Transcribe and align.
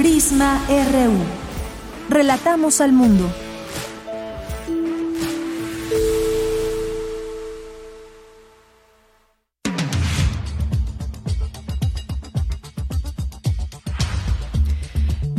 Prisma 0.00 0.64
RU. 0.66 1.12
Relatamos 2.08 2.80
al 2.80 2.90
mundo. 2.90 3.30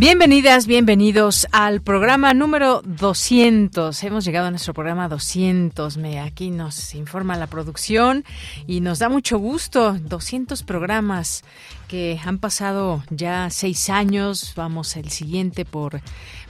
Bienvenidas, 0.01 0.67
bienvenidos 0.67 1.47
al 1.51 1.81
programa 1.81 2.33
número 2.33 2.81
200. 2.83 4.03
Hemos 4.03 4.25
llegado 4.25 4.47
a 4.47 4.49
nuestro 4.49 4.73
programa 4.73 5.07
200. 5.07 5.97
Me, 5.97 6.19
aquí 6.19 6.51
nos 6.51 6.93
informa 6.93 7.35
la 7.35 7.47
producción 7.47 8.25
y 8.67 8.81
nos 8.81 8.99
da 8.99 9.09
mucho 9.09 9.39
gusto. 9.39 9.93
200 9.93 10.63
programas 10.63 11.43
que 11.91 12.17
han 12.23 12.37
pasado 12.37 13.03
ya 13.09 13.49
seis 13.49 13.89
años. 13.89 14.53
Vamos 14.55 14.95
el 14.95 15.09
siguiente 15.09 15.65
por 15.65 16.01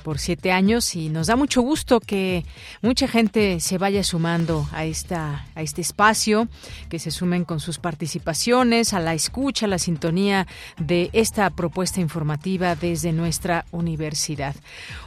por 0.01 0.19
siete 0.19 0.51
años 0.51 0.95
y 0.95 1.09
nos 1.09 1.27
da 1.27 1.35
mucho 1.35 1.61
gusto 1.61 1.99
que 1.99 2.43
mucha 2.81 3.07
gente 3.07 3.59
se 3.59 3.77
vaya 3.77 4.03
sumando 4.03 4.67
a 4.71 4.85
esta 4.85 5.45
a 5.55 5.61
este 5.61 5.81
espacio, 5.81 6.47
que 6.89 6.99
se 6.99 7.11
sumen 7.11 7.45
con 7.45 7.59
sus 7.59 7.77
participaciones, 7.77 8.93
a 8.93 8.99
la 8.99 9.13
escucha, 9.13 9.65
a 9.65 9.69
la 9.69 9.77
sintonía 9.77 10.47
de 10.77 11.09
esta 11.13 11.49
propuesta 11.49 12.01
informativa 12.01 12.75
desde 12.75 13.11
nuestra 13.11 13.65
universidad. 13.71 14.55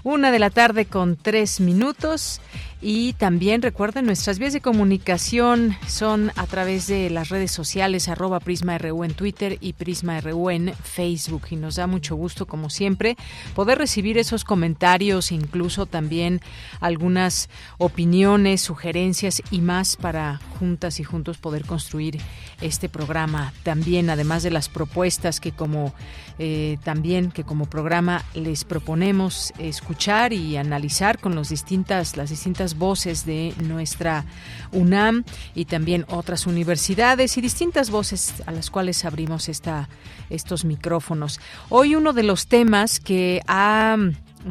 Una 0.03 0.31
de 0.31 0.39
la 0.39 0.51
tarde 0.51 0.87
con 0.87 1.17
tres 1.17 1.61
minutos 1.61 2.41
y 2.81 3.15
también 3.15 3.63
recuerden, 3.63 4.05
nuestras 4.05 4.39
vías 4.39 4.53
de 4.53 4.61
comunicación 4.61 5.75
son 5.87 6.31
a 6.37 6.47
través 6.47 6.87
de 6.87 7.09
las 7.09 7.31
redes 7.31 7.51
sociales, 7.51 8.09
arroba 8.09 8.41
PrismaRU 8.41 9.05
en 9.05 9.15
Twitter 9.15 9.57
y 9.61 9.73
En 10.25 10.75
Facebook. 10.75 11.49
Y 11.51 11.57
nos 11.57 11.77
da 11.77 11.87
mucho 11.87 12.17
gusto, 12.17 12.47
como 12.47 12.71
siempre, 12.71 13.17
poder 13.55 13.79
recibir 13.79 14.19
esos 14.19 14.45
comentarios, 14.45 15.33
incluso 15.33 15.87
también 15.87 16.41
algunas 16.81 17.49
opiniones, 17.79 18.61
sugerencias 18.61 19.43
y 19.51 19.61
más 19.61 19.97
para 19.97 20.41
juntas 20.59 21.01
y 21.01 21.05
juntos 21.05 21.39
poder 21.39 21.65
construir 21.67 22.19
este 22.61 22.89
programa. 22.89 23.53
También, 23.63 24.11
además 24.11 24.43
de 24.43 24.51
las 24.51 24.69
propuestas 24.69 25.41
que 25.41 25.53
como 25.53 25.95
eh, 26.39 26.79
también 26.83 27.31
que 27.31 27.45
como 27.45 27.67
programa 27.67 28.25
les 28.35 28.65
proponemos 28.65 29.53
escuchar 29.59 30.33
y 30.33 30.57
analizar 30.57 31.21
con 31.21 31.37
los 31.37 31.49
distintas, 31.49 32.17
las 32.17 32.31
distintas 32.31 32.77
voces 32.77 33.25
de 33.25 33.55
nuestra 33.63 34.25
UNAM 34.73 35.25
y 35.55 35.67
también 35.67 36.05
otras 36.09 36.47
universidades 36.47 37.37
y 37.37 37.41
distintas 37.41 37.91
voces 37.91 38.35
a 38.47 38.53
las 38.53 38.71
cuales 38.71 39.05
abrimos 39.05 39.49
esta, 39.49 39.89
estos 40.29 40.65
micrófonos. 40.65 41.41
Hoy 41.69 41.95
uno 41.95 42.13
de 42.13 42.25
los 42.25 42.49
temas 42.49 42.99
que 42.99 43.41
ha 43.47 43.97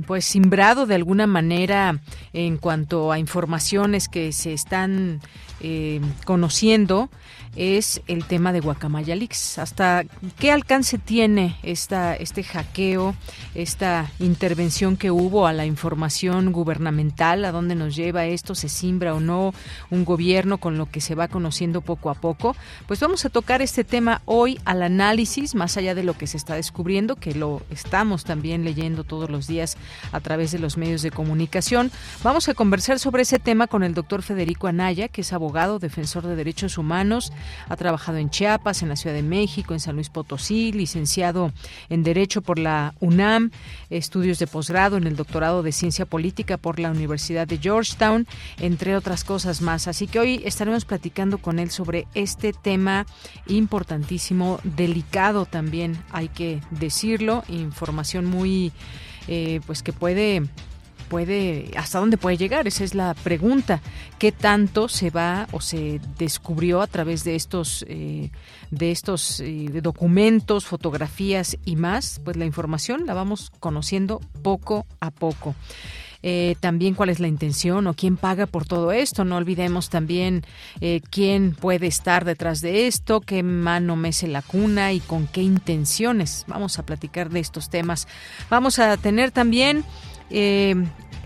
pues 0.07 0.25
simbrado 0.25 0.85
de 0.85 0.95
alguna 0.95 1.27
manera 1.27 1.99
en 2.31 2.57
cuanto 2.57 3.11
a 3.11 3.19
informaciones 3.19 4.07
que 4.07 4.31
se 4.31 4.53
están 4.53 5.19
eh, 5.59 6.01
conociendo 6.25 7.09
es 7.55 8.01
el 8.07 8.25
tema 8.25 8.53
de 8.53 8.59
Guacamaya. 8.59 9.13
¿Hasta 9.57 10.03
qué 10.39 10.51
alcance 10.51 10.97
tiene 10.97 11.55
esta, 11.61 12.15
este 12.15 12.43
hackeo, 12.43 13.15
esta 13.53 14.11
intervención 14.19 14.97
que 14.97 15.11
hubo 15.11 15.45
a 15.45 15.53
la 15.53 15.65
información 15.65 16.51
gubernamental? 16.51 17.45
¿A 17.45 17.51
dónde 17.51 17.75
nos 17.75 17.95
lleva 17.95 18.25
esto? 18.25 18.55
¿Se 18.55 18.69
simbra 18.69 19.13
o 19.13 19.19
no 19.19 19.53
un 19.91 20.03
gobierno 20.03 20.57
con 20.57 20.77
lo 20.77 20.89
que 20.89 21.01
se 21.01 21.15
va 21.15 21.27
conociendo 21.27 21.81
poco 21.81 22.09
a 22.09 22.15
poco? 22.15 22.55
Pues 22.87 22.99
vamos 22.99 23.23
a 23.25 23.29
tocar 23.29 23.61
este 23.61 23.83
tema 23.83 24.21
hoy 24.25 24.59
al 24.65 24.81
análisis, 24.81 25.53
más 25.53 25.77
allá 25.77 25.93
de 25.95 26.03
lo 26.03 26.17
que 26.17 26.27
se 26.27 26.37
está 26.37 26.55
descubriendo, 26.55 27.15
que 27.15 27.35
lo 27.35 27.61
estamos 27.69 28.23
también 28.23 28.63
leyendo 28.63 29.03
todos 29.03 29.29
los 29.29 29.47
días 29.47 29.77
a 30.11 30.19
través 30.19 30.51
de 30.51 30.59
los 30.59 30.77
medios 30.77 31.01
de 31.01 31.11
comunicación. 31.11 31.91
Vamos 32.23 32.49
a 32.49 32.53
conversar 32.53 32.99
sobre 32.99 33.23
ese 33.23 33.39
tema 33.39 33.67
con 33.67 33.83
el 33.83 33.93
doctor 33.93 34.23
Federico 34.23 34.67
Anaya, 34.67 35.07
que 35.07 35.21
es 35.21 35.33
abogado, 35.33 35.79
defensor 35.79 36.25
de 36.25 36.35
derechos 36.35 36.77
humanos, 36.77 37.31
ha 37.69 37.75
trabajado 37.75 38.17
en 38.17 38.29
Chiapas, 38.29 38.81
en 38.83 38.89
la 38.89 38.95
Ciudad 38.95 39.15
de 39.15 39.23
México, 39.23 39.73
en 39.73 39.79
San 39.79 39.95
Luis 39.95 40.09
Potosí, 40.09 40.71
licenciado 40.71 41.51
en 41.89 42.03
Derecho 42.03 42.41
por 42.41 42.59
la 42.59 42.93
UNAM, 42.99 43.51
estudios 43.89 44.39
de 44.39 44.47
posgrado 44.47 44.97
en 44.97 45.07
el 45.07 45.15
doctorado 45.15 45.63
de 45.63 45.71
Ciencia 45.71 46.05
Política 46.05 46.57
por 46.57 46.79
la 46.79 46.91
Universidad 46.91 47.47
de 47.47 47.57
Georgetown, 47.57 48.27
entre 48.59 48.95
otras 48.95 49.23
cosas 49.23 49.61
más. 49.61 49.87
Así 49.87 50.07
que 50.07 50.19
hoy 50.19 50.41
estaremos 50.45 50.85
platicando 50.85 51.37
con 51.37 51.59
él 51.59 51.71
sobre 51.71 52.07
este 52.13 52.53
tema 52.53 53.05
importantísimo, 53.47 54.59
delicado 54.63 55.45
también, 55.45 55.97
hay 56.11 56.29
que 56.29 56.61
decirlo, 56.71 57.43
información 57.47 58.25
muy, 58.25 58.71
eh, 59.27 59.61
pues 59.65 59.83
que 59.83 59.93
puede 59.93 60.43
puede, 61.13 61.69
hasta 61.77 61.99
dónde 61.99 62.17
puede 62.17 62.37
llegar? 62.37 62.67
Esa 62.67 62.83
es 62.83 62.95
la 62.95 63.13
pregunta. 63.13 63.81
¿Qué 64.17 64.31
tanto 64.31 64.89
se 64.89 65.11
va 65.11 65.47
o 65.51 65.61
se 65.61 66.01
descubrió 66.17 66.81
a 66.81 66.87
través 66.87 67.23
de 67.23 67.35
estos, 67.35 67.85
eh, 67.87 68.31
de 68.71 68.89
estos 68.89 69.39
eh, 69.39 69.67
documentos, 69.83 70.65
fotografías 70.65 71.55
y 71.65 71.75
más? 71.75 72.19
Pues 72.23 72.35
la 72.35 72.45
información 72.45 73.05
la 73.05 73.13
vamos 73.13 73.51
conociendo 73.59 74.21
poco 74.41 74.87
a 75.01 75.11
poco. 75.11 75.53
Eh, 76.23 76.55
también 76.61 76.95
cuál 76.95 77.09
es 77.09 77.19
la 77.19 77.27
intención 77.27 77.85
o 77.85 77.93
quién 77.93 78.17
paga 78.17 78.47
por 78.47 78.65
todo 78.65 78.91
esto. 78.91 79.23
No 79.23 79.35
olvidemos 79.35 79.91
también 79.91 80.43
quién 81.11 81.53
puede 81.53 81.85
estar 81.85 82.25
detrás 82.25 82.61
de 82.61 82.87
esto, 82.87 83.21
qué 83.21 83.43
mano 83.43 83.95
mece 83.95 84.27
la 84.27 84.41
cuna 84.41 84.93
y 84.93 84.99
con 84.99 85.27
qué 85.27 85.43
intenciones. 85.43 86.45
Vamos 86.47 86.79
a 86.79 86.87
platicar 86.87 87.29
de 87.29 87.39
estos 87.39 87.69
temas. 87.69 88.07
Vamos 88.49 88.79
a 88.79 88.97
tener 88.97 89.29
también 89.29 89.85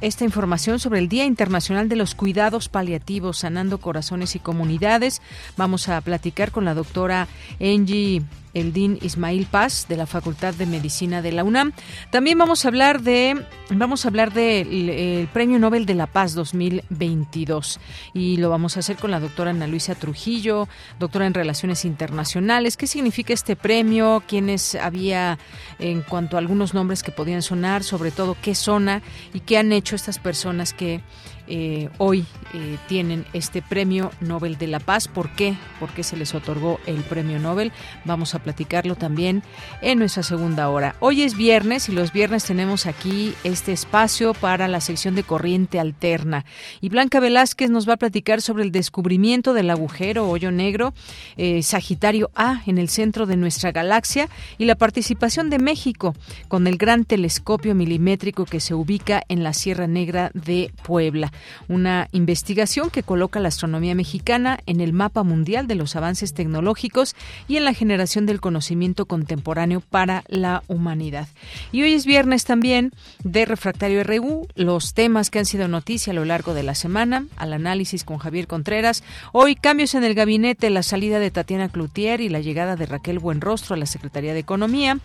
esta 0.02 0.24
información 0.24 0.80
sobre 0.80 1.00
el 1.00 1.10
Día 1.10 1.26
Internacional 1.26 1.90
de 1.90 1.96
los 1.96 2.16
Cuidados 2.16 2.70
Paliativos, 2.70 3.40
Sanando 3.40 3.80
Corazones 3.80 4.36
y 4.36 4.40
Comunidades. 4.40 5.22
Vamos 5.58 5.90
a 5.90 6.00
platicar 6.02 6.52
con 6.52 6.66
la 6.66 6.74
doctora 6.74 7.28
Angie 7.60 8.22
el 8.60 8.74
DIN 8.74 8.98
Ismail 9.02 9.46
Paz 9.46 9.86
de 9.88 9.98
la 9.98 10.06
Facultad 10.06 10.54
de 10.54 10.66
Medicina 10.66 11.22
de 11.22 11.32
la 11.32 11.44
UNAM. 11.44 11.74
También 12.12 12.38
vamos 12.38 12.66
a 12.66 12.68
hablar 12.70 13.02
de 13.02 13.46
vamos 13.70 14.06
a 14.06 14.08
hablar 14.08 14.34
del 14.34 15.28
Premio 15.34 15.60
Nobel 15.60 15.86
de 15.86 15.94
la 15.94 16.08
Paz 16.08 16.34
2022 16.34 17.80
y 18.14 18.38
lo 18.38 18.50
vamos 18.50 18.78
a 18.78 18.80
hacer 18.80 18.98
con 18.98 19.12
la 19.12 19.20
doctora 19.20 19.52
Ana 19.52 19.68
Luisa 19.68 19.96
Trujillo, 19.96 20.68
doctora 21.00 21.28
en 21.28 21.34
Relaciones 21.34 21.86
Internacionales. 21.86 22.78
¿Qué 22.78 22.88
significa 22.88 23.34
este 23.34 23.56
premio? 23.56 24.24
¿Quiénes 24.28 24.76
había 24.76 25.38
en 25.80 26.02
cuanto 26.02 26.38
a 26.38 26.40
algunos 26.40 26.74
nombres 26.74 27.04
que 27.04 27.12
podían 27.12 27.42
sonar, 27.42 27.84
sobre 27.84 28.12
todo 28.12 28.36
qué 28.42 28.56
zona 28.56 29.02
y 29.34 29.42
qué 29.42 29.58
han 29.58 29.72
hecho 29.72 29.96
estas 29.96 30.20
personas 30.20 30.74
que 30.74 31.02
eh, 31.48 31.90
hoy 31.98 32.26
eh, 32.54 32.78
tienen 32.88 33.26
este 33.34 33.62
premio 33.62 34.12
Nobel 34.22 34.58
de 34.58 34.68
la 34.68 34.80
Paz. 34.80 35.08
¿Por 35.08 35.30
qué? 35.32 35.56
¿Por 35.80 35.90
qué 35.90 36.04
se 36.04 36.18
les 36.18 36.36
otorgó 36.36 36.80
el 36.86 36.98
premio 37.04 37.40
Nobel? 37.40 37.72
Vamos 38.06 38.36
a 38.36 38.40
platicarlo 38.40 38.96
también 38.96 39.44
en 39.82 40.00
nuestra 40.00 40.24
segunda 40.24 40.70
hora. 40.70 40.96
Hoy 41.00 41.24
es 41.24 41.36
viernes 41.36 41.90
y 41.90 41.92
los 41.92 42.12
viernes 42.12 42.44
tenemos 42.46 42.86
aquí 42.86 43.34
este 43.44 43.72
espacio 43.72 44.34
para 44.34 44.68
la 44.68 44.82
sección 44.82 45.16
de 45.16 45.24
corriente 45.24 45.80
alterna. 45.80 46.46
Y 46.82 46.90
Blanca 46.90 47.20
Velázquez 47.20 47.70
nos 47.70 47.88
va 47.88 47.94
a 47.94 47.98
platicar 47.98 48.42
sobre 48.42 48.64
el 48.64 48.72
descubrimiento 48.72 49.54
del 49.54 49.70
agujero 49.70 50.30
hoyo 50.30 50.52
negro 50.52 50.94
eh, 51.38 51.64
Sagitario 51.64 52.30
A 52.36 52.62
en 52.66 52.78
el 52.78 52.90
centro 52.90 53.26
de 53.26 53.38
nuestra 53.38 53.72
galaxia 53.72 54.30
y 54.58 54.66
la 54.66 54.76
participación 54.76 55.50
de 55.50 55.60
México 55.60 56.16
con 56.48 56.68
el 56.68 56.78
gran 56.78 57.06
telescopio 57.06 57.76
milimétrico 57.76 58.46
que 58.46 58.60
se 58.60 58.74
ubica 58.74 59.24
en 59.28 59.44
la 59.44 59.54
Sierra 59.54 59.88
Negra 59.88 60.32
de 60.34 60.72
Puebla. 60.84 61.32
Una 61.68 62.08
investigación 62.12 62.90
que 62.90 63.04
coloca 63.04 63.40
la 63.40 63.48
astronomía 63.48 63.96
mexicana 63.96 64.60
en 64.66 64.82
el 64.82 64.94
mapa 64.94 65.24
mundial 65.24 65.68
de 65.68 65.76
los 65.76 65.96
avances 65.96 66.34
tecnológicos 66.34 67.16
y 67.48 67.58
en 67.58 67.66
la 67.66 67.74
generación 67.74 68.26
del 68.26 68.42
conocimiento 68.42 69.06
contemporáneo 69.06 69.82
para 69.82 70.24
la 70.28 70.64
humanidad. 70.68 71.28
Y 71.72 71.84
hoy 71.84 71.94
es 71.94 72.06
viernes 72.06 72.46
también 72.46 72.92
de 73.24 73.46
Refractario 73.46 74.04
RU, 74.04 74.48
los 74.56 74.94
temas 74.94 75.30
que 75.30 75.40
han 75.40 75.46
sido 75.46 75.68
noticia 75.68 76.12
a 76.12 76.16
lo 76.16 76.26
largo 76.26 76.54
de 76.54 76.64
la 76.64 76.76
semana, 76.76 77.26
al 77.36 77.54
análisis 77.54 78.04
con 78.04 78.18
Javier 78.18 78.48
Contreras. 78.48 79.04
Hoy 79.32 79.56
cambios 79.56 79.96
en 79.96 80.04
el 80.04 80.14
gabinete, 80.14 80.70
la 80.70 80.84
salida 80.84 81.20
de 81.20 81.32
Tatiana 81.32 81.70
Cloutier 81.70 82.22
y 82.22 82.30
la 82.30 82.40
llegada 82.40 82.76
de 82.76 82.86
Raquel 82.86 83.20
Buenrostro 83.20 83.76
a 83.76 83.78
la 83.78 83.86
Secretaría 83.86 84.34
de 84.34 84.40
Economía. 84.40 85.00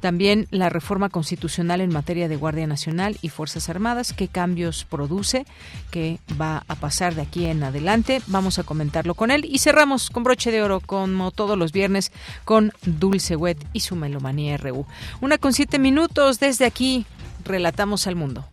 También 0.00 0.46
la 0.50 0.68
reforma 0.68 1.08
constitucional 1.08 1.80
en 1.80 1.92
materia 1.92 2.28
de 2.28 2.36
Guardia 2.36 2.66
Nacional 2.66 3.16
y 3.22 3.28
Fuerzas 3.28 3.68
Armadas, 3.68 4.12
qué 4.12 4.28
cambios 4.28 4.84
produce, 4.84 5.46
qué 5.90 6.18
va 6.40 6.64
a 6.68 6.74
pasar 6.74 7.14
de 7.14 7.22
aquí 7.22 7.46
en 7.46 7.62
adelante. 7.62 8.22
Vamos 8.26 8.58
a 8.58 8.62
comentarlo 8.62 9.14
con 9.14 9.30
él 9.30 9.44
y 9.44 9.58
cerramos 9.58 10.10
con 10.10 10.24
broche 10.24 10.50
de 10.50 10.62
oro, 10.62 10.80
como 10.80 11.30
todos 11.30 11.58
los 11.58 11.72
viernes, 11.72 12.12
con 12.44 12.72
Dulce 12.84 13.36
Wet 13.36 13.64
y 13.72 13.80
su 13.80 13.96
Melomanía 13.96 14.56
RU. 14.56 14.86
Una 15.20 15.38
con 15.38 15.52
siete 15.52 15.78
minutos 15.78 16.40
desde 16.40 16.66
aquí, 16.66 17.06
relatamos 17.44 18.06
al 18.06 18.16
mundo. 18.16 18.44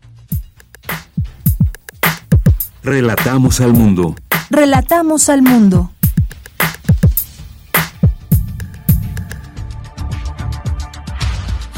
Relatamos 2.84 3.62
al 3.62 3.74
mundo. 3.74 4.16
Relatamos 4.50 5.30
al 5.30 5.42
mundo. 5.42 5.93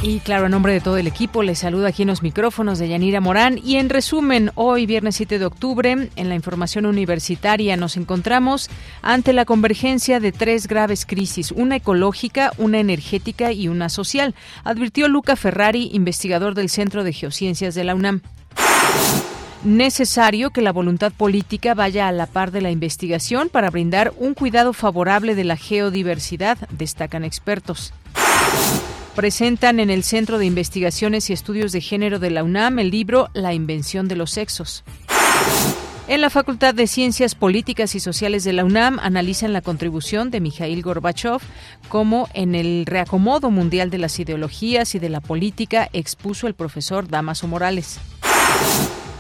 Y 0.07 0.19
claro, 0.19 0.46
a 0.46 0.50
nombre 0.50 0.72
de 0.72 0.81
todo 0.81 0.98
el 0.98 1.07
equipo, 1.07 1.42
les 1.42 1.57
saluda 1.57 1.88
aquí 1.88 2.04
en 2.04 2.10
los 2.10 2.22
micrófonos 2.22 2.78
de 2.78 2.88
Yanira 2.88 3.22
Morán. 3.22 3.60
Y 3.66 3.78
en 3.78 3.90
resumen, 3.90 4.52
hoy, 4.54 4.86
viernes 4.86 5.16
7 5.16 5.40
de 5.40 5.46
octubre, 5.48 6.10
en 6.16 6.30
la 6.30 6.36
información 6.36 6.86
universitaria 6.86 7.75
nos 7.75 7.98
encontramos 7.98 8.69
ante 9.02 9.34
la 9.34 9.46
convergencia 9.46 10.19
de 10.19 10.31
tres 10.31 10.68
graves 10.68 11.07
crisis, 11.07 11.52
una 11.52 11.78
ecológica, 11.78 12.52
una 12.60 12.80
energética 12.80 13.52
y 13.52 13.68
una 13.68 13.90
social, 13.90 14.36
advirtió 14.63 15.07
Luca 15.07 15.36
Ferrari, 15.36 15.90
investigador 15.92 16.54
del 16.54 16.69
Centro 16.69 17.04
de 17.04 17.12
Geociencias 17.12 17.74
de 17.74 17.84
la 17.84 17.96
UNAM 17.96 18.22
necesario 19.63 20.52
que 20.52 20.62
la 20.62 20.72
voluntad 20.72 21.12
política 21.12 21.74
vaya 21.74 22.07
a 22.07 22.12
la 22.12 22.28
par 22.28 22.52
de 22.52 22.62
la 22.62 22.69
investigación 22.69 23.50
para 23.50 23.72
brindar 23.72 24.13
un 24.19 24.36
cuidado 24.36 24.74
favorable 24.74 25.34
de 25.34 25.46
la 25.46 25.57
geodiversidad, 25.57 26.60
destacan 26.69 27.24
expertos 27.24 27.92
presentan 29.15 29.79
en 29.79 29.89
el 29.89 30.03
Centro 30.03 30.38
de 30.38 30.45
Investigaciones 30.45 31.29
y 31.29 31.33
Estudios 31.33 31.71
de 31.71 31.81
Género 31.81 32.19
de 32.19 32.29
la 32.29 32.44
UNAM 32.44 32.79
el 32.79 32.91
libro 32.91 33.29
La 33.33 33.53
invención 33.53 34.07
de 34.07 34.17
los 34.17 34.31
sexos. 34.31 34.83
En 36.07 36.21
la 36.21 36.29
Facultad 36.29 36.75
de 36.75 36.85
Ciencias 36.85 37.33
Políticas 37.33 37.95
y 37.95 38.00
Sociales 38.00 38.44
de 38.44 38.53
la 38.53 38.63
UNAM 38.65 39.00
analizan 39.00 39.53
la 39.53 39.62
contribución 39.62 40.29
de 40.29 40.41
Mikhail 40.41 40.83
Gorbachev 40.83 41.39
como 41.88 42.29
en 42.33 42.53
el 42.53 42.85
reacomodo 42.85 43.50
mundial 43.50 43.89
de 43.89 43.97
las 43.97 44.19
ideologías 44.19 44.94
y 44.94 45.00
de 45.00 45.09
la 45.09 45.21
política 45.21 45.89
expuso 45.94 46.47
el 46.47 46.53
profesor 46.53 47.07
Damaso 47.07 47.47
Morales. 47.47 48.00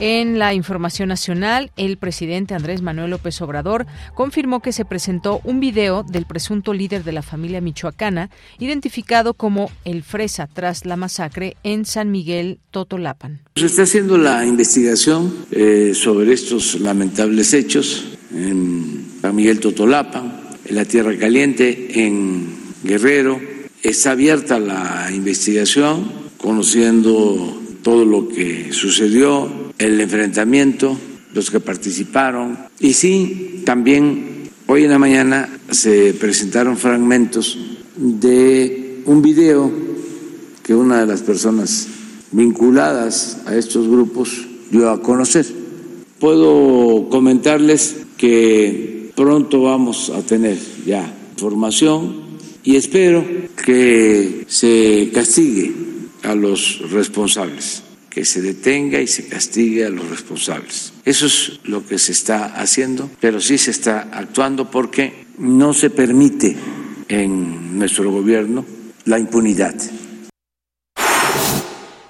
En 0.01 0.39
la 0.39 0.53
información 0.53 1.07
nacional, 1.07 1.71
el 1.77 1.95
presidente 1.95 2.53
Andrés 2.53 2.81
Manuel 2.81 3.11
López 3.11 3.41
Obrador 3.41 3.85
confirmó 4.13 4.61
que 4.61 4.73
se 4.73 4.83
presentó 4.83 5.39
un 5.45 5.61
video 5.61 6.03
del 6.03 6.25
presunto 6.25 6.73
líder 6.73 7.05
de 7.05 7.13
la 7.13 7.21
familia 7.21 7.61
michoacana, 7.61 8.29
identificado 8.59 9.33
como 9.33 9.71
el 9.85 10.03
Fresa 10.03 10.49
tras 10.51 10.85
la 10.85 10.97
masacre 10.97 11.55
en 11.63 11.85
San 11.85 12.11
Miguel 12.11 12.59
Totolapan. 12.71 13.39
Se 13.55 13.67
está 13.67 13.83
haciendo 13.83 14.17
la 14.17 14.45
investigación 14.45 15.33
eh, 15.51 15.93
sobre 15.95 16.33
estos 16.33 16.77
lamentables 16.81 17.53
hechos 17.53 18.17
en 18.33 19.07
San 19.21 19.33
Miguel 19.33 19.61
Totolapan, 19.61 20.41
en 20.65 20.75
la 20.75 20.83
Tierra 20.83 21.17
Caliente, 21.17 22.05
en 22.05 22.53
Guerrero. 22.83 23.39
Está 23.81 24.11
abierta 24.11 24.59
la 24.59 25.09
investigación, 25.13 26.11
conociendo 26.37 27.61
todo 27.85 28.03
lo 28.03 28.27
que 28.27 28.73
sucedió 28.73 29.47
el 29.77 30.01
enfrentamiento, 30.01 30.97
los 31.35 31.51
que 31.51 31.59
participaron. 31.59 32.57
Y 32.79 32.93
sí, 32.93 33.61
también 33.63 34.49
hoy 34.65 34.85
en 34.85 34.89
la 34.89 34.97
mañana 34.97 35.47
se 35.69 36.15
presentaron 36.15 36.77
fragmentos 36.77 37.59
de 37.95 39.03
un 39.05 39.21
video 39.21 39.71
que 40.63 40.73
una 40.73 41.01
de 41.01 41.05
las 41.05 41.21
personas 41.21 41.87
vinculadas 42.31 43.41
a 43.45 43.55
estos 43.55 43.87
grupos 43.87 44.47
dio 44.71 44.89
a 44.89 45.03
conocer. 45.03 45.45
Puedo 46.19 47.07
comentarles 47.11 47.97
que 48.17 49.11
pronto 49.15 49.61
vamos 49.61 50.09
a 50.09 50.23
tener 50.23 50.57
ya 50.87 51.15
información 51.33 52.15
y 52.63 52.77
espero 52.77 53.23
que 53.63 54.43
se 54.47 55.11
castigue 55.13 55.84
a 56.25 56.35
los 56.35 56.91
responsables 56.91 57.83
que 58.09 58.23
se 58.23 58.41
detenga 58.41 59.01
y 59.01 59.07
se 59.07 59.27
castigue 59.27 59.85
a 59.85 59.89
los 59.89 60.09
responsables. 60.09 60.93
Eso 61.03 61.25
es 61.25 61.59
lo 61.65 61.85
que 61.85 61.99
se 61.99 62.13
está 62.13 62.45
haciendo, 62.45 63.09
pero 63.19 63.41
sí 63.41 63.57
se 63.57 63.71
está 63.71 64.09
actuando 64.11 64.71
porque 64.71 65.25
no 65.37 65.73
se 65.73 65.89
permite 65.89 66.55
en 67.09 67.77
nuestro 67.77 68.09
gobierno 68.09 68.65
la 69.03 69.19
impunidad. 69.19 69.75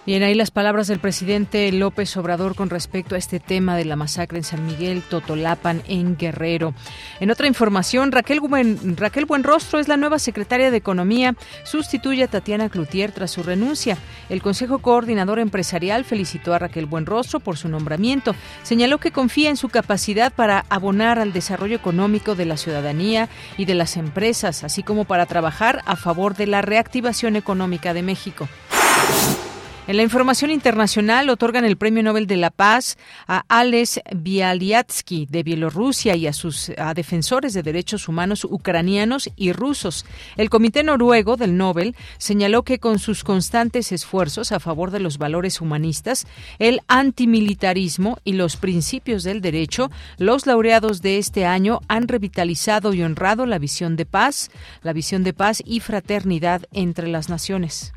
Bien, 0.05 0.21
ahí 0.21 0.35
las 0.35 0.51
palabras 0.51 0.85
del 0.85 0.99
presidente 0.99 1.71
López 1.71 2.15
Obrador 2.15 2.53
con 2.53 2.69
respecto 2.69 3.15
a 3.15 3.17
este 3.17 3.39
tema 3.39 3.75
de 3.75 3.85
la 3.85 3.95
masacre 3.95 4.37
en 4.37 4.43
San 4.43 4.63
Miguel 4.63 5.01
Totolapan 5.01 5.81
en 5.87 6.15
Guerrero. 6.15 6.75
En 7.19 7.31
otra 7.31 7.47
información, 7.47 8.11
Raquel, 8.11 8.39
Raquel 8.97 9.25
Buenrostro 9.25 9.79
es 9.79 9.87
la 9.87 9.97
nueva 9.97 10.19
secretaria 10.19 10.69
de 10.69 10.77
Economía, 10.77 11.33
sustituye 11.63 12.21
a 12.21 12.27
Tatiana 12.27 12.69
Cloutier 12.69 13.13
tras 13.13 13.31
su 13.31 13.41
renuncia. 13.41 13.97
El 14.29 14.43
Consejo 14.43 14.77
Coordinador 14.77 15.39
Empresarial 15.39 16.05
felicitó 16.05 16.53
a 16.53 16.59
Raquel 16.59 16.85
Buenrostro 16.85 17.39
por 17.39 17.57
su 17.57 17.67
nombramiento. 17.67 18.35
Señaló 18.61 18.99
que 18.99 19.09
confía 19.09 19.49
en 19.49 19.57
su 19.57 19.69
capacidad 19.69 20.31
para 20.31 20.65
abonar 20.69 21.17
al 21.17 21.33
desarrollo 21.33 21.77
económico 21.77 22.35
de 22.35 22.45
la 22.45 22.57
ciudadanía 22.57 23.27
y 23.57 23.65
de 23.65 23.73
las 23.73 23.97
empresas, 23.97 24.63
así 24.63 24.83
como 24.83 25.05
para 25.05 25.25
trabajar 25.25 25.81
a 25.87 25.95
favor 25.95 26.35
de 26.35 26.45
la 26.45 26.61
reactivación 26.61 27.35
económica 27.35 27.95
de 27.95 28.03
México. 28.03 28.47
En 29.87 29.97
la 29.97 30.03
información 30.03 30.49
internacional 30.49 31.29
otorgan 31.29 31.63
el 31.63 31.77
Premio 31.77 32.01
Nobel 32.01 32.25
de 32.25 32.37
la 32.37 32.49
Paz 32.49 32.97
a 33.27 33.43
Alex 33.49 34.01
Bialyatsky 34.15 35.27
de 35.29 35.43
Bielorrusia 35.43 36.15
y 36.15 36.25
a 36.25 36.33
sus 36.33 36.71
defensores 36.95 37.53
de 37.53 37.61
derechos 37.61 38.07
humanos 38.07 38.45
ucranianos 38.45 39.29
y 39.35 39.51
rusos. 39.51 40.07
El 40.37 40.49
Comité 40.49 40.81
Noruego 40.81 41.37
del 41.37 41.55
Nobel 41.55 41.95
señaló 42.17 42.63
que 42.63 42.79
con 42.79 42.97
sus 42.97 43.23
constantes 43.23 43.91
esfuerzos 43.91 44.51
a 44.51 44.59
favor 44.59 44.89
de 44.89 45.01
los 45.01 45.19
valores 45.19 45.61
humanistas, 45.61 46.25
el 46.57 46.81
antimilitarismo 46.87 48.17
y 48.23 48.33
los 48.33 48.55
principios 48.57 49.21
del 49.21 49.39
derecho, 49.39 49.91
los 50.17 50.47
laureados 50.47 51.03
de 51.03 51.19
este 51.19 51.45
año 51.45 51.81
han 51.87 52.07
revitalizado 52.07 52.95
y 52.95 53.03
honrado 53.03 53.45
la 53.45 53.59
visión 53.59 53.97
de 53.97 54.07
paz, 54.07 54.49
la 54.81 54.93
visión 54.93 55.23
de 55.23 55.33
paz 55.33 55.61
y 55.63 55.79
fraternidad 55.79 56.63
entre 56.71 57.07
las 57.07 57.29
naciones. 57.29 57.93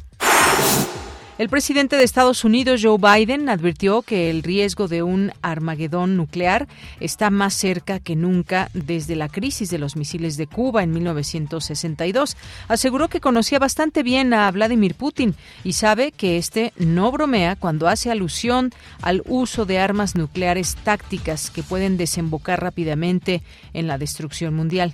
El 1.38 1.48
presidente 1.48 1.94
de 1.94 2.02
Estados 2.02 2.44
Unidos, 2.44 2.80
Joe 2.82 2.98
Biden, 2.98 3.48
advirtió 3.48 4.02
que 4.02 4.28
el 4.28 4.42
riesgo 4.42 4.88
de 4.88 5.04
un 5.04 5.30
Armagedón 5.40 6.16
nuclear 6.16 6.66
está 6.98 7.30
más 7.30 7.54
cerca 7.54 8.00
que 8.00 8.16
nunca 8.16 8.70
desde 8.74 9.14
la 9.14 9.28
crisis 9.28 9.70
de 9.70 9.78
los 9.78 9.94
misiles 9.94 10.36
de 10.36 10.48
Cuba 10.48 10.82
en 10.82 10.90
1962. 10.90 12.36
Aseguró 12.66 13.06
que 13.06 13.20
conocía 13.20 13.60
bastante 13.60 14.02
bien 14.02 14.34
a 14.34 14.50
Vladimir 14.50 14.96
Putin 14.96 15.36
y 15.62 15.74
sabe 15.74 16.10
que 16.10 16.38
este 16.38 16.72
no 16.76 17.12
bromea 17.12 17.54
cuando 17.54 17.86
hace 17.86 18.10
alusión 18.10 18.72
al 19.00 19.22
uso 19.24 19.64
de 19.64 19.78
armas 19.78 20.16
nucleares 20.16 20.74
tácticas 20.82 21.50
que 21.52 21.62
pueden 21.62 21.96
desembocar 21.96 22.60
rápidamente 22.60 23.42
en 23.74 23.86
la 23.86 23.96
destrucción 23.96 24.54
mundial. 24.54 24.92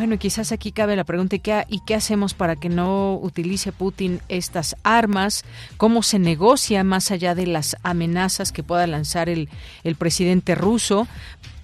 Bueno, 0.00 0.18
quizás 0.18 0.50
aquí 0.50 0.72
cabe 0.72 0.96
la 0.96 1.04
pregunta, 1.04 1.36
¿y 1.36 1.40
qué, 1.40 1.62
¿y 1.68 1.80
qué 1.80 1.94
hacemos 1.94 2.32
para 2.32 2.56
que 2.56 2.70
no 2.70 3.16
utilice 3.16 3.70
Putin 3.70 4.22
estas 4.30 4.74
armas? 4.82 5.44
¿Cómo 5.76 6.02
se 6.02 6.18
negocia 6.18 6.82
más 6.84 7.10
allá 7.10 7.34
de 7.34 7.46
las 7.46 7.76
amenazas 7.82 8.50
que 8.50 8.62
pueda 8.62 8.86
lanzar 8.86 9.28
el, 9.28 9.50
el 9.84 9.96
presidente 9.96 10.54
ruso? 10.54 11.06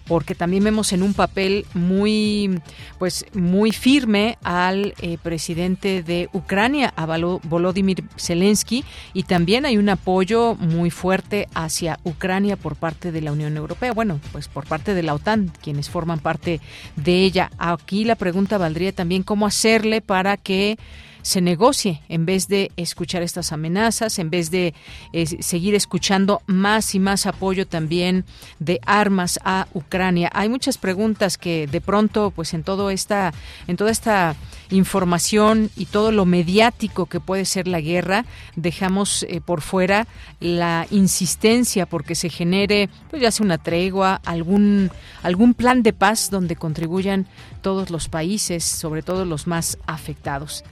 Porque 0.07 0.35
también 0.35 0.65
vemos 0.65 0.93
en 0.93 1.03
un 1.03 1.15
papel 1.15 1.67
muy 1.75 2.61
pues 2.99 3.27
muy 3.35 3.73
firme 3.73 4.39
al 4.43 4.95
eh, 5.01 5.19
presidente 5.23 6.03
de 6.03 6.29
Ucrania, 6.33 6.93
a 6.97 7.07
Volodymyr 7.07 8.05
Zelensky, 8.17 8.85
y 9.13 9.25
también 9.25 9.67
hay 9.67 9.77
un 9.77 9.89
apoyo 9.89 10.55
muy 10.55 10.91
fuerte 10.91 11.49
hacia 11.55 11.99
Ucrania 12.05 12.57
por 12.57 12.77
parte 12.77 13.13
de 13.13 13.21
la 13.21 13.33
Unión 13.33 13.57
Europea, 13.57 13.93
bueno, 13.93 14.21
pues 14.33 14.49
por 14.49 14.67
parte 14.67 14.95
de 14.95 15.03
la 15.03 15.15
OTAN, 15.15 15.53
quienes 15.63 15.91
forman 15.91 16.21
parte 16.21 16.61
de 16.97 17.23
ella. 17.25 17.51
Aquí 17.59 18.05
la 18.05 18.15
pregunta 18.17 18.59
valdría 18.59 18.93
también 18.93 19.23
cómo 19.23 19.47
hacerle 19.47 20.01
para 20.01 20.37
que 20.37 20.79
se 21.27 21.41
negocie 21.41 22.03
en 22.09 22.25
vez 22.25 22.47
de 22.47 22.71
escuchar 22.77 23.21
estas 23.25 23.51
amenazas, 23.51 24.21
en 24.21 24.31
vez 24.31 24.53
de 24.53 24.75
eh, 25.13 25.27
seguir 25.27 25.75
escuchando 25.75 26.41
más 26.47 26.95
y 26.95 27.01
más 27.01 27.27
apoyo 27.27 27.67
también 27.67 28.25
de 28.61 28.79
armas 28.87 29.41
a 29.45 29.67
Ucrania. 29.75 30.31
Hay 30.33 30.49
muchas 30.49 30.79
preguntas 30.79 31.37
que 31.37 31.67
de 31.67 31.81
pronto, 31.81 32.31
pues 32.31 32.55
en 32.55 32.63
todo 32.63 32.91
esta, 32.91 33.35
en 33.67 33.77
toda 33.77 33.91
esta 33.91 34.37
información 34.71 35.69
y 35.77 35.87
todo 35.87 36.13
lo 36.13 36.27
mediático 36.27 37.07
que 37.07 37.19
puede 37.19 37.45
ser 37.45 37.67
la 37.67 37.81
guerra, 37.81 38.25
dejamos 38.55 39.25
eh, 39.25 39.41
por 39.45 39.63
fuera 39.63 40.07
la 40.39 40.87
insistencia 40.93 41.87
porque 41.87 42.15
se 42.15 42.31
genere, 42.31 42.89
pues 43.11 43.21
ya 43.21 43.33
sea 43.33 43.45
una 43.45 43.59
tregua, 43.59 44.21
algún 44.25 44.93
algún 45.25 45.55
plan 45.55 45.83
de 45.83 45.93
paz 45.93 46.31
donde 46.31 46.55
contribuyan 46.55 47.27
todos 47.63 47.91
los 47.91 48.09
países, 48.09 48.63
sobre 48.63 49.03
todo 49.03 49.25
los 49.25 49.49
más 49.49 49.77
afectados. 49.89 50.63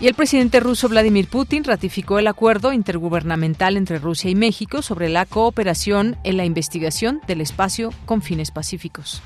Y 0.00 0.08
el 0.08 0.14
presidente 0.14 0.60
ruso 0.60 0.88
Vladimir 0.88 1.28
Putin 1.28 1.62
ratificó 1.62 2.18
el 2.18 2.26
acuerdo 2.26 2.72
intergubernamental 2.72 3.76
entre 3.76 3.98
Rusia 3.98 4.30
y 4.30 4.34
México 4.34 4.80
sobre 4.80 5.10
la 5.10 5.26
cooperación 5.26 6.16
en 6.24 6.38
la 6.38 6.46
investigación 6.46 7.20
del 7.26 7.42
espacio 7.42 7.92
con 8.06 8.22
fines 8.22 8.50
pacíficos. 8.50 9.22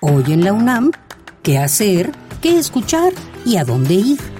Hoy 0.00 0.32
en 0.32 0.42
la 0.44 0.52
UNAM, 0.52 0.90
¿qué 1.44 1.58
hacer? 1.58 2.10
¿Qué 2.42 2.58
escuchar? 2.58 3.12
¿Y 3.44 3.56
a 3.56 3.64
dónde 3.64 3.94
ir? 3.94 4.39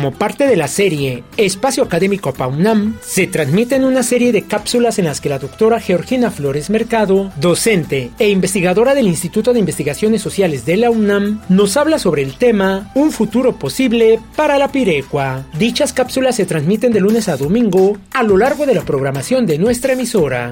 Como 0.00 0.12
parte 0.12 0.46
de 0.46 0.56
la 0.56 0.66
serie 0.66 1.24
Espacio 1.36 1.82
Académico 1.82 2.32
PAUNAM, 2.32 2.96
se 3.02 3.26
transmiten 3.26 3.84
una 3.84 4.02
serie 4.02 4.32
de 4.32 4.46
cápsulas 4.46 4.98
en 4.98 5.04
las 5.04 5.20
que 5.20 5.28
la 5.28 5.38
doctora 5.38 5.78
Georgina 5.78 6.30
Flores 6.30 6.70
Mercado, 6.70 7.30
docente 7.36 8.10
e 8.18 8.30
investigadora 8.30 8.94
del 8.94 9.08
Instituto 9.08 9.52
de 9.52 9.58
Investigaciones 9.58 10.22
Sociales 10.22 10.64
de 10.64 10.78
la 10.78 10.88
UNAM, 10.88 11.42
nos 11.50 11.76
habla 11.76 11.98
sobre 11.98 12.22
el 12.22 12.38
tema 12.38 12.90
Un 12.94 13.12
futuro 13.12 13.58
posible 13.58 14.18
para 14.36 14.56
la 14.56 14.72
Pirecua. 14.72 15.44
Dichas 15.58 15.92
cápsulas 15.92 16.36
se 16.36 16.46
transmiten 16.46 16.92
de 16.92 17.00
lunes 17.00 17.28
a 17.28 17.36
domingo 17.36 17.98
a 18.14 18.22
lo 18.22 18.38
largo 18.38 18.64
de 18.64 18.76
la 18.76 18.82
programación 18.86 19.44
de 19.44 19.58
nuestra 19.58 19.92
emisora. 19.92 20.48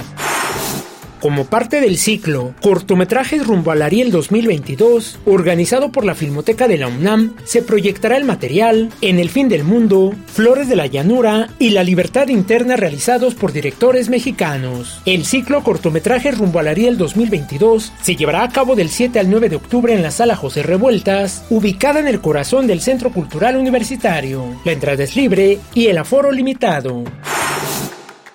Como 1.20 1.46
parte 1.46 1.80
del 1.80 1.98
ciclo 1.98 2.54
Cortometrajes 2.62 3.44
rumbo 3.44 3.72
al 3.72 3.82
Ariel 3.82 4.12
2022, 4.12 5.18
organizado 5.26 5.90
por 5.90 6.04
la 6.04 6.14
Filmoteca 6.14 6.68
de 6.68 6.78
la 6.78 6.87
UNAM, 6.87 7.34
se 7.44 7.62
proyectará 7.62 8.16
el 8.16 8.25
material 8.25 8.90
En 9.00 9.18
el 9.18 9.28
fin 9.28 9.48
del 9.48 9.64
mundo, 9.64 10.14
Flores 10.26 10.68
de 10.68 10.76
la 10.76 10.87
Llanura 10.87 11.48
y 11.58 11.70
La 11.70 11.82
Libertad 11.82 12.28
Interna 12.28 12.76
realizados 12.76 13.34
por 13.34 13.52
directores 13.52 14.08
mexicanos. 14.08 15.00
El 15.06 15.25
ciclo 15.25 15.64
Cortometrajes 15.64 16.38
rumbo 16.38 16.60
al 16.60 16.68
Ariel 16.68 16.96
2022 16.96 17.92
se 18.00 18.14
llevará 18.14 18.44
a 18.44 18.50
cabo 18.50 18.76
del 18.76 18.88
7 18.88 19.18
al 19.18 19.28
9 19.28 19.48
de 19.48 19.56
octubre 19.56 19.94
en 19.94 20.02
la 20.02 20.12
Sala 20.12 20.37
José 20.37 20.62
Revueltas, 20.62 21.44
ubicada 21.50 21.98
en 21.98 22.06
el 22.06 22.20
corazón 22.20 22.66
del 22.68 22.80
Centro 22.80 23.10
Cultural 23.10 23.56
Universitario. 23.56 24.44
La 24.64 24.72
entrada 24.72 25.02
es 25.02 25.16
libre 25.16 25.58
y 25.75 25.87
el 25.87 25.98
aforo 25.98 26.30
limitado. 26.30 27.04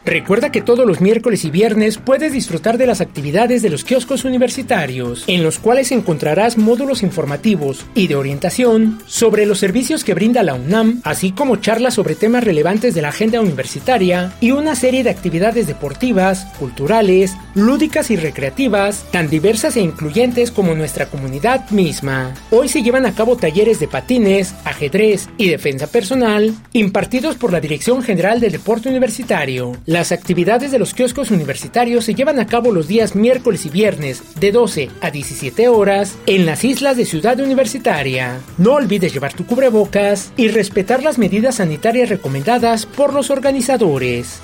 Recuerda 0.05 0.51
que 0.51 0.61
todos 0.61 0.85
los 0.85 0.99
miércoles 0.99 1.45
y 1.45 1.49
viernes 1.49 1.97
puedes 1.97 2.33
disfrutar 2.33 2.77
de 2.77 2.85
las 2.85 2.99
actividades 2.99 3.61
de 3.61 3.69
los 3.69 3.85
kioscos 3.85 4.25
universitarios, 4.25 5.23
en 5.27 5.43
los 5.43 5.59
cuales 5.59 5.93
encontrarás 5.93 6.57
módulos 6.57 7.03
informativos 7.03 7.85
y 7.95 8.07
de 8.07 8.15
orientación 8.15 8.99
sobre 9.05 9.45
los 9.45 9.59
servicios 9.59 10.03
que 10.03 10.13
brinda 10.13 10.43
la 10.43 10.55
UNAM, 10.55 10.99
así 11.05 11.31
como 11.31 11.55
charlas 11.55 11.93
sobre 11.93 12.15
temas 12.15 12.43
relevantes 12.43 12.93
de 12.93 13.01
la 13.01 13.09
agenda 13.09 13.39
universitaria 13.39 14.33
y 14.41 14.51
una 14.51 14.75
serie 14.75 15.03
de 15.03 15.09
actividades 15.09 15.67
deportivas, 15.67 16.47
culturales, 16.59 17.37
lúdicas 17.55 18.11
y 18.11 18.17
recreativas, 18.17 19.05
tan 19.09 19.29
diversas 19.29 19.77
e 19.77 19.81
incluyentes 19.81 20.51
como 20.51 20.75
nuestra 20.75 21.05
comunidad 21.05 21.69
misma. 21.69 22.33
Hoy 22.51 22.67
se 22.67 22.83
llevan 22.83 23.05
a 23.05 23.15
cabo 23.15 23.37
talleres 23.37 23.79
de 23.79 23.87
patines, 23.87 24.53
ajedrez 24.65 25.29
y 25.37 25.47
defensa 25.47 25.87
personal, 25.87 26.53
impartidos 26.73 27.35
por 27.35 27.53
la 27.53 27.61
Dirección 27.61 28.03
General 28.03 28.41
del 28.41 28.51
Deporte 28.51 28.89
Universitario 28.89 29.71
las 29.93 30.11
actividades 30.11 30.71
de 30.71 30.79
los 30.79 30.95
kioscos 30.95 31.29
universitarios 31.29 32.05
se 32.05 32.15
llevan 32.15 32.39
a 32.39 32.47
cabo 32.47 32.71
los 32.71 32.87
días 32.87 33.15
miércoles 33.15 33.63
y 33.67 33.69
viernes 33.69 34.23
de 34.39 34.51
12 34.51 34.89
a 35.01 35.11
17 35.11 35.67
horas 35.67 36.17
en 36.25 36.47
las 36.47 36.63
islas 36.63 36.97
de 36.97 37.05
Ciudad 37.05 37.39
Universitaria. 37.39 38.39
No 38.57 38.73
olvides 38.73 39.13
llevar 39.13 39.33
tu 39.33 39.45
cubrebocas 39.45 40.33
y 40.35 40.47
respetar 40.47 41.03
las 41.03 41.19
medidas 41.19 41.55
sanitarias 41.55 42.09
recomendadas 42.09 42.87
por 42.87 43.13
los 43.13 43.29
organizadores. 43.29 44.41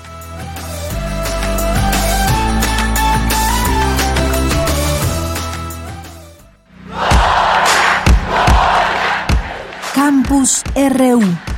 Campus 9.94 10.62
RU 10.76 11.49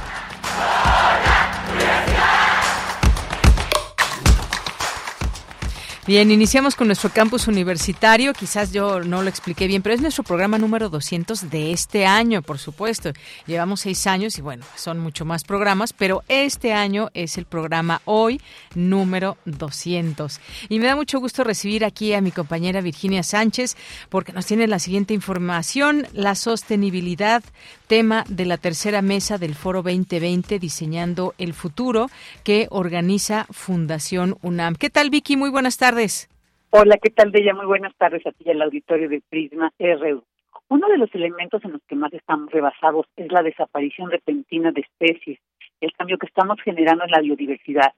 Bien, 6.04 6.32
iniciamos 6.32 6.74
con 6.74 6.88
nuestro 6.88 7.10
campus 7.10 7.46
universitario. 7.46 8.32
Quizás 8.32 8.72
yo 8.72 8.98
no 8.98 9.22
lo 9.22 9.28
expliqué 9.28 9.68
bien, 9.68 9.82
pero 9.82 9.94
es 9.94 10.00
nuestro 10.00 10.24
programa 10.24 10.58
número 10.58 10.88
200 10.88 11.48
de 11.48 11.70
este 11.70 12.06
año, 12.06 12.42
por 12.42 12.58
supuesto. 12.58 13.12
Llevamos 13.46 13.82
seis 13.82 14.08
años 14.08 14.36
y 14.36 14.42
bueno, 14.42 14.64
son 14.74 14.98
mucho 14.98 15.24
más 15.24 15.44
programas, 15.44 15.92
pero 15.92 16.24
este 16.26 16.72
año 16.72 17.10
es 17.14 17.38
el 17.38 17.44
programa 17.44 18.02
hoy 18.04 18.40
número 18.74 19.36
200. 19.44 20.40
Y 20.68 20.80
me 20.80 20.86
da 20.86 20.96
mucho 20.96 21.20
gusto 21.20 21.44
recibir 21.44 21.84
aquí 21.84 22.14
a 22.14 22.20
mi 22.20 22.32
compañera 22.32 22.80
Virginia 22.80 23.22
Sánchez 23.22 23.76
porque 24.08 24.32
nos 24.32 24.46
tiene 24.46 24.66
la 24.66 24.80
siguiente 24.80 25.14
información, 25.14 26.08
la 26.12 26.34
sostenibilidad, 26.34 27.44
tema 27.92 28.24
de 28.26 28.46
la 28.46 28.56
tercera 28.56 29.02
mesa 29.02 29.36
del 29.36 29.54
Foro 29.54 29.82
2020 29.82 30.58
Diseñando 30.58 31.34
el 31.36 31.52
Futuro 31.52 32.06
que 32.42 32.66
organiza 32.70 33.44
Fundación 33.50 34.36
UNAM. 34.40 34.76
¿Qué 34.76 34.88
tal, 34.88 35.10
Vicky? 35.10 35.36
Muy 35.36 35.50
buenas 35.50 35.76
tardes. 35.76 36.30
Hola, 36.70 36.96
¿qué 36.96 37.10
tal, 37.10 37.30
Bella? 37.30 37.52
Muy 37.52 37.66
buenas 37.66 37.94
tardes 37.96 38.26
a 38.26 38.30
ti 38.32 38.44
y 38.46 38.50
al 38.50 38.62
auditorio 38.62 39.10
de 39.10 39.20
Prisma 39.28 39.74
RU. 39.78 40.24
Uno 40.68 40.88
de 40.88 40.96
los 40.96 41.14
elementos 41.14 41.62
en 41.66 41.72
los 41.72 41.82
que 41.86 41.94
más 41.94 42.10
estamos 42.14 42.50
rebasados 42.50 43.04
es 43.14 43.30
la 43.30 43.42
desaparición 43.42 44.10
repentina 44.10 44.72
de 44.72 44.80
especies, 44.80 45.38
el 45.82 45.92
cambio 45.92 46.16
que 46.16 46.28
estamos 46.28 46.58
generando 46.64 47.04
en 47.04 47.10
la 47.10 47.20
biodiversidad, 47.20 47.92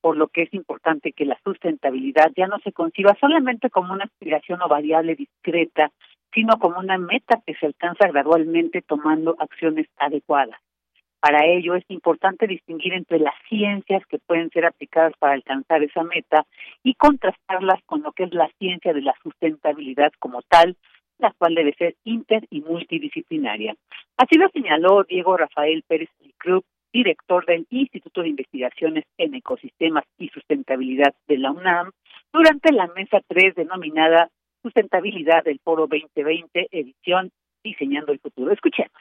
por 0.00 0.16
lo 0.16 0.26
que 0.26 0.42
es 0.42 0.54
importante 0.54 1.12
que 1.12 1.24
la 1.24 1.38
sustentabilidad 1.44 2.32
ya 2.36 2.48
no 2.48 2.58
se 2.64 2.72
conciba 2.72 3.16
solamente 3.20 3.70
como 3.70 3.92
una 3.92 4.06
aspiración 4.06 4.60
o 4.62 4.66
variable 4.66 5.14
discreta, 5.14 5.92
sino 6.36 6.58
como 6.58 6.78
una 6.78 6.98
meta 6.98 7.40
que 7.46 7.54
se 7.54 7.64
alcanza 7.64 8.08
gradualmente 8.08 8.82
tomando 8.82 9.36
acciones 9.38 9.86
adecuadas. 9.96 10.60
Para 11.18 11.46
ello 11.46 11.74
es 11.74 11.84
importante 11.88 12.46
distinguir 12.46 12.92
entre 12.92 13.18
las 13.18 13.32
ciencias 13.48 14.04
que 14.06 14.18
pueden 14.18 14.50
ser 14.50 14.66
aplicadas 14.66 15.14
para 15.18 15.32
alcanzar 15.32 15.82
esa 15.82 16.02
meta 16.02 16.44
y 16.82 16.92
contrastarlas 16.94 17.82
con 17.86 18.02
lo 18.02 18.12
que 18.12 18.24
es 18.24 18.34
la 18.34 18.50
ciencia 18.58 18.92
de 18.92 19.00
la 19.00 19.14
sustentabilidad 19.22 20.12
como 20.18 20.42
tal, 20.42 20.76
la 21.18 21.32
cual 21.38 21.54
debe 21.54 21.72
ser 21.72 21.96
inter 22.04 22.46
y 22.50 22.60
multidisciplinaria. 22.60 23.74
Así 24.18 24.36
lo 24.36 24.50
señaló 24.50 25.04
Diego 25.04 25.38
Rafael 25.38 25.84
Pérez 25.88 26.10
Cruz, 26.36 26.64
director 26.92 27.46
del 27.46 27.66
Instituto 27.70 28.20
de 28.20 28.28
Investigaciones 28.28 29.04
en 29.16 29.34
Ecosistemas 29.34 30.04
y 30.18 30.28
Sustentabilidad 30.28 31.14
de 31.28 31.38
la 31.38 31.50
UNAM, 31.50 31.92
durante 32.30 32.72
la 32.74 32.88
mesa 32.88 33.22
3 33.26 33.54
denominada 33.54 34.28
Sustentabilidad 34.62 35.44
del 35.44 35.60
Foro 35.62 35.86
2020, 35.86 36.68
edición 36.70 37.30
Diseñando 37.62 38.12
el 38.12 38.20
Futuro. 38.20 38.52
Escuchemos. 38.52 38.92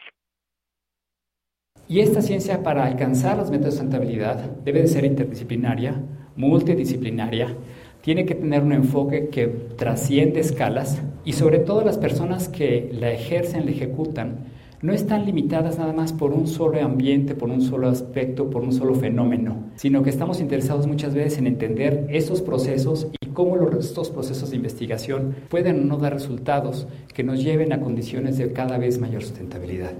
Y 1.87 1.99
esta 1.99 2.21
ciencia 2.21 2.63
para 2.63 2.85
alcanzar 2.85 3.37
los 3.37 3.51
métodos 3.51 3.75
de 3.75 3.81
sustentabilidad 3.81 4.37
debe 4.63 4.81
de 4.81 4.87
ser 4.87 5.05
interdisciplinaria, 5.05 6.01
multidisciplinaria, 6.35 7.55
tiene 8.01 8.25
que 8.25 8.35
tener 8.35 8.63
un 8.63 8.73
enfoque 8.73 9.29
que 9.29 9.47
trasciende 9.47 10.39
escalas 10.39 11.03
y 11.23 11.33
sobre 11.33 11.59
todo 11.59 11.83
las 11.83 11.97
personas 11.97 12.49
que 12.49 12.89
la 12.91 13.11
ejercen, 13.11 13.65
la 13.65 13.71
ejecutan, 13.71 14.45
no 14.85 14.93
están 14.93 15.25
limitadas 15.25 15.79
nada 15.79 15.93
más 15.93 16.13
por 16.13 16.31
un 16.31 16.45
solo 16.45 16.79
ambiente, 16.79 17.33
por 17.33 17.49
un 17.49 17.59
solo 17.59 17.87
aspecto, 17.87 18.51
por 18.51 18.61
un 18.61 18.71
solo 18.71 18.93
fenómeno, 18.93 19.71
sino 19.73 20.03
que 20.03 20.11
estamos 20.11 20.39
interesados 20.39 20.85
muchas 20.85 21.15
veces 21.15 21.39
en 21.39 21.47
entender 21.47 22.05
esos 22.09 22.43
procesos 22.43 23.11
y 23.19 23.33
cómo 23.33 23.55
los, 23.55 23.73
estos 23.83 24.11
procesos 24.11 24.51
de 24.51 24.57
investigación 24.57 25.35
pueden 25.49 25.79
o 25.79 25.85
no 25.85 25.97
dar 25.97 26.13
resultados 26.13 26.87
que 27.15 27.23
nos 27.23 27.43
lleven 27.43 27.73
a 27.73 27.81
condiciones 27.81 28.37
de 28.37 28.53
cada 28.53 28.77
vez 28.77 28.99
mayor 28.99 29.23
sustentabilidad. 29.23 29.93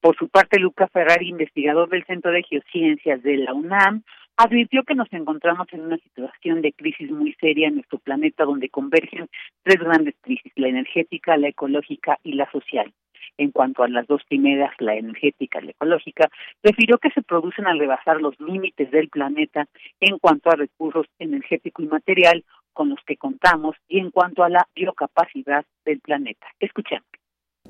Por 0.00 0.16
su 0.16 0.28
parte, 0.30 0.58
Luca 0.58 0.88
Ferrari, 0.88 1.28
investigador 1.28 1.90
del 1.90 2.06
Centro 2.06 2.32
de 2.32 2.44
Geociencias 2.44 3.22
de 3.22 3.36
la 3.36 3.52
UNAM, 3.52 4.04
advirtió 4.38 4.84
que 4.84 4.94
nos 4.94 5.12
encontramos 5.12 5.66
en 5.72 5.82
una 5.82 5.98
situación 5.98 6.62
de 6.62 6.72
crisis 6.72 7.10
muy 7.10 7.34
seria 7.34 7.68
en 7.68 7.74
nuestro 7.74 7.98
planeta 7.98 8.44
donde 8.44 8.70
convergen 8.70 9.28
tres 9.62 9.80
grandes 9.80 10.14
crisis, 10.22 10.50
la 10.56 10.68
energética, 10.68 11.36
la 11.36 11.48
ecológica 11.48 12.18
y 12.24 12.32
la 12.32 12.50
social. 12.50 12.90
En 13.38 13.50
cuanto 13.50 13.82
a 13.82 13.88
las 13.88 14.06
dos 14.06 14.22
primeras, 14.24 14.70
la 14.78 14.94
energética 14.94 15.60
y 15.60 15.66
la 15.66 15.70
ecológica, 15.72 16.28
refirió 16.62 16.98
que 16.98 17.10
se 17.10 17.22
producen 17.22 17.66
al 17.66 17.78
rebasar 17.78 18.20
los 18.20 18.38
límites 18.40 18.90
del 18.90 19.08
planeta 19.08 19.66
en 20.00 20.18
cuanto 20.18 20.50
a 20.50 20.56
recursos 20.56 21.06
energético 21.18 21.82
y 21.82 21.86
material, 21.86 22.44
con 22.72 22.90
los 22.90 22.98
que 23.06 23.16
contamos 23.16 23.76
y 23.88 24.00
en 24.00 24.10
cuanto 24.10 24.42
a 24.42 24.48
la 24.48 24.66
biocapacidad 24.74 25.64
del 25.84 26.00
planeta. 26.00 26.46
Escuchemos. 26.58 27.06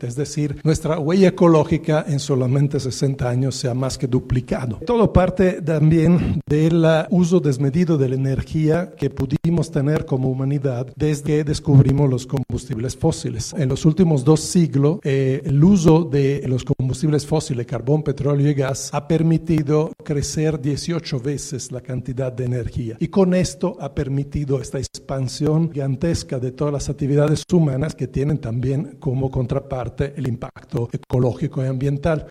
Es 0.01 0.17
decir, 0.17 0.57
nuestra 0.65 0.99
huella 0.99 1.29
ecológica 1.29 2.05
en 2.09 2.19
solamente 2.19 2.81
60 2.81 3.29
años 3.29 3.55
se 3.55 3.69
ha 3.69 3.75
más 3.75 3.97
que 3.97 4.09
duplicado. 4.09 4.81
Todo 4.85 5.13
parte 5.13 5.63
también 5.63 6.41
del 6.49 6.85
uso 7.11 7.39
desmedido 7.39 7.97
de 7.97 8.09
la 8.09 8.17
energía 8.17 8.93
que 8.97 9.09
pudimos 9.09 9.71
tener 9.71 10.05
como 10.05 10.31
humanidad 10.31 10.89
desde 10.97 11.23
que 11.23 11.45
descubrimos 11.45 12.11
los 12.11 12.27
combustibles 12.27 12.97
fósiles. 12.97 13.55
En 13.57 13.69
los 13.69 13.85
últimos 13.85 14.25
dos 14.25 14.41
siglos, 14.41 14.99
eh, 15.05 15.43
el 15.45 15.63
uso 15.63 16.03
de 16.03 16.43
los 16.49 16.65
combustibles 16.65 17.25
fósiles, 17.25 17.65
carbón, 17.65 18.03
petróleo 18.03 18.51
y 18.51 18.55
gas, 18.55 18.91
ha 18.93 19.07
permitido 19.07 19.93
crecer 20.03 20.61
18 20.61 21.21
veces 21.21 21.71
la 21.71 21.81
cantidad 21.81 22.33
de 22.33 22.47
energía. 22.47 22.97
Y 22.99 23.09
con 23.09 23.33
esto 23.33 23.77
ha 23.81 23.95
permitido 23.95 24.61
esta 24.61 24.79
expansión 24.79 25.71
gigantesca 25.73 26.41
de 26.41 26.51
todas 26.51 26.73
las 26.75 26.89
actividades 26.89 27.45
humanas 27.53 27.95
que 27.95 28.09
tienen 28.09 28.39
también 28.39 28.97
como 28.99 29.31
contraparte 29.31 29.84
el 30.17 30.29
impacto 30.29 30.88
ecológico 30.93 31.62
y 31.62 31.69
ambiental. 31.69 32.29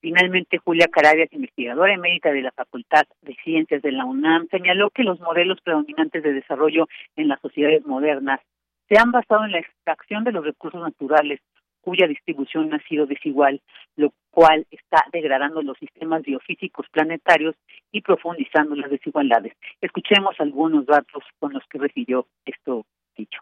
Finalmente, 0.00 0.58
Julia 0.58 0.86
Carabias, 0.86 1.32
investigadora 1.32 1.94
emérita 1.94 2.30
de 2.30 2.42
la 2.42 2.52
Facultad 2.52 3.04
de 3.22 3.34
Ciencias 3.42 3.82
de 3.82 3.92
la 3.92 4.04
UNAM, 4.04 4.46
señaló 4.50 4.90
que 4.90 5.02
los 5.02 5.18
modelos 5.20 5.58
predominantes 5.62 6.22
de 6.22 6.32
desarrollo 6.32 6.86
en 7.16 7.28
las 7.28 7.40
sociedades 7.40 7.84
modernas 7.86 8.40
se 8.88 8.98
han 8.98 9.10
basado 9.10 9.44
en 9.44 9.52
la 9.52 9.58
extracción 9.58 10.22
de 10.22 10.32
los 10.32 10.44
recursos 10.44 10.80
naturales, 10.80 11.40
cuya 11.80 12.06
distribución 12.06 12.72
ha 12.74 12.78
sido 12.88 13.06
desigual, 13.06 13.60
lo 13.96 14.12
cual 14.30 14.66
está 14.70 15.04
degradando 15.12 15.62
los 15.62 15.78
sistemas 15.78 16.22
biofísicos 16.22 16.86
planetarios 16.90 17.56
y 17.90 18.02
profundizando 18.02 18.76
las 18.76 18.90
desigualdades. 18.90 19.54
Escuchemos 19.80 20.36
algunos 20.38 20.86
datos 20.86 21.24
con 21.38 21.52
los 21.52 21.64
que 21.70 21.78
recibió 21.78 22.26
esto 22.44 22.84
dicho. 23.16 23.40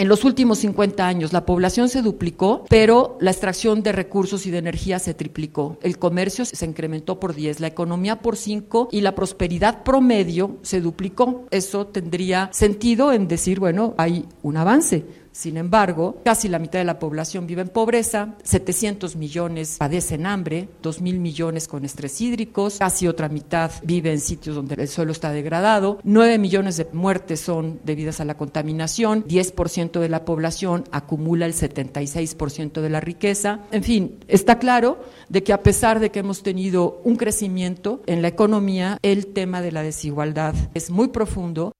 En 0.00 0.06
los 0.06 0.22
últimos 0.22 0.58
50 0.58 1.08
años 1.08 1.32
la 1.32 1.44
población 1.44 1.88
se 1.88 2.02
duplicó, 2.02 2.64
pero 2.68 3.18
la 3.20 3.32
extracción 3.32 3.82
de 3.82 3.90
recursos 3.90 4.46
y 4.46 4.52
de 4.52 4.58
energía 4.58 5.00
se 5.00 5.12
triplicó. 5.12 5.76
El 5.82 5.98
comercio 5.98 6.44
se 6.44 6.64
incrementó 6.64 7.18
por 7.18 7.34
10, 7.34 7.58
la 7.58 7.66
economía 7.66 8.20
por 8.22 8.36
5 8.36 8.90
y 8.92 9.00
la 9.00 9.16
prosperidad 9.16 9.82
promedio 9.82 10.58
se 10.62 10.80
duplicó. 10.80 11.46
Eso 11.50 11.88
tendría 11.88 12.48
sentido 12.52 13.12
en 13.12 13.26
decir, 13.26 13.58
bueno, 13.58 13.94
hay 13.98 14.24
un 14.42 14.56
avance 14.56 15.04
sin 15.38 15.56
embargo, 15.56 16.20
casi 16.24 16.48
la 16.48 16.58
mitad 16.58 16.80
de 16.80 16.84
la 16.84 16.98
población 16.98 17.46
vive 17.46 17.62
en 17.62 17.68
pobreza, 17.68 18.34
700 18.42 19.14
millones 19.14 19.76
padecen 19.78 20.26
hambre, 20.26 20.68
2 20.82 21.00
mil 21.00 21.20
millones 21.20 21.68
con 21.68 21.84
estrés 21.84 22.20
hídricos, 22.20 22.78
casi 22.80 23.06
otra 23.06 23.28
mitad 23.28 23.70
vive 23.84 24.10
en 24.10 24.18
sitios 24.18 24.56
donde 24.56 24.74
el 24.74 24.88
suelo 24.88 25.12
está 25.12 25.30
degradado, 25.30 26.00
9 26.02 26.38
millones 26.38 26.76
de 26.76 26.88
muertes 26.92 27.38
son 27.38 27.78
debidas 27.84 28.18
a 28.18 28.24
la 28.24 28.36
contaminación, 28.36 29.24
10% 29.26 30.00
de 30.00 30.08
la 30.08 30.24
población 30.24 30.82
acumula 30.90 31.46
el 31.46 31.54
76% 31.54 32.80
de 32.80 32.90
la 32.90 32.98
riqueza. 32.98 33.60
En 33.70 33.84
fin, 33.84 34.18
está 34.26 34.58
claro 34.58 34.98
de 35.28 35.44
que 35.44 35.52
a 35.52 35.62
pesar 35.62 36.00
de 36.00 36.10
que 36.10 36.18
hemos 36.18 36.42
tenido 36.42 37.00
un 37.04 37.14
crecimiento 37.14 38.02
en 38.06 38.22
la 38.22 38.28
economía, 38.28 38.98
el 39.02 39.28
tema 39.28 39.62
de 39.62 39.70
la 39.70 39.84
desigualdad 39.84 40.56
es 40.74 40.90
muy 40.90 41.08
profundo 41.08 41.74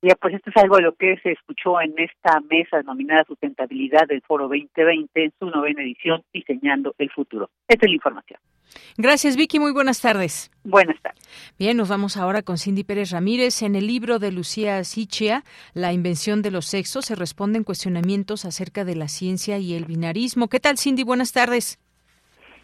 ya, 0.00 0.14
pues 0.14 0.34
esto 0.34 0.50
es 0.50 0.56
algo 0.56 0.76
de 0.76 0.82
lo 0.82 0.94
que 0.94 1.16
se 1.22 1.32
escuchó 1.32 1.80
en 1.80 1.92
esta 1.98 2.40
mesa 2.48 2.76
denominada 2.76 3.24
Sustentabilidad 3.24 4.06
del 4.06 4.22
Foro 4.22 4.44
2020 4.44 5.24
en 5.24 5.32
su 5.38 5.46
novena 5.46 5.82
edición, 5.82 6.22
Diseñando 6.32 6.94
el 6.98 7.10
Futuro. 7.10 7.50
Esta 7.66 7.86
es 7.86 7.90
la 7.90 7.96
información. 7.96 8.40
Gracias, 8.96 9.36
Vicky. 9.36 9.58
Muy 9.58 9.72
buenas 9.72 10.00
tardes. 10.00 10.50
Buenas 10.62 11.00
tardes. 11.02 11.20
Bien, 11.58 11.76
nos 11.76 11.88
vamos 11.88 12.16
ahora 12.16 12.42
con 12.42 12.58
Cindy 12.58 12.84
Pérez 12.84 13.10
Ramírez. 13.10 13.62
En 13.62 13.74
el 13.74 13.86
libro 13.86 14.18
de 14.18 14.30
Lucía 14.30 14.84
Sichia, 14.84 15.42
La 15.74 15.92
invención 15.92 16.42
de 16.42 16.52
los 16.52 16.66
sexos, 16.66 17.06
se 17.06 17.16
responden 17.16 17.64
cuestionamientos 17.64 18.44
acerca 18.44 18.84
de 18.84 18.94
la 18.94 19.08
ciencia 19.08 19.58
y 19.58 19.74
el 19.74 19.84
binarismo. 19.84 20.48
¿Qué 20.48 20.60
tal, 20.60 20.78
Cindy? 20.78 21.02
Buenas 21.02 21.32
tardes. 21.32 21.78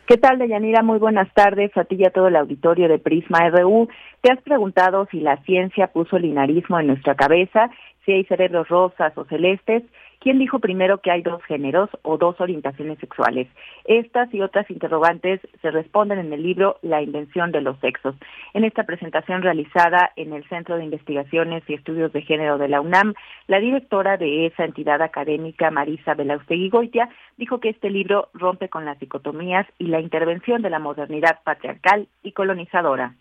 ¿Qué 0.06 0.18
tal, 0.18 0.38
Deyanira? 0.38 0.82
Muy 0.82 0.98
buenas 0.98 1.32
tardes 1.32 1.74
a 1.78 1.84
ti 1.84 1.96
y 1.98 2.04
a 2.04 2.10
todo 2.10 2.28
el 2.28 2.36
auditorio 2.36 2.88
de 2.88 2.98
Prisma 2.98 3.48
RU. 3.48 3.88
Te 4.20 4.30
has 4.30 4.42
preguntado 4.42 5.08
si 5.10 5.18
la 5.20 5.38
ciencia 5.44 5.86
puso 5.86 6.18
linarismo 6.18 6.78
en 6.78 6.88
nuestra 6.88 7.14
cabeza, 7.14 7.70
si 8.04 8.12
hay 8.12 8.24
cerebros 8.24 8.68
rosas 8.68 9.16
o 9.16 9.24
celestes, 9.24 9.82
¿Quién 10.24 10.38
dijo 10.38 10.58
primero 10.58 11.02
que 11.02 11.10
hay 11.10 11.20
dos 11.20 11.44
géneros 11.44 11.90
o 12.00 12.16
dos 12.16 12.40
orientaciones 12.40 12.98
sexuales? 12.98 13.46
Estas 13.84 14.32
y 14.32 14.40
otras 14.40 14.70
interrogantes 14.70 15.38
se 15.60 15.70
responden 15.70 16.18
en 16.18 16.32
el 16.32 16.42
libro 16.42 16.78
La 16.80 17.02
invención 17.02 17.52
de 17.52 17.60
los 17.60 17.78
sexos. 17.80 18.14
En 18.54 18.64
esta 18.64 18.84
presentación 18.84 19.42
realizada 19.42 20.12
en 20.16 20.32
el 20.32 20.48
Centro 20.48 20.78
de 20.78 20.84
Investigaciones 20.84 21.62
y 21.68 21.74
Estudios 21.74 22.10
de 22.14 22.22
Género 22.22 22.56
de 22.56 22.68
la 22.68 22.80
UNAM, 22.80 23.12
la 23.48 23.60
directora 23.60 24.16
de 24.16 24.46
esa 24.46 24.64
entidad 24.64 25.02
académica, 25.02 25.70
Marisa 25.70 26.14
Belaustegui 26.14 26.70
Goitia, 26.70 27.10
dijo 27.36 27.60
que 27.60 27.68
este 27.68 27.90
libro 27.90 28.30
rompe 28.32 28.70
con 28.70 28.86
las 28.86 28.98
dicotomías 28.98 29.66
y 29.78 29.88
la 29.88 30.00
intervención 30.00 30.62
de 30.62 30.70
la 30.70 30.78
modernidad 30.78 31.40
patriarcal 31.44 32.08
y 32.22 32.32
colonizadora. 32.32 33.14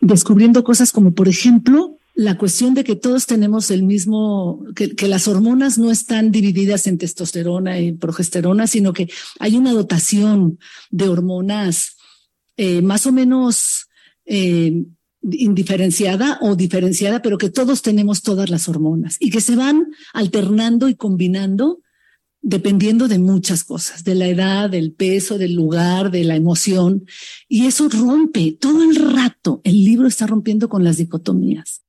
Descubriendo 0.00 0.64
cosas 0.64 0.92
como, 0.92 1.14
por 1.14 1.28
ejemplo, 1.28 1.98
la 2.16 2.38
cuestión 2.38 2.72
de 2.72 2.82
que 2.82 2.96
todos 2.96 3.26
tenemos 3.26 3.70
el 3.70 3.82
mismo, 3.82 4.64
que, 4.74 5.06
las 5.06 5.28
hormonas 5.28 5.76
no 5.76 5.90
están 5.90 6.32
divididas 6.32 6.86
en 6.86 6.96
testosterona 6.96 7.78
y 7.78 7.92
progesterona, 7.92 8.66
sino 8.66 8.94
que 8.94 9.10
hay 9.38 9.54
una 9.54 9.74
dotación 9.74 10.58
de 10.90 11.08
hormonas 11.10 11.98
eh, 12.56 12.80
más 12.80 13.06
o 13.06 13.12
menos 13.12 13.88
eh, 14.24 14.82
indiferenciada 15.30 16.38
o 16.40 16.56
diferenciada, 16.56 17.20
pero 17.20 17.36
que 17.36 17.50
todos 17.50 17.82
tenemos 17.82 18.22
todas 18.22 18.48
las 18.48 18.66
hormonas 18.66 19.18
y 19.20 19.28
que 19.28 19.42
se 19.42 19.54
van 19.54 19.86
alternando 20.14 20.88
y 20.88 20.94
combinando 20.94 21.80
dependiendo 22.40 23.08
de 23.08 23.18
muchas 23.18 23.64
cosas, 23.64 24.04
de 24.04 24.14
la 24.14 24.28
edad, 24.28 24.70
del 24.70 24.92
peso, 24.92 25.36
del 25.36 25.54
lugar, 25.54 26.12
de 26.12 26.22
la 26.22 26.36
emoción. 26.36 27.04
Y 27.48 27.66
eso 27.66 27.88
rompe 27.88 28.56
todo 28.58 28.88
el 28.88 28.94
rato. 28.94 29.60
El 29.64 29.84
libro 29.84 30.06
está 30.06 30.28
rompiendo 30.28 30.68
con 30.68 30.84
las 30.84 30.96
dicotomías. 30.98 31.85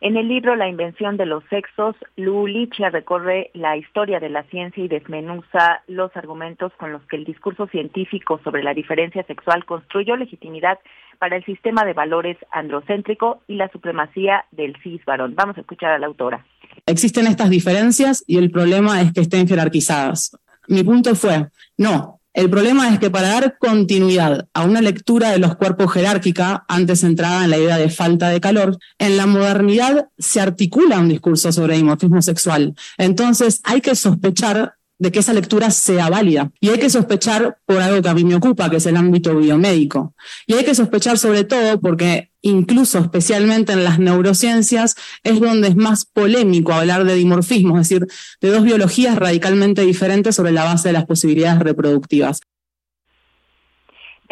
En 0.00 0.16
el 0.16 0.28
libro 0.28 0.54
La 0.54 0.68
invención 0.68 1.16
de 1.16 1.26
los 1.26 1.42
sexos, 1.50 1.96
Lu 2.16 2.46
recorre 2.92 3.50
la 3.52 3.76
historia 3.76 4.20
de 4.20 4.28
la 4.28 4.44
ciencia 4.44 4.84
y 4.84 4.86
desmenuza 4.86 5.82
los 5.88 6.16
argumentos 6.16 6.72
con 6.78 6.92
los 6.92 7.02
que 7.06 7.16
el 7.16 7.24
discurso 7.24 7.66
científico 7.66 8.40
sobre 8.44 8.62
la 8.62 8.74
diferencia 8.74 9.24
sexual 9.24 9.64
construyó 9.64 10.16
legitimidad 10.16 10.78
para 11.18 11.36
el 11.36 11.44
sistema 11.44 11.84
de 11.84 11.94
valores 11.94 12.36
androcéntrico 12.52 13.42
y 13.48 13.56
la 13.56 13.68
supremacía 13.70 14.44
del 14.52 14.76
cis 14.84 15.04
varón. 15.04 15.34
Vamos 15.34 15.56
a 15.56 15.62
escuchar 15.62 15.90
a 15.90 15.98
la 15.98 16.06
autora. 16.06 16.46
Existen 16.86 17.26
estas 17.26 17.50
diferencias 17.50 18.22
y 18.24 18.38
el 18.38 18.52
problema 18.52 19.00
es 19.00 19.12
que 19.12 19.22
estén 19.22 19.48
jerarquizadas. 19.48 20.38
Mi 20.68 20.84
punto 20.84 21.16
fue, 21.16 21.48
no, 21.76 22.17
el 22.34 22.50
problema 22.50 22.88
es 22.92 22.98
que 22.98 23.10
para 23.10 23.28
dar 23.28 23.58
continuidad 23.58 24.46
a 24.54 24.64
una 24.64 24.80
lectura 24.80 25.30
de 25.30 25.38
los 25.38 25.56
cuerpos 25.56 25.92
jerárquica, 25.92 26.64
antes 26.68 27.00
centrada 27.00 27.44
en 27.44 27.50
la 27.50 27.58
idea 27.58 27.78
de 27.78 27.90
falta 27.90 28.28
de 28.28 28.40
calor, 28.40 28.78
en 28.98 29.16
la 29.16 29.26
modernidad 29.26 30.08
se 30.18 30.40
articula 30.40 31.00
un 31.00 31.08
discurso 31.08 31.50
sobre 31.52 31.76
dimorfismo 31.76 32.22
sexual. 32.22 32.74
Entonces 32.96 33.60
hay 33.64 33.80
que 33.80 33.94
sospechar 33.94 34.77
de 34.98 35.12
que 35.12 35.20
esa 35.20 35.32
lectura 35.32 35.70
sea 35.70 36.10
válida. 36.10 36.50
Y 36.60 36.70
hay 36.70 36.78
que 36.78 36.90
sospechar 36.90 37.58
por 37.66 37.78
algo 37.78 38.02
que 38.02 38.08
a 38.08 38.14
mí 38.14 38.24
me 38.24 38.34
ocupa, 38.34 38.68
que 38.68 38.76
es 38.76 38.86
el 38.86 38.96
ámbito 38.96 39.34
biomédico. 39.36 40.14
Y 40.46 40.54
hay 40.54 40.64
que 40.64 40.74
sospechar 40.74 41.18
sobre 41.18 41.44
todo 41.44 41.80
porque 41.80 42.30
incluso 42.42 42.98
especialmente 42.98 43.72
en 43.72 43.84
las 43.84 43.98
neurociencias 43.98 44.96
es 45.22 45.40
donde 45.40 45.68
es 45.68 45.76
más 45.76 46.04
polémico 46.04 46.72
hablar 46.72 47.04
de 47.04 47.14
dimorfismo, 47.14 47.78
es 47.78 47.88
decir, 47.88 48.06
de 48.40 48.50
dos 48.50 48.64
biologías 48.64 49.16
radicalmente 49.16 49.82
diferentes 49.82 50.36
sobre 50.36 50.52
la 50.52 50.64
base 50.64 50.88
de 50.88 50.92
las 50.94 51.06
posibilidades 51.06 51.60
reproductivas. 51.60 52.40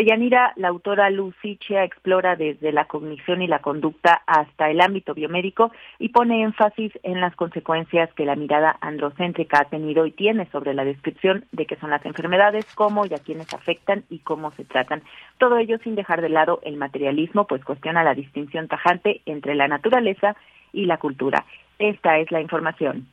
Yanira, 0.04 0.52
la 0.56 0.68
autora 0.68 1.08
Lucicia 1.08 1.82
explora 1.82 2.36
desde 2.36 2.70
la 2.70 2.84
cognición 2.84 3.40
y 3.40 3.46
la 3.46 3.60
conducta 3.60 4.22
hasta 4.26 4.70
el 4.70 4.82
ámbito 4.82 5.14
biomédico 5.14 5.72
y 5.98 6.10
pone 6.10 6.42
énfasis 6.42 6.92
en 7.02 7.20
las 7.22 7.34
consecuencias 7.34 8.12
que 8.12 8.26
la 8.26 8.36
mirada 8.36 8.76
androcéntrica 8.82 9.60
ha 9.60 9.70
tenido 9.70 10.04
y 10.04 10.10
tiene 10.10 10.46
sobre 10.52 10.74
la 10.74 10.84
descripción 10.84 11.46
de 11.52 11.64
qué 11.64 11.76
son 11.76 11.88
las 11.88 12.04
enfermedades, 12.04 12.66
cómo 12.74 13.06
y 13.06 13.14
a 13.14 13.18
quiénes 13.18 13.52
afectan 13.54 14.04
y 14.10 14.18
cómo 14.18 14.50
se 14.52 14.64
tratan. 14.64 15.02
Todo 15.38 15.56
ello 15.56 15.78
sin 15.82 15.94
dejar 15.94 16.20
de 16.20 16.28
lado 16.28 16.60
el 16.62 16.76
materialismo, 16.76 17.46
pues 17.46 17.64
cuestiona 17.64 18.04
la 18.04 18.14
distinción 18.14 18.68
tajante 18.68 19.22
entre 19.24 19.54
la 19.54 19.66
naturaleza 19.66 20.36
y 20.74 20.84
la 20.84 20.98
cultura. 20.98 21.46
Esta 21.78 22.18
es 22.18 22.30
la 22.30 22.42
información. 22.42 23.06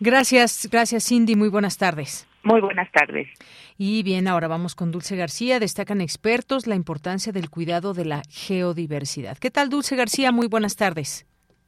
Gracias, 0.00 0.68
gracias 0.70 1.08
Cindy. 1.08 1.34
Muy 1.34 1.48
buenas 1.48 1.78
tardes. 1.78 2.29
Muy 2.42 2.60
buenas 2.60 2.90
tardes. 2.92 3.28
Y 3.76 4.02
bien, 4.02 4.26
ahora 4.26 4.48
vamos 4.48 4.74
con 4.74 4.90
Dulce 4.90 5.16
García. 5.16 5.58
Destacan 5.58 6.00
expertos 6.00 6.66
la 6.66 6.74
importancia 6.74 7.32
del 7.32 7.50
cuidado 7.50 7.92
de 7.92 8.06
la 8.06 8.22
geodiversidad. 8.30 9.36
¿Qué 9.38 9.50
tal, 9.50 9.68
Dulce 9.68 9.96
García? 9.96 10.32
Muy 10.32 10.48
buenas 10.48 10.76
tardes. 10.76 11.26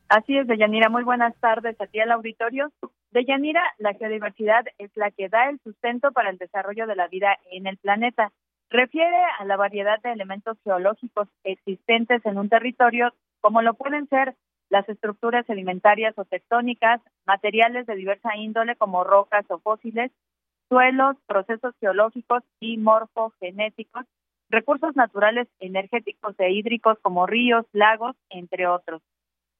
Así 0.08 0.36
es, 0.36 0.46
Deyanira. 0.46 0.88
Muy 0.88 1.04
buenas 1.04 1.34
tardes 1.40 1.78
a 1.80 1.86
ti 1.86 2.00
al 2.00 2.10
auditorio. 2.12 2.70
Deyanira, 3.10 3.62
la 3.78 3.92
geodiversidad 3.94 4.64
es 4.78 4.90
la 4.94 5.10
que 5.10 5.28
da 5.28 5.50
el 5.50 5.60
sustento 5.60 6.12
para 6.12 6.30
el 6.30 6.38
desarrollo 6.38 6.86
de 6.86 6.96
la 6.96 7.08
vida 7.08 7.36
en 7.50 7.66
el 7.66 7.76
planeta. 7.76 8.32
Refiere 8.70 9.16
a 9.38 9.44
la 9.44 9.56
variedad 9.56 10.00
de 10.00 10.12
elementos 10.12 10.56
geológicos 10.64 11.28
existentes 11.44 12.24
en 12.24 12.38
un 12.38 12.48
territorio, 12.48 13.12
como 13.40 13.60
lo 13.60 13.74
pueden 13.74 14.08
ser 14.08 14.34
las 14.70 14.88
estructuras 14.88 15.44
sedimentarias 15.44 16.14
o 16.16 16.24
tectónicas, 16.24 17.02
materiales 17.26 17.86
de 17.86 17.94
diversa 17.94 18.34
índole 18.36 18.74
como 18.76 19.04
rocas 19.04 19.44
o 19.50 19.58
fósiles, 19.58 20.10
suelos, 20.72 21.16
procesos 21.26 21.74
geológicos 21.80 22.42
y 22.58 22.78
morfogenéticos, 22.78 24.06
recursos 24.48 24.96
naturales 24.96 25.46
energéticos 25.60 26.34
e 26.38 26.50
hídricos 26.50 26.96
como 27.02 27.26
ríos, 27.26 27.66
lagos, 27.74 28.16
entre 28.30 28.66
otros. 28.66 29.02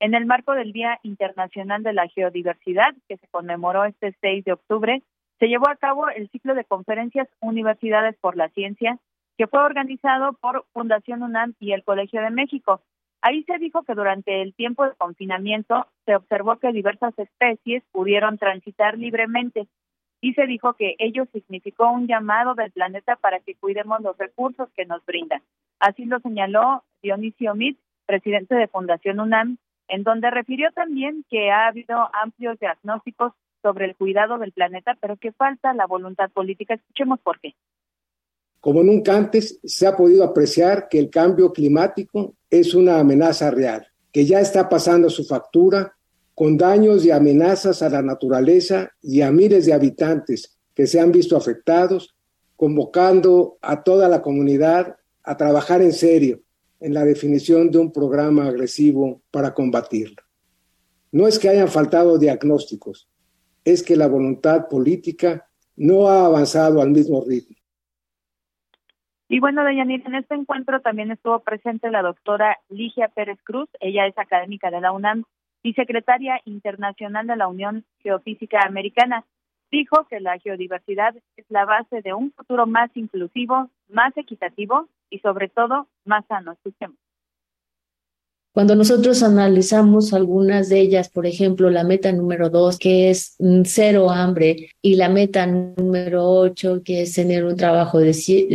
En 0.00 0.14
el 0.14 0.24
marco 0.24 0.52
del 0.52 0.72
Día 0.72 0.98
Internacional 1.02 1.82
de 1.82 1.92
la 1.92 2.08
Geodiversidad, 2.08 2.94
que 3.08 3.18
se 3.18 3.28
conmemoró 3.28 3.84
este 3.84 4.16
6 4.22 4.42
de 4.46 4.52
octubre, 4.54 5.02
se 5.38 5.48
llevó 5.48 5.68
a 5.68 5.76
cabo 5.76 6.08
el 6.08 6.30
ciclo 6.30 6.54
de 6.54 6.64
conferencias 6.64 7.28
Universidades 7.40 8.16
por 8.18 8.34
la 8.34 8.48
Ciencia, 8.48 8.98
que 9.36 9.46
fue 9.46 9.60
organizado 9.60 10.32
por 10.40 10.64
Fundación 10.72 11.22
UNAM 11.22 11.52
y 11.60 11.72
el 11.72 11.84
Colegio 11.84 12.22
de 12.22 12.30
México. 12.30 12.80
Ahí 13.20 13.44
se 13.44 13.58
dijo 13.58 13.82
que 13.82 13.94
durante 13.94 14.40
el 14.40 14.54
tiempo 14.54 14.86
de 14.86 14.94
confinamiento 14.96 15.86
se 16.06 16.16
observó 16.16 16.56
que 16.56 16.72
diversas 16.72 17.12
especies 17.18 17.82
pudieron 17.92 18.38
transitar 18.38 18.96
libremente 18.96 19.68
y 20.22 20.34
se 20.34 20.46
dijo 20.46 20.74
que 20.74 20.94
ello 20.98 21.26
significó 21.32 21.90
un 21.90 22.06
llamado 22.06 22.54
del 22.54 22.70
planeta 22.70 23.16
para 23.16 23.40
que 23.40 23.56
cuidemos 23.56 24.00
los 24.00 24.16
recursos 24.16 24.68
que 24.76 24.86
nos 24.86 25.04
brindan. 25.04 25.42
Así 25.80 26.04
lo 26.04 26.20
señaló 26.20 26.84
Dionisio 27.02 27.56
Mit, 27.56 27.76
presidente 28.06 28.54
de 28.54 28.68
Fundación 28.68 29.18
UNAM, 29.18 29.58
en 29.88 30.04
donde 30.04 30.30
refirió 30.30 30.70
también 30.70 31.24
que 31.28 31.50
ha 31.50 31.66
habido 31.66 32.08
amplios 32.14 32.58
diagnósticos 32.60 33.32
sobre 33.62 33.86
el 33.86 33.96
cuidado 33.96 34.38
del 34.38 34.52
planeta, 34.52 34.96
pero 35.00 35.16
que 35.16 35.32
falta 35.32 35.74
la 35.74 35.86
voluntad 35.86 36.30
política. 36.30 36.74
Escuchemos 36.74 37.18
por 37.18 37.40
qué. 37.40 37.54
Como 38.60 38.84
nunca 38.84 39.16
antes 39.16 39.58
se 39.64 39.88
ha 39.88 39.96
podido 39.96 40.22
apreciar 40.22 40.88
que 40.88 41.00
el 41.00 41.10
cambio 41.10 41.52
climático 41.52 42.36
es 42.48 42.74
una 42.74 43.00
amenaza 43.00 43.50
real, 43.50 43.88
que 44.12 44.24
ya 44.24 44.38
está 44.38 44.68
pasando 44.68 45.10
su 45.10 45.24
factura 45.24 45.96
con 46.34 46.56
daños 46.56 47.04
y 47.04 47.10
amenazas 47.10 47.82
a 47.82 47.90
la 47.90 48.02
naturaleza 48.02 48.90
y 49.02 49.20
a 49.20 49.30
miles 49.30 49.66
de 49.66 49.74
habitantes 49.74 50.58
que 50.74 50.86
se 50.86 51.00
han 51.00 51.12
visto 51.12 51.36
afectados, 51.36 52.14
convocando 52.56 53.58
a 53.60 53.82
toda 53.82 54.08
la 54.08 54.22
comunidad 54.22 54.96
a 55.22 55.36
trabajar 55.36 55.82
en 55.82 55.92
serio 55.92 56.40
en 56.80 56.94
la 56.94 57.04
definición 57.04 57.70
de 57.70 57.78
un 57.78 57.92
programa 57.92 58.46
agresivo 58.46 59.22
para 59.30 59.54
combatirlo. 59.54 60.22
No 61.12 61.28
es 61.28 61.38
que 61.38 61.48
hayan 61.48 61.68
faltado 61.68 62.18
diagnósticos, 62.18 63.08
es 63.64 63.82
que 63.82 63.96
la 63.96 64.08
voluntad 64.08 64.68
política 64.68 65.46
no 65.76 66.08
ha 66.08 66.24
avanzado 66.26 66.80
al 66.80 66.90
mismo 66.90 67.22
ritmo. 67.24 67.56
Y 69.28 69.40
bueno, 69.40 69.64
Deyanir, 69.64 70.02
en 70.06 70.14
este 70.14 70.34
encuentro 70.34 70.80
también 70.80 71.10
estuvo 71.10 71.40
presente 71.40 71.90
la 71.90 72.02
doctora 72.02 72.58
Ligia 72.68 73.08
Pérez 73.08 73.38
Cruz, 73.44 73.68
ella 73.80 74.06
es 74.06 74.18
académica 74.18 74.70
de 74.70 74.80
la 74.80 74.92
UNAM 74.92 75.24
y 75.62 75.74
secretaria 75.74 76.40
internacional 76.44 77.26
de 77.26 77.36
la 77.36 77.48
Unión 77.48 77.84
Geofísica 78.00 78.62
Americana. 78.66 79.24
Dijo 79.70 80.06
que 80.10 80.20
la 80.20 80.38
geodiversidad 80.38 81.14
es 81.36 81.46
la 81.48 81.64
base 81.64 82.02
de 82.02 82.12
un 82.12 82.32
futuro 82.32 82.66
más 82.66 82.90
inclusivo, 82.94 83.70
más 83.88 84.16
equitativo 84.16 84.88
y 85.08 85.20
sobre 85.20 85.48
todo 85.48 85.88
más 86.04 86.26
sano. 86.26 86.52
Escuchemos. 86.52 86.96
Cuando 88.54 88.76
nosotros 88.76 89.22
analizamos 89.22 90.12
algunas 90.12 90.68
de 90.68 90.80
ellas, 90.80 91.08
por 91.08 91.24
ejemplo, 91.24 91.70
la 91.70 91.84
meta 91.84 92.12
número 92.12 92.50
dos, 92.50 92.78
que 92.78 93.08
es 93.08 93.34
cero 93.64 94.10
hambre, 94.10 94.68
y 94.82 94.96
la 94.96 95.08
meta 95.08 95.46
número 95.46 96.22
ocho, 96.28 96.82
que 96.84 97.00
es 97.00 97.14
tener 97.14 97.46
un 97.46 97.56
trabajo 97.56 97.98
decente 97.98 98.50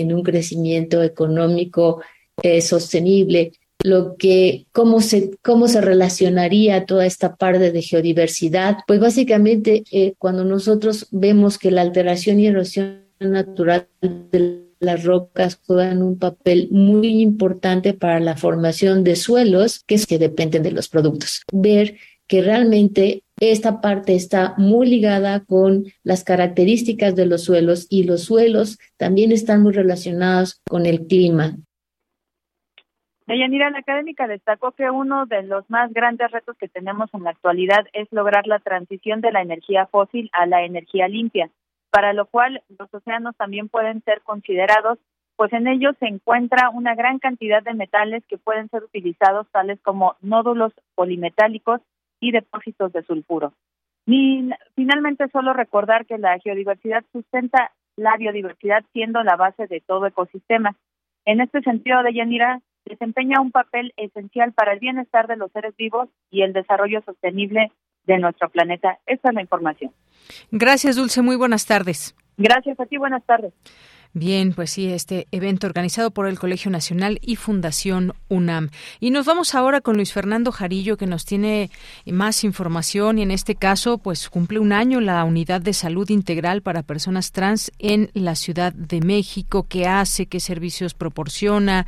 en 0.00 0.14
un 0.14 0.22
crecimiento 0.22 1.02
económico 1.02 2.02
eh, 2.42 2.62
sostenible, 2.62 3.52
lo 3.82 4.16
que, 4.16 4.66
cómo 4.72 5.00
se, 5.00 5.30
cómo 5.42 5.68
se 5.68 5.80
relacionaría 5.80 6.86
toda 6.86 7.06
esta 7.06 7.36
parte 7.36 7.72
de 7.72 7.82
geodiversidad, 7.82 8.78
pues 8.86 9.00
básicamente 9.00 9.84
eh, 9.90 10.14
cuando 10.18 10.44
nosotros 10.44 11.08
vemos 11.10 11.58
que 11.58 11.70
la 11.70 11.82
alteración 11.82 12.40
y 12.40 12.46
erosión 12.46 13.02
natural 13.20 13.88
del 14.02 14.72
las 14.82 15.04
rocas 15.04 15.60
juegan 15.64 16.02
un 16.02 16.18
papel 16.18 16.68
muy 16.72 17.22
importante 17.22 17.94
para 17.94 18.18
la 18.20 18.36
formación 18.36 19.04
de 19.04 19.16
suelos 19.16 19.84
que, 19.86 19.96
que 19.96 20.18
dependen 20.18 20.64
de 20.64 20.72
los 20.72 20.88
productos. 20.88 21.42
Ver 21.52 21.96
que 22.26 22.42
realmente 22.42 23.22
esta 23.38 23.80
parte 23.80 24.14
está 24.14 24.54
muy 24.58 24.88
ligada 24.88 25.44
con 25.44 25.86
las 26.02 26.24
características 26.24 27.14
de 27.14 27.26
los 27.26 27.42
suelos 27.42 27.86
y 27.90 28.02
los 28.04 28.22
suelos 28.22 28.78
también 28.96 29.32
están 29.32 29.62
muy 29.62 29.72
relacionados 29.72 30.60
con 30.68 30.86
el 30.86 31.06
clima. 31.06 31.58
Deyanira, 33.26 33.70
la 33.70 33.78
académica 33.78 34.26
destacó 34.26 34.72
que 34.72 34.90
uno 34.90 35.26
de 35.26 35.42
los 35.42 35.68
más 35.70 35.92
grandes 35.92 36.30
retos 36.30 36.56
que 36.58 36.68
tenemos 36.68 37.12
en 37.14 37.22
la 37.22 37.30
actualidad 37.30 37.86
es 37.92 38.08
lograr 38.12 38.46
la 38.46 38.58
transición 38.58 39.20
de 39.20 39.32
la 39.32 39.42
energía 39.42 39.86
fósil 39.86 40.28
a 40.32 40.46
la 40.46 40.64
energía 40.64 41.08
limpia 41.08 41.50
para 41.92 42.14
lo 42.14 42.24
cual 42.24 42.62
los 42.78 42.92
océanos 42.92 43.36
también 43.36 43.68
pueden 43.68 44.02
ser 44.02 44.22
considerados, 44.22 44.98
pues 45.36 45.52
en 45.52 45.68
ellos 45.68 45.94
se 46.00 46.06
encuentra 46.06 46.70
una 46.70 46.94
gran 46.94 47.18
cantidad 47.18 47.62
de 47.62 47.74
metales 47.74 48.24
que 48.28 48.38
pueden 48.38 48.70
ser 48.70 48.82
utilizados, 48.82 49.46
tales 49.50 49.78
como 49.82 50.16
nódulos 50.22 50.72
polimetálicos 50.94 51.82
y 52.18 52.32
depósitos 52.32 52.94
de 52.94 53.02
sulfuro. 53.02 53.52
Y 54.06 54.48
finalmente, 54.74 55.28
solo 55.28 55.52
recordar 55.52 56.06
que 56.06 56.16
la 56.16 56.38
geodiversidad 56.38 57.04
sustenta 57.12 57.72
la 57.96 58.16
biodiversidad 58.16 58.84
siendo 58.94 59.22
la 59.22 59.36
base 59.36 59.66
de 59.66 59.80
todo 59.80 60.06
ecosistema. 60.06 60.74
En 61.26 61.42
este 61.42 61.60
sentido, 61.60 62.02
Deyanira 62.02 62.62
desempeña 62.84 63.40
un 63.40 63.50
papel 63.50 63.92
esencial 63.96 64.52
para 64.52 64.72
el 64.72 64.80
bienestar 64.80 65.26
de 65.26 65.36
los 65.36 65.50
seres 65.52 65.74
vivos 65.76 66.08
y 66.30 66.42
el 66.42 66.52
desarrollo 66.52 67.02
sostenible 67.02 67.72
de 68.06 68.18
nuestro 68.18 68.48
planeta. 68.50 68.98
Esta 69.06 69.28
es 69.28 69.34
la 69.34 69.42
información. 69.42 69.92
Gracias, 70.50 70.96
Dulce. 70.96 71.22
Muy 71.22 71.36
buenas 71.36 71.66
tardes. 71.66 72.14
Gracias 72.36 72.78
a 72.80 72.86
ti. 72.86 72.96
Buenas 72.96 73.24
tardes. 73.24 73.52
Bien, 74.14 74.52
pues 74.52 74.70
sí, 74.70 74.88
este 74.88 75.26
evento 75.30 75.66
organizado 75.66 76.10
por 76.10 76.26
el 76.26 76.38
Colegio 76.38 76.70
Nacional 76.70 77.18
y 77.22 77.36
Fundación 77.36 78.12
UNAM. 78.28 78.68
Y 79.00 79.10
nos 79.10 79.24
vamos 79.24 79.54
ahora 79.54 79.80
con 79.80 79.96
Luis 79.96 80.12
Fernando 80.12 80.52
Jarillo, 80.52 80.98
que 80.98 81.06
nos 81.06 81.24
tiene 81.24 81.70
más 82.04 82.44
información 82.44 83.18
y 83.18 83.22
en 83.22 83.30
este 83.30 83.54
caso, 83.54 83.96
pues 83.96 84.28
cumple 84.28 84.58
un 84.58 84.72
año 84.72 85.00
la 85.00 85.24
unidad 85.24 85.62
de 85.62 85.72
salud 85.72 86.10
integral 86.10 86.60
para 86.60 86.82
personas 86.82 87.32
trans 87.32 87.72
en 87.78 88.10
la 88.12 88.34
Ciudad 88.34 88.74
de 88.74 89.00
México. 89.00 89.66
¿Qué 89.66 89.86
hace? 89.86 90.26
¿Qué 90.26 90.40
servicios 90.40 90.92
proporciona? 90.92 91.86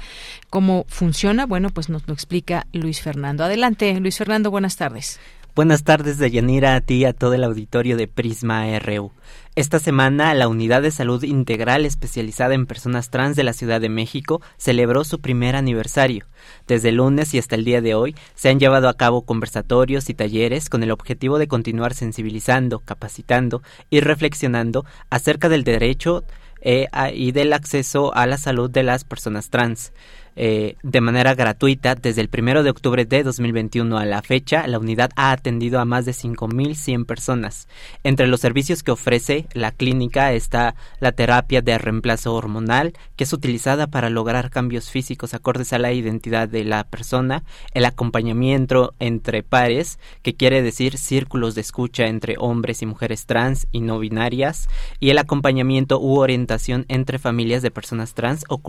¿Cómo 0.49 0.87
funciona? 0.89 1.45
Bueno, 1.45 1.69
pues 1.69 1.91
nos 1.91 2.09
lo 2.09 2.15
explica 2.15 2.67
Luis 2.73 3.03
Fernando. 3.03 3.45
Adelante, 3.45 4.01
Luis 4.01 4.17
Fernando, 4.17 4.51
buenas 4.51 4.77
tardes. 4.77 5.21
Buenas 5.57 5.85
tardes, 5.85 6.19
Deyanira, 6.19 6.75
a 6.75 6.81
ti 6.81 6.95
y 6.95 7.05
a 7.05 7.13
todo 7.13 7.35
el 7.35 7.45
auditorio 7.45 7.97
de 7.97 8.09
Prisma 8.09 8.77
RU. 8.81 9.13
Esta 9.55 9.79
semana, 9.79 10.35
la 10.35 10.49
Unidad 10.49 10.83
de 10.83 10.91
Salud 10.91 11.23
Integral 11.23 11.87
especializada 11.87 12.55
en 12.55 12.67
personas 12.67 13.09
trans 13.09 13.37
de 13.37 13.45
la 13.45 13.53
Ciudad 13.53 13.81
de 13.81 13.89
México 13.89 14.43
celebró 14.57 15.05
su 15.05 15.21
primer 15.21 15.55
aniversario. 15.55 16.27
Desde 16.67 16.89
el 16.89 16.97
lunes 16.97 17.35
y 17.35 17.39
hasta 17.39 17.55
el 17.55 17.65
día 17.65 17.81
de 17.81 17.95
hoy 17.95 18.17
se 18.35 18.49
han 18.49 18.59
llevado 18.59 18.89
a 18.89 18.97
cabo 18.97 19.23
conversatorios 19.23 20.11
y 20.11 20.15
talleres 20.15 20.69
con 20.69 20.83
el 20.83 20.91
objetivo 20.91 21.39
de 21.39 21.47
continuar 21.47 21.95
sensibilizando, 21.95 22.81
capacitando 22.81 23.63
y 23.91 24.01
reflexionando 24.01 24.85
acerca 25.09 25.49
del 25.49 25.63
derecho 25.63 26.25
eh, 26.63 26.89
y 27.15 27.31
del 27.31 27.53
acceso 27.53 28.13
a 28.17 28.27
la 28.27 28.39
salud 28.39 28.71
de 28.71 28.83
las 28.83 29.05
personas 29.05 29.51
trans. 29.51 29.93
Eh, 30.37 30.77
de 30.83 31.01
manera 31.01 31.35
gratuita 31.35 31.95
desde 31.95 32.21
el 32.21 32.31
1 32.33 32.63
de 32.63 32.71
octubre 32.71 33.05
de 33.05 33.23
2021 33.23 33.97
a 33.99 34.05
la 34.05 34.23
fecha, 34.23 34.67
la 34.67 34.79
unidad 34.79 35.11
ha 35.17 35.31
atendido 35.31 35.79
a 35.79 35.85
más 35.85 36.05
de 36.05 36.13
5.100 36.13 37.07
personas. 37.07 37.69
Entre 38.03 38.27
los 38.27 38.41
servicios 38.41 38.83
que 38.83 38.91
ofrece 38.91 39.47
la 39.53 39.71
clínica 39.71 40.33
está 40.33 40.75
la 40.99 41.13
terapia 41.13 41.63
de 41.63 41.79
reemplazo 41.79 42.35
hormonal, 42.35 42.95
que 43.17 43.25
es 43.25 43.33
utilizada 43.33 43.87
para 43.87 44.11
lograr 44.11 44.51
cambios 44.51 44.91
físicos 44.91 45.35
acordes 45.35 45.73
a 45.73 45.79
la 45.79 45.93
identidad 45.93 46.49
de 46.49 46.65
la 46.65 46.85
persona, 46.85 47.45
el 47.73 47.85
acompañamiento 47.85 48.95
entre 48.99 49.43
pares, 49.43 49.99
que 50.23 50.35
quiere 50.35 50.63
decir 50.63 50.99
círculos 50.99 51.55
de 51.55 51.61
escucha 51.61 52.07
entre 52.07 52.37
hombres 52.39 52.83
y 52.83 52.87
mujeres 52.87 53.27
trans 53.27 53.69
y 53.71 53.81
no 53.81 53.99
binarias, 53.99 54.69
y 54.99 55.11
el 55.11 55.19
acompañamiento 55.19 56.01
u 56.01 56.19
orientación 56.19 56.87
entre 56.89 57.19
familias 57.19 57.63
de 57.63 57.71
personas 57.71 58.15
trans 58.15 58.45
o 58.49 58.61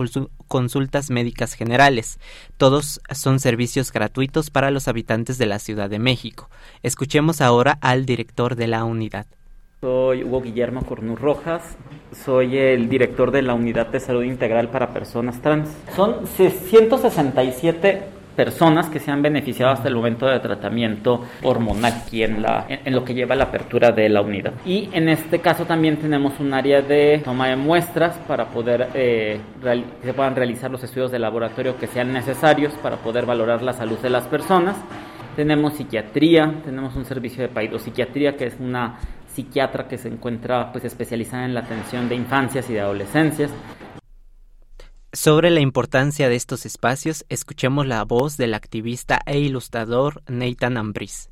consultas 0.46 1.10
médicas 1.10 1.55
generales. 1.56 2.20
Todos 2.56 3.00
son 3.12 3.40
servicios 3.40 3.92
gratuitos 3.92 4.50
para 4.50 4.70
los 4.70 4.86
habitantes 4.86 5.38
de 5.38 5.46
la 5.46 5.58
Ciudad 5.58 5.90
de 5.90 5.98
México. 5.98 6.48
Escuchemos 6.82 7.40
ahora 7.40 7.78
al 7.80 8.06
director 8.06 8.54
de 8.54 8.68
la 8.68 8.84
unidad. 8.84 9.26
Soy 9.80 10.24
Hugo 10.24 10.40
Guillermo 10.40 10.82
Cornú 10.86 11.16
Rojas, 11.16 11.76
soy 12.24 12.56
el 12.56 12.88
director 12.88 13.30
de 13.30 13.42
la 13.42 13.54
Unidad 13.54 13.88
de 13.88 14.00
Salud 14.00 14.22
Integral 14.22 14.70
para 14.70 14.92
Personas 14.94 15.42
Trans. 15.42 15.68
Son 15.94 16.26
167 16.26 18.15
personas 18.36 18.88
que 18.90 19.00
se 19.00 19.10
han 19.10 19.22
beneficiado 19.22 19.72
hasta 19.72 19.88
el 19.88 19.94
momento 19.94 20.26
de 20.26 20.38
tratamiento 20.40 21.24
hormonal 21.42 21.92
aquí 21.92 22.22
en, 22.22 22.42
la, 22.42 22.66
en, 22.68 22.94
lo 22.94 23.04
que 23.04 23.14
lleva 23.14 23.34
la 23.34 23.44
apertura 23.44 23.90
de 23.90 24.08
la 24.08 24.20
unidad. 24.20 24.52
Y 24.64 24.88
en 24.92 25.08
este 25.08 25.40
caso 25.40 25.64
también 25.64 25.96
tenemos 25.96 26.38
un 26.38 26.52
área 26.52 26.82
de 26.82 27.22
toma 27.24 27.48
de 27.48 27.56
muestras 27.56 28.18
para 28.28 28.46
poder 28.48 28.88
eh, 28.94 29.40
que 29.62 30.06
se 30.06 30.14
puedan 30.14 30.36
realizar 30.36 30.70
los 30.70 30.84
estudios 30.84 31.10
de 31.10 31.18
laboratorio 31.18 31.76
que 31.78 31.86
sean 31.86 32.12
necesarios 32.12 32.74
para 32.82 32.96
poder 32.98 33.26
valorar 33.26 33.62
la 33.62 33.72
salud 33.72 33.98
de 33.98 34.10
las 34.10 34.26
personas. 34.26 34.76
Tenemos 35.34 35.74
psiquiatría, 35.74 36.62
tenemos 36.64 36.96
un 36.96 37.04
servicio 37.04 37.42
de 37.42 37.48
paidopsiquiatría 37.48 38.36
que 38.36 38.46
es 38.46 38.56
una 38.58 38.98
psiquiatra 39.26 39.86
que 39.86 39.98
se 39.98 40.08
encuentra 40.08 40.72
pues 40.72 40.84
especializada 40.84 41.44
en 41.44 41.54
la 41.54 41.60
atención 41.60 42.08
de 42.08 42.14
infancias 42.14 42.68
y 42.70 42.74
de 42.74 42.80
adolescencias. 42.80 43.50
Sobre 45.16 45.48
la 45.48 45.60
importancia 45.60 46.28
de 46.28 46.36
estos 46.36 46.66
espacios, 46.66 47.24
escuchemos 47.30 47.86
la 47.86 48.04
voz 48.04 48.36
del 48.36 48.52
activista 48.52 49.18
e 49.24 49.38
ilustrador 49.38 50.22
Nathan 50.28 50.76
Ambris. 50.76 51.30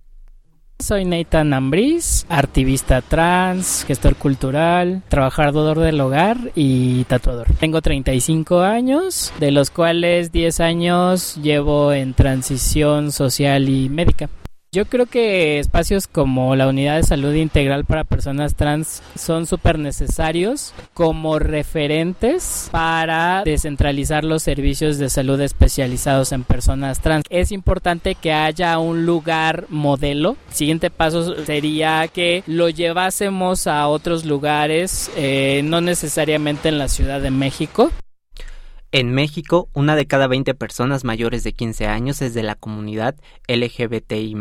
Soy 0.79 1.05
Nathan 1.05 1.53
Ambris, 1.53 2.25
activista 2.31 3.03
trans, 3.03 3.85
gestor 3.87 4.16
cultural, 4.16 5.03
trabajador 5.11 5.81
del 5.81 6.01
hogar 6.01 6.38
y 6.55 7.05
tatuador. 7.05 7.47
Tengo 7.61 7.83
35 7.83 8.62
años, 8.62 9.35
de 9.38 9.51
los 9.51 9.68
cuales 9.68 10.33
10 10.33 10.61
años 10.61 11.37
llevo 11.37 11.92
en 11.92 12.14
transición 12.14 13.12
social 13.12 13.68
y 13.68 13.90
médica. 13.90 14.31
Yo 14.74 14.87
creo 14.87 15.06
que 15.06 15.60
espacios 15.60 16.08
como 16.08 16.56
la 16.56 16.66
unidad 16.66 16.96
de 16.96 17.04
salud 17.04 17.32
integral 17.32 17.84
para 17.84 18.02
personas 18.02 18.56
trans 18.56 19.04
son 19.14 19.46
súper 19.46 19.78
necesarios 19.78 20.74
como 20.94 21.38
referentes 21.38 22.70
para 22.72 23.44
descentralizar 23.44 24.24
los 24.24 24.42
servicios 24.42 24.98
de 24.98 25.10
salud 25.10 25.40
especializados 25.40 26.32
en 26.32 26.42
personas 26.42 26.98
trans. 27.00 27.22
Es 27.30 27.52
importante 27.52 28.16
que 28.16 28.32
haya 28.32 28.76
un 28.80 29.06
lugar 29.06 29.66
modelo. 29.68 30.37
El 30.48 30.54
siguiente 30.54 30.90
paso 30.90 31.44
sería 31.44 32.08
que 32.08 32.42
lo 32.48 32.68
llevásemos 32.68 33.68
a 33.68 33.87
otros 33.87 34.24
lugares, 34.24 35.08
eh, 35.16 35.60
no 35.62 35.82
necesariamente 35.82 36.68
en 36.68 36.78
la 36.78 36.88
Ciudad 36.88 37.20
de 37.20 37.30
México, 37.30 37.92
en 38.94 39.12
México, 39.12 39.68
una 39.72 39.96
de 39.96 40.07
cada 40.07 40.28
20 40.28 40.54
personas 40.54 41.02
mayores 41.02 41.42
de 41.42 41.52
15 41.52 41.88
años 41.88 42.22
es 42.22 42.33
de 42.33 42.44
la 42.44 42.54
comunidad 42.54 43.16
LGBTI+, 43.48 44.37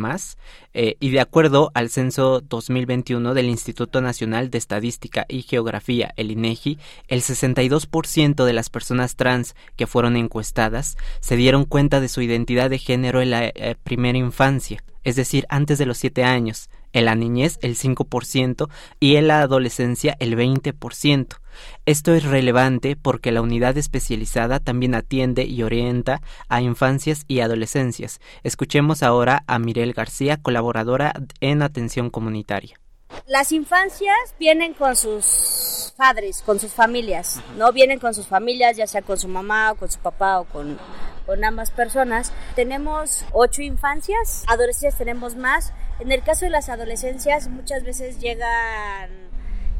eh, 0.76 0.96
y 1.00 1.10
de 1.10 1.20
acuerdo 1.20 1.72
al 1.74 1.90
censo 1.90 2.40
2021 2.40 3.34
del 3.34 3.48
Instituto 3.48 4.00
Nacional 4.00 4.52
de 4.52 4.60
Estadística 4.60 5.26
y 5.28 5.42
Geografía, 5.42 6.14
el 6.18 6.30
INEGI, 6.30 6.78
el 7.08 7.24
62% 7.24 8.46
de 8.46 8.54
las 8.54 8.70
personas 8.70 9.16
trans 9.16 9.56
que 9.76 9.88
fueron 9.88 10.16
encuestadas 10.16 10.98
se 11.20 11.36
dieron 11.36 11.66
cuenta 11.66 12.00
de 12.00 12.08
su 12.08 12.22
identidad 12.22 12.70
de 12.70 12.78
género 12.78 13.24
en 13.24 13.32
la 13.32 13.48
eh, 13.48 13.76
primera 13.84 14.20
infancia, 14.20 14.84
es 15.04 15.16
decir, 15.16 15.48
antes 15.50 15.80
de 15.80 15.88
los 15.88 15.98
7 15.98 16.26
años, 16.26 16.70
en 16.94 17.06
la 17.06 17.16
niñez 17.16 17.60
el 17.62 17.76
5% 17.76 18.70
y 19.00 19.16
en 19.18 19.28
la 19.28 19.42
adolescencia 19.42 20.16
el 20.20 20.38
20%. 20.38 21.40
Esto 21.86 22.14
es 22.14 22.24
relevante 22.24 22.96
porque 22.96 23.32
la 23.32 23.42
unidad 23.42 23.78
especializada 23.78 24.60
también 24.60 24.96
atiende 24.96 25.44
y 25.44 25.64
orienta 25.64 26.22
a 26.50 26.62
infancias 26.62 27.26
y 27.28 27.42
adolescencias. 27.42 28.20
Escuchemos 28.44 29.04
ahora 29.04 29.44
a 29.48 29.60
Mirel 29.60 29.94
García, 29.94 30.38
colaboradora 30.38 31.14
en 31.42 31.62
atención 31.62 32.10
comunitaria. 32.10 32.80
Las 33.28 33.52
infancias 33.52 34.18
vienen 34.40 34.74
con 34.74 34.96
sus 34.96 35.94
padres, 35.96 36.42
con 36.42 36.60
sus 36.60 36.74
familias, 36.74 37.40
¿no? 37.58 37.72
Vienen 37.72 38.00
con 38.00 38.14
sus 38.14 38.28
familias, 38.28 38.76
ya 38.76 38.88
sea 38.88 39.02
con 39.02 39.18
su 39.18 39.28
mamá 39.28 39.72
o 39.72 39.76
con 39.76 39.90
su 39.90 40.00
papá 40.00 40.40
o 40.40 40.46
con, 40.46 40.78
con 41.26 41.44
ambas 41.44 41.72
personas. 41.72 42.34
Tenemos 42.56 43.24
ocho 43.32 43.62
infancias, 43.62 44.44
adolescencias 44.48 44.98
tenemos 44.98 45.36
más. 45.36 45.74
En 46.00 46.12
el 46.12 46.24
caso 46.24 46.46
de 46.46 46.52
las 46.52 46.70
adolescencias, 46.70 47.48
muchas 47.48 47.84
veces 47.84 48.20
llegan 48.20 49.12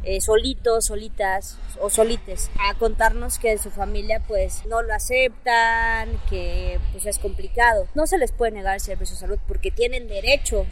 eh, 0.04 0.20
solitos, 0.20 0.86
solitas 0.86 1.58
o 1.80 1.90
solites 1.90 2.52
a 2.60 2.78
contarnos 2.78 3.40
que 3.40 3.58
su 3.58 3.72
familia 3.72 4.22
pues 4.28 4.66
no 4.66 4.82
lo 4.82 4.94
aceptan, 4.94 6.10
que 6.30 6.80
pues 6.92 7.06
es 7.06 7.20
complicado. 7.20 7.88
No 7.96 8.06
se 8.06 8.18
les 8.18 8.32
puede 8.32 8.52
negar 8.52 8.76
el 8.76 8.82
servicio 8.82 9.16
de 9.16 9.22
salud 9.22 9.40
porque 9.48 9.72
tienen 9.72 10.08
derecho 10.08 10.66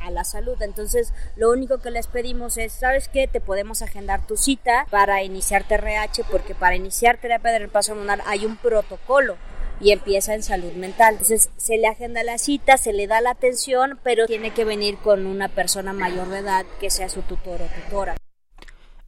a, 0.00 0.10
la 0.10 0.24
salud. 0.24 0.60
Entonces, 0.62 1.12
lo 1.36 1.50
único 1.50 1.78
que 1.78 1.90
les 1.90 2.06
pedimos 2.06 2.56
es, 2.56 2.72
¿sabes 2.72 3.08
qué? 3.08 3.28
Te 3.28 3.40
podemos 3.40 3.82
agendar 3.82 4.26
tu 4.26 4.36
cita 4.36 4.86
para 4.90 5.22
iniciar 5.22 5.64
TRH, 5.64 6.24
porque 6.30 6.54
para 6.54 6.76
iniciar 6.76 7.18
terapia 7.18 7.52
de 7.52 7.58
repaso 7.60 7.92
hormonal 7.92 8.22
hay 8.26 8.46
un 8.46 8.56
protocolo 8.56 9.36
y 9.80 9.92
empieza 9.92 10.34
en 10.34 10.42
salud 10.42 10.72
mental. 10.72 11.14
Entonces, 11.14 11.50
se 11.56 11.78
le 11.78 11.86
agenda 11.86 12.22
la 12.22 12.38
cita, 12.38 12.76
se 12.76 12.92
le 12.92 13.06
da 13.06 13.20
la 13.20 13.30
atención, 13.30 13.98
pero 14.02 14.26
tiene 14.26 14.52
que 14.52 14.64
venir 14.64 14.96
con 14.96 15.26
una 15.26 15.48
persona 15.48 15.92
mayor 15.92 16.28
de 16.28 16.38
edad 16.38 16.66
que 16.80 16.90
sea 16.90 17.08
su 17.08 17.22
tutor 17.22 17.62
o 17.62 17.66
tutora. 17.66 18.16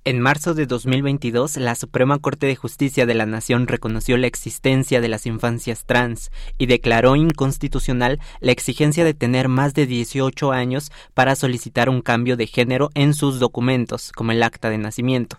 En 0.02 0.18
marzo 0.18 0.54
de 0.54 0.64
2022, 0.64 1.58
la 1.58 1.74
Suprema 1.74 2.18
Corte 2.18 2.46
de 2.46 2.56
Justicia 2.56 3.04
de 3.04 3.12
la 3.12 3.26
Nación 3.26 3.66
reconoció 3.66 4.16
la 4.16 4.28
existencia 4.28 5.02
de 5.02 5.08
las 5.08 5.26
infancias 5.26 5.84
trans 5.84 6.30
y 6.56 6.64
declaró 6.64 7.16
inconstitucional 7.16 8.18
la 8.40 8.52
exigencia 8.52 9.04
de 9.04 9.12
tener 9.12 9.48
más 9.48 9.74
de 9.74 9.84
18 9.84 10.52
años 10.52 10.90
para 11.12 11.36
solicitar 11.36 11.90
un 11.90 12.00
cambio 12.00 12.38
de 12.38 12.46
género 12.46 12.88
en 12.94 13.12
sus 13.12 13.40
documentos, 13.40 14.10
como 14.12 14.32
el 14.32 14.42
acta 14.42 14.70
de 14.70 14.78
nacimiento 14.78 15.36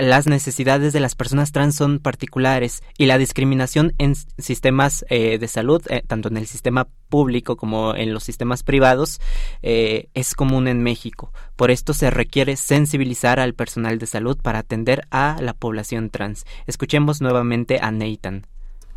las 0.00 0.26
necesidades 0.26 0.92
de 0.92 1.00
las 1.00 1.14
personas 1.14 1.52
trans 1.52 1.76
son 1.76 1.98
particulares 1.98 2.82
y 2.96 3.06
la 3.06 3.18
discriminación 3.18 3.92
en 3.98 4.14
sistemas 4.14 5.04
eh, 5.08 5.38
de 5.38 5.48
salud, 5.48 5.82
eh, 5.88 6.02
tanto 6.06 6.28
en 6.28 6.36
el 6.36 6.46
sistema 6.46 6.88
público 7.08 7.56
como 7.56 7.94
en 7.94 8.14
los 8.14 8.24
sistemas 8.24 8.62
privados, 8.62 9.20
eh, 9.62 10.08
es 10.14 10.34
común 10.34 10.68
en 10.68 10.82
México. 10.82 11.32
Por 11.56 11.70
esto 11.70 11.92
se 11.92 12.10
requiere 12.10 12.56
sensibilizar 12.56 13.40
al 13.40 13.54
personal 13.54 13.98
de 13.98 14.06
salud 14.06 14.38
para 14.42 14.60
atender 14.60 15.06
a 15.10 15.36
la 15.40 15.54
población 15.54 16.10
trans. 16.10 16.44
Escuchemos 16.66 17.20
nuevamente 17.20 17.78
a 17.80 17.90
Nathan 17.90 18.46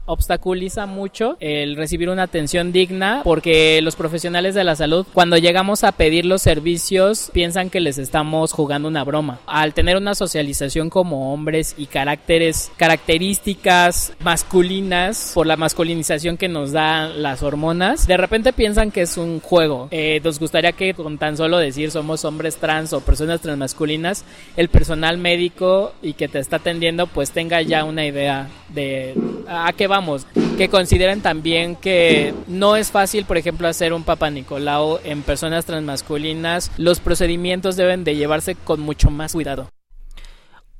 obstaculiza 0.06 0.86
mucho 0.86 1.38
el 1.40 1.76
recibir 1.76 2.10
una 2.10 2.24
atención 2.24 2.72
digna 2.72 3.22
porque 3.24 3.82
los 3.82 3.96
profesionales 3.96 4.54
de 4.54 4.64
la 4.64 4.76
salud 4.76 5.06
cuando 5.14 5.38
llegamos 5.38 5.84
a 5.84 5.94
pedir 5.94 6.26
los 6.26 6.42
servicios 6.42 7.30
piensan 7.34 7.70
que 7.70 7.80
les 7.80 7.98
estamos 7.98 8.52
jugando 8.52 8.88
una 8.88 9.04
broma. 9.04 9.40
Al 9.46 9.74
tener 9.74 9.98
una 9.98 10.16
socialización 10.16 10.90
como 10.90 11.34
hombres 11.34 11.76
y 11.78 11.86
caracteres, 11.86 12.72
características 12.78 14.14
masculinas 14.20 15.32
por 15.34 15.48
la 15.48 15.56
masculinización 15.56 16.38
que 16.38 16.50
nos 16.50 16.72
dan 16.72 17.22
las 17.24 17.42
hormonas, 17.42 18.08
de 18.08 18.18
repente 18.18 18.54
piensan 18.54 18.92
que 18.92 19.04
es 19.04 19.18
un 19.18 19.40
juego. 19.40 19.88
Eh, 19.92 20.20
nos 20.24 20.40
gustaría 20.40 20.74
que 20.74 20.94
con 20.94 21.18
tan 21.18 21.38
solo 21.38 21.58
decir 21.58 21.92
somos 21.92 22.26
hombres 22.26 22.58
trans 22.58 22.94
o 22.94 23.02
personas 23.02 23.42
transmasculinas, 23.42 24.26
el 24.58 24.68
personal 24.70 25.18
médico 25.18 25.94
y 26.02 26.14
que 26.14 26.28
te 26.28 26.40
está 26.40 26.58
atendiendo 26.58 27.08
pues 27.08 27.32
tenga 27.32 27.62
ya 27.62 27.86
una 27.86 28.06
idea 28.06 28.50
de 28.70 29.16
a 29.48 29.72
qué 29.74 29.88
vamos, 29.94 30.26
que 30.58 30.70
consideren 30.70 31.22
también 31.22 31.76
que 31.76 32.34
no 32.48 32.76
es 32.76 32.90
fácil, 32.90 33.26
por 33.26 33.38
ejemplo, 33.38 33.68
hacer 33.68 33.94
un 33.94 34.04
Papa 34.04 34.32
Nicolau 34.32 35.00
en 35.04 35.22
personas 35.22 35.66
transmasculinas. 35.66 36.72
Los 36.78 37.00
procedimientos 37.00 37.76
deben 37.76 38.04
de 38.04 38.16
llevarse 38.16 38.56
con 38.56 38.80
mucho 38.80 39.12
más 39.12 39.34
cuidado 39.34 39.70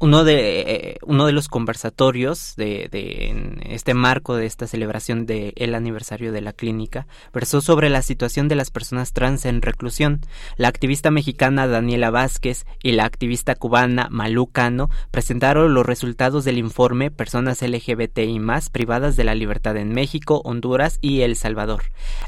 uno 0.04 0.26
de, 0.26 0.60
eh, 0.60 0.98
uno 1.04 1.26
de 1.26 1.32
los 1.32 1.48
conversatorios 1.48 2.58
de, 2.58 2.90
en 2.92 3.62
este 3.64 3.94
marco 3.94 4.36
de 4.36 4.46
esta 4.46 4.68
celebración 4.68 5.26
del 5.26 5.76
aniversario 5.76 6.34
de 6.34 6.42
la 6.42 6.52
clínica 6.52 7.08
versó 7.34 7.62
sobre 7.62 7.90
la 7.90 8.02
situación 8.02 8.50
de 8.50 8.56
las 8.56 8.70
personas 8.70 9.14
trans 9.14 9.46
en 9.46 9.62
reclusión. 9.62 10.20
La 10.58 10.68
activista 10.68 11.10
mexicana 11.10 11.68
Daniela 11.68 12.12
Vázquez 12.12 12.66
y 12.84 12.92
la 12.92 13.06
activista 13.06 13.56
cubana 13.56 14.10
Malú 14.12 14.48
Cano 14.48 14.90
presentaron 15.10 15.74
los 15.74 15.86
resultados 15.86 16.44
del 16.44 16.58
informe 16.58 17.10
Personas 17.10 17.62
LGBTI 17.62 18.40
más 18.40 18.70
privadas 18.70 19.16
de 19.16 19.24
la 19.24 19.36
libertad 19.36 19.78
en 19.78 19.94
México, 19.94 20.42
Honduras 20.44 20.98
y 21.00 21.22
El 21.22 21.38
Salvador. 21.38 21.84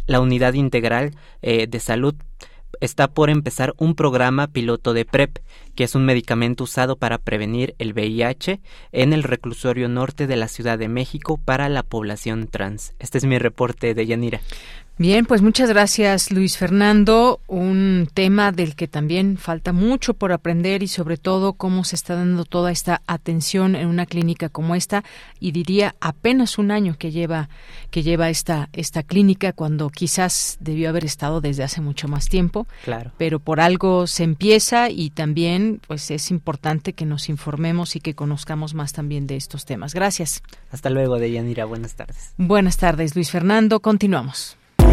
La 0.07 0.21
unidad 0.21 0.53
integral 0.53 1.11
eh, 1.41 1.67
de 1.67 1.79
salud 1.81 2.15
está 2.81 3.07
por 3.07 3.29
empezar 3.29 3.73
un 3.77 3.95
programa 3.95 4.47
piloto 4.47 4.93
de 4.93 5.05
PrEP, 5.05 5.39
que 5.75 5.83
es 5.83 5.95
un 5.95 6.05
medicamento 6.05 6.63
usado 6.63 6.95
para 6.95 7.17
prevenir 7.17 7.75
el 7.79 7.93
VIH 7.93 8.59
en 8.91 9.13
el 9.13 9.23
reclusorio 9.23 9.89
norte 9.89 10.27
de 10.27 10.35
la 10.35 10.47
Ciudad 10.47 10.77
de 10.77 10.87
México 10.87 11.37
para 11.43 11.69
la 11.69 11.83
población 11.83 12.47
trans. 12.47 12.93
Este 12.99 13.17
es 13.17 13.25
mi 13.25 13.37
reporte 13.37 13.93
de 13.93 14.05
Yanira. 14.05 14.41
Bien, 14.97 15.25
pues 15.25 15.41
muchas 15.41 15.67
gracias 15.67 16.31
Luis 16.31 16.57
Fernando. 16.57 17.41
Un 17.47 18.07
tema 18.13 18.53
del 18.53 18.77
que 18.77 18.87
también 18.87 19.37
falta 19.37 19.73
mucho 19.73 20.13
por 20.13 20.31
aprender 20.31 20.83
y 20.83 20.87
sobre 20.87 21.17
todo 21.17 21.51
cómo 21.51 21.83
se 21.83 21.97
está 21.97 22.15
dando 22.15 22.45
toda 22.45 22.71
esta 22.71 23.01
atención 23.05 23.75
en 23.75 23.89
una 23.89 24.05
clínica 24.05 24.47
como 24.47 24.73
esta 24.73 25.03
y 25.37 25.51
diría 25.51 25.95
apenas 25.99 26.57
un 26.57 26.71
año 26.71 26.95
que 26.97 27.11
lleva 27.11 27.49
que 27.91 28.03
lleva 28.03 28.29
esta 28.29 28.69
esta 28.71 29.03
clínica 29.03 29.51
cuando 29.51 29.89
quizás 29.89 30.55
debió 30.61 30.87
haber 30.87 31.03
estado 31.03 31.41
desde 31.41 31.63
hace 31.63 31.81
mucho 31.81 32.07
más 32.07 32.29
tiempo. 32.29 32.65
Claro. 32.85 33.11
Pero 33.17 33.39
por 33.39 33.59
algo 33.59 34.07
se 34.07 34.23
empieza 34.23 34.89
y 34.89 35.09
también 35.09 35.81
pues 35.85 36.09
es 36.09 36.31
importante 36.31 36.93
que 36.93 37.05
nos 37.05 37.27
informemos 37.27 37.97
y 37.97 37.99
que 37.99 38.15
conozcamos 38.15 38.73
más 38.73 38.93
también 38.93 39.27
de 39.27 39.35
estos 39.35 39.65
temas. 39.65 39.93
Gracias. 39.93 40.41
Hasta 40.71 40.89
luego, 40.89 41.19
Deyanira. 41.19 41.65
Buenas 41.65 41.95
tardes. 41.95 42.33
Buenas 42.37 42.77
tardes, 42.77 43.13
Luis 43.13 43.29
Fernando. 43.29 43.81
Continuamos. 43.81 44.55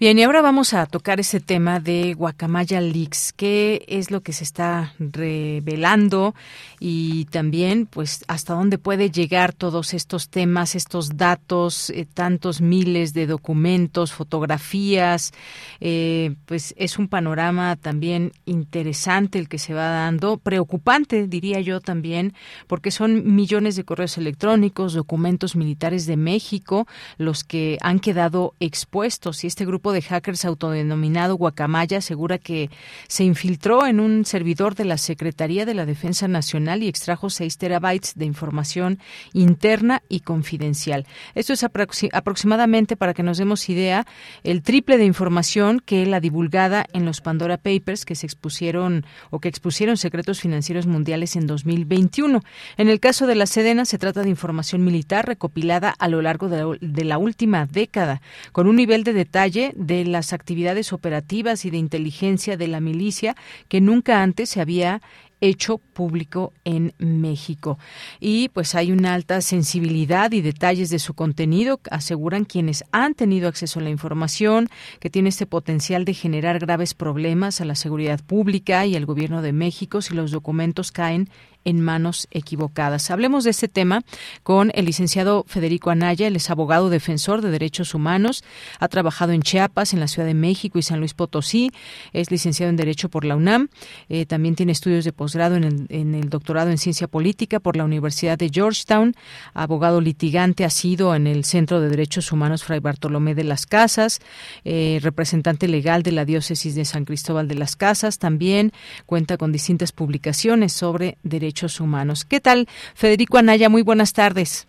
Bien, 0.00 0.16
y 0.16 0.22
ahora 0.22 0.42
vamos 0.42 0.74
a 0.74 0.86
tocar 0.86 1.18
ese 1.18 1.40
tema 1.40 1.80
de 1.80 2.14
Guacamaya 2.14 2.80
Leaks, 2.80 3.32
qué 3.32 3.84
es 3.88 4.12
lo 4.12 4.20
que 4.20 4.32
se 4.32 4.44
está 4.44 4.94
revelando 5.00 6.36
y 6.78 7.24
también, 7.24 7.86
pues, 7.86 8.24
hasta 8.28 8.54
dónde 8.54 8.78
puede 8.78 9.10
llegar 9.10 9.52
todos 9.52 9.94
estos 9.94 10.28
temas, 10.28 10.76
estos 10.76 11.16
datos, 11.16 11.90
eh, 11.90 12.06
tantos 12.14 12.60
miles 12.60 13.12
de 13.12 13.26
documentos, 13.26 14.12
fotografías, 14.12 15.32
eh, 15.80 16.36
pues 16.46 16.74
es 16.78 16.96
un 16.96 17.08
panorama 17.08 17.74
también 17.74 18.30
interesante 18.44 19.40
el 19.40 19.48
que 19.48 19.58
se 19.58 19.74
va 19.74 19.88
dando, 19.88 20.36
preocupante, 20.36 21.26
diría 21.26 21.60
yo 21.60 21.80
también, 21.80 22.34
porque 22.68 22.92
son 22.92 23.34
millones 23.34 23.74
de 23.74 23.82
correos 23.82 24.16
electrónicos, 24.16 24.94
documentos 24.94 25.56
militares 25.56 26.06
de 26.06 26.16
México, 26.16 26.86
los 27.16 27.42
que 27.42 27.78
han 27.80 27.98
quedado 27.98 28.54
expuestos. 28.60 29.42
Y 29.42 29.48
este 29.48 29.66
grupo 29.66 29.87
de 29.92 30.02
hackers 30.02 30.44
autodenominado 30.44 31.36
Guacamaya 31.36 31.98
asegura 31.98 32.38
que 32.38 32.70
se 33.08 33.24
infiltró 33.24 33.86
en 33.86 34.00
un 34.00 34.24
servidor 34.24 34.74
de 34.74 34.84
la 34.84 34.98
Secretaría 34.98 35.66
de 35.66 35.74
la 35.74 35.86
Defensa 35.86 36.28
Nacional 36.28 36.82
y 36.82 36.88
extrajo 36.88 37.30
6 37.30 37.58
terabytes 37.58 38.14
de 38.16 38.24
información 38.24 38.98
interna 39.32 40.02
y 40.08 40.20
confidencial. 40.20 41.06
Esto 41.34 41.52
es 41.52 41.64
aproximadamente, 41.64 42.96
para 42.96 43.14
que 43.14 43.22
nos 43.22 43.38
demos 43.38 43.68
idea, 43.68 44.06
el 44.42 44.62
triple 44.62 44.98
de 44.98 45.04
información 45.04 45.80
que 45.84 46.06
la 46.06 46.20
divulgada 46.20 46.84
en 46.92 47.04
los 47.04 47.20
Pandora 47.20 47.56
Papers 47.56 48.04
que 48.04 48.14
se 48.14 48.26
expusieron 48.26 49.04
o 49.30 49.40
que 49.40 49.48
expusieron 49.48 49.96
secretos 49.96 50.40
financieros 50.40 50.86
mundiales 50.86 51.36
en 51.36 51.46
2021. 51.46 52.42
En 52.76 52.88
el 52.88 53.00
caso 53.00 53.26
de 53.26 53.34
la 53.34 53.46
Sedena 53.46 53.84
se 53.84 53.98
trata 53.98 54.22
de 54.22 54.28
información 54.28 54.84
militar 54.84 55.26
recopilada 55.26 55.94
a 55.98 56.08
lo 56.08 56.22
largo 56.22 56.48
de 56.48 57.04
la 57.04 57.18
última 57.18 57.66
década, 57.66 58.20
con 58.52 58.66
un 58.66 58.76
nivel 58.76 59.04
de 59.04 59.12
detalle 59.12 59.72
de 59.78 60.04
las 60.04 60.32
actividades 60.32 60.92
operativas 60.92 61.64
y 61.64 61.70
de 61.70 61.78
inteligencia 61.78 62.56
de 62.56 62.68
la 62.68 62.80
milicia 62.80 63.36
que 63.68 63.80
nunca 63.80 64.22
antes 64.22 64.50
se 64.50 64.60
había 64.60 65.00
hecho 65.40 65.78
público 65.78 66.52
en 66.64 66.94
México. 66.98 67.78
Y 68.20 68.48
pues 68.48 68.74
hay 68.74 68.92
una 68.92 69.14
alta 69.14 69.40
sensibilidad 69.40 70.32
y 70.32 70.40
detalles 70.40 70.90
de 70.90 70.98
su 70.98 71.14
contenido, 71.14 71.80
aseguran 71.90 72.44
quienes 72.44 72.84
han 72.92 73.14
tenido 73.14 73.48
acceso 73.48 73.78
a 73.78 73.82
la 73.82 73.90
información, 73.90 74.68
que 75.00 75.10
tiene 75.10 75.28
este 75.28 75.46
potencial 75.46 76.04
de 76.04 76.14
generar 76.14 76.58
graves 76.58 76.94
problemas 76.94 77.60
a 77.60 77.64
la 77.64 77.76
seguridad 77.76 78.20
pública 78.24 78.84
y 78.86 78.96
al 78.96 79.06
gobierno 79.06 79.42
de 79.42 79.52
México 79.52 80.02
si 80.02 80.14
los 80.14 80.30
documentos 80.30 80.90
caen 80.92 81.28
en 81.68 81.82
manos 81.82 82.28
equivocadas. 82.30 83.10
Hablemos 83.10 83.44
de 83.44 83.50
este 83.50 83.68
tema 83.68 84.02
con 84.42 84.70
el 84.74 84.86
licenciado 84.86 85.44
Federico 85.46 85.90
Anaya, 85.90 86.26
él 86.26 86.34
es 86.34 86.48
abogado 86.48 86.88
defensor 86.88 87.42
de 87.42 87.50
derechos 87.50 87.94
humanos, 87.94 88.42
ha 88.80 88.88
trabajado 88.88 89.32
en 89.32 89.42
Chiapas, 89.42 89.92
en 89.92 90.00
la 90.00 90.08
Ciudad 90.08 90.26
de 90.26 90.32
México 90.32 90.78
y 90.78 90.82
San 90.82 90.98
Luis 90.98 91.12
Potosí, 91.12 91.70
es 92.14 92.30
licenciado 92.30 92.70
en 92.70 92.76
Derecho 92.76 93.10
por 93.10 93.26
la 93.26 93.36
UNAM, 93.36 93.68
eh, 94.08 94.24
también 94.24 94.54
tiene 94.54 94.72
estudios 94.72 95.04
de 95.04 95.12
posgrado 95.12 95.56
en 95.56 95.86
el, 95.90 96.30
doctorado 96.30 96.70
en 96.70 96.78
Ciencia 96.78 97.06
Política 97.06 97.60
por 97.60 97.76
la 97.76 97.84
Universidad 97.84 98.38
de 98.38 98.48
Georgetown, 98.50 99.14
abogado 99.52 100.00
litigante, 100.00 100.64
ha 100.64 100.70
sido 100.70 101.14
en 101.14 101.26
el 101.26 101.44
Centro 101.44 101.82
de 101.82 101.90
Derechos 101.90 102.32
Humanos 102.32 102.64
Fray 102.64 102.80
Bartolomé 102.80 103.34
de 103.34 103.44
las 103.44 103.66
Casas, 103.66 104.20
eh, 104.64 105.00
representante 105.02 105.68
legal 105.68 106.02
de 106.02 106.12
la 106.12 106.24
Diócesis 106.24 106.74
de 106.74 106.86
San 106.86 107.04
Cristóbal 107.04 107.46
de 107.46 107.56
las 107.56 107.76
Casas, 107.76 108.18
también 108.18 108.72
cuenta 109.04 109.36
con 109.36 109.52
distintas 109.52 109.92
publicaciones 109.92 110.72
sobre 110.72 111.18
derechos 111.22 111.57
Humanos. 111.80 112.24
¿Qué 112.24 112.40
tal, 112.40 112.66
Federico 112.94 113.38
Anaya? 113.38 113.68
Muy 113.68 113.82
buenas 113.82 114.12
tardes. 114.12 114.68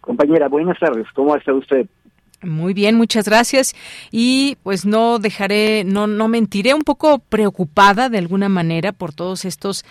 Compañera, 0.00 0.48
buenas 0.48 0.78
tardes. 0.78 1.06
¿Cómo 1.14 1.34
está 1.36 1.52
usted? 1.52 1.86
Muy 2.42 2.74
bien, 2.74 2.96
muchas 2.96 3.26
gracias. 3.26 3.74
Y 4.12 4.56
pues 4.62 4.86
no 4.86 5.18
dejaré, 5.18 5.84
no, 5.84 6.06
no 6.06 6.28
mentiré, 6.28 6.74
un 6.74 6.82
poco 6.82 7.18
preocupada 7.18 8.08
de 8.08 8.18
alguna 8.18 8.48
manera 8.48 8.92
por 8.92 9.12
todos 9.12 9.44
estos 9.44 9.84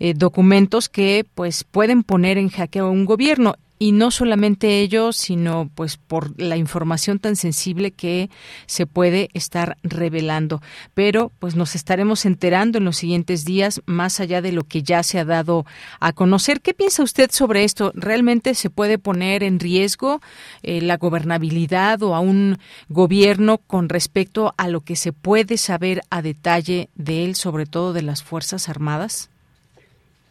eh, 0.00 0.14
documentos 0.14 0.88
que 0.88 1.24
pues 1.34 1.64
pueden 1.64 2.02
poner 2.02 2.36
en 2.38 2.48
jaque 2.48 2.80
a 2.80 2.86
un 2.86 3.04
gobierno 3.04 3.54
y 3.82 3.92
no 3.92 4.10
solamente 4.10 4.80
ello, 4.80 5.10
sino 5.10 5.70
pues 5.74 5.96
por 5.96 6.38
la 6.38 6.58
información 6.58 7.18
tan 7.18 7.34
sensible 7.34 7.92
que 7.92 8.28
se 8.66 8.86
puede 8.86 9.30
estar 9.32 9.78
revelando. 9.82 10.60
Pero 10.92 11.32
pues 11.38 11.56
nos 11.56 11.74
estaremos 11.74 12.26
enterando 12.26 12.76
en 12.76 12.84
los 12.84 12.98
siguientes 12.98 13.46
días 13.46 13.80
más 13.86 14.20
allá 14.20 14.42
de 14.42 14.52
lo 14.52 14.64
que 14.64 14.82
ya 14.82 15.02
se 15.02 15.18
ha 15.18 15.24
dado 15.24 15.64
a 15.98 16.12
conocer. 16.12 16.60
¿Qué 16.60 16.74
piensa 16.74 17.02
usted 17.02 17.30
sobre 17.30 17.64
esto? 17.64 17.90
¿Realmente 17.94 18.54
se 18.54 18.68
puede 18.68 18.98
poner 18.98 19.42
en 19.42 19.58
riesgo 19.58 20.20
eh, 20.62 20.82
la 20.82 20.98
gobernabilidad 20.98 22.02
o 22.02 22.14
a 22.14 22.20
un 22.20 22.58
gobierno 22.90 23.62
con 23.66 23.88
respecto 23.88 24.52
a 24.58 24.68
lo 24.68 24.82
que 24.82 24.94
se 24.94 25.14
puede 25.14 25.56
saber 25.56 26.02
a 26.10 26.20
detalle 26.20 26.90
de 26.96 27.24
él, 27.24 27.34
sobre 27.34 27.64
todo 27.64 27.94
de 27.94 28.02
las 28.02 28.22
Fuerzas 28.22 28.68
Armadas? 28.68 29.30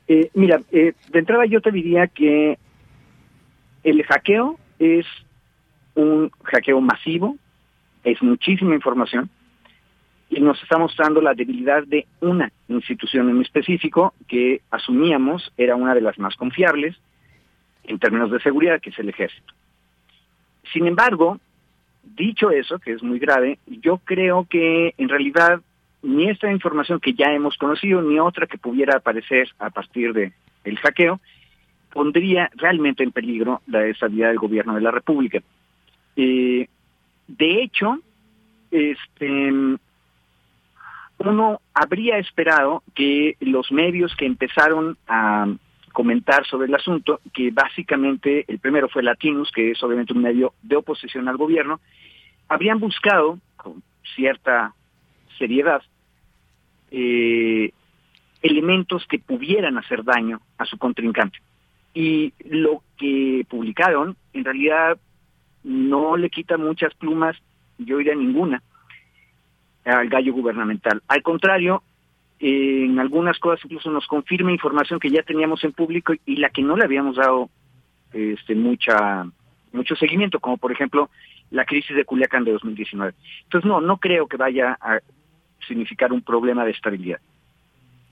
Eh, 0.07 0.29
mira, 0.35 0.61
eh, 0.71 0.93
de 1.11 1.19
entrada 1.19 1.47
yo 1.47 1.61
te 1.61 1.71
diría 1.71 2.05
que 2.05 2.59
el 3.83 4.03
hackeo 4.03 4.57
es 4.79 5.05
un 5.95 6.31
hackeo 6.43 6.81
masivo, 6.81 7.37
es 8.03 8.21
muchísima 8.21 8.75
información 8.75 9.29
y 10.29 10.39
nos 10.39 10.61
está 10.61 10.77
mostrando 10.77 11.21
la 11.21 11.33
debilidad 11.33 11.83
de 11.83 12.05
una 12.21 12.51
institución 12.67 13.29
en 13.29 13.41
específico 13.41 14.13
que 14.27 14.61
asumíamos 14.69 15.51
era 15.57 15.75
una 15.75 15.95
de 15.95 16.01
las 16.01 16.19
más 16.19 16.35
confiables 16.35 16.95
en 17.83 17.97
términos 17.97 18.29
de 18.31 18.39
seguridad, 18.39 18.79
que 18.79 18.91
es 18.91 18.99
el 18.99 19.09
ejército. 19.09 19.53
Sin 20.71 20.85
embargo, 20.85 21.39
dicho 22.03 22.51
eso, 22.51 22.77
que 22.77 22.91
es 22.91 23.01
muy 23.01 23.17
grave, 23.17 23.57
yo 23.65 23.97
creo 23.97 24.45
que 24.47 24.93
en 24.97 25.09
realidad 25.09 25.61
ni 26.01 26.29
esta 26.29 26.51
información 26.51 26.99
que 26.99 27.13
ya 27.13 27.33
hemos 27.33 27.57
conocido, 27.57 28.01
ni 28.01 28.19
otra 28.19 28.47
que 28.47 28.57
pudiera 28.57 28.97
aparecer 28.97 29.49
a 29.57 29.69
partir 29.69 30.13
de 30.13 30.31
el 30.63 30.77
hackeo, 30.77 31.19
pondría 31.91 32.49
realmente 32.55 33.03
en 33.03 33.11
peligro 33.11 33.61
la 33.67 33.85
estabilidad 33.85 34.29
del 34.29 34.37
gobierno 34.37 34.75
de 34.75 34.81
la 34.81 34.91
República. 34.91 35.41
Eh, 36.15 36.67
de 37.27 37.63
hecho, 37.63 37.99
este, 38.71 39.51
uno 41.19 41.61
habría 41.73 42.17
esperado 42.17 42.83
que 42.95 43.35
los 43.39 43.71
medios 43.71 44.15
que 44.15 44.25
empezaron 44.25 44.97
a 45.07 45.47
comentar 45.91 46.45
sobre 46.45 46.67
el 46.67 46.75
asunto, 46.75 47.19
que 47.33 47.51
básicamente 47.51 48.45
el 48.47 48.59
primero 48.59 48.87
fue 48.89 49.03
Latinus, 49.03 49.51
que 49.51 49.71
es 49.71 49.83
obviamente 49.83 50.13
un 50.13 50.21
medio 50.21 50.53
de 50.61 50.75
oposición 50.75 51.27
al 51.27 51.37
gobierno, 51.37 51.79
habrían 52.47 52.79
buscado 52.79 53.39
con 53.57 53.83
cierta 54.15 54.73
seriedad 55.37 55.81
eh, 56.91 57.71
elementos 58.41 59.05
que 59.07 59.19
pudieran 59.19 59.77
hacer 59.77 60.03
daño 60.03 60.41
a 60.57 60.65
su 60.65 60.77
contrincante 60.77 61.39
y 61.93 62.33
lo 62.45 62.83
que 62.97 63.45
publicaron 63.49 64.15
en 64.33 64.45
realidad 64.45 64.97
no 65.63 66.17
le 66.17 66.29
quita 66.29 66.57
muchas 66.57 66.93
plumas, 66.95 67.35
yo 67.77 67.97
diría 67.97 68.15
ninguna, 68.15 68.61
al 69.85 70.09
gallo 70.09 70.33
gubernamental. 70.33 71.01
Al 71.07 71.21
contrario, 71.23 71.83
en 72.39 72.99
algunas 72.99 73.37
cosas 73.39 73.63
incluso 73.65 73.91
nos 73.91 74.07
confirma 74.07 74.51
información 74.51 74.99
que 74.99 75.09
ya 75.09 75.23
teníamos 75.23 75.63
en 75.63 75.73
público 75.73 76.13
y 76.25 76.37
la 76.37 76.49
que 76.49 76.61
no 76.61 76.77
le 76.77 76.85
habíamos 76.85 77.17
dado 77.17 77.49
este 78.13 78.55
mucha 78.55 79.27
mucho 79.71 79.95
seguimiento, 79.95 80.39
como 80.39 80.57
por 80.57 80.71
ejemplo 80.71 81.09
la 81.51 81.65
crisis 81.65 81.95
de 81.95 82.05
Culiacán 82.05 82.43
de 82.43 82.53
2019. 82.53 83.13
Entonces 83.43 83.67
no, 83.67 83.81
no 83.81 83.97
creo 83.97 84.27
que 84.27 84.37
vaya 84.37 84.77
a 84.79 84.99
significar 85.67 86.13
un 86.13 86.21
problema 86.21 86.63
de 86.65 86.71
estabilidad. 86.71 87.19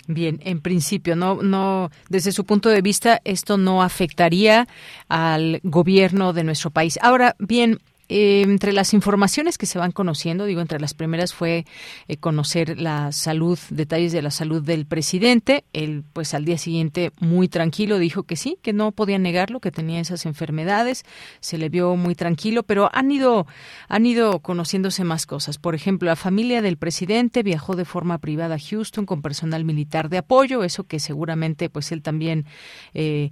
Bien, 0.07 0.39
en 0.45 0.61
principio, 0.61 1.17
no, 1.17 1.43
no, 1.43 1.91
desde 2.07 2.31
su 2.31 2.45
punto 2.45 2.69
de 2.69 2.81
vista, 2.81 3.19
esto 3.25 3.57
no 3.57 3.83
afectaría 3.83 4.65
al 5.09 5.59
gobierno 5.63 6.31
de 6.31 6.45
nuestro 6.45 6.69
país. 6.69 6.97
Ahora, 7.01 7.35
bien, 7.39 7.79
eh, 8.09 8.41
entre 8.43 8.71
las 8.71 8.93
informaciones 8.93 9.57
que 9.57 9.65
se 9.65 9.77
van 9.77 9.91
conociendo, 9.91 10.45
digo, 10.45 10.61
entre 10.61 10.79
las 10.79 10.93
primeras 10.93 11.33
fue 11.33 11.65
eh, 12.07 12.17
conocer 12.17 12.79
la 12.79 13.11
salud, 13.11 13.59
detalles 13.69 14.13
de 14.13 14.21
la 14.21 14.31
salud 14.31 14.63
del 14.63 14.85
presidente. 14.85 15.65
Él, 15.73 16.03
pues 16.13 16.33
al 16.33 16.45
día 16.45 16.57
siguiente, 16.57 17.11
muy 17.19 17.49
tranquilo, 17.49 17.99
dijo 17.99 18.23
que 18.23 18.37
sí, 18.37 18.57
que 18.61 18.71
no 18.71 18.91
podía 18.91 19.19
negarlo, 19.19 19.59
que 19.59 19.71
tenía 19.71 19.99
esas 19.99 20.25
enfermedades. 20.25 21.03
Se 21.41 21.57
le 21.57 21.67
vio 21.67 21.95
muy 21.97 22.15
tranquilo, 22.15 22.63
pero 22.63 22.89
han 22.93 23.11
ido, 23.11 23.45
han 23.89 24.05
ido 24.05 24.39
conociéndose 24.39 25.03
más 25.03 25.25
cosas. 25.25 25.57
Por 25.57 25.75
ejemplo, 25.75 26.07
la 26.07 26.15
familia 26.15 26.61
del 26.61 26.77
presidente 26.77 27.43
viajó 27.43 27.75
de 27.75 27.85
forma 27.85 28.19
privada 28.19 28.55
a 28.55 28.59
Houston 28.59 29.05
con 29.05 29.21
personal 29.21 29.65
militar 29.65 30.09
de 30.09 30.19
apoyo, 30.19 30.63
eso 30.63 30.85
que 30.85 30.99
seguramente, 30.99 31.69
pues 31.69 31.91
él 31.91 32.01
también 32.01 32.45
eh, 32.93 33.31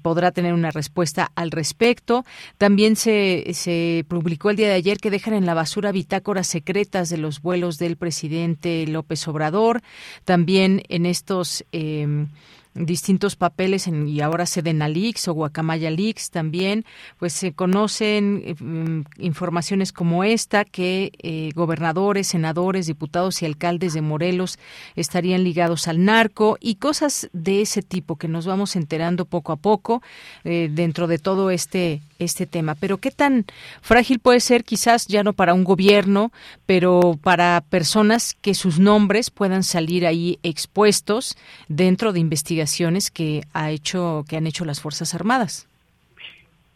podrá 0.00 0.32
tener 0.32 0.54
una 0.54 0.70
respuesta 0.70 1.30
al 1.34 1.50
respecto. 1.50 2.24
También 2.56 2.96
se, 2.96 3.44
se 3.52 4.04
publicó 4.20 4.50
el 4.50 4.56
día 4.56 4.68
de 4.68 4.74
ayer 4.74 4.98
que 4.98 5.10
dejan 5.10 5.34
en 5.34 5.46
la 5.46 5.54
basura 5.54 5.92
bitácoras 5.92 6.46
secretas 6.46 7.08
de 7.08 7.18
los 7.18 7.42
vuelos 7.42 7.78
del 7.78 7.96
presidente 7.96 8.86
López 8.86 9.26
Obrador. 9.28 9.82
También 10.24 10.82
en 10.88 11.06
estos 11.06 11.64
eh, 11.72 12.26
distintos 12.74 13.36
papeles 13.36 13.86
en, 13.86 14.08
y 14.08 14.20
ahora 14.20 14.46
Sedena 14.46 14.88
Leaks 14.88 15.28
o 15.28 15.34
Guacamaya 15.34 15.90
Leaks 15.90 16.30
también, 16.30 16.84
pues 17.18 17.32
se 17.32 17.52
conocen 17.52 18.42
eh, 18.44 19.22
informaciones 19.22 19.92
como 19.92 20.24
esta 20.24 20.64
que 20.64 21.12
eh, 21.22 21.50
gobernadores, 21.54 22.26
senadores, 22.26 22.86
diputados 22.86 23.42
y 23.42 23.46
alcaldes 23.46 23.94
de 23.94 24.02
Morelos 24.02 24.58
estarían 24.96 25.44
ligados 25.44 25.86
al 25.86 26.04
narco 26.04 26.58
y 26.60 26.76
cosas 26.76 27.28
de 27.32 27.62
ese 27.62 27.82
tipo 27.82 28.16
que 28.16 28.28
nos 28.28 28.46
vamos 28.46 28.74
enterando 28.74 29.24
poco 29.24 29.52
a 29.52 29.56
poco 29.56 30.02
eh, 30.42 30.68
dentro 30.70 31.06
de 31.06 31.18
todo 31.18 31.50
este 31.50 32.00
este 32.18 32.46
tema. 32.46 32.74
Pero 32.74 32.98
qué 32.98 33.10
tan 33.10 33.44
frágil 33.82 34.18
puede 34.18 34.40
ser 34.40 34.64
quizás 34.64 35.06
ya 35.06 35.22
no 35.22 35.32
para 35.34 35.52
un 35.52 35.64
gobierno, 35.64 36.32
pero 36.64 37.18
para 37.22 37.62
personas 37.68 38.34
que 38.40 38.54
sus 38.54 38.78
nombres 38.78 39.30
puedan 39.30 39.62
salir 39.62 40.06
ahí 40.06 40.38
expuestos 40.42 41.36
dentro 41.68 42.12
de 42.12 42.20
investigaciones 42.20 42.63
que 43.10 43.42
ha 43.52 43.70
hecho 43.70 44.24
que 44.28 44.36
han 44.36 44.46
hecho 44.46 44.64
las 44.64 44.80
fuerzas 44.80 45.14
armadas. 45.14 45.68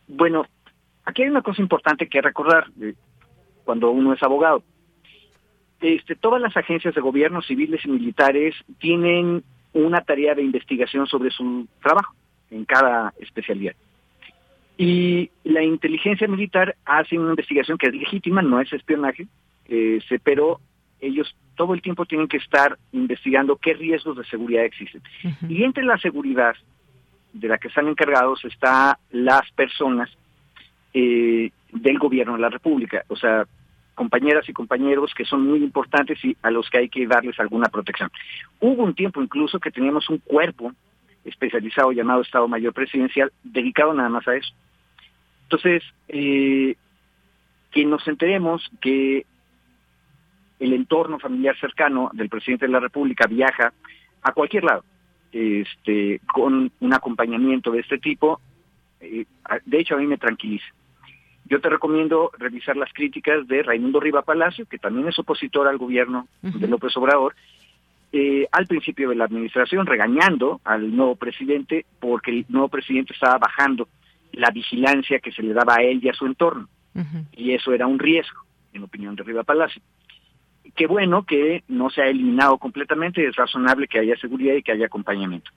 Bueno, 0.06 0.46
aquí 1.04 1.22
hay 1.22 1.28
una 1.28 1.42
cosa 1.42 1.62
importante 1.62 2.08
que 2.08 2.22
recordar 2.22 2.66
eh, 2.80 2.94
cuando 3.64 3.90
uno 3.90 4.12
es 4.12 4.22
abogado. 4.22 4.62
Este, 5.80 6.16
todas 6.16 6.40
las 6.40 6.56
agencias 6.56 6.94
de 6.94 7.00
gobierno, 7.00 7.42
civiles 7.42 7.84
y 7.84 7.88
militares, 7.88 8.54
tienen 8.78 9.44
una 9.72 10.00
tarea 10.00 10.34
de 10.34 10.42
investigación 10.42 11.06
sobre 11.06 11.30
su 11.30 11.68
trabajo 11.82 12.14
en 12.50 12.64
cada 12.64 13.12
especialidad. 13.20 13.74
Y 14.76 15.30
la 15.44 15.62
inteligencia 15.62 16.28
militar 16.28 16.76
hace 16.84 17.18
una 17.18 17.30
investigación 17.30 17.78
que 17.78 17.88
es 17.88 17.94
legítima, 17.94 18.42
no 18.42 18.60
es 18.60 18.72
espionaje, 18.72 19.26
eh, 19.68 20.00
pero 20.22 20.60
ellos 21.00 21.34
todo 21.54 21.74
el 21.74 21.82
tiempo 21.82 22.06
tienen 22.06 22.28
que 22.28 22.36
estar 22.36 22.78
investigando 22.92 23.56
qué 23.56 23.74
riesgos 23.74 24.16
de 24.16 24.24
seguridad 24.24 24.64
existen. 24.64 25.02
Y 25.48 25.64
entre 25.64 25.84
la 25.84 25.98
seguridad 25.98 26.54
de 27.32 27.48
la 27.48 27.58
que 27.58 27.68
están 27.68 27.88
encargados 27.88 28.44
está 28.44 28.98
las 29.10 29.50
personas 29.52 30.10
eh, 30.94 31.50
del 31.72 31.98
gobierno 31.98 32.34
de 32.34 32.40
la 32.40 32.48
República, 32.48 33.04
o 33.08 33.16
sea, 33.16 33.44
compañeras 33.94 34.48
y 34.48 34.52
compañeros 34.52 35.12
que 35.14 35.24
son 35.24 35.46
muy 35.46 35.58
importantes 35.58 36.24
y 36.24 36.36
a 36.42 36.50
los 36.50 36.70
que 36.70 36.78
hay 36.78 36.88
que 36.88 37.06
darles 37.06 37.38
alguna 37.40 37.68
protección. 37.68 38.10
Hubo 38.60 38.84
un 38.84 38.94
tiempo 38.94 39.20
incluso 39.20 39.58
que 39.58 39.72
teníamos 39.72 40.08
un 40.08 40.18
cuerpo 40.18 40.72
especializado 41.24 41.90
llamado 41.92 42.22
Estado 42.22 42.46
Mayor 42.46 42.72
Presidencial 42.72 43.32
dedicado 43.42 43.92
nada 43.92 44.08
más 44.08 44.26
a 44.28 44.36
eso. 44.36 44.54
Entonces, 45.42 45.82
eh, 46.08 46.76
que 47.72 47.84
nos 47.84 48.06
enteremos 48.06 48.70
que 48.80 49.26
el 50.58 50.72
entorno 50.72 51.18
familiar 51.18 51.58
cercano 51.58 52.10
del 52.12 52.28
presidente 52.28 52.66
de 52.66 52.72
la 52.72 52.80
República 52.80 53.26
viaja 53.26 53.72
a 54.22 54.32
cualquier 54.32 54.64
lado, 54.64 54.84
este, 55.32 56.20
con 56.32 56.72
un 56.80 56.94
acompañamiento 56.94 57.70
de 57.70 57.80
este 57.80 57.98
tipo, 57.98 58.40
eh, 59.00 59.24
de 59.64 59.78
hecho 59.78 59.94
a 59.94 59.98
mí 59.98 60.06
me 60.06 60.18
tranquiliza. 60.18 60.66
Yo 61.44 61.60
te 61.60 61.70
recomiendo 61.70 62.30
revisar 62.38 62.76
las 62.76 62.92
críticas 62.92 63.46
de 63.48 63.62
Raimundo 63.62 64.00
Riva 64.00 64.22
Palacio, 64.22 64.66
que 64.66 64.78
también 64.78 65.08
es 65.08 65.18
opositor 65.18 65.66
al 65.66 65.78
gobierno 65.78 66.28
de 66.42 66.68
López 66.68 66.94
Obrador, 66.96 67.34
eh, 68.12 68.46
al 68.52 68.66
principio 68.66 69.08
de 69.08 69.14
la 69.14 69.24
administración, 69.24 69.86
regañando 69.86 70.60
al 70.64 70.94
nuevo 70.94 71.16
presidente 71.16 71.86
porque 72.00 72.32
el 72.32 72.46
nuevo 72.48 72.68
presidente 72.68 73.14
estaba 73.14 73.38
bajando 73.38 73.88
la 74.32 74.50
vigilancia 74.50 75.20
que 75.20 75.32
se 75.32 75.42
le 75.42 75.54
daba 75.54 75.76
a 75.76 75.82
él 75.82 76.00
y 76.02 76.08
a 76.10 76.14
su 76.14 76.26
entorno. 76.26 76.68
Y 77.36 77.52
eso 77.52 77.72
era 77.72 77.86
un 77.86 77.98
riesgo, 77.98 78.42
en 78.72 78.82
opinión 78.82 79.14
de 79.14 79.22
Riva 79.22 79.44
Palacio 79.44 79.80
qué 80.74 80.86
bueno 80.86 81.24
que 81.24 81.62
no 81.68 81.90
se 81.90 82.02
ha 82.02 82.08
eliminado 82.08 82.58
completamente, 82.58 83.26
es 83.26 83.36
razonable 83.36 83.88
que 83.88 83.98
haya 83.98 84.16
seguridad 84.16 84.54
y 84.54 84.62
que 84.62 84.72
haya 84.72 84.86
acompañamiento. 84.86 85.50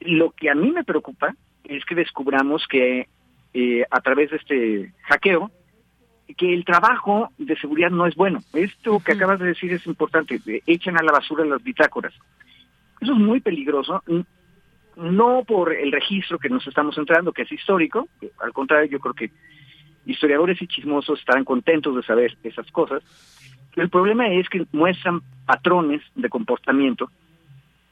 Lo 0.00 0.30
que 0.30 0.50
a 0.50 0.54
mí 0.54 0.72
me 0.72 0.84
preocupa 0.84 1.34
es 1.64 1.84
que 1.84 1.94
descubramos 1.94 2.66
que 2.68 3.08
eh, 3.54 3.84
a 3.90 4.00
través 4.00 4.30
de 4.30 4.36
este 4.36 4.92
hackeo, 5.02 5.50
que 6.36 6.54
el 6.54 6.64
trabajo 6.64 7.28
de 7.38 7.56
seguridad 7.56 7.90
no 7.90 8.06
es 8.06 8.14
bueno. 8.14 8.40
Esto 8.54 9.00
que 9.00 9.12
acabas 9.12 9.38
de 9.38 9.48
decir 9.48 9.72
es 9.72 9.86
importante, 9.86 10.40
echan 10.66 10.98
a 10.98 11.02
la 11.02 11.12
basura 11.12 11.44
las 11.44 11.62
bitácoras. 11.62 12.14
Eso 13.00 13.12
es 13.12 13.18
muy 13.18 13.40
peligroso, 13.40 14.02
no 14.96 15.44
por 15.44 15.72
el 15.72 15.92
registro 15.92 16.38
que 16.38 16.48
nos 16.48 16.66
estamos 16.66 16.96
entrando, 16.96 17.32
que 17.32 17.42
es 17.42 17.52
histórico, 17.52 18.08
al 18.40 18.52
contrario, 18.52 18.90
yo 18.90 19.00
creo 19.00 19.14
que 19.14 19.30
historiadores 20.06 20.60
y 20.62 20.66
chismosos 20.66 21.18
estarán 21.18 21.44
contentos 21.44 21.94
de 21.94 22.02
saber 22.02 22.36
esas 22.42 22.70
cosas, 22.70 23.02
el 23.76 23.88
problema 23.88 24.28
es 24.28 24.48
que 24.48 24.66
muestran 24.72 25.22
patrones 25.46 26.02
de 26.14 26.28
comportamiento 26.28 27.10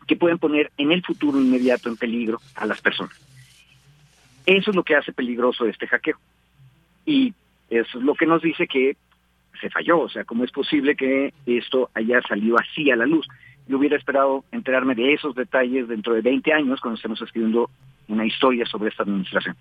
que 0.07 0.17
pueden 0.17 0.39
poner 0.39 0.71
en 0.77 0.93
el 0.93 1.03
futuro 1.03 1.41
inmediato 1.41 1.89
en 1.89 1.97
peligro 1.97 2.41
a 2.57 2.67
las 2.67 2.81
personas. 2.81 3.15
Eso 4.47 4.71
es 4.71 4.77
lo 4.77 4.83
que 4.83 4.97
hace 4.97 5.13
peligroso 5.13 5.67
este 5.67 5.87
hackeo. 5.87 6.17
Y 7.07 7.33
eso 7.69 7.99
es 7.99 8.05
lo 8.05 8.15
que 8.15 8.27
nos 8.27 8.43
dice 8.43 8.67
que 8.67 8.97
se 9.61 9.71
falló. 9.71 10.01
O 10.01 10.09
sea, 10.09 10.25
¿cómo 10.25 10.45
es 10.45 10.51
posible 10.51 10.97
que 10.97 11.33
esto 11.47 11.91
haya 11.95 12.21
salido 12.23 12.59
así 12.59 12.91
a 12.91 12.97
la 12.97 13.07
luz? 13.07 13.27
Yo 13.69 13.79
hubiera 13.79 13.97
esperado 13.97 14.45
enterarme 14.51 14.95
de 14.95 15.13
esos 15.13 15.35
detalles 15.35 15.87
dentro 15.87 16.15
de 16.15 16.23
20 16.23 16.53
años 16.53 16.81
cuando 16.81 16.97
estemos 16.97 17.23
escribiendo 17.23 17.71
una 18.09 18.27
historia 18.27 18.67
sobre 18.67 18.91
esta 18.91 19.05
administración. 19.05 19.57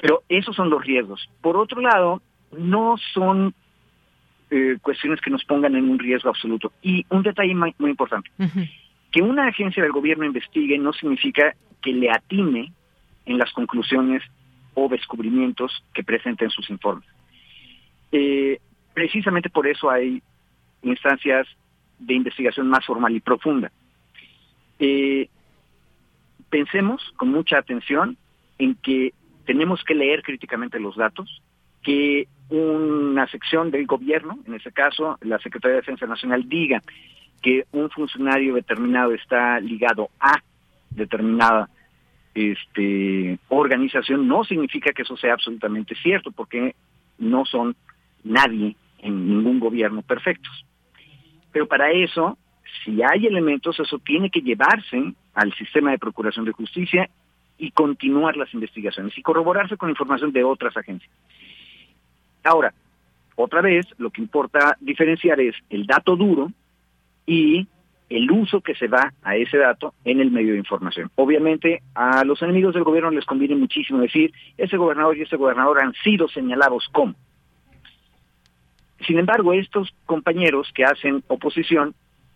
Pero 0.00 0.22
esos 0.28 0.56
son 0.56 0.70
los 0.70 0.82
riesgos. 0.82 1.28
Por 1.42 1.56
otro 1.56 1.80
lado, 1.80 2.22
no 2.56 2.96
son 3.12 3.54
eh, 4.50 4.76
cuestiones 4.80 5.20
que 5.20 5.30
nos 5.30 5.44
pongan 5.44 5.74
en 5.74 5.88
un 5.88 5.98
riesgo 5.98 6.30
absoluto. 6.30 6.72
Y 6.82 7.04
un 7.10 7.22
detalle 7.22 7.54
muy, 7.54 7.90
importante, 7.90 8.30
que 9.10 9.22
una 9.22 9.46
agencia 9.46 9.82
del 9.82 9.92
gobierno 9.92 10.24
investigue 10.24 10.78
no 10.78 10.92
significa 10.92 11.54
que 11.82 11.92
le 11.92 12.10
atine 12.10 12.72
en 13.26 13.38
las 13.38 13.52
conclusiones 13.52 14.22
o 14.74 14.88
descubrimientos 14.88 15.84
que 15.94 16.04
presenten 16.04 16.50
sus 16.50 16.68
informes. 16.70 17.08
Eh, 18.12 18.58
precisamente 18.92 19.50
por 19.50 19.66
eso 19.66 19.90
hay 19.90 20.22
instancias 20.82 21.46
de 21.98 22.14
investigación 22.14 22.68
más 22.68 22.84
formal 22.84 23.14
y 23.14 23.20
profunda. 23.20 23.70
Eh, 24.78 25.28
pensemos 26.50 27.02
con 27.16 27.30
mucha 27.30 27.58
atención 27.58 28.16
en 28.58 28.74
que 28.76 29.12
tenemos 29.46 29.82
que 29.84 29.94
leer 29.94 30.22
críticamente 30.22 30.78
los 30.78 30.96
datos, 30.96 31.42
que 31.82 32.28
una 32.50 33.26
sección 33.28 33.70
del 33.70 33.86
gobierno, 33.86 34.38
en 34.46 34.54
ese 34.54 34.72
caso 34.72 35.18
la 35.22 35.38
Secretaría 35.38 35.76
de 35.76 35.80
Defensa 35.80 36.06
Nacional, 36.06 36.48
diga 36.48 36.82
que 37.42 37.64
un 37.72 37.90
funcionario 37.90 38.54
determinado 38.54 39.12
está 39.12 39.60
ligado 39.60 40.08
a 40.20 40.42
determinada 40.90 41.68
este, 42.34 43.38
organización, 43.48 44.26
no 44.26 44.44
significa 44.44 44.92
que 44.92 45.02
eso 45.02 45.16
sea 45.16 45.34
absolutamente 45.34 45.94
cierto, 45.94 46.30
porque 46.32 46.74
no 47.18 47.44
son 47.44 47.76
nadie 48.22 48.76
en 48.98 49.28
ningún 49.28 49.60
gobierno 49.60 50.02
perfectos. 50.02 50.64
Pero 51.52 51.68
para 51.68 51.92
eso, 51.92 52.36
si 52.84 53.02
hay 53.02 53.26
elementos, 53.26 53.78
eso 53.78 53.98
tiene 53.98 54.30
que 54.30 54.40
llevarse 54.40 55.14
al 55.34 55.54
sistema 55.54 55.90
de 55.92 55.98
procuración 55.98 56.44
de 56.44 56.52
justicia 56.52 57.08
y 57.58 57.70
continuar 57.70 58.36
las 58.36 58.52
investigaciones 58.52 59.16
y 59.16 59.22
corroborarse 59.22 59.76
con 59.76 59.90
información 59.90 60.32
de 60.32 60.42
otras 60.42 60.76
agencias. 60.76 61.10
Ahora, 62.44 62.74
otra 63.36 63.62
vez, 63.62 63.86
lo 63.98 64.10
que 64.10 64.20
importa 64.20 64.76
diferenciar 64.80 65.40
es 65.40 65.56
el 65.70 65.86
dato 65.86 66.14
duro 66.14 66.52
y 67.26 67.66
el 68.10 68.30
uso 68.30 68.60
que 68.60 68.74
se 68.74 68.86
da 68.86 69.12
a 69.22 69.36
ese 69.36 69.56
dato 69.56 69.94
en 70.04 70.20
el 70.20 70.30
medio 70.30 70.52
de 70.52 70.58
información. 70.58 71.10
Obviamente, 71.16 71.82
a 71.94 72.22
los 72.24 72.42
enemigos 72.42 72.74
del 72.74 72.84
gobierno 72.84 73.10
les 73.10 73.24
conviene 73.24 73.56
muchísimo 73.56 74.00
decir, 74.00 74.32
ese 74.56 74.76
gobernador 74.76 75.16
y 75.16 75.22
ese 75.22 75.36
gobernador 75.36 75.80
han 75.82 75.94
sido 75.94 76.28
señalados 76.28 76.86
como. 76.92 77.14
Sin 79.06 79.18
embargo, 79.18 79.52
estos 79.52 79.92
compañeros 80.06 80.70
que 80.74 80.84
hacen 80.84 81.24
oposición 81.26 81.94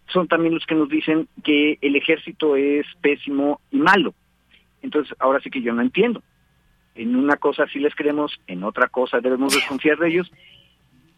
son 0.09 0.26
también 0.26 0.54
los 0.54 0.66
que 0.66 0.74
nos 0.74 0.88
dicen 0.88 1.28
que 1.44 1.78
el 1.80 1.96
ejército 1.96 2.56
es 2.56 2.86
pésimo 3.02 3.61
y 3.70 3.76
malo. 3.76 4.14
Entonces, 4.82 5.14
ahora 5.18 5.40
sí 5.40 5.50
que 5.50 5.62
yo 5.62 5.74
no 5.74 5.82
entiendo 5.82 6.22
en 6.99 7.16
una 7.16 7.36
cosa 7.36 7.66
sí 7.72 7.78
les 7.78 7.94
creemos, 7.94 8.38
en 8.46 8.64
otra 8.64 8.88
cosa 8.88 9.20
debemos 9.20 9.55
desconfiar 9.55 9.96
de 9.99 10.09
ellos. 10.09 10.30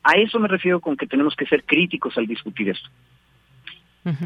A 0.03 0.13
eso 0.13 0.39
me 0.39 0.49
refiero 0.49 0.81
con 0.81 0.97
que 0.97 1.07
tenemos 1.07 1.35
que 1.35 1.47
ser 1.47 1.65
críticos 1.65 2.17
al 2.17 2.27
discutir 2.27 2.69
esto. 2.69 2.89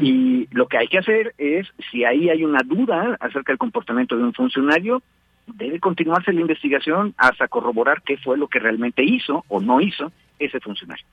Y 0.01 0.47
lo 0.51 0.67
que 0.67 0.77
hay 0.77 0.87
que 0.87 0.99
hacer 0.99 1.33
es, 1.37 1.67
si 1.91 2.05
ahí 2.05 2.29
hay 2.29 2.45
una 2.45 2.61
duda 2.65 3.17
acerca 3.19 3.51
del 3.51 3.57
comportamiento 3.57 4.15
de 4.15 4.23
un 4.23 4.33
funcionario, 4.33 5.01
debe 5.47 5.79
continuarse 5.79 6.31
la 6.31 6.41
investigación 6.41 7.13
hasta 7.17 7.47
corroborar 7.47 8.01
qué 8.01 8.17
fue 8.17 8.37
lo 8.37 8.47
que 8.47 8.59
realmente 8.59 9.03
hizo 9.03 9.43
o 9.49 9.59
no 9.59 9.81
hizo 9.81 10.11
ese 10.39 10.59
funcionario. 10.59 11.05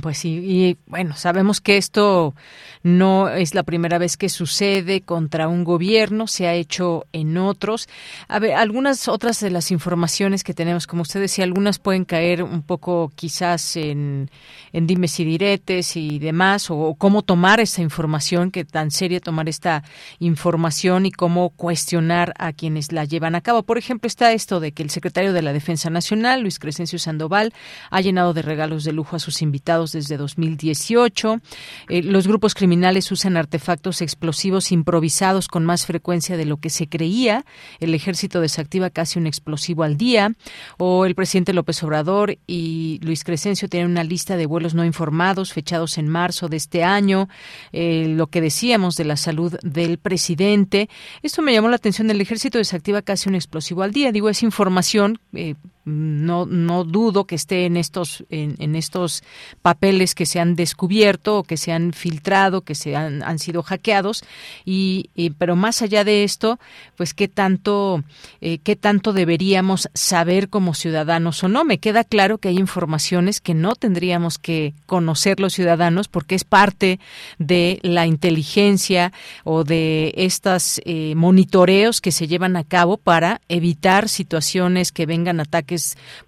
Pues 0.00 0.18
sí, 0.18 0.28
y 0.28 0.78
bueno, 0.86 1.16
sabemos 1.16 1.60
que 1.60 1.76
esto 1.76 2.36
no 2.84 3.28
es 3.28 3.56
la 3.56 3.64
primera 3.64 3.98
vez 3.98 4.16
que 4.16 4.28
sucede 4.28 5.00
contra 5.00 5.48
un 5.48 5.64
gobierno, 5.64 6.28
se 6.28 6.46
ha 6.46 6.54
hecho 6.54 7.06
en 7.12 7.36
otros. 7.36 7.88
A 8.28 8.38
ver, 8.38 8.54
algunas 8.54 9.08
otras 9.08 9.40
de 9.40 9.50
las 9.50 9.72
informaciones 9.72 10.44
que 10.44 10.54
tenemos, 10.54 10.86
como 10.86 11.02
usted 11.02 11.18
decía, 11.18 11.42
algunas 11.42 11.80
pueden 11.80 12.04
caer 12.04 12.44
un 12.44 12.62
poco 12.62 13.10
quizás 13.16 13.74
en, 13.74 14.30
en 14.72 14.86
dimes 14.86 15.18
y 15.18 15.24
diretes 15.24 15.96
y 15.96 16.20
demás, 16.20 16.70
o, 16.70 16.94
cómo 16.96 17.22
tomar 17.22 17.58
esta 17.58 17.82
información, 17.82 18.52
que 18.52 18.64
tan 18.64 18.92
seria 18.92 19.18
tomar 19.18 19.48
esta 19.48 19.82
información 20.20 21.04
y 21.04 21.10
cómo 21.10 21.50
cuestionar 21.50 22.32
a 22.38 22.52
quienes 22.52 22.92
la 22.92 23.06
llevan 23.06 23.34
a 23.34 23.40
cabo. 23.40 23.64
Por 23.64 23.76
ejemplo, 23.76 24.06
está 24.06 24.30
esto 24.30 24.60
de 24.60 24.70
que 24.70 24.84
el 24.84 24.90
secretario 24.90 25.32
de 25.32 25.42
la 25.42 25.52
Defensa 25.52 25.90
Nacional, 25.90 26.42
Luis 26.42 26.60
Crescencio 26.60 27.00
Sandoval, 27.00 27.52
ha 27.90 28.00
llenado 28.00 28.34
de 28.34 28.42
regalos 28.42 28.84
de 28.84 28.92
lujo 28.92 29.16
a 29.16 29.18
sus 29.18 29.42
invitados 29.42 29.79
desde 29.86 30.16
2018. 30.16 31.40
Eh, 31.88 32.02
los 32.02 32.26
grupos 32.26 32.54
criminales 32.54 33.10
usan 33.10 33.36
artefactos 33.36 34.00
explosivos 34.02 34.72
improvisados 34.72 35.48
con 35.48 35.64
más 35.64 35.86
frecuencia 35.86 36.36
de 36.36 36.44
lo 36.44 36.58
que 36.58 36.70
se 36.70 36.88
creía. 36.88 37.44
El 37.80 37.94
ejército 37.94 38.40
desactiva 38.40 38.90
casi 38.90 39.18
un 39.18 39.26
explosivo 39.26 39.82
al 39.82 39.96
día. 39.96 40.32
O 40.78 41.06
el 41.06 41.14
presidente 41.14 41.52
López 41.52 41.82
Obrador 41.82 42.38
y 42.46 43.00
Luis 43.02 43.24
Crescencio 43.24 43.68
tienen 43.68 43.90
una 43.90 44.04
lista 44.04 44.36
de 44.36 44.46
vuelos 44.46 44.74
no 44.74 44.84
informados 44.84 45.52
fechados 45.52 45.98
en 45.98 46.08
marzo 46.08 46.48
de 46.48 46.56
este 46.56 46.84
año. 46.84 47.28
Eh, 47.72 48.06
lo 48.08 48.26
que 48.28 48.40
decíamos 48.40 48.96
de 48.96 49.04
la 49.04 49.16
salud 49.16 49.56
del 49.62 49.98
presidente. 49.98 50.88
Esto 51.22 51.42
me 51.42 51.52
llamó 51.52 51.68
la 51.68 51.76
atención. 51.76 52.10
El 52.10 52.20
ejército 52.20 52.58
desactiva 52.58 53.02
casi 53.02 53.28
un 53.28 53.34
explosivo 53.34 53.82
al 53.82 53.92
día. 53.92 54.12
Digo, 54.12 54.28
es 54.28 54.42
información. 54.42 55.18
Eh, 55.32 55.54
no, 55.84 56.46
no 56.46 56.84
dudo 56.84 57.24
que 57.24 57.34
esté 57.34 57.66
en 57.66 57.76
estos, 57.76 58.24
en, 58.30 58.76
estos 58.76 59.22
papeles 59.62 60.14
que 60.14 60.26
se 60.26 60.40
han 60.40 60.54
descubierto 60.54 61.38
o 61.38 61.42
que 61.42 61.56
se 61.56 61.72
han 61.72 61.92
filtrado, 61.92 62.62
que 62.62 62.74
se 62.74 62.96
han, 62.96 63.22
han 63.22 63.38
sido 63.38 63.62
hackeados, 63.62 64.22
y, 64.64 65.10
pero 65.38 65.56
más 65.56 65.82
allá 65.82 66.04
de 66.04 66.24
esto, 66.24 66.58
pues 66.96 67.14
qué 67.14 67.28
tanto, 67.28 68.04
eh, 68.40 68.58
qué 68.58 68.76
tanto 68.76 69.12
deberíamos 69.12 69.88
saber 69.94 70.48
como 70.48 70.74
ciudadanos 70.74 71.42
o 71.42 71.48
no. 71.48 71.64
Me 71.64 71.78
queda 71.78 72.04
claro 72.04 72.38
que 72.38 72.48
hay 72.48 72.58
informaciones 72.58 73.40
que 73.40 73.54
no 73.54 73.74
tendríamos 73.74 74.38
que 74.38 74.74
conocer 74.86 75.40
los 75.40 75.54
ciudadanos 75.54 76.08
porque 76.08 76.34
es 76.34 76.44
parte 76.44 77.00
de 77.38 77.78
la 77.82 78.06
inteligencia 78.06 79.12
o 79.44 79.64
de 79.64 80.12
estos 80.16 80.80
eh, 80.84 81.14
monitoreos 81.16 82.00
que 82.00 82.12
se 82.12 82.28
llevan 82.28 82.56
a 82.56 82.64
cabo 82.64 82.96
para 82.96 83.40
evitar 83.48 84.08
situaciones 84.08 84.92
que 84.92 85.06
vengan 85.06 85.40
ataques 85.40 85.69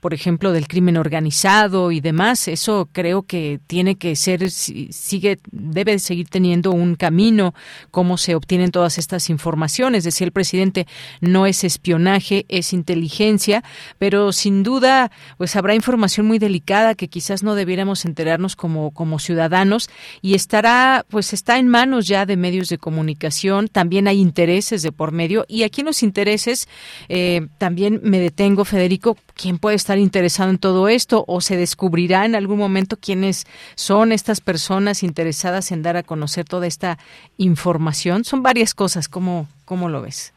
por 0.01 0.15
ejemplo, 0.15 0.53
del 0.53 0.69
crimen 0.69 0.97
organizado 0.97 1.93
y 1.93 2.01
demás. 2.01 2.49
Eso 2.49 2.89
creo 2.93 3.23
que 3.23 3.61
tiene 3.67 3.97
que 3.97 4.17
ser, 4.17 4.51
sigue, 4.51 5.39
debe 5.51 5.99
seguir 5.99 6.29
teniendo 6.29 6.73
un 6.73 6.95
camino, 6.95 7.55
cómo 7.91 8.19
se 8.19 8.35
obtienen 8.35 8.71
todas 8.71 8.99
estas 8.99 9.31
informaciones. 9.31 10.05
Decía 10.05 10.27
el 10.27 10.33
presidente, 10.33 10.87
no 11.21 11.47
es 11.47 11.65
espionaje, 11.65 12.47
es 12.49 12.73
inteligencia, 12.73 13.65
pero 13.99 14.33
sin 14.33 14.63
duda, 14.63 15.11
pues 15.39 15.57
habrá 15.57 15.75
información 15.75 16.27
muy 16.27 16.39
delicada 16.39 16.95
que 16.95 17.09
quizás 17.09 17.43
no 17.43 17.55
debiéramos 17.55 18.05
enterarnos 18.05 18.57
como, 18.57 18.93
como 18.93 19.19
ciudadanos 19.19 19.91
y 20.21 20.35
estará, 20.35 21.05
pues 21.09 21.33
está 21.33 21.59
en 21.59 21.69
manos 21.69 22.07
ya 22.07 22.27
de 22.27 22.37
medios 22.37 22.69
de 22.69 22.79
comunicación. 22.79 23.69
También 23.69 24.09
hay 24.09 24.21
intereses 24.21 24.83
de 24.83 24.93
por 24.93 25.13
medio 25.13 25.45
y 25.49 25.63
aquí 25.63 25.81
en 25.81 25.87
los 25.87 26.03
intereses 26.03 26.69
eh, 27.09 27.47
también 27.59 28.01
me 28.03 28.19
detengo, 28.19 28.65
Federico, 28.65 29.17
quién 29.43 29.59
puede 29.59 29.75
estar 29.75 29.99
interesado 29.99 30.51
en 30.51 30.59
todo 30.59 30.87
esto 30.87 31.25
o 31.27 31.41
se 31.41 31.57
descubrirá 31.57 32.25
en 32.25 32.37
algún 32.37 32.59
momento 32.59 32.97
quiénes 32.97 33.45
son 33.75 34.13
estas 34.13 34.41
personas 34.41 35.03
interesadas 35.03 35.73
en 35.73 35.83
dar 35.83 35.97
a 35.97 36.05
conocer 36.05 36.45
toda 36.45 36.69
esta 36.69 36.97
información. 37.39 38.23
Son 38.23 38.45
varias 38.45 38.73
cosas, 38.73 39.09
¿cómo, 39.09 39.49
cómo 39.65 39.89
lo 39.89 40.01
ves? 40.01 40.33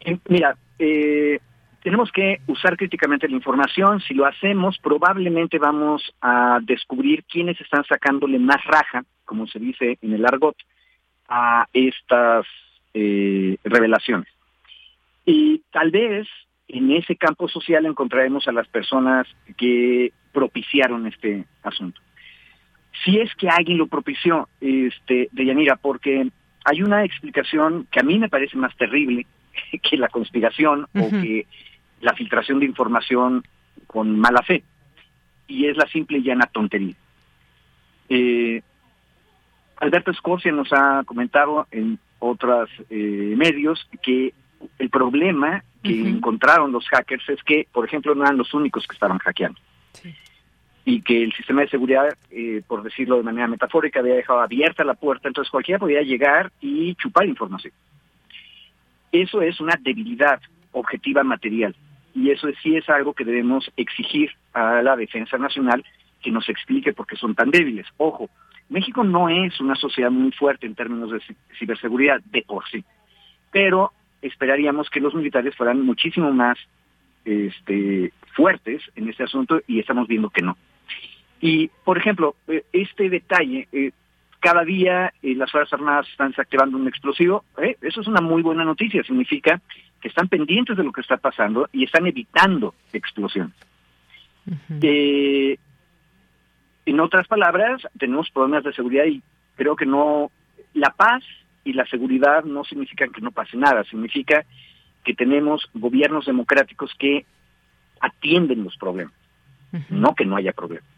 Eh, 0.00 0.16
mira, 0.30 0.56
eh, 0.78 1.40
tenemos 1.82 2.10
que 2.10 2.40
usar 2.46 2.78
críticamente 2.78 3.28
la 3.28 3.36
información. 3.36 4.00
Si 4.00 4.14
lo 4.14 4.24
hacemos, 4.24 4.78
probablemente 4.78 5.58
vamos 5.58 6.02
a 6.22 6.58
descubrir 6.62 7.22
quiénes 7.24 7.60
están 7.60 7.84
sacándole 7.84 8.38
más 8.38 8.64
raja, 8.64 9.04
como 9.26 9.46
se 9.46 9.58
dice 9.58 9.98
en 10.00 10.14
el 10.14 10.24
argot, 10.24 10.56
a 11.28 11.66
estas 11.74 12.46
eh, 12.94 13.58
revelaciones. 13.62 14.28
Y 15.26 15.60
tal 15.70 15.90
vez 15.90 16.26
en 16.68 16.90
ese 16.92 17.16
campo 17.16 17.48
social 17.48 17.86
encontraremos 17.86 18.48
a 18.48 18.52
las 18.52 18.66
personas 18.68 19.26
que 19.56 20.12
propiciaron 20.32 21.06
este 21.06 21.44
asunto. 21.62 22.00
Si 23.04 23.18
es 23.18 23.34
que 23.36 23.48
alguien 23.48 23.78
lo 23.78 23.86
propició, 23.86 24.48
este, 24.60 25.28
de 25.30 25.44
Yanira, 25.44 25.76
porque 25.76 26.28
hay 26.64 26.82
una 26.82 27.04
explicación 27.04 27.86
que 27.90 28.00
a 28.00 28.02
mí 28.02 28.18
me 28.18 28.28
parece 28.28 28.56
más 28.56 28.76
terrible 28.76 29.26
que 29.82 29.96
la 29.96 30.08
conspiración 30.08 30.86
o 30.94 31.10
que 31.10 31.46
la 32.00 32.14
filtración 32.14 32.58
de 32.58 32.66
información 32.66 33.44
con 33.86 34.18
mala 34.18 34.42
fe, 34.42 34.64
y 35.46 35.66
es 35.66 35.76
la 35.76 35.86
simple 35.86 36.18
y 36.18 36.22
llana 36.22 36.46
tontería. 36.46 36.94
Eh, 38.08 38.62
Alberto 39.78 40.10
Escocia 40.10 40.52
nos 40.52 40.72
ha 40.72 41.04
comentado 41.04 41.66
en 41.70 41.98
otros 42.18 42.70
eh, 42.90 43.34
medios 43.36 43.88
que 44.02 44.32
el 44.78 44.90
problema 44.90 45.62
que 45.82 46.00
encontraron 46.00 46.72
los 46.72 46.88
hackers 46.88 47.28
es 47.28 47.42
que, 47.42 47.66
por 47.72 47.84
ejemplo, 47.84 48.14
no 48.14 48.24
eran 48.24 48.36
los 48.36 48.52
únicos 48.54 48.86
que 48.86 48.94
estaban 48.94 49.18
hackeando. 49.18 49.60
Y 50.84 51.02
que 51.02 51.24
el 51.24 51.32
sistema 51.32 51.62
de 51.62 51.68
seguridad, 51.68 52.16
eh, 52.30 52.62
por 52.66 52.82
decirlo 52.82 53.16
de 53.16 53.24
manera 53.24 53.48
metafórica, 53.48 54.00
había 54.00 54.14
dejado 54.14 54.40
abierta 54.40 54.84
la 54.84 54.94
puerta, 54.94 55.28
entonces 55.28 55.50
cualquiera 55.50 55.78
podía 55.78 56.02
llegar 56.02 56.52
y 56.60 56.94
chupar 56.94 57.26
información. 57.26 57.72
Eso 59.10 59.42
es 59.42 59.60
una 59.60 59.76
debilidad 59.80 60.40
objetiva 60.72 61.24
material. 61.24 61.74
Y 62.14 62.30
eso 62.30 62.48
sí 62.62 62.76
es 62.76 62.88
algo 62.88 63.14
que 63.14 63.24
debemos 63.24 63.70
exigir 63.76 64.30
a 64.52 64.82
la 64.82 64.96
Defensa 64.96 65.38
Nacional 65.38 65.84
que 66.22 66.30
nos 66.30 66.48
explique 66.48 66.92
por 66.92 67.06
qué 67.06 67.16
son 67.16 67.34
tan 67.34 67.50
débiles. 67.50 67.86
Ojo, 67.98 68.30
México 68.68 69.04
no 69.04 69.28
es 69.28 69.60
una 69.60 69.74
sociedad 69.74 70.10
muy 70.10 70.32
fuerte 70.32 70.66
en 70.66 70.74
términos 70.74 71.10
de 71.10 71.20
ciberseguridad 71.58 72.20
de 72.24 72.42
por 72.42 72.68
sí, 72.68 72.84
pero 73.52 73.92
esperaríamos 74.26 74.90
que 74.90 75.00
los 75.00 75.14
militares 75.14 75.54
fueran 75.56 75.82
muchísimo 75.82 76.32
más 76.32 76.58
este, 77.24 78.12
fuertes 78.34 78.82
en 78.94 79.08
este 79.08 79.24
asunto 79.24 79.60
y 79.66 79.80
estamos 79.80 80.06
viendo 80.06 80.30
que 80.30 80.42
no. 80.42 80.56
Y, 81.40 81.68
por 81.84 81.98
ejemplo, 81.98 82.36
eh, 82.48 82.64
este 82.72 83.10
detalle, 83.10 83.68
eh, 83.72 83.90
cada 84.40 84.64
día 84.64 85.12
eh, 85.22 85.34
las 85.34 85.50
Fuerzas 85.50 85.74
Armadas 85.74 86.08
están 86.08 86.30
desactivando 86.30 86.78
un 86.78 86.88
explosivo, 86.88 87.44
eso 87.80 88.00
es 88.00 88.06
una 88.06 88.20
muy 88.20 88.42
buena 88.42 88.64
noticia, 88.64 89.02
significa 89.02 89.60
que 90.00 90.08
están 90.08 90.28
pendientes 90.28 90.76
de 90.76 90.84
lo 90.84 90.92
que 90.92 91.00
está 91.00 91.16
pasando 91.16 91.68
y 91.72 91.84
están 91.84 92.06
evitando 92.06 92.74
explosiones. 92.92 93.56
en 94.80 95.58
otras 97.00 97.26
palabras, 97.26 97.82
tenemos 97.98 98.30
problemas 98.30 98.62
de 98.64 98.72
seguridad 98.72 99.06
y 99.06 99.20
creo 99.56 99.74
que 99.74 99.86
no, 99.86 100.30
la 100.74 100.90
paz 100.90 101.24
y 101.66 101.72
la 101.72 101.84
seguridad 101.86 102.44
no 102.44 102.64
significa 102.64 103.08
que 103.08 103.20
no 103.20 103.32
pase 103.32 103.56
nada, 103.56 103.82
significa 103.84 104.44
que 105.04 105.14
tenemos 105.14 105.68
gobiernos 105.74 106.24
democráticos 106.24 106.92
que 106.96 107.26
atienden 108.00 108.62
los 108.62 108.76
problemas, 108.76 109.14
no 109.90 110.14
que 110.14 110.24
no 110.24 110.36
haya 110.36 110.52
problemas. 110.52 110.88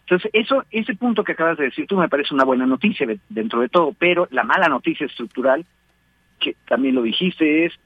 Entonces, 0.00 0.30
eso, 0.32 0.64
ese 0.70 0.94
punto 0.94 1.22
que 1.22 1.32
acabas 1.32 1.58
de 1.58 1.64
decir 1.64 1.86
tú 1.86 1.98
me 1.98 2.08
parece 2.08 2.32
una 2.32 2.44
buena 2.44 2.66
noticia 2.66 3.06
dentro 3.28 3.60
de 3.60 3.68
todo, 3.68 3.92
pero 3.92 4.26
la 4.30 4.44
mala 4.44 4.68
noticia 4.68 5.04
estructural, 5.04 5.66
que 6.40 6.56
también 6.66 6.94
lo 6.94 7.02
dijiste, 7.02 7.66
es 7.66 7.78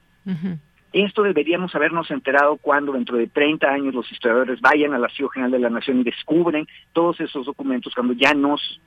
esto 0.93 1.23
deberíamos 1.23 1.75
habernos 1.75 2.09
enterado 2.09 2.55
cuando 2.55 2.93
dentro 2.93 3.17
de 3.17 3.27
30 3.27 3.67
años 3.67 3.93
los 3.93 4.09
historiadores 4.09 4.61
vayan 4.61 4.93
al 4.93 5.03
Archivo 5.03 5.27
General 5.27 5.51
de 5.51 5.59
la 5.59 5.69
Nación 5.69 5.99
y 5.99 6.03
descubren 6.03 6.67
todos 6.93 7.19
esos 7.19 7.45
documentos 7.45 7.93
cuando 7.93 8.13
ya 8.13 8.33
nos 8.33 8.79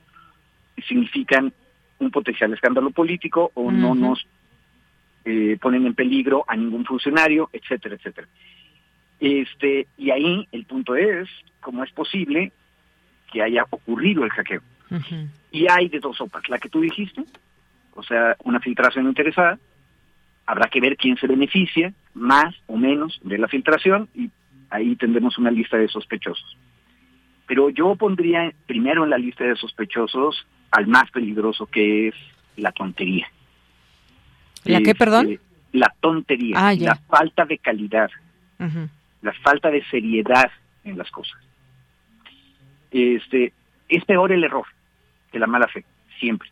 significan 0.87 1.53
un 1.99 2.11
potencial 2.11 2.53
escándalo 2.53 2.91
político 2.91 3.51
o 3.53 3.71
no 3.71 3.95
nos 3.95 4.25
eh, 5.25 5.57
ponen 5.59 5.85
en 5.85 5.93
peligro 5.93 6.45
a 6.47 6.55
ningún 6.55 6.85
funcionario, 6.85 7.49
etcétera, 7.51 7.95
etcétera. 7.95 8.27
Este, 9.19 9.87
y 9.97 10.11
ahí 10.11 10.47
el 10.51 10.65
punto 10.65 10.95
es 10.95 11.27
cómo 11.59 11.83
es 11.83 11.91
posible 11.91 12.51
que 13.31 13.41
haya 13.41 13.65
ocurrido 13.69 14.23
el 14.23 14.29
hackeo. 14.31 14.61
Y 15.51 15.67
hay 15.69 15.89
de 15.89 15.99
dos 15.99 16.17
sopas, 16.17 16.47
la 16.47 16.59
que 16.59 16.69
tú 16.69 16.79
dijiste, 16.79 17.23
o 17.93 18.03
sea, 18.03 18.37
una 18.43 18.59
filtración 18.59 19.05
interesada, 19.05 19.59
habrá 20.45 20.69
que 20.69 20.79
ver 20.79 20.95
quién 20.95 21.17
se 21.17 21.27
beneficia 21.27 21.93
más 22.13 22.55
o 22.67 22.77
menos 22.77 23.19
de 23.23 23.37
la 23.37 23.47
filtración 23.47 24.07
y 24.15 24.29
ahí 24.69 24.95
tendremos 24.95 25.37
una 25.37 25.51
lista 25.51 25.77
de 25.77 25.87
sospechosos. 25.87 26.57
Pero 27.47 27.69
yo 27.69 27.95
pondría 27.95 28.53
primero 28.65 29.03
en 29.03 29.09
la 29.09 29.17
lista 29.17 29.43
de 29.43 29.55
sospechosos 29.55 30.45
al 30.71 30.87
más 30.87 31.09
peligroso 31.11 31.65
que 31.67 32.09
es 32.09 32.15
la 32.55 32.71
tontería. 32.71 33.27
¿La 34.65 34.81
qué, 34.81 34.95
perdón? 34.95 35.31
Este, 35.31 35.45
la 35.73 35.93
tontería, 35.99 36.55
Ah, 36.57 36.73
la 36.73 36.95
falta 36.95 37.45
de 37.45 37.57
calidad, 37.57 38.09
la 39.21 39.33
falta 39.43 39.69
de 39.69 39.83
seriedad 39.85 40.51
en 40.83 40.97
las 40.97 41.09
cosas. 41.11 41.37
Este, 42.91 43.53
es 43.89 44.05
peor 44.05 44.31
el 44.31 44.43
error 44.43 44.65
que 45.31 45.39
la 45.39 45.47
mala 45.47 45.67
fe, 45.67 45.85
siempre. 46.19 46.49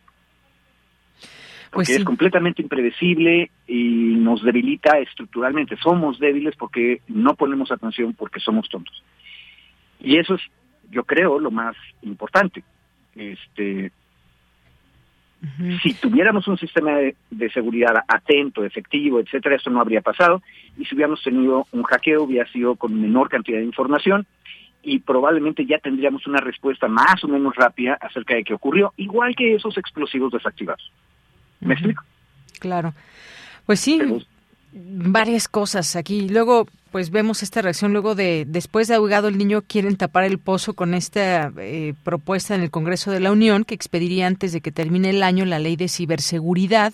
Porque 1.71 1.71
Pues 1.71 1.87
sí. 1.87 1.93
es 1.95 2.03
completamente 2.05 2.61
impredecible 2.61 3.51
y 3.67 4.15
nos 4.17 4.43
debilita 4.43 4.97
estructuralmente. 4.99 5.75
Somos 5.77 6.19
débiles 6.19 6.55
porque 6.55 7.01
no 7.07 7.35
ponemos 7.35 7.71
atención 7.71 8.13
porque 8.13 8.39
somos 8.39 8.69
tontos. 8.69 9.03
Y 9.99 10.17
eso 10.17 10.35
es, 10.35 10.41
yo 10.91 11.03
creo, 11.03 11.39
lo 11.39 11.51
más 11.51 11.75
importante. 12.01 12.63
Este, 13.15 13.91
si 15.83 15.93
tuviéramos 15.93 16.47
un 16.47 16.57
sistema 16.57 16.97
de, 16.97 17.15
de 17.29 17.49
seguridad 17.51 17.95
atento, 18.07 18.63
efectivo, 18.63 19.19
etcétera, 19.19 19.55
eso 19.55 19.69
no 19.69 19.81
habría 19.81 20.01
pasado. 20.01 20.41
Y 20.77 20.85
si 20.85 20.95
hubiéramos 20.95 21.21
tenido 21.23 21.67
un 21.71 21.83
hackeo, 21.83 22.23
hubiera 22.23 22.49
sido 22.51 22.75
con 22.75 22.99
menor 22.99 23.29
cantidad 23.29 23.59
de 23.59 23.65
información 23.65 24.25
y 24.85 24.99
probablemente 24.99 25.65
ya 25.65 25.79
tendríamos 25.79 26.27
una 26.27 26.39
respuesta 26.39 26.87
más 26.87 27.23
o 27.23 27.27
menos 27.27 27.55
rápida 27.55 27.97
acerca 27.99 28.35
de 28.35 28.43
qué 28.43 28.53
ocurrió, 28.53 28.93
igual 28.97 29.35
que 29.35 29.55
esos 29.55 29.77
explosivos 29.77 30.31
desactivados. 30.31 30.91
¿Me 31.59 31.73
explico? 31.73 32.03
Claro. 32.59 32.93
Pues 33.65 33.79
sí, 33.79 33.99
varias 34.71 35.47
cosas 35.47 35.95
aquí. 35.95 36.29
Luego, 36.29 36.67
pues 36.95 37.11
vemos 37.11 37.43
esta 37.43 37.61
reacción 37.61 37.91
luego 37.91 38.15
de, 38.15 38.45
después 38.47 38.87
de 38.87 38.95
ahogado 38.95 39.27
el 39.27 39.37
niño, 39.37 39.63
quieren 39.67 39.97
tapar 39.97 40.23
el 40.23 40.39
pozo 40.39 40.75
con 40.75 40.93
esta 40.93 41.51
eh, 41.57 41.93
propuesta 42.05 42.55
en 42.55 42.61
el 42.61 42.71
Congreso 42.71 43.11
de 43.11 43.19
la 43.19 43.33
Unión 43.33 43.65
que 43.65 43.75
expediría 43.75 44.27
antes 44.27 44.53
de 44.53 44.61
que 44.61 44.71
termine 44.71 45.09
el 45.09 45.21
año 45.21 45.43
la 45.43 45.59
ley 45.59 45.75
de 45.75 45.89
ciberseguridad 45.89 46.93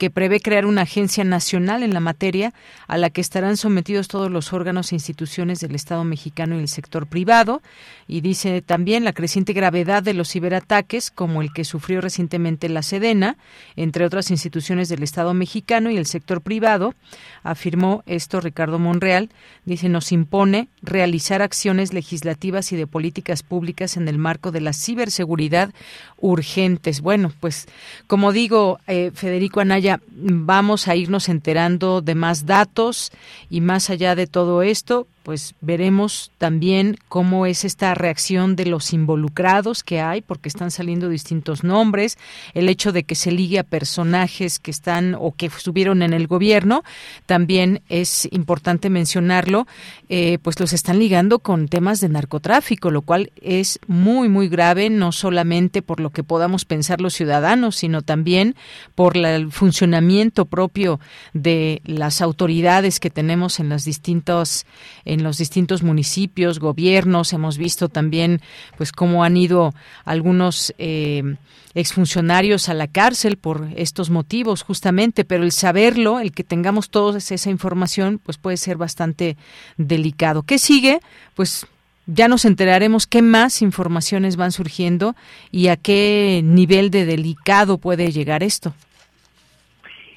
que 0.00 0.08
prevé 0.08 0.40
crear 0.40 0.64
una 0.64 0.82
agencia 0.82 1.24
nacional 1.24 1.82
en 1.82 1.92
la 1.92 2.00
materia 2.00 2.54
a 2.86 2.96
la 2.96 3.10
que 3.10 3.20
estarán 3.20 3.58
sometidos 3.58 4.08
todos 4.08 4.30
los 4.30 4.54
órganos 4.54 4.90
e 4.90 4.94
instituciones 4.94 5.60
del 5.60 5.74
Estado 5.74 6.04
mexicano 6.04 6.56
y 6.56 6.60
el 6.60 6.68
sector 6.68 7.06
privado. 7.06 7.60
Y 8.08 8.22
dice 8.22 8.62
también 8.62 9.04
la 9.04 9.12
creciente 9.12 9.52
gravedad 9.52 10.02
de 10.02 10.14
los 10.14 10.30
ciberataques, 10.30 11.10
como 11.10 11.42
el 11.42 11.52
que 11.52 11.64
sufrió 11.66 12.00
recientemente 12.00 12.70
la 12.70 12.82
Sedena, 12.82 13.36
entre 13.76 14.06
otras 14.06 14.30
instituciones 14.30 14.88
del 14.88 15.02
Estado 15.02 15.34
mexicano 15.34 15.90
y 15.90 15.98
el 15.98 16.06
sector 16.06 16.40
privado, 16.40 16.94
afirmó 17.42 18.02
esto 18.06 18.40
Ricardo 18.40 18.78
Monreal, 18.78 19.28
dice, 19.64 19.88
nos 19.88 20.12
impone 20.12 20.68
realizar 20.82 21.42
acciones 21.42 21.92
legislativas 21.92 22.72
y 22.72 22.76
de 22.76 22.86
políticas 22.86 23.42
públicas 23.42 23.96
en 23.96 24.08
el 24.08 24.18
marco 24.18 24.50
de 24.50 24.60
la 24.60 24.72
ciberseguridad 24.72 25.72
urgentes. 26.20 27.00
Bueno, 27.00 27.32
pues 27.40 27.66
como 28.06 28.32
digo, 28.32 28.78
eh, 28.86 29.10
Federico 29.14 29.60
Anaya, 29.60 30.00
vamos 30.10 30.88
a 30.88 30.96
irnos 30.96 31.28
enterando 31.28 32.00
de 32.02 32.14
más 32.14 32.46
datos 32.46 33.10
y 33.48 33.60
más 33.60 33.90
allá 33.90 34.14
de 34.14 34.26
todo 34.26 34.62
esto, 34.62 35.06
pues 35.22 35.54
veremos 35.60 36.32
también 36.38 36.96
cómo 37.08 37.44
es 37.46 37.64
esta 37.64 37.94
reacción 37.94 38.56
de 38.56 38.66
los 38.66 38.92
involucrados 38.92 39.84
que 39.84 40.00
hay, 40.00 40.22
porque 40.22 40.48
están 40.48 40.70
saliendo 40.70 41.08
distintos 41.08 41.62
nombres, 41.62 42.16
el 42.54 42.68
hecho 42.68 42.90
de 42.90 43.04
que 43.04 43.14
se 43.14 43.30
ligue 43.30 43.58
a 43.58 43.64
personajes 43.64 44.58
que 44.58 44.70
están 44.70 45.14
o 45.18 45.32
que 45.32 45.46
estuvieron 45.46 46.02
en 46.02 46.14
el 46.14 46.26
gobierno, 46.26 46.84
también 47.26 47.82
es 47.88 48.28
importante 48.32 48.88
mencionarlo, 48.88 49.66
eh, 50.08 50.38
pues 50.42 50.58
los 50.58 50.72
están 50.72 50.98
ligando 50.98 51.38
con 51.38 51.68
temas 51.68 52.00
de 52.00 52.08
narcotráfico, 52.08 52.90
lo 52.90 53.02
cual 53.02 53.30
es 53.40 53.78
muy, 53.86 54.28
muy 54.28 54.48
grave, 54.48 54.88
no 54.90 55.12
solamente 55.12 55.82
por 55.82 56.00
lo 56.00 56.09
que 56.10 56.24
podamos 56.24 56.64
pensar 56.64 57.00
los 57.00 57.14
ciudadanos, 57.14 57.76
sino 57.76 58.02
también 58.02 58.54
por 58.94 59.16
el 59.16 59.50
funcionamiento 59.52 60.44
propio 60.44 61.00
de 61.32 61.82
las 61.84 62.20
autoridades 62.20 63.00
que 63.00 63.10
tenemos 63.10 63.60
en 63.60 63.68
las 63.68 63.84
distintos 63.84 64.66
en 65.04 65.22
los 65.22 65.38
distintos 65.38 65.82
municipios, 65.82 66.58
gobiernos. 66.58 67.32
Hemos 67.32 67.58
visto 67.58 67.88
también, 67.88 68.40
pues, 68.76 68.92
cómo 68.92 69.24
han 69.24 69.36
ido 69.36 69.74
algunos 70.04 70.74
eh, 70.78 71.36
exfuncionarios 71.74 72.68
a 72.68 72.74
la 72.74 72.88
cárcel 72.88 73.36
por 73.36 73.68
estos 73.76 74.10
motivos, 74.10 74.62
justamente. 74.62 75.24
Pero 75.24 75.44
el 75.44 75.52
saberlo, 75.52 76.20
el 76.20 76.32
que 76.32 76.44
tengamos 76.44 76.90
toda 76.90 77.18
esa 77.18 77.50
información, 77.50 78.20
pues 78.22 78.38
puede 78.38 78.56
ser 78.56 78.76
bastante 78.76 79.36
delicado. 79.76 80.42
¿Qué 80.42 80.58
sigue? 80.58 81.00
Pues 81.34 81.66
ya 82.06 82.28
nos 82.28 82.44
enteraremos 82.44 83.06
qué 83.06 83.22
más 83.22 83.62
informaciones 83.62 84.36
van 84.36 84.52
surgiendo 84.52 85.14
y 85.50 85.68
a 85.68 85.76
qué 85.76 86.40
nivel 86.42 86.90
de 86.90 87.04
delicado 87.04 87.78
puede 87.78 88.10
llegar 88.10 88.42
esto. 88.42 88.74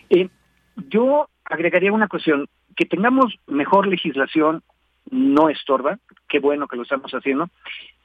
Eh, 0.09 0.29
yo 0.89 1.27
agregaría 1.45 1.91
una 1.91 2.07
cuestión, 2.07 2.47
que 2.75 2.85
tengamos 2.85 3.35
mejor 3.47 3.87
legislación 3.87 4.63
no 5.11 5.49
estorba, 5.49 5.99
qué 6.27 6.39
bueno 6.39 6.67
que 6.67 6.77
lo 6.77 6.83
estamos 6.83 7.11
haciendo, 7.11 7.49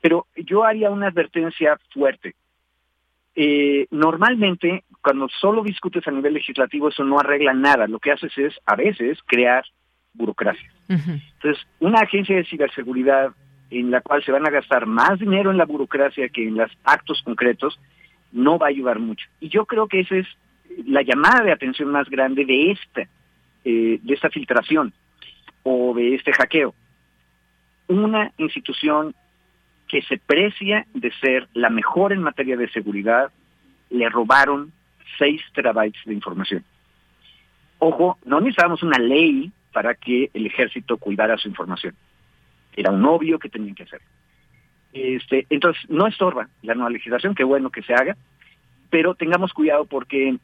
pero 0.00 0.26
yo 0.36 0.64
haría 0.64 0.90
una 0.90 1.08
advertencia 1.08 1.78
fuerte. 1.92 2.34
Eh, 3.34 3.86
normalmente, 3.90 4.84
cuando 5.00 5.28
solo 5.28 5.62
discutes 5.62 6.06
a 6.08 6.10
nivel 6.10 6.34
legislativo, 6.34 6.88
eso 6.88 7.04
no 7.04 7.20
arregla 7.20 7.54
nada. 7.54 7.86
Lo 7.86 8.00
que 8.00 8.10
haces 8.10 8.36
es, 8.36 8.54
a 8.66 8.74
veces, 8.74 9.18
crear 9.26 9.64
burocracia. 10.12 10.70
Entonces, 10.88 11.64
una 11.78 12.00
agencia 12.00 12.34
de 12.34 12.44
ciberseguridad 12.44 13.32
en 13.70 13.90
la 13.90 14.00
cual 14.00 14.24
se 14.24 14.32
van 14.32 14.46
a 14.46 14.50
gastar 14.50 14.86
más 14.86 15.18
dinero 15.18 15.50
en 15.50 15.58
la 15.58 15.64
burocracia 15.64 16.28
que 16.28 16.46
en 16.46 16.56
los 16.56 16.70
actos 16.84 17.22
concretos, 17.22 17.78
no 18.32 18.58
va 18.58 18.66
a 18.66 18.70
ayudar 18.70 18.98
mucho. 18.98 19.26
Y 19.40 19.48
yo 19.48 19.66
creo 19.66 19.88
que 19.88 20.00
esa 20.00 20.16
es 20.16 20.26
la 20.86 21.02
llamada 21.02 21.42
de 21.42 21.52
atención 21.52 21.90
más 21.90 22.08
grande 22.08 22.44
de 22.44 22.72
esta, 22.72 23.02
eh, 23.64 23.98
de 24.02 24.14
esta 24.14 24.30
filtración 24.30 24.92
o 25.62 25.94
de 25.94 26.14
este 26.14 26.32
hackeo. 26.32 26.74
Una 27.88 28.32
institución 28.36 29.14
que 29.88 30.02
se 30.02 30.18
precia 30.18 30.86
de 30.94 31.10
ser 31.12 31.48
la 31.54 31.70
mejor 31.70 32.12
en 32.12 32.22
materia 32.22 32.56
de 32.56 32.68
seguridad, 32.68 33.30
le 33.90 34.08
robaron 34.10 34.70
6 35.18 35.40
terabytes 35.54 36.00
de 36.04 36.12
información. 36.12 36.64
Ojo, 37.78 38.18
no 38.24 38.40
necesitábamos 38.40 38.82
una 38.82 38.98
ley 38.98 39.50
para 39.72 39.94
que 39.94 40.30
el 40.34 40.46
ejército 40.46 40.98
cuidara 40.98 41.38
su 41.38 41.48
información. 41.48 41.94
Era 42.78 42.92
un 42.92 43.04
obvio 43.04 43.40
que 43.40 43.48
tenían 43.48 43.74
que 43.74 43.82
hacer. 43.82 44.00
Este, 44.92 45.46
entonces, 45.50 45.82
no 45.90 46.06
estorba 46.06 46.48
la 46.62 46.74
nueva 46.74 46.90
legislación, 46.90 47.34
qué 47.34 47.42
bueno 47.42 47.70
que 47.70 47.82
se 47.82 47.92
haga, 47.92 48.16
pero 48.88 49.16
tengamos 49.16 49.52
cuidado 49.52 49.84
porque 49.84 50.36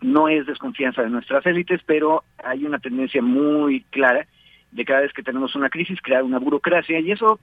no 0.00 0.28
es 0.28 0.46
desconfianza 0.46 1.02
de 1.02 1.10
nuestras 1.10 1.44
élites, 1.44 1.82
pero 1.84 2.24
hay 2.42 2.64
una 2.64 2.78
tendencia 2.78 3.20
muy 3.20 3.82
clara 3.90 4.26
de 4.70 4.84
cada 4.86 5.00
vez 5.00 5.12
que 5.12 5.22
tenemos 5.22 5.54
una 5.54 5.68
crisis 5.68 6.00
crear 6.00 6.22
una 6.22 6.38
burocracia 6.38 6.98
y 6.98 7.12
eso 7.12 7.38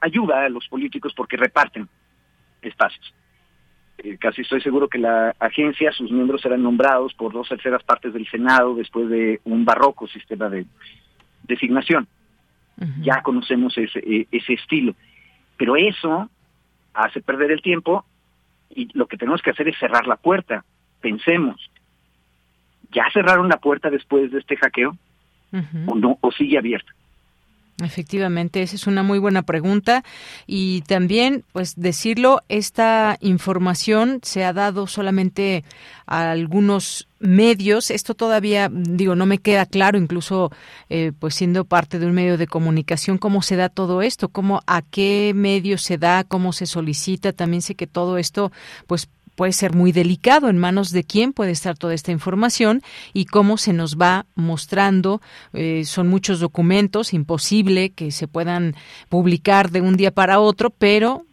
ayuda 0.00 0.46
a 0.46 0.48
los 0.48 0.66
políticos 0.68 1.12
porque 1.14 1.36
reparten 1.36 1.86
espacios. 2.62 3.14
Eh, 3.98 4.16
casi 4.18 4.40
estoy 4.40 4.62
seguro 4.62 4.88
que 4.88 4.98
la 4.98 5.34
agencia, 5.38 5.92
sus 5.92 6.10
miembros 6.10 6.40
serán 6.40 6.62
nombrados 6.62 7.12
por 7.12 7.34
dos 7.34 7.50
terceras 7.50 7.82
partes 7.82 8.14
del 8.14 8.26
Senado 8.30 8.74
después 8.74 9.10
de 9.10 9.42
un 9.44 9.66
barroco 9.66 10.08
sistema 10.08 10.48
de 10.48 10.64
designación. 11.42 12.08
Ya 13.00 13.22
conocemos 13.22 13.76
ese, 13.78 14.00
eh, 14.00 14.26
ese 14.32 14.54
estilo. 14.54 14.94
Pero 15.56 15.76
eso 15.76 16.28
hace 16.94 17.20
perder 17.20 17.52
el 17.52 17.62
tiempo 17.62 18.04
y 18.70 18.88
lo 18.96 19.06
que 19.06 19.16
tenemos 19.16 19.42
que 19.42 19.50
hacer 19.50 19.68
es 19.68 19.78
cerrar 19.78 20.06
la 20.06 20.16
puerta. 20.16 20.64
Pensemos, 21.00 21.70
¿ya 22.90 23.04
cerraron 23.12 23.48
la 23.48 23.58
puerta 23.58 23.90
después 23.90 24.30
de 24.32 24.38
este 24.38 24.56
hackeo 24.56 24.96
o 25.86 25.94
no 25.94 26.18
o 26.20 26.32
sigue 26.32 26.58
abierta? 26.58 26.92
Efectivamente, 27.80 28.62
esa 28.62 28.76
es 28.76 28.86
una 28.86 29.02
muy 29.02 29.18
buena 29.18 29.42
pregunta 29.42 30.04
y 30.46 30.82
también, 30.82 31.44
pues 31.52 31.74
decirlo, 31.74 32.42
esta 32.48 33.16
información 33.20 34.20
se 34.22 34.44
ha 34.44 34.52
dado 34.52 34.86
solamente 34.86 35.64
a 36.06 36.30
algunos 36.30 37.08
medios. 37.18 37.90
Esto 37.90 38.14
todavía, 38.14 38.70
digo, 38.70 39.14
no 39.14 39.26
me 39.26 39.38
queda 39.38 39.64
claro, 39.64 39.96
incluso, 39.96 40.52
eh, 40.90 41.12
pues 41.18 41.34
siendo 41.34 41.64
parte 41.64 41.98
de 41.98 42.06
un 42.06 42.12
medio 42.12 42.36
de 42.36 42.46
comunicación, 42.46 43.16
cómo 43.16 43.40
se 43.42 43.56
da 43.56 43.68
todo 43.68 44.02
esto, 44.02 44.28
cómo 44.28 44.60
a 44.66 44.82
qué 44.82 45.32
medio 45.34 45.78
se 45.78 45.96
da, 45.96 46.24
cómo 46.24 46.52
se 46.52 46.66
solicita. 46.66 47.32
También 47.32 47.62
sé 47.62 47.74
que 47.74 47.86
todo 47.86 48.18
esto, 48.18 48.52
pues 48.86 49.08
puede 49.34 49.52
ser 49.52 49.74
muy 49.74 49.92
delicado 49.92 50.48
en 50.48 50.58
manos 50.58 50.90
de 50.90 51.04
quién 51.04 51.32
puede 51.32 51.50
estar 51.50 51.76
toda 51.76 51.94
esta 51.94 52.12
información 52.12 52.82
y 53.12 53.26
cómo 53.26 53.56
se 53.56 53.72
nos 53.72 53.96
va 53.96 54.26
mostrando. 54.34 55.20
Eh, 55.52 55.84
son 55.84 56.08
muchos 56.08 56.40
documentos, 56.40 57.12
imposible 57.12 57.90
que 57.90 58.10
se 58.10 58.28
puedan 58.28 58.74
publicar 59.08 59.70
de 59.70 59.80
un 59.80 59.96
día 59.96 60.10
para 60.10 60.40
otro, 60.40 60.70
pero 60.70 61.26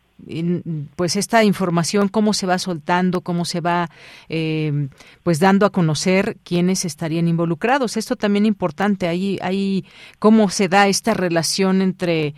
pues 0.96 1.16
esta 1.16 1.44
información, 1.44 2.08
cómo 2.08 2.34
se 2.34 2.46
va 2.46 2.58
soltando, 2.58 3.22
cómo 3.22 3.46
se 3.46 3.62
va 3.62 3.90
eh, 4.28 4.90
pues 5.24 5.40
dando 5.40 5.66
a 5.66 5.72
conocer 5.72 6.38
quiénes 6.44 6.86
estarían 6.86 7.28
involucrados. 7.28 7.98
Esto 7.98 8.16
también 8.16 8.46
importante, 8.46 9.08
ahí, 9.08 9.40
ahí 9.42 9.86
cómo 10.20 10.50
se 10.50 10.68
da 10.68 10.88
esta 10.88 11.14
relación 11.14 11.82
entre 11.82 12.28
eh, 12.28 12.34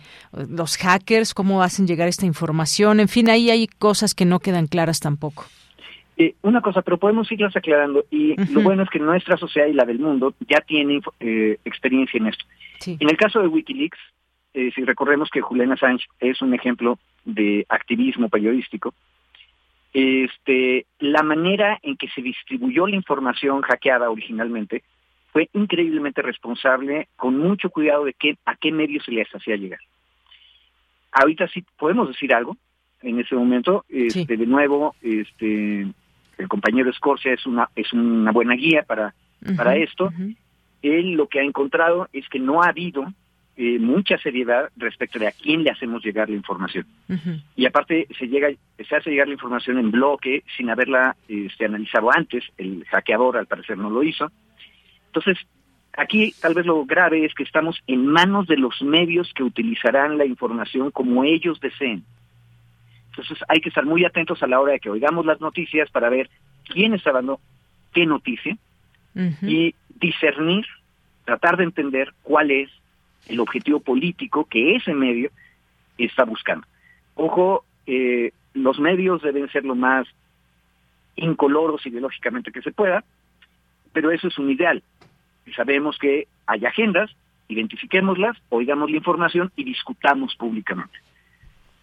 los 0.48 0.76
hackers, 0.76 1.34
cómo 1.34 1.62
hacen 1.62 1.86
llegar 1.86 2.08
esta 2.08 2.26
información, 2.26 3.00
en 3.00 3.08
fin, 3.08 3.28
ahí 3.28 3.50
hay 3.50 3.66
cosas 3.66 4.14
que 4.14 4.24
no 4.24 4.40
quedan 4.40 4.66
claras 4.66 5.00
tampoco. 5.00 5.44
Eh, 6.16 6.34
una 6.42 6.60
cosa, 6.60 6.82
pero 6.82 6.98
podemos 6.98 7.30
irlas 7.32 7.56
aclarando 7.56 8.04
y 8.10 8.36
lo 8.52 8.60
bueno 8.60 8.82
es 8.82 8.90
que 8.90 8.98
nuestra 8.98 9.36
sociedad 9.36 9.66
y 9.66 9.72
la 9.72 9.84
del 9.84 9.98
mundo 9.98 10.34
ya 10.48 10.60
tiene 10.60 11.00
eh, 11.20 11.58
experiencia 11.64 12.18
en 12.18 12.26
esto. 12.26 12.44
En 12.86 13.08
el 13.08 13.16
caso 13.16 13.40
de 13.40 13.48
Wikileaks, 13.48 13.98
eh, 14.54 14.70
si 14.74 14.84
recorremos 14.84 15.30
que 15.30 15.40
Julian 15.40 15.72
Assange 15.72 16.06
es 16.20 16.42
un 16.42 16.54
ejemplo 16.54 16.98
de 17.24 17.64
activismo 17.68 18.28
periodístico, 18.28 18.94
este, 19.92 20.86
la 20.98 21.22
manera 21.22 21.78
en 21.82 21.96
que 21.96 22.08
se 22.08 22.22
distribuyó 22.22 22.86
la 22.86 22.96
información 22.96 23.60
hackeada 23.62 24.10
originalmente 24.10 24.82
fue 25.32 25.48
increíblemente 25.54 26.20
responsable, 26.22 27.08
con 27.16 27.38
mucho 27.38 27.70
cuidado 27.70 28.04
de 28.04 28.12
qué, 28.12 28.36
a 28.44 28.54
qué 28.56 28.70
medios 28.70 29.04
se 29.04 29.12
les 29.12 29.28
hacía 29.34 29.56
llegar. 29.56 29.80
Ahorita 31.10 31.48
sí 31.48 31.64
podemos 31.78 32.08
decir 32.08 32.34
algo, 32.34 32.56
en 33.02 33.18
ese 33.18 33.34
momento, 33.34 33.84
este, 33.88 34.36
de 34.36 34.46
nuevo, 34.46 34.94
este, 35.00 35.86
el 36.38 36.48
compañero 36.48 36.90
Escorcia 36.90 37.32
es 37.32 37.46
una, 37.46 37.68
es 37.74 37.92
una 37.92 38.30
buena 38.30 38.54
guía 38.54 38.82
para, 38.82 39.14
para 39.56 39.76
esto. 39.76 40.12
Él 40.82 41.12
lo 41.12 41.26
que 41.28 41.40
ha 41.40 41.44
encontrado 41.44 42.08
es 42.12 42.28
que 42.28 42.38
no 42.38 42.62
ha 42.62 42.68
habido 42.68 43.06
eh, 43.56 43.78
mucha 43.78 44.16
seriedad 44.18 44.70
respecto 44.76 45.18
de 45.18 45.28
a 45.28 45.32
quién 45.32 45.62
le 45.62 45.70
hacemos 45.70 46.02
llegar 46.02 46.28
la 46.30 46.36
información. 46.36 46.86
Y 47.54 47.66
aparte 47.66 48.08
se 48.18 48.26
llega 48.26 48.48
se 48.76 48.96
hace 48.96 49.10
llegar 49.10 49.26
la 49.26 49.34
información 49.34 49.78
en 49.78 49.90
bloque 49.90 50.42
sin 50.56 50.70
haberla 50.70 51.16
este, 51.28 51.66
analizado 51.66 52.10
antes, 52.10 52.44
el 52.56 52.84
hackeador 52.86 53.36
al 53.36 53.46
parecer 53.46 53.76
no 53.76 53.90
lo 53.90 54.02
hizo. 54.02 54.30
Entonces, 55.06 55.38
aquí 55.92 56.34
tal 56.40 56.54
vez 56.54 56.64
lo 56.64 56.84
grave 56.86 57.26
es 57.26 57.34
que 57.34 57.42
estamos 57.42 57.78
en 57.86 58.06
manos 58.06 58.46
de 58.46 58.56
los 58.56 58.80
medios 58.82 59.30
que 59.34 59.42
utilizarán 59.42 60.16
la 60.16 60.24
información 60.24 60.90
como 60.90 61.24
ellos 61.24 61.60
deseen. 61.60 62.04
Entonces 63.10 63.38
hay 63.48 63.60
que 63.60 63.68
estar 63.68 63.84
muy 63.84 64.04
atentos 64.06 64.42
a 64.42 64.46
la 64.46 64.58
hora 64.58 64.72
de 64.72 64.80
que 64.80 64.88
oigamos 64.88 65.26
las 65.26 65.40
noticias 65.40 65.90
para 65.90 66.08
ver 66.08 66.30
quién 66.64 66.94
está 66.94 67.12
dando 67.12 67.40
qué 67.92 68.06
noticia 68.06 68.56
y 69.42 69.74
discernir, 70.00 70.64
tratar 71.26 71.58
de 71.58 71.64
entender 71.64 72.14
cuál 72.22 72.50
es 72.50 72.70
el 73.28 73.40
objetivo 73.40 73.80
político 73.80 74.44
que 74.44 74.76
ese 74.76 74.94
medio 74.94 75.30
está 75.98 76.24
buscando. 76.24 76.66
Ojo, 77.14 77.64
eh, 77.86 78.32
los 78.54 78.78
medios 78.78 79.22
deben 79.22 79.50
ser 79.50 79.64
lo 79.64 79.74
más 79.74 80.06
incoloros 81.16 81.84
ideológicamente 81.86 82.52
que 82.52 82.62
se 82.62 82.72
pueda, 82.72 83.04
pero 83.92 84.10
eso 84.10 84.28
es 84.28 84.38
un 84.38 84.50
ideal. 84.50 84.82
Sabemos 85.54 85.98
que 85.98 86.28
hay 86.46 86.64
agendas, 86.64 87.10
identifiquémoslas, 87.48 88.36
oigamos 88.48 88.90
la 88.90 88.96
información 88.96 89.52
y 89.56 89.64
discutamos 89.64 90.34
públicamente. 90.36 90.98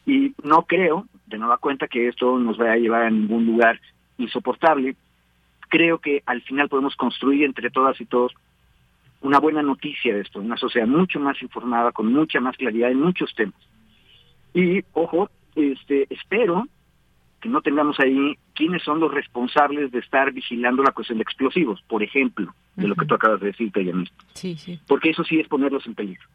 Y 0.05 0.33
no 0.43 0.63
creo, 0.63 1.05
de 1.27 1.37
nueva 1.37 1.57
cuenta, 1.57 1.87
que 1.87 2.07
esto 2.07 2.39
nos 2.39 2.57
vaya 2.57 2.73
a 2.73 2.77
llevar 2.77 3.03
a 3.03 3.09
ningún 3.11 3.45
lugar 3.45 3.79
insoportable. 4.17 4.95
Creo 5.69 5.99
que 5.99 6.23
al 6.25 6.41
final 6.41 6.67
podemos 6.69 6.95
construir 6.95 7.43
entre 7.45 7.69
todas 7.69 7.99
y 8.01 8.05
todos 8.05 8.33
una 9.21 9.39
buena 9.39 9.61
noticia 9.61 10.13
de 10.13 10.21
esto, 10.21 10.39
una 10.39 10.57
sociedad 10.57 10.87
mucho 10.87 11.19
más 11.19 11.41
informada, 11.41 11.91
con 11.91 12.11
mucha 12.11 12.39
más 12.39 12.55
claridad 12.57 12.91
en 12.91 13.01
muchos 13.01 13.33
temas. 13.35 13.59
Y, 14.53 14.83
ojo, 14.93 15.29
este, 15.55 16.07
espero 16.09 16.67
que 17.41 17.49
no 17.49 17.61
tengamos 17.61 17.99
ahí 17.99 18.37
quiénes 18.53 18.83
son 18.83 18.99
los 18.99 19.13
responsables 19.13 19.91
de 19.91 19.99
estar 19.99 20.31
vigilando 20.31 20.83
la 20.83 20.91
cuestión 20.91 21.17
de 21.17 21.23
explosivos, 21.23 21.81
por 21.87 22.03
ejemplo, 22.03 22.53
de 22.75 22.87
lo 22.87 22.95
que 22.95 23.05
tú 23.05 23.15
acabas 23.15 23.39
de 23.39 23.47
decir. 23.47 23.71
Sí, 24.33 24.57
sí. 24.57 24.79
Porque 24.87 25.11
eso 25.11 25.23
sí 25.23 25.39
es 25.39 25.47
ponerlos 25.47 25.85
en 25.85 25.95
peligro 25.95 26.27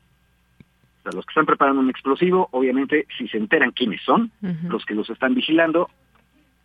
los 1.13 1.27
que 1.27 1.33
están 1.33 1.47
preparando 1.47 1.81
un 1.81 1.91
explosivo, 1.91 2.49
obviamente, 2.53 3.07
si 3.19 3.29
se 3.29 3.37
enteran 3.37 3.73
quiénes 3.73 4.01
son, 4.03 4.31
los 4.69 4.85
que 4.85 4.95
los 4.95 5.09
están 5.11 5.35
vigilando, 5.35 5.91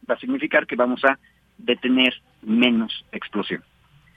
va 0.10 0.16
a 0.16 0.20
significar 0.20 0.66
que 0.66 0.76
vamos 0.76 1.04
a 1.04 1.20
detener 1.58 2.14
menos 2.42 3.06
explosión. 3.12 3.64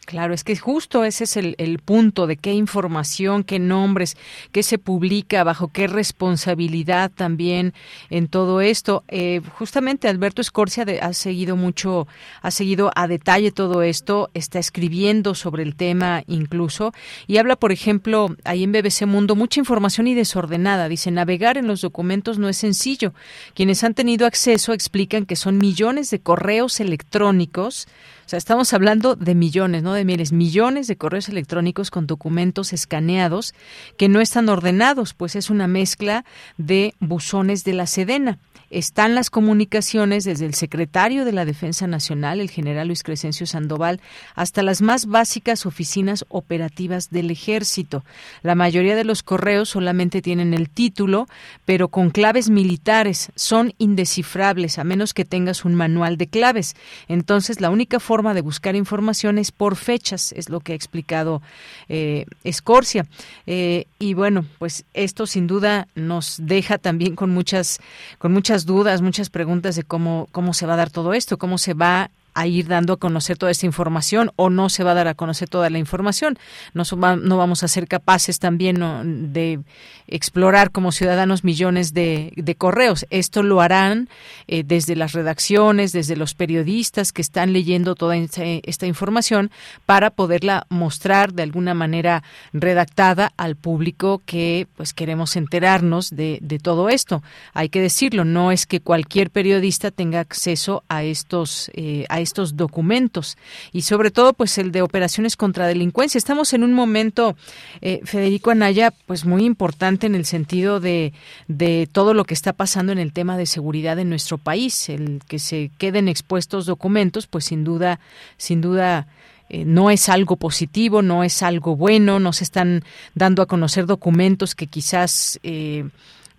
Claro, 0.05 0.35
es 0.35 0.43
que 0.43 0.57
justo 0.57 1.05
ese 1.05 1.25
es 1.25 1.37
el, 1.37 1.79
punto 1.79 2.27
de 2.27 2.37
qué 2.37 2.53
información, 2.53 3.45
qué 3.45 3.61
nombres, 3.61 4.17
qué 4.51 4.65
se 4.65 4.77
publica, 4.77 5.45
bajo 5.45 5.69
qué 5.69 5.87
responsabilidad 5.87 7.11
también 7.15 7.73
en 8.11 8.27
todo 8.27 8.61
esto. 8.61 9.05
Eh, 9.07 9.41
justamente 9.57 10.09
Alberto 10.09 10.43
Escorcia 10.43 10.85
ha 11.01 11.13
seguido 11.13 11.55
mucho, 11.55 12.09
ha 12.43 12.51
seguido 12.51 12.91
a 12.97 13.07
detalle 13.07 13.53
todo 13.53 13.83
esto, 13.83 14.29
está 14.35 14.59
escribiendo 14.59 15.37
sobre 15.37 15.63
el 15.63 15.77
tema 15.77 16.25
incluso 16.27 16.93
y 17.29 17.37
habla, 17.37 17.55
por 17.55 17.71
ejemplo, 17.71 18.35
ahí 18.45 18.65
en 18.65 18.73
BBC 18.73 19.07
Mundo, 19.07 19.37
mucha 19.37 19.61
información 19.61 20.09
y 20.09 20.15
desordenada. 20.15 20.89
Dice, 20.89 21.13
navegar 21.13 21.59
en 21.59 21.69
los 21.69 21.81
documentos 21.81 22.39
no 22.39 22.49
es 22.49 22.57
sencillo. 22.57 23.15
Quienes 23.55 23.85
han 23.85 23.95
tenido 23.95 24.27
acceso 24.27 24.73
explican 24.73 25.27
que 25.27 25.37
son 25.37 25.59
millones 25.59 26.11
de 26.11 26.19
correos 26.19 26.81
electrónicos 26.81 27.87
o 28.25 28.29
sea, 28.29 28.39
estamos 28.39 28.73
hablando 28.73 29.17
de 29.17 29.35
millones, 29.35 29.83
no 29.83 29.93
de 29.95 30.05
miles, 30.05 30.33
millones 30.33 30.87
de 30.87 30.97
correos 30.97 31.29
electrónicos 31.29 31.91
con 31.91 32.07
documentos 32.07 32.73
escaneados 32.73 33.55
que 33.97 34.09
no 34.09 34.21
están 34.21 34.49
ordenados, 34.49 35.15
pues 35.15 35.37
es 35.37 35.51
una 35.51 35.67
mezcla 35.67 36.25
de 36.57 36.95
buzones 37.01 37.65
de 37.65 37.75
la 37.75 37.87
Sedena 37.87 38.39
están 38.73 39.15
las 39.15 39.29
comunicaciones 39.29 40.25
desde 40.25 40.47
el 40.47 40.55
secretario 40.55 41.25
de 41.25 41.33
la 41.33 41.45
Defensa 41.45 41.87
Nacional, 41.87 42.41
el 42.41 42.51
general 42.51 42.89
Luis 42.89 43.03
Crescencio 43.03 43.47
Sandoval, 43.47 44.01
hasta 44.35 44.63
las 44.63 44.81
más 44.81 45.07
básicas 45.07 45.67
oficinas 45.67 46.25
operativas 46.31 47.11
del 47.11 47.31
ejército. 47.31 48.03
La 48.43 48.55
mayoría 48.55 48.97
de 48.97 49.05
los 49.05 49.23
correos 49.23 49.69
solamente 49.69 50.23
tienen 50.23 50.55
el 50.55 50.71
título, 50.71 51.29
pero 51.67 51.89
con 51.89 52.11
claves 52.11 52.49
militares 52.49 53.31
son 53.37 53.75
indescifrables 53.77 54.79
a 54.79 54.85
menos 54.85 55.13
que 55.13 55.27
tengas 55.27 55.65
un 55.67 55.75
manual 55.75 56.17
de 56.17 56.29
claves. 56.29 56.75
Entonces, 57.09 57.61
la 57.61 57.71
única 57.71 58.01
forma 58.01 58.33
de 58.33 58.41
buscar 58.41 58.75
información 58.75 59.37
es 59.37 59.53
por 59.53 59.77
fechas, 59.77 60.33
es 60.33 60.49
lo 60.49 60.61
que 60.61 60.73
ha 60.73 60.77
explicado 60.77 61.43
eh, 61.91 62.25
Escorcia. 62.43 63.07
Eh, 63.47 63.87
y 63.99 64.15
bueno, 64.15 64.47
pues 64.59 64.85
esto 64.95 65.27
sin 65.27 65.47
duda 65.47 65.89
nos 65.95 66.39
deja 66.41 66.79
también 66.79 67.17
con 67.17 67.31
muchas, 67.31 67.79
con 68.19 68.33
muchas 68.33 68.62
dudas, 68.67 69.03
muchas 69.03 69.31
preguntas 69.31 69.77
de 69.77 69.83
cómo, 69.83 70.29
cómo 70.33 70.55
se 70.55 70.67
va 70.67 70.75
a 70.75 70.77
dar 70.77 70.91
todo 70.91 71.15
esto, 71.15 71.39
cómo 71.39 71.59
se 71.59 71.75
va 71.75 72.11
a 72.35 72.47
ir 72.47 72.67
dando 72.67 72.95
a 72.95 72.97
conocer 72.97 73.37
toda 73.37 73.53
esta 73.53 73.67
información 73.67 74.31
o 74.37 74.51
no 74.51 74.69
se 74.69 74.85
va 74.85 74.93
a 74.93 74.95
dar 74.95 75.09
a 75.09 75.15
conocer 75.15 75.49
toda 75.49 75.71
la 75.71 75.79
información. 75.79 76.39
No, 76.75 76.85
no 77.17 77.37
vamos 77.37 77.63
a 77.63 77.69
ser 77.69 77.89
capaces 77.89 78.39
también 78.39 79.33
de 79.33 79.61
explorar 80.07 80.71
como 80.71 80.93
ciudadanos 80.93 81.45
millones 81.45 81.95
de, 81.95 82.33
correos. 82.59 83.07
Esto 83.11 83.43
lo 83.43 83.61
harán 83.61 84.09
eh, 84.47 84.63
desde 84.65 84.95
las 84.95 85.13
redacciones, 85.13 85.93
desde 85.93 86.17
los 86.17 86.35
periodistas 86.35 87.13
que 87.13 87.23
están 87.23 87.53
leyendo 87.53 87.95
toda 87.95 88.17
esta, 88.17 88.87
información 88.87 89.51
para 89.87 90.11
poderla 90.11 90.67
mostrar 90.69 91.33
de 91.33 91.45
alguna 91.45 91.73
manera 91.73 92.23
redactada 92.53 93.33
al 93.37 93.57
público 93.57 94.21
que 94.27 94.67
pues 94.77 94.93
queremos 94.93 95.37
enterarnos 95.37 96.11
de, 96.11 96.39
de 96.43 96.59
todo 96.59 96.89
esto. 96.89 97.23
Hay 97.55 97.69
que 97.69 97.81
decirlo, 97.81 98.25
no 98.25 98.53
es 98.53 98.67
que 98.67 98.81
cualquier 98.81 99.31
periodista 99.31 99.91
tenga 99.91 100.21
acceso 100.21 100.85
a 100.89 101.05
estos 101.05 101.71
eh, 101.75 102.05
estos 102.23 102.57
documentos 102.57 103.37
y 103.73 103.83
sobre 103.83 104.11
todo 104.11 104.33
pues 104.33 104.59
el 104.59 104.73
de 104.73 104.83
operaciones 104.83 105.37
contra 105.37 105.67
delincuencia. 105.67 106.19
Estamos 106.19 106.53
en 106.53 106.65
un 106.65 106.73
momento, 106.73 107.37
eh, 107.81 108.01
Federico 108.05 108.51
Anaya, 108.51 108.93
pues 109.07 109.25
muy 109.25 109.45
importante 109.45 110.07
en 110.07 110.15
el 110.15 110.25
sentido 110.25 110.81
de, 110.81 111.13
de 111.49 111.89
todo 111.91 112.15
lo 112.15 112.25
que 112.25 112.35
está 112.35 112.53
pasando 112.53 112.93
en 112.93 112.99
el 112.99 113.13
tema 113.13 113.37
de 113.37 113.47
seguridad 113.47 113.99
en 113.99 114.09
nuestro 114.09 114.39
país. 114.39 114.89
El 114.89 115.21
que 115.29 115.39
se 115.39 115.71
queden 115.79 116.09
expuestos 116.09 116.67
documentos, 116.67 117.27
pues 117.27 117.45
sin 117.45 117.65
duda, 117.65 118.01
sin 118.37 118.61
duda 118.61 119.07
eh, 119.53 119.65
no 119.67 119.91
es 119.91 120.09
algo 120.09 120.37
positivo, 120.37 121.03
no 121.03 121.25
es 121.25 121.43
algo 121.43 121.77
bueno, 121.77 122.19
no 122.19 122.33
se 122.33 122.45
están 122.45 122.85
dando 123.15 123.43
a 123.43 123.47
conocer 123.47 123.85
documentos 123.85 124.55
que 124.55 124.67
quizás 124.67 125.39
eh, 125.43 125.85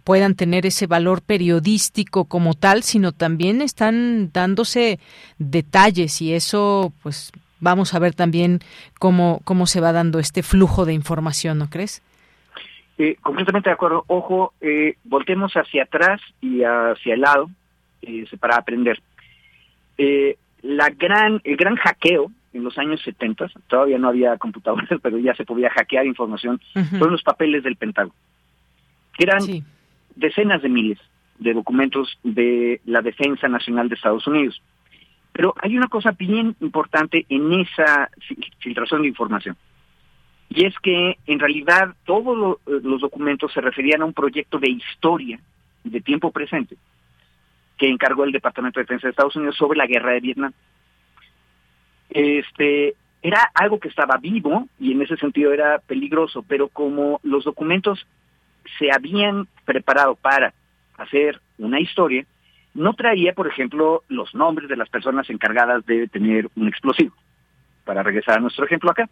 puedan 0.03 0.35
tener 0.35 0.65
ese 0.65 0.87
valor 0.87 1.21
periodístico 1.21 2.25
como 2.25 2.53
tal, 2.53 2.83
sino 2.83 3.11
también 3.11 3.61
están 3.61 4.31
dándose 4.31 4.99
detalles 5.37 6.21
y 6.21 6.33
eso 6.33 6.93
pues 7.01 7.31
vamos 7.59 7.93
a 7.93 7.99
ver 7.99 8.13
también 8.13 8.59
cómo, 8.99 9.39
cómo 9.45 9.65
se 9.65 9.81
va 9.81 9.91
dando 9.91 10.19
este 10.19 10.43
flujo 10.43 10.85
de 10.85 10.93
información, 10.93 11.57
¿no 11.57 11.69
crees? 11.69 12.01
Eh, 12.97 13.15
completamente 13.21 13.69
de 13.69 13.73
acuerdo. 13.73 14.03
Ojo, 14.07 14.53
eh, 14.61 14.97
voltemos 15.03 15.53
hacia 15.53 15.83
atrás 15.83 16.21
y 16.41 16.61
hacia 16.63 17.15
el 17.15 17.21
lado 17.21 17.49
eh, 18.01 18.25
para 18.39 18.57
aprender. 18.57 19.01
Eh, 19.97 20.37
la 20.61 20.89
gran, 20.89 21.41
el 21.43 21.55
gran 21.55 21.75
hackeo 21.75 22.31
en 22.53 22.63
los 22.63 22.77
años 22.77 23.01
70, 23.03 23.47
todavía 23.67 23.97
no 23.97 24.09
había 24.09 24.37
computadoras, 24.37 24.89
pero 25.01 25.17
ya 25.17 25.33
se 25.35 25.45
podía 25.45 25.69
hackear 25.69 26.05
información, 26.05 26.61
fueron 26.89 27.13
los 27.13 27.23
papeles 27.23 27.63
del 27.63 27.77
Pentágono. 27.77 28.13
eran 29.17 29.41
decenas 30.15 30.61
de 30.61 30.69
miles 30.69 30.99
de 31.39 31.53
documentos 31.53 32.17
de 32.23 32.81
la 32.85 33.01
Defensa 33.01 33.47
Nacional 33.47 33.89
de 33.89 33.95
Estados 33.95 34.25
Unidos. 34.27 34.61
Pero 35.31 35.53
hay 35.61 35.75
una 35.77 35.87
cosa 35.87 36.11
bien 36.11 36.55
importante 36.61 37.25
en 37.29 37.53
esa 37.53 38.09
filtración 38.59 39.01
de 39.01 39.07
información. 39.07 39.57
Y 40.49 40.65
es 40.65 40.77
que 40.79 41.17
en 41.25 41.39
realidad 41.39 41.95
todos 42.05 42.59
los 42.65 43.01
documentos 43.01 43.51
se 43.51 43.61
referían 43.61 44.03
a 44.03 44.05
un 44.05 44.13
proyecto 44.13 44.59
de 44.59 44.69
historia 44.69 45.39
de 45.83 46.01
tiempo 46.01 46.31
presente 46.31 46.77
que 47.77 47.89
encargó 47.89 48.23
el 48.23 48.31
Departamento 48.31 48.79
de 48.79 48.83
Defensa 48.83 49.07
de 49.07 49.11
Estados 49.11 49.35
Unidos 49.35 49.57
sobre 49.57 49.77
la 49.77 49.87
guerra 49.87 50.11
de 50.13 50.19
Vietnam. 50.19 50.53
Este 52.11 52.95
era 53.23 53.49
algo 53.55 53.79
que 53.79 53.87
estaba 53.87 54.17
vivo 54.17 54.67
y 54.79 54.91
en 54.91 55.01
ese 55.01 55.17
sentido 55.17 55.51
era 55.51 55.79
peligroso, 55.79 56.43
pero 56.47 56.67
como 56.67 57.19
los 57.23 57.45
documentos 57.45 58.05
se 58.79 58.91
habían 58.91 59.47
preparado 59.65 60.15
para 60.15 60.53
hacer 60.97 61.41
una 61.57 61.79
historia, 61.79 62.25
no 62.73 62.93
traía, 62.93 63.33
por 63.33 63.47
ejemplo, 63.47 64.03
los 64.07 64.33
nombres 64.33 64.69
de 64.69 64.77
las 64.77 64.89
personas 64.89 65.29
encargadas 65.29 65.85
de 65.85 66.07
tener 66.07 66.49
un 66.55 66.67
explosivo. 66.67 67.15
Para 67.85 68.01
regresar 68.01 68.37
a 68.37 68.41
nuestro 68.41 68.65
ejemplo 68.65 68.91
acá. 68.91 69.09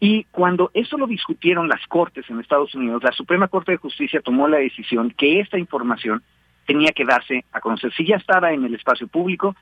Y 0.00 0.24
cuando 0.30 0.70
eso 0.72 0.96
lo 0.96 1.06
discutieron 1.06 1.68
las 1.68 1.86
cortes 1.86 2.28
en 2.30 2.40
Estados 2.40 2.74
Unidos, 2.74 3.02
la 3.02 3.12
Suprema 3.12 3.48
Corte 3.48 3.72
de 3.72 3.78
Justicia 3.78 4.22
tomó 4.22 4.48
la 4.48 4.56
decisión 4.56 5.10
que 5.10 5.40
esta 5.40 5.58
información 5.58 6.22
tenía 6.66 6.92
que 6.92 7.04
darse 7.04 7.44
a 7.52 7.60
conocer. 7.60 7.92
Si 7.92 8.06
ya 8.06 8.16
estaba 8.16 8.52
en 8.52 8.64
el 8.64 8.74
espacio 8.74 9.06
público, 9.08 9.54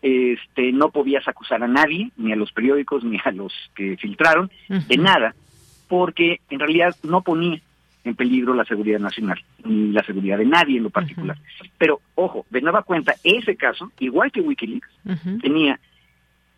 este, 0.00 0.72
no 0.72 0.90
podías 0.90 1.26
acusar 1.28 1.62
a 1.62 1.68
nadie, 1.68 2.10
ni 2.16 2.32
a 2.32 2.36
los 2.36 2.52
periódicos, 2.52 3.04
ni 3.04 3.18
a 3.22 3.30
los 3.30 3.52
que 3.74 3.96
filtraron, 3.98 4.50
de 4.68 4.96
nada, 4.96 5.34
porque 5.88 6.40
en 6.48 6.60
realidad 6.60 6.94
no 7.02 7.22
ponía 7.22 7.60
en 8.04 8.14
peligro 8.14 8.54
la 8.54 8.64
seguridad 8.64 9.00
nacional, 9.00 9.42
ni 9.64 9.90
la 9.90 10.04
seguridad 10.04 10.38
de 10.38 10.44
nadie 10.44 10.76
en 10.76 10.84
lo 10.84 10.90
particular. 10.90 11.38
Pero, 11.78 12.00
ojo, 12.14 12.46
de 12.50 12.60
nueva 12.60 12.82
cuenta, 12.82 13.14
ese 13.24 13.56
caso, 13.56 13.90
igual 13.98 14.30
que 14.30 14.42
Wikileaks, 14.42 14.90
tenía 15.40 15.80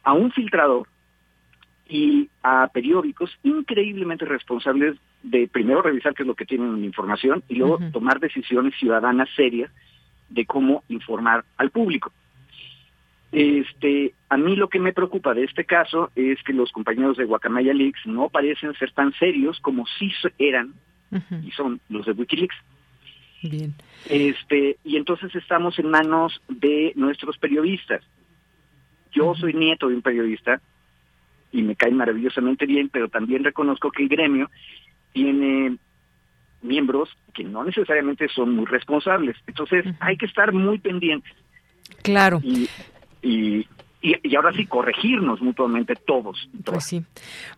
a 0.02 0.12
un 0.12 0.32
filtrador 0.32 0.88
y 1.88 2.28
a 2.42 2.68
periódicos 2.72 3.30
increíblemente 3.44 4.24
responsables 4.24 4.96
de 5.22 5.48
primero 5.48 5.82
revisar 5.82 6.14
qué 6.14 6.24
es 6.24 6.26
lo 6.26 6.34
que 6.34 6.44
tienen 6.44 6.68
en 6.68 6.80
la 6.80 6.86
información 6.86 7.44
y 7.48 7.56
luego 7.56 7.78
tomar 7.92 8.18
decisiones 8.18 8.74
ciudadanas 8.76 9.28
serias 9.36 9.70
de 10.28 10.44
cómo 10.46 10.82
informar 10.88 11.44
al 11.56 11.70
público. 11.70 12.12
Este, 13.32 14.14
a 14.28 14.36
mí 14.36 14.56
lo 14.56 14.68
que 14.68 14.80
me 14.80 14.92
preocupa 14.92 15.34
de 15.34 15.44
este 15.44 15.64
caso 15.64 16.10
es 16.16 16.42
que 16.42 16.52
los 16.52 16.72
compañeros 16.72 17.16
de 17.16 17.24
Guacamaya 17.24 17.74
Leaks 17.74 18.06
no 18.06 18.28
parecen 18.28 18.74
ser 18.74 18.92
tan 18.92 19.12
serios 19.14 19.60
como 19.60 19.84
sí 19.98 20.12
eran 20.38 20.74
y 21.10 21.50
son 21.52 21.80
los 21.88 22.06
de 22.06 22.12
WikiLeaks. 22.12 22.56
Bien. 23.42 23.74
Este, 24.08 24.78
y 24.84 24.96
entonces 24.96 25.34
estamos 25.34 25.78
en 25.78 25.90
manos 25.90 26.40
de 26.48 26.92
nuestros 26.96 27.38
periodistas. 27.38 28.02
Yo 29.12 29.34
soy 29.34 29.54
nieto 29.54 29.88
de 29.88 29.94
un 29.94 30.02
periodista 30.02 30.60
y 31.52 31.62
me 31.62 31.76
cae 31.76 31.90
maravillosamente 31.92 32.66
bien, 32.66 32.88
pero 32.88 33.08
también 33.08 33.44
reconozco 33.44 33.90
que 33.90 34.02
el 34.02 34.08
gremio 34.08 34.50
tiene 35.12 35.78
miembros 36.62 37.08
que 37.32 37.44
no 37.44 37.64
necesariamente 37.64 38.28
son 38.28 38.54
muy 38.54 38.66
responsables. 38.66 39.36
Entonces 39.46 39.84
hay 40.00 40.16
que 40.16 40.26
estar 40.26 40.52
muy 40.52 40.78
pendientes. 40.78 41.32
Claro. 42.02 42.40
Y, 42.42 42.68
y, 43.22 43.66
y, 44.22 44.36
ahora 44.36 44.52
sí 44.52 44.66
corregirnos 44.66 45.40
mutuamente 45.40 45.94
todos. 45.96 46.48
Pues 46.64 46.84
sí. 46.84 47.02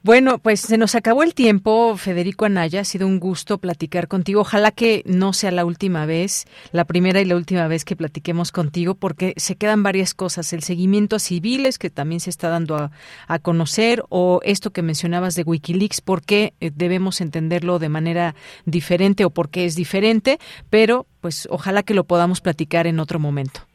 Bueno, 0.03 0.39
pues 0.39 0.61
se 0.61 0.79
nos 0.79 0.95
acabó 0.95 1.23
el 1.23 1.35
tiempo, 1.35 1.97
Federico 1.97 2.47
Anaya. 2.47 2.81
Ha 2.81 2.85
sido 2.85 3.07
un 3.07 3.21
gusto 3.21 3.59
platicar 3.59 4.09
contigo. 4.09 4.41
Ojalá 4.41 4.71
que 4.71 5.03
no 5.07 5.33
sea 5.33 5.51
la 5.51 5.65
última 5.65 6.07
vez, 6.07 6.47
la 6.73 6.85
primera 6.85 7.21
y 7.21 7.25
la 7.25 7.37
última 7.37 7.69
vez 7.69 7.85
que 7.85 7.97
platiquemos 7.97 8.53
contigo, 8.53 8.95
porque 8.95 9.35
se 9.37 9.57
quedan 9.57 9.83
varias 9.83 10.15
cosas. 10.15 10.53
El 10.53 10.63
seguimiento 10.63 11.17
a 11.17 11.19
civiles, 11.19 11.79
que 11.79 11.91
también 11.91 12.21
se 12.21 12.31
está 12.31 12.49
dando 12.49 12.77
a, 12.77 12.91
a 13.27 13.39
conocer, 13.39 14.03
o 14.09 14.41
esto 14.45 14.71
que 14.71 14.83
mencionabas 14.83 15.35
de 15.35 15.43
Wikileaks, 15.43 16.01
por 16.01 16.23
qué 16.23 16.55
eh, 16.61 16.71
debemos 16.75 17.21
entenderlo 17.21 17.79
de 17.79 17.89
manera 17.89 18.35
diferente 18.65 19.25
o 19.25 19.31
por 19.31 19.51
qué 19.51 19.67
es 19.67 19.75
diferente, 19.75 20.39
pero 20.71 21.07
pues 21.21 21.49
ojalá 21.51 21.83
que 21.83 21.95
lo 21.95 22.05
podamos 22.05 22.41
platicar 22.41 22.87
en 22.87 23.01
otro 23.01 23.19
momento. 23.19 23.68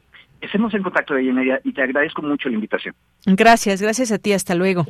Estemos 0.43 0.73
en 0.73 0.83
contacto 0.83 1.13
de 1.13 1.23
Yeneria 1.23 1.61
y 1.63 1.71
te 1.71 1.81
agradezco 1.81 2.21
mucho 2.21 2.49
la 2.49 2.55
invitación. 2.55 2.93
Gracias, 3.25 3.81
gracias 3.81 4.11
a 4.11 4.17
ti. 4.17 4.33
Hasta 4.33 4.55
luego. 4.55 4.85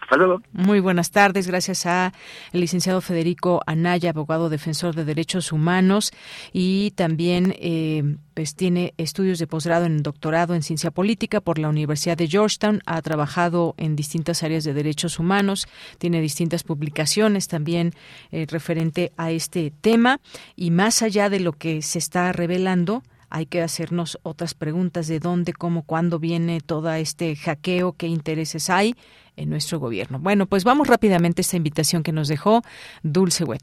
Hasta 0.00 0.16
luego. 0.16 0.40
Muy 0.52 0.78
buenas 0.78 1.10
tardes. 1.10 1.48
Gracias 1.48 1.86
a 1.86 2.12
el 2.52 2.60
licenciado 2.60 3.00
Federico 3.00 3.62
Anaya, 3.66 4.10
abogado 4.10 4.48
defensor 4.48 4.94
de 4.94 5.04
derechos 5.04 5.50
humanos 5.50 6.12
y 6.52 6.92
también 6.92 7.52
eh, 7.58 8.16
pues 8.34 8.54
tiene 8.54 8.94
estudios 8.96 9.40
de 9.40 9.48
posgrado 9.48 9.86
en 9.86 10.04
doctorado 10.04 10.54
en 10.54 10.62
ciencia 10.62 10.92
política 10.92 11.40
por 11.40 11.58
la 11.58 11.68
Universidad 11.68 12.16
de 12.16 12.28
Georgetown. 12.28 12.80
Ha 12.86 13.02
trabajado 13.02 13.74
en 13.78 13.96
distintas 13.96 14.44
áreas 14.44 14.62
de 14.62 14.72
derechos 14.72 15.18
humanos. 15.18 15.66
Tiene 15.98 16.20
distintas 16.20 16.62
publicaciones 16.62 17.48
también 17.48 17.90
eh, 18.30 18.46
referente 18.48 19.10
a 19.16 19.32
este 19.32 19.72
tema 19.80 20.20
y 20.54 20.70
más 20.70 21.02
allá 21.02 21.28
de 21.28 21.40
lo 21.40 21.54
que 21.54 21.82
se 21.82 21.98
está 21.98 22.32
revelando 22.32 23.02
hay 23.32 23.46
que 23.46 23.62
hacernos 23.62 24.18
otras 24.22 24.52
preguntas 24.52 25.08
de 25.08 25.18
dónde, 25.18 25.54
cómo, 25.54 25.84
cuándo 25.84 26.18
viene 26.18 26.60
todo 26.60 26.92
este 26.92 27.34
hackeo, 27.34 27.94
qué 27.94 28.06
intereses 28.06 28.68
hay 28.68 28.94
en 29.36 29.48
nuestro 29.48 29.80
gobierno. 29.80 30.18
Bueno, 30.18 30.44
pues 30.46 30.64
vamos 30.64 30.86
rápidamente 30.86 31.40
a 31.40 31.42
esta 31.42 31.56
invitación 31.56 32.02
que 32.02 32.12
nos 32.12 32.28
dejó 32.28 32.60
Dulce 33.02 33.44
Wet. 33.44 33.62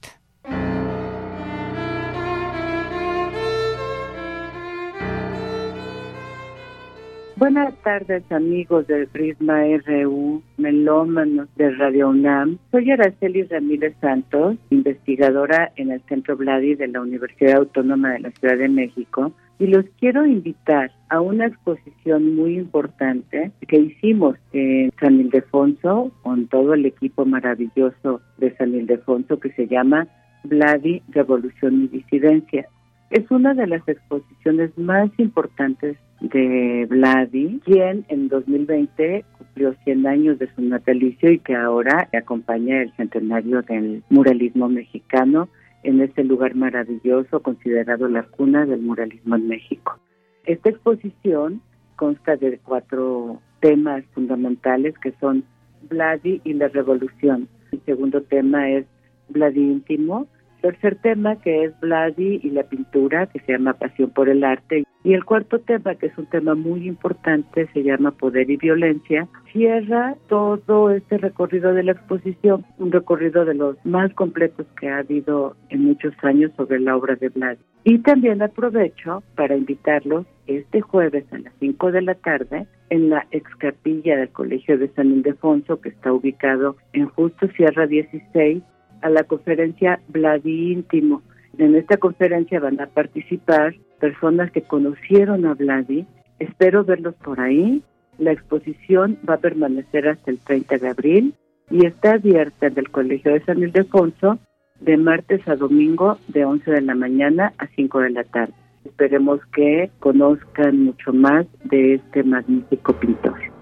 Buenas 7.36 7.74
tardes 7.84 8.24
amigos 8.32 8.88
del 8.88 9.08
Prisma 9.08 9.62
RU, 9.86 10.42
melómanos 10.58 11.48
de 11.56 11.70
Radio 11.76 12.10
UNAM. 12.10 12.58
Soy 12.72 12.90
Araceli 12.92 13.44
Ramírez 13.44 13.96
Santos, 14.02 14.58
investigadora 14.72 15.72
en 15.78 15.92
el 15.92 16.02
Centro 16.10 16.36
Vladi 16.36 16.76
de 16.76 16.88
la 16.88 17.00
Universidad 17.02 17.58
Autónoma 17.58 18.14
de 18.14 18.20
la 18.20 18.32
Ciudad 18.32 18.58
de 18.58 18.68
México 18.68 19.32
y 19.60 19.68
los 19.68 19.86
quiero 20.00 20.26
invitar 20.26 20.92
a 21.10 21.20
una 21.20 21.48
exposición 21.48 22.36
muy 22.36 22.58
importante 22.58 23.52
que 23.68 23.78
hicimos 23.78 24.38
en 24.54 24.92
San 25.00 25.20
Ildefonso 25.20 26.12
con 26.24 26.48
todo 26.48 26.74
el 26.74 26.86
equipo 26.86 27.26
maravilloso 27.26 28.22
de 28.38 28.56
San 28.56 28.74
Ildefonso 28.74 29.40
que 29.40 29.52
se 29.52 29.68
llama 29.68 30.08
Vladi 30.46 31.02
Revolución 31.10 31.84
y 31.84 31.88
Disidencia. 31.88 32.68
Es 33.10 33.30
una 33.32 33.54
de 33.54 33.68
las 33.68 33.86
exposiciones 33.88 34.78
más 34.78 35.10
importantes 35.18 35.98
de 36.22 36.86
Vladi, 36.90 37.60
quien 37.66 38.06
en 38.08 38.30
2020 38.30 39.26
cumplió 39.38 39.74
100 39.84 40.08
años 40.08 40.40
de 40.40 40.48
su 40.54 40.62
natalicio 40.62 41.32
y 41.32 41.40
que 41.40 41.56
ahora 41.56 42.08
acompaña 42.14 42.82
el 42.82 42.94
centenario 42.96 43.62
del 43.64 44.04
muralismo 44.10 44.70
mexicano 44.70 45.50
en 45.84 46.02
este 46.02 46.24
lugar 46.24 46.56
maravilloso 46.56 47.42
considerado 47.42 48.08
la 48.08 48.24
cuna 48.24 48.66
del 48.66 48.82
muralismo 48.82 49.36
en 49.36 49.48
México. 49.48 49.98
Esta 50.46 50.70
exposición 50.70 51.62
consta 51.96 52.36
de 52.36 52.60
cuatro 52.60 53.42
temas 53.60 54.04
fundamentales 54.14 54.98
que 55.00 55.14
son 55.20 55.44
Vladi 55.90 56.42
y 56.44 56.54
la 56.54 56.68
revolución. 56.70 57.48
El 57.72 57.82
segundo 57.86 58.22
tema 58.24 58.70
es 58.70 58.86
Vladi 59.30 59.62
íntimo, 59.62 60.28
Tercer 60.62 60.96
tema 60.98 61.38
que 61.38 61.64
es 61.64 61.80
Vladi 61.80 62.42
y 62.44 62.50
la 62.50 62.64
pintura, 62.64 63.28
que 63.28 63.40
se 63.40 63.54
llama 63.54 63.74
Pasión 63.74 64.10
por 64.12 64.30
el 64.30 64.44
Arte. 64.44 64.84
Y 65.04 65.14
el 65.14 65.24
cuarto 65.24 65.60
tema, 65.60 65.96
que 65.96 66.08
es 66.08 66.18
un 66.18 66.26
tema 66.26 66.56
muy 66.56 66.86
importante, 66.86 67.68
se 67.74 67.84
llama 67.84 68.12
Poder 68.12 68.50
y 68.50 68.58
Violencia. 68.58 69.28
Cierra 69.54 70.16
todo 70.28 70.92
este 70.92 71.18
recorrido 71.18 71.74
de 71.74 71.84
la 71.84 71.94
exposición, 71.94 72.66
un 72.78 72.92
recorrido 72.92 73.46
de 73.46 73.54
los 73.54 73.78
más 73.86 74.14
completos 74.14 74.68
que 74.80 74.90
ha 74.90 74.98
habido 74.98 75.56
en 75.70 75.86
muchos 75.86 76.14
años 76.24 76.52
sobre 76.58 76.82
la 76.82 76.98
obra 76.98 77.16
de 77.16 77.30
Vladi. 77.30 77.62
Y 77.86 78.00
también 78.00 78.42
aprovecho 78.42 79.24
para 79.36 79.56
invitarlos 79.56 80.26
este 80.48 80.82
jueves 80.82 81.26
a 81.32 81.40
las 81.40 81.54
5 81.60 81.92
de 81.94 82.02
la 82.02 82.16
tarde 82.16 82.68
en 82.90 83.10
la 83.10 83.26
excapilla 83.32 84.18
del 84.18 84.30
Colegio 84.30 84.78
de 84.78 84.90
San 84.90 85.12
Ildefonso, 85.12 85.80
que 85.80 85.90
está 85.90 86.12
ubicado 86.12 86.76
en 86.92 87.08
Justo 87.08 87.48
Sierra 87.56 87.88
16, 87.88 88.62
a 89.02 89.10
la 89.10 89.24
conferencia 89.24 90.00
Vladi 90.08 90.74
Íntimo. 90.74 91.22
En 91.58 91.76
esta 91.76 91.98
conferencia 91.98 92.60
van 92.60 92.80
a 92.80 92.88
participar 92.88 93.76
personas 94.00 94.52
que 94.52 94.62
conocieron 94.62 95.46
a 95.46 95.54
Vladi. 95.54 96.06
Espero 96.40 96.84
verlos 96.84 97.16
por 97.16 97.40
ahí. 97.40 97.84
La 98.18 98.32
exposición 98.32 99.18
va 99.28 99.36
a 99.36 99.40
permanecer 99.40 100.08
hasta 100.08 100.32
el 100.32 100.40
30 100.40 100.78
de 100.78 100.90
abril 100.90 101.34
y 101.70 101.86
está 101.86 102.14
abierta 102.14 102.68
en 102.68 102.78
el 102.78 102.90
Colegio 102.90 103.34
de 103.34 103.44
San 103.46 103.60
Ildefonso 103.60 104.40
de 104.80 104.98
martes 104.98 105.48
a 105.48 105.56
domingo 105.56 106.18
de 106.28 106.46
11 106.46 106.72
de 106.72 106.82
la 106.82 106.96
mañana 106.96 107.54
a 107.58 107.68
5 107.68 108.00
de 108.00 108.10
la 108.12 108.24
tarde. 108.24 108.54
Esperemos 108.86 109.40
que 109.54 109.92
conozcan 110.00 110.86
mucho 110.86 111.14
más 111.14 111.46
de 111.66 111.96
este 111.96 112.24
magnífico 112.24 112.94
pintor. 112.94 113.59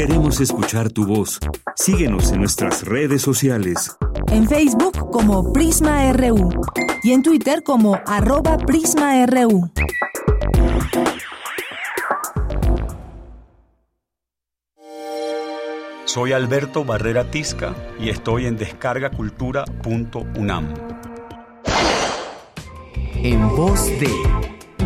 Queremos 0.00 0.40
escuchar 0.40 0.88
tu 0.88 1.04
voz. 1.04 1.38
Síguenos 1.76 2.32
en 2.32 2.38
nuestras 2.38 2.86
redes 2.86 3.20
sociales. 3.20 3.98
En 4.28 4.48
Facebook 4.48 5.10
como 5.10 5.52
Prisma 5.52 6.10
RU 6.14 6.48
y 7.02 7.12
en 7.12 7.22
Twitter 7.22 7.62
como 7.62 8.00
arroba 8.06 8.56
PrismaRU. 8.56 9.70
Soy 16.06 16.32
Alberto 16.32 16.86
Barrera 16.86 17.30
Tisca 17.30 17.74
y 18.00 18.08
estoy 18.08 18.46
en 18.46 18.56
descargacultura.unam. 18.56 20.74
En 23.16 23.54
voz 23.54 23.84
de 24.00 24.08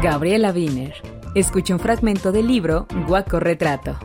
Gabriela 0.03 0.51
Wiener. 0.51 0.95
Escucha 1.37 1.73
un 1.73 1.79
fragmento 1.79 2.33
del 2.33 2.49
libro 2.49 2.89
Guaco 3.07 3.39
Retrato. 3.39 3.97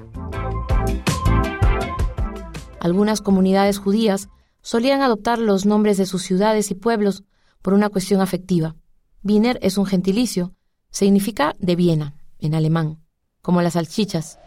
Algunas 2.79 3.21
comunidades 3.21 3.77
judías 3.77 4.29
solían 4.61 5.01
adoptar 5.01 5.39
los 5.39 5.65
nombres 5.65 5.97
de 5.97 6.05
sus 6.05 6.23
ciudades 6.23 6.71
y 6.71 6.75
pueblos 6.75 7.23
por 7.61 7.73
una 7.73 7.89
cuestión 7.89 8.21
afectiva. 8.21 8.75
Wiener 9.23 9.59
es 9.61 9.77
un 9.77 9.85
gentilicio, 9.85 10.53
significa 10.89 11.55
de 11.59 11.75
Viena, 11.75 12.15
en 12.39 12.55
alemán, 12.55 13.03
como 13.41 13.61
las 13.61 13.73
salchichas. 13.73 14.39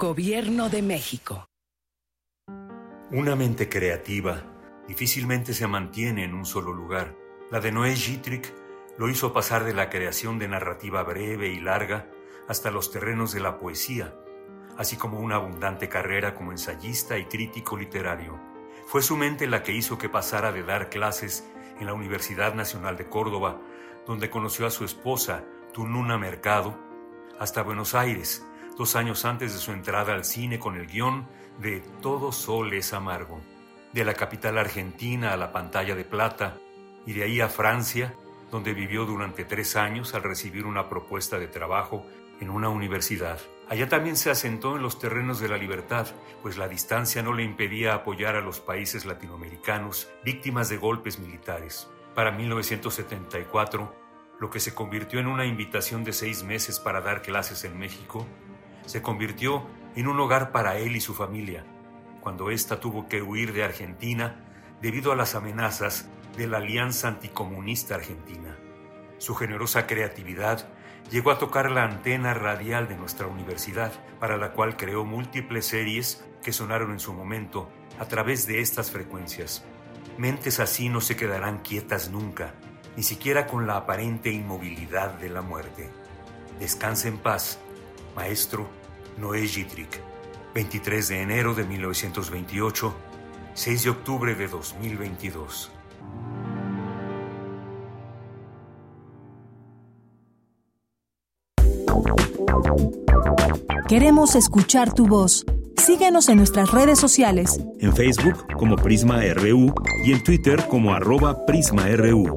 Gobierno 0.00 0.70
de 0.70 0.80
México. 0.80 1.46
Una 3.10 3.36
mente 3.36 3.68
creativa 3.68 4.42
difícilmente 4.88 5.52
se 5.52 5.66
mantiene 5.66 6.24
en 6.24 6.32
un 6.32 6.46
solo 6.46 6.72
lugar. 6.72 7.14
La 7.50 7.60
de 7.60 7.70
Noé 7.70 7.94
Gitrick 7.94 8.50
lo 8.96 9.10
hizo 9.10 9.34
pasar 9.34 9.62
de 9.64 9.74
la 9.74 9.90
creación 9.90 10.38
de 10.38 10.48
narrativa 10.48 11.02
breve 11.02 11.50
y 11.50 11.60
larga 11.60 12.08
hasta 12.48 12.70
los 12.70 12.90
terrenos 12.90 13.32
de 13.32 13.40
la 13.40 13.58
poesía, 13.58 14.14
así 14.78 14.96
como 14.96 15.20
una 15.20 15.34
abundante 15.34 15.90
carrera 15.90 16.34
como 16.34 16.52
ensayista 16.52 17.18
y 17.18 17.26
crítico 17.26 17.76
literario. 17.76 18.40
Fue 18.86 19.02
su 19.02 19.18
mente 19.18 19.46
la 19.46 19.62
que 19.62 19.74
hizo 19.74 19.98
que 19.98 20.08
pasara 20.08 20.50
de 20.50 20.62
dar 20.62 20.88
clases 20.88 21.46
en 21.78 21.84
la 21.84 21.92
Universidad 21.92 22.54
Nacional 22.54 22.96
de 22.96 23.06
Córdoba, 23.06 23.60
donde 24.06 24.30
conoció 24.30 24.64
a 24.66 24.70
su 24.70 24.86
esposa, 24.86 25.44
Tununa 25.74 26.16
Mercado, 26.16 26.74
hasta 27.38 27.62
Buenos 27.62 27.94
Aires, 27.94 28.46
dos 28.80 28.96
años 28.96 29.26
antes 29.26 29.52
de 29.52 29.58
su 29.58 29.72
entrada 29.72 30.14
al 30.14 30.24
cine 30.24 30.58
con 30.58 30.74
el 30.74 30.86
guion 30.86 31.26
de 31.58 31.82
Todo 32.00 32.32
Sol 32.32 32.72
es 32.72 32.94
Amargo. 32.94 33.42
De 33.92 34.06
la 34.06 34.14
capital 34.14 34.56
argentina 34.56 35.34
a 35.34 35.36
la 35.36 35.52
pantalla 35.52 35.94
de 35.94 36.06
plata 36.06 36.56
y 37.04 37.12
de 37.12 37.24
ahí 37.24 37.42
a 37.42 37.50
Francia, 37.50 38.14
donde 38.50 38.72
vivió 38.72 39.04
durante 39.04 39.44
tres 39.44 39.76
años 39.76 40.14
al 40.14 40.22
recibir 40.22 40.64
una 40.64 40.88
propuesta 40.88 41.38
de 41.38 41.46
trabajo 41.46 42.06
en 42.40 42.48
una 42.48 42.70
universidad. 42.70 43.38
Allá 43.68 43.86
también 43.86 44.16
se 44.16 44.30
asentó 44.30 44.76
en 44.76 44.82
los 44.82 44.98
terrenos 44.98 45.40
de 45.40 45.50
la 45.50 45.58
libertad, 45.58 46.06
pues 46.40 46.56
la 46.56 46.66
distancia 46.66 47.22
no 47.22 47.34
le 47.34 47.42
impedía 47.42 47.92
apoyar 47.92 48.34
a 48.34 48.40
los 48.40 48.60
países 48.60 49.04
latinoamericanos 49.04 50.08
víctimas 50.24 50.70
de 50.70 50.78
golpes 50.78 51.18
militares. 51.18 51.86
Para 52.14 52.30
1974, 52.30 53.94
lo 54.40 54.48
que 54.48 54.58
se 54.58 54.74
convirtió 54.74 55.20
en 55.20 55.26
una 55.26 55.44
invitación 55.44 56.02
de 56.02 56.14
seis 56.14 56.44
meses 56.44 56.80
para 56.80 57.02
dar 57.02 57.20
clases 57.20 57.64
en 57.64 57.78
México, 57.78 58.26
se 58.86 59.02
convirtió 59.02 59.66
en 59.96 60.08
un 60.08 60.18
hogar 60.20 60.52
para 60.52 60.78
él 60.78 60.96
y 60.96 61.00
su 61.00 61.14
familia, 61.14 61.64
cuando 62.20 62.50
ésta 62.50 62.80
tuvo 62.80 63.08
que 63.08 63.22
huir 63.22 63.52
de 63.52 63.64
Argentina 63.64 64.36
debido 64.80 65.12
a 65.12 65.16
las 65.16 65.34
amenazas 65.34 66.08
de 66.36 66.46
la 66.46 66.58
Alianza 66.58 67.08
Anticomunista 67.08 67.96
Argentina. 67.96 68.56
Su 69.18 69.34
generosa 69.34 69.86
creatividad 69.86 70.68
llegó 71.10 71.30
a 71.30 71.38
tocar 71.38 71.70
la 71.70 71.84
antena 71.84 72.34
radial 72.34 72.88
de 72.88 72.96
nuestra 72.96 73.26
universidad, 73.26 73.92
para 74.18 74.36
la 74.36 74.52
cual 74.52 74.76
creó 74.76 75.04
múltiples 75.04 75.66
series 75.66 76.24
que 76.42 76.52
sonaron 76.52 76.92
en 76.92 77.00
su 77.00 77.12
momento 77.12 77.68
a 77.98 78.06
través 78.06 78.46
de 78.46 78.60
estas 78.60 78.90
frecuencias. 78.90 79.64
Mentes 80.16 80.60
así 80.60 80.88
no 80.88 81.00
se 81.00 81.16
quedarán 81.16 81.58
quietas 81.58 82.10
nunca, 82.10 82.54
ni 82.96 83.02
siquiera 83.02 83.46
con 83.46 83.66
la 83.66 83.76
aparente 83.76 84.30
inmovilidad 84.30 85.14
de 85.14 85.28
la 85.28 85.42
muerte. 85.42 85.90
Descanse 86.58 87.08
en 87.08 87.18
paz, 87.18 87.58
maestro 88.20 88.68
Noé 89.18 89.46
Gitrick. 89.46 89.98
23 90.54 91.08
de 91.08 91.22
enero 91.22 91.54
de 91.54 91.64
1928, 91.64 92.94
6 93.54 93.84
de 93.84 93.90
octubre 93.90 94.34
de 94.34 94.46
2022. 94.46 95.70
Queremos 103.88 104.34
escuchar 104.34 104.92
tu 104.92 105.06
voz. 105.06 105.46
Síguenos 105.76 106.28
en 106.28 106.36
nuestras 106.36 106.70
redes 106.72 106.98
sociales. 106.98 107.58
En 107.78 107.94
Facebook 107.94 108.46
como 108.54 108.76
Prisma 108.76 109.22
RU 109.34 109.72
y 110.04 110.12
en 110.12 110.22
Twitter 110.22 110.66
como 110.68 110.92
arroba 110.92 111.46
PrismaRU. 111.46 112.36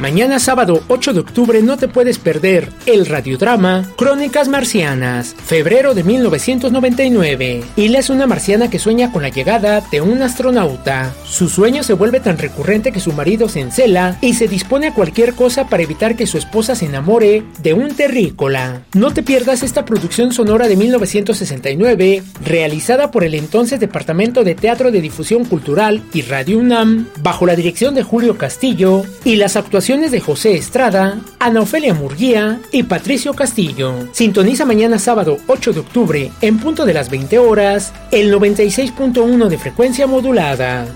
Mañana 0.00 0.38
sábado 0.38 0.82
8 0.88 1.12
de 1.12 1.20
octubre 1.20 1.60
no 1.60 1.76
te 1.76 1.86
puedes 1.86 2.18
perder 2.18 2.70
el 2.86 3.04
radiodrama 3.04 3.86
Crónicas 3.98 4.48
Marcianas, 4.48 5.36
febrero 5.44 5.92
de 5.92 6.04
1999. 6.04 7.62
Ila 7.76 7.98
es 7.98 8.08
una 8.08 8.26
marciana 8.26 8.70
que 8.70 8.78
sueña 8.78 9.12
con 9.12 9.20
la 9.20 9.28
llegada 9.28 9.82
de 9.92 10.00
un 10.00 10.22
astronauta. 10.22 11.12
Su 11.26 11.50
sueño 11.50 11.82
se 11.82 11.92
vuelve 11.92 12.20
tan 12.20 12.38
recurrente 12.38 12.92
que 12.92 13.00
su 13.00 13.12
marido 13.12 13.50
se 13.50 13.60
encela 13.60 14.16
y 14.22 14.32
se 14.32 14.48
dispone 14.48 14.86
a 14.86 14.94
cualquier 14.94 15.34
cosa 15.34 15.68
para 15.68 15.82
evitar 15.82 16.16
que 16.16 16.26
su 16.26 16.38
esposa 16.38 16.74
se 16.74 16.86
enamore 16.86 17.42
de 17.62 17.74
un 17.74 17.94
terrícola. 17.94 18.80
No 18.94 19.10
te 19.10 19.22
pierdas 19.22 19.62
esta 19.62 19.84
producción 19.84 20.32
sonora 20.32 20.66
de 20.66 20.76
1969, 20.76 22.22
realizada 22.42 23.10
por 23.10 23.22
el 23.22 23.34
entonces 23.34 23.78
Departamento 23.80 24.44
de 24.44 24.54
Teatro 24.54 24.92
de 24.92 25.02
Difusión 25.02 25.44
Cultural 25.44 26.02
y 26.14 26.22
Radio 26.22 26.58
UNAM, 26.58 27.06
bajo 27.22 27.44
la 27.44 27.54
dirección 27.54 27.94
de 27.94 28.02
Julio 28.02 28.38
Castillo, 28.38 29.04
y 29.26 29.36
las 29.36 29.56
actuaciones 29.56 29.89
de 29.90 30.20
José 30.20 30.54
Estrada, 30.54 31.18
Ana 31.40 31.62
Ofelia 31.62 31.94
Murguía 31.94 32.60
y 32.70 32.84
Patricio 32.84 33.34
Castillo. 33.34 33.92
Sintoniza 34.12 34.64
mañana 34.64 35.00
sábado 35.00 35.38
8 35.48 35.72
de 35.72 35.80
octubre, 35.80 36.30
en 36.40 36.58
punto 36.58 36.86
de 36.86 36.94
las 36.94 37.10
20 37.10 37.40
horas, 37.40 37.92
el 38.12 38.32
96.1 38.32 39.48
de 39.48 39.58
frecuencia 39.58 40.06
modulada. 40.06 40.86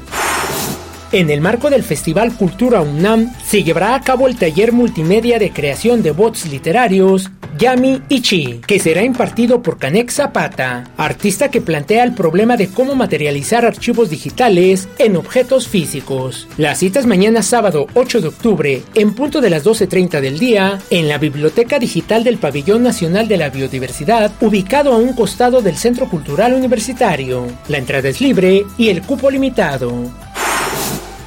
En 1.14 1.30
el 1.30 1.40
marco 1.40 1.70
del 1.70 1.84
Festival 1.84 2.36
Cultura 2.36 2.80
UNAM 2.80 3.32
se 3.46 3.62
llevará 3.62 3.94
a 3.94 4.00
cabo 4.00 4.26
el 4.26 4.34
taller 4.34 4.72
multimedia 4.72 5.38
de 5.38 5.52
creación 5.52 6.02
de 6.02 6.10
bots 6.10 6.44
literarios 6.46 7.30
Yami 7.56 8.02
Ichi, 8.08 8.60
que 8.66 8.80
será 8.80 9.04
impartido 9.04 9.62
por 9.62 9.78
Canek 9.78 10.10
Zapata, 10.10 10.90
artista 10.96 11.52
que 11.52 11.60
plantea 11.60 12.02
el 12.02 12.14
problema 12.14 12.56
de 12.56 12.66
cómo 12.66 12.96
materializar 12.96 13.64
archivos 13.64 14.10
digitales 14.10 14.88
en 14.98 15.14
objetos 15.14 15.68
físicos. 15.68 16.48
La 16.56 16.74
cita 16.74 16.98
es 16.98 17.06
mañana 17.06 17.44
sábado 17.44 17.86
8 17.94 18.20
de 18.20 18.26
octubre, 18.26 18.82
en 18.96 19.14
punto 19.14 19.40
de 19.40 19.50
las 19.50 19.64
12.30 19.64 20.20
del 20.20 20.40
día, 20.40 20.80
en 20.90 21.08
la 21.08 21.18
Biblioteca 21.18 21.78
Digital 21.78 22.24
del 22.24 22.38
Pabellón 22.38 22.82
Nacional 22.82 23.28
de 23.28 23.36
la 23.36 23.50
Biodiversidad, 23.50 24.32
ubicado 24.40 24.92
a 24.92 24.96
un 24.96 25.12
costado 25.12 25.62
del 25.62 25.76
Centro 25.76 26.08
Cultural 26.08 26.54
Universitario. 26.54 27.46
La 27.68 27.78
entrada 27.78 28.08
es 28.08 28.20
libre 28.20 28.64
y 28.76 28.88
el 28.88 29.02
cupo 29.02 29.30
limitado 29.30 30.10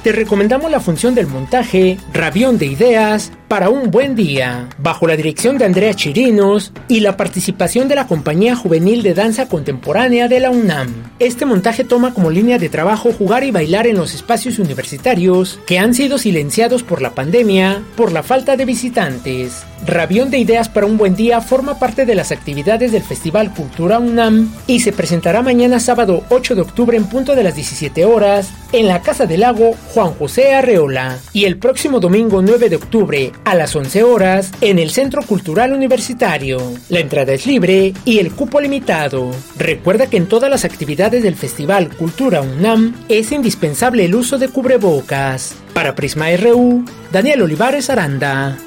te 0.08 0.12
recomendamos 0.12 0.70
la 0.70 0.80
función 0.80 1.14
del 1.14 1.26
montaje 1.26 1.98
Rabión 2.14 2.56
de 2.56 2.64
Ideas 2.64 3.30
para 3.48 3.70
un 3.70 3.90
buen 3.90 4.14
día, 4.14 4.68
bajo 4.76 5.06
la 5.06 5.16
dirección 5.16 5.56
de 5.56 5.64
Andrea 5.64 5.94
Chirinos 5.94 6.72
y 6.86 7.00
la 7.00 7.16
participación 7.16 7.88
de 7.88 7.94
la 7.94 8.06
Compañía 8.06 8.54
Juvenil 8.54 9.02
de 9.02 9.14
Danza 9.14 9.48
Contemporánea 9.48 10.28
de 10.28 10.38
la 10.38 10.50
UNAM. 10.50 10.92
Este 11.18 11.46
montaje 11.46 11.82
toma 11.82 12.12
como 12.12 12.30
línea 12.30 12.58
de 12.58 12.68
trabajo 12.68 13.10
jugar 13.10 13.44
y 13.44 13.50
bailar 13.50 13.86
en 13.86 13.96
los 13.96 14.14
espacios 14.14 14.58
universitarios 14.58 15.58
que 15.66 15.78
han 15.78 15.94
sido 15.94 16.18
silenciados 16.18 16.82
por 16.82 17.00
la 17.00 17.14
pandemia 17.14 17.82
por 17.96 18.12
la 18.12 18.22
falta 18.22 18.56
de 18.56 18.66
visitantes. 18.66 19.64
Rabión 19.86 20.30
de 20.30 20.38
Ideas 20.38 20.68
para 20.68 20.86
un 20.86 20.98
Buen 20.98 21.14
Día 21.14 21.40
forma 21.40 21.78
parte 21.78 22.04
de 22.04 22.14
las 22.14 22.32
actividades 22.32 22.92
del 22.92 23.02
Festival 23.02 23.54
Cultura 23.54 23.98
UNAM 23.98 24.52
y 24.66 24.80
se 24.80 24.92
presentará 24.92 25.42
mañana 25.42 25.80
sábado 25.80 26.24
8 26.30 26.56
de 26.56 26.60
octubre 26.62 26.96
en 26.96 27.06
punto 27.06 27.34
de 27.34 27.44
las 27.44 27.54
17 27.54 28.04
horas 28.04 28.50
en 28.72 28.86
la 28.86 29.02
Casa 29.02 29.26
del 29.26 29.40
Lago 29.40 29.74
Juan 29.94 30.12
José 30.14 30.54
Arreola 30.54 31.18
y 31.32 31.44
el 31.44 31.58
próximo 31.58 32.00
domingo 32.00 32.42
9 32.42 32.68
de 32.68 32.76
octubre 32.76 33.32
a 33.44 33.54
las 33.54 33.74
11 33.74 34.02
horas 34.02 34.52
en 34.60 34.78
el 34.78 34.90
Centro 34.90 35.22
Cultural 35.22 35.72
Universitario. 35.72 36.58
La 36.88 37.00
entrada 37.00 37.32
es 37.32 37.46
libre 37.46 37.94
y 38.04 38.18
el 38.18 38.32
cupo 38.32 38.60
limitado. 38.60 39.30
Recuerda 39.56 40.08
que 40.08 40.16
en 40.16 40.26
todas 40.26 40.50
las 40.50 40.64
actividades 40.64 41.22
del 41.22 41.34
Festival 41.34 41.88
Cultura 41.96 42.42
UNAM 42.42 42.94
es 43.08 43.32
indispensable 43.32 44.04
el 44.04 44.14
uso 44.14 44.38
de 44.38 44.48
cubrebocas. 44.48 45.54
Para 45.72 45.94
Prisma 45.94 46.26
RU, 46.36 46.84
Daniel 47.12 47.42
Olivares 47.42 47.90
Aranda. 47.90 48.58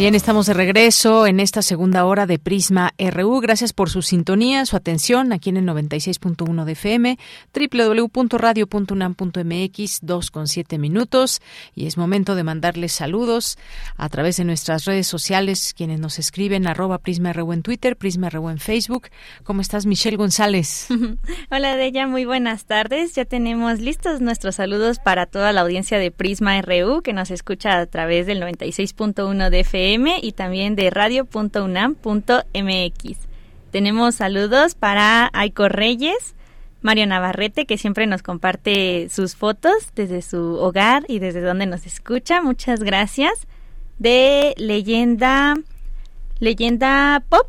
Bien, 0.00 0.14
estamos 0.14 0.46
de 0.46 0.54
regreso 0.54 1.26
en 1.26 1.40
esta 1.40 1.60
segunda 1.60 2.06
hora 2.06 2.24
de 2.24 2.38
Prisma 2.38 2.94
RU. 2.98 3.38
Gracias 3.40 3.74
por 3.74 3.90
su 3.90 4.00
sintonía, 4.00 4.64
su 4.64 4.74
atención 4.74 5.30
aquí 5.30 5.50
en 5.50 5.58
el 5.58 5.66
96.1 5.66 6.64
de 6.64 6.72
FM, 6.72 7.18
www.radio.unam.mx, 7.52 9.98
2 10.00 10.30
con 10.30 10.48
7 10.48 10.78
minutos. 10.78 11.42
Y 11.74 11.86
es 11.86 11.98
momento 11.98 12.34
de 12.34 12.44
mandarles 12.44 12.92
saludos 12.92 13.58
a 13.98 14.08
través 14.08 14.38
de 14.38 14.44
nuestras 14.44 14.86
redes 14.86 15.06
sociales, 15.06 15.74
quienes 15.76 16.00
nos 16.00 16.18
escriben, 16.18 16.66
arroba 16.66 16.96
Prisma 16.96 17.34
RU 17.34 17.52
en 17.52 17.60
Twitter, 17.60 17.94
Prisma 17.94 18.30
RU 18.30 18.48
en 18.48 18.56
Facebook. 18.56 19.08
¿Cómo 19.44 19.60
estás, 19.60 19.84
Michelle 19.84 20.16
González? 20.16 20.88
Hola, 21.50 21.76
Deya, 21.76 22.06
muy 22.06 22.24
buenas 22.24 22.64
tardes. 22.64 23.16
Ya 23.16 23.26
tenemos 23.26 23.80
listos 23.80 24.22
nuestros 24.22 24.54
saludos 24.54 24.98
para 24.98 25.26
toda 25.26 25.52
la 25.52 25.60
audiencia 25.60 25.98
de 25.98 26.10
Prisma 26.10 26.58
RU 26.62 27.02
que 27.02 27.12
nos 27.12 27.30
escucha 27.30 27.80
a 27.80 27.84
través 27.84 28.26
del 28.26 28.40
96.1 28.40 29.50
de 29.50 29.60
FM 29.60 29.89
y 30.22 30.32
también 30.32 30.76
de 30.76 30.88
radio.unam.mx. 30.90 31.98
Tenemos 33.72 34.14
saludos 34.14 34.76
para 34.76 35.28
Aiko 35.32 35.68
Reyes, 35.68 36.36
Mario 36.80 37.08
Navarrete, 37.08 37.66
que 37.66 37.76
siempre 37.76 38.06
nos 38.06 38.22
comparte 38.22 39.08
sus 39.10 39.34
fotos 39.34 39.74
desde 39.96 40.22
su 40.22 40.54
hogar 40.54 41.04
y 41.08 41.18
desde 41.18 41.40
donde 41.40 41.66
nos 41.66 41.86
escucha. 41.86 42.40
Muchas 42.40 42.84
gracias. 42.84 43.32
De 43.98 44.54
Leyenda, 44.58 45.54
Leyenda 46.38 47.24
Pop, 47.28 47.48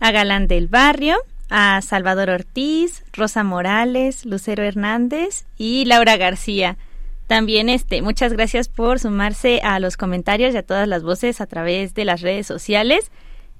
a 0.00 0.10
Galán 0.10 0.48
del 0.48 0.66
Barrio, 0.66 1.16
a 1.50 1.80
Salvador 1.82 2.30
Ortiz, 2.30 3.04
Rosa 3.12 3.44
Morales, 3.44 4.26
Lucero 4.26 4.64
Hernández 4.64 5.46
y 5.56 5.84
Laura 5.84 6.16
García. 6.16 6.78
También 7.26 7.68
este, 7.68 8.02
muchas 8.02 8.32
gracias 8.32 8.68
por 8.68 9.00
sumarse 9.00 9.60
a 9.62 9.80
los 9.80 9.96
comentarios 9.96 10.54
y 10.54 10.58
a 10.58 10.62
todas 10.62 10.86
las 10.86 11.02
voces 11.02 11.40
a 11.40 11.46
través 11.46 11.94
de 11.94 12.04
las 12.04 12.20
redes 12.20 12.46
sociales. 12.46 13.10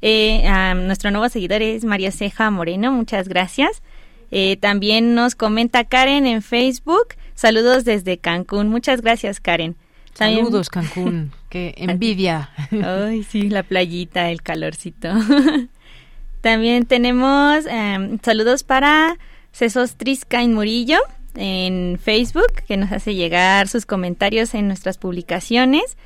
Eh, 0.03 0.47
a 0.47 0.75
nuestro 0.75 1.11
nuevo 1.11 1.29
seguidor 1.29 1.63
es 1.63 1.85
María 1.85 2.13
Ceja 2.13 2.51
Moreno, 2.51 2.93
muchas 2.93 3.29
gracias. 3.29 3.83
Eh, 4.31 4.57
también 4.57 5.15
nos 5.15 5.35
comenta 5.35 5.85
Karen 5.85 6.27
en 6.27 6.43
Facebook. 6.43 7.15
Saludos 7.35 7.85
desde 7.85 8.19
Cancún. 8.19 8.69
Muchas 8.69 9.01
gracias, 9.01 9.41
Karen. 9.41 9.77
Saludos, 10.15 10.71
Cancún. 10.71 11.33
Qué 11.49 11.75
envidia. 11.77 12.51
Ay, 12.71 13.23
sí, 13.23 13.51
la 13.51 13.63
playita, 13.65 14.31
el 14.31 14.43
calorcito. 14.43 15.09
También 16.41 16.87
tenemos 16.87 17.67
em, 17.67 18.19
saludos 18.23 18.63
para 18.63 19.19
Cesos 19.53 19.97
Triscain 19.97 20.55
Murillo 20.55 20.99
en 21.37 21.99
Facebook, 22.03 22.53
que 22.67 22.77
nos 22.77 22.93
hace 22.93 23.15
llegar 23.15 23.69
sus 23.69 23.87
comentarios 23.87 24.55
en 24.55 24.69
nuestras 24.69 24.99
publicaciones. 24.99 25.97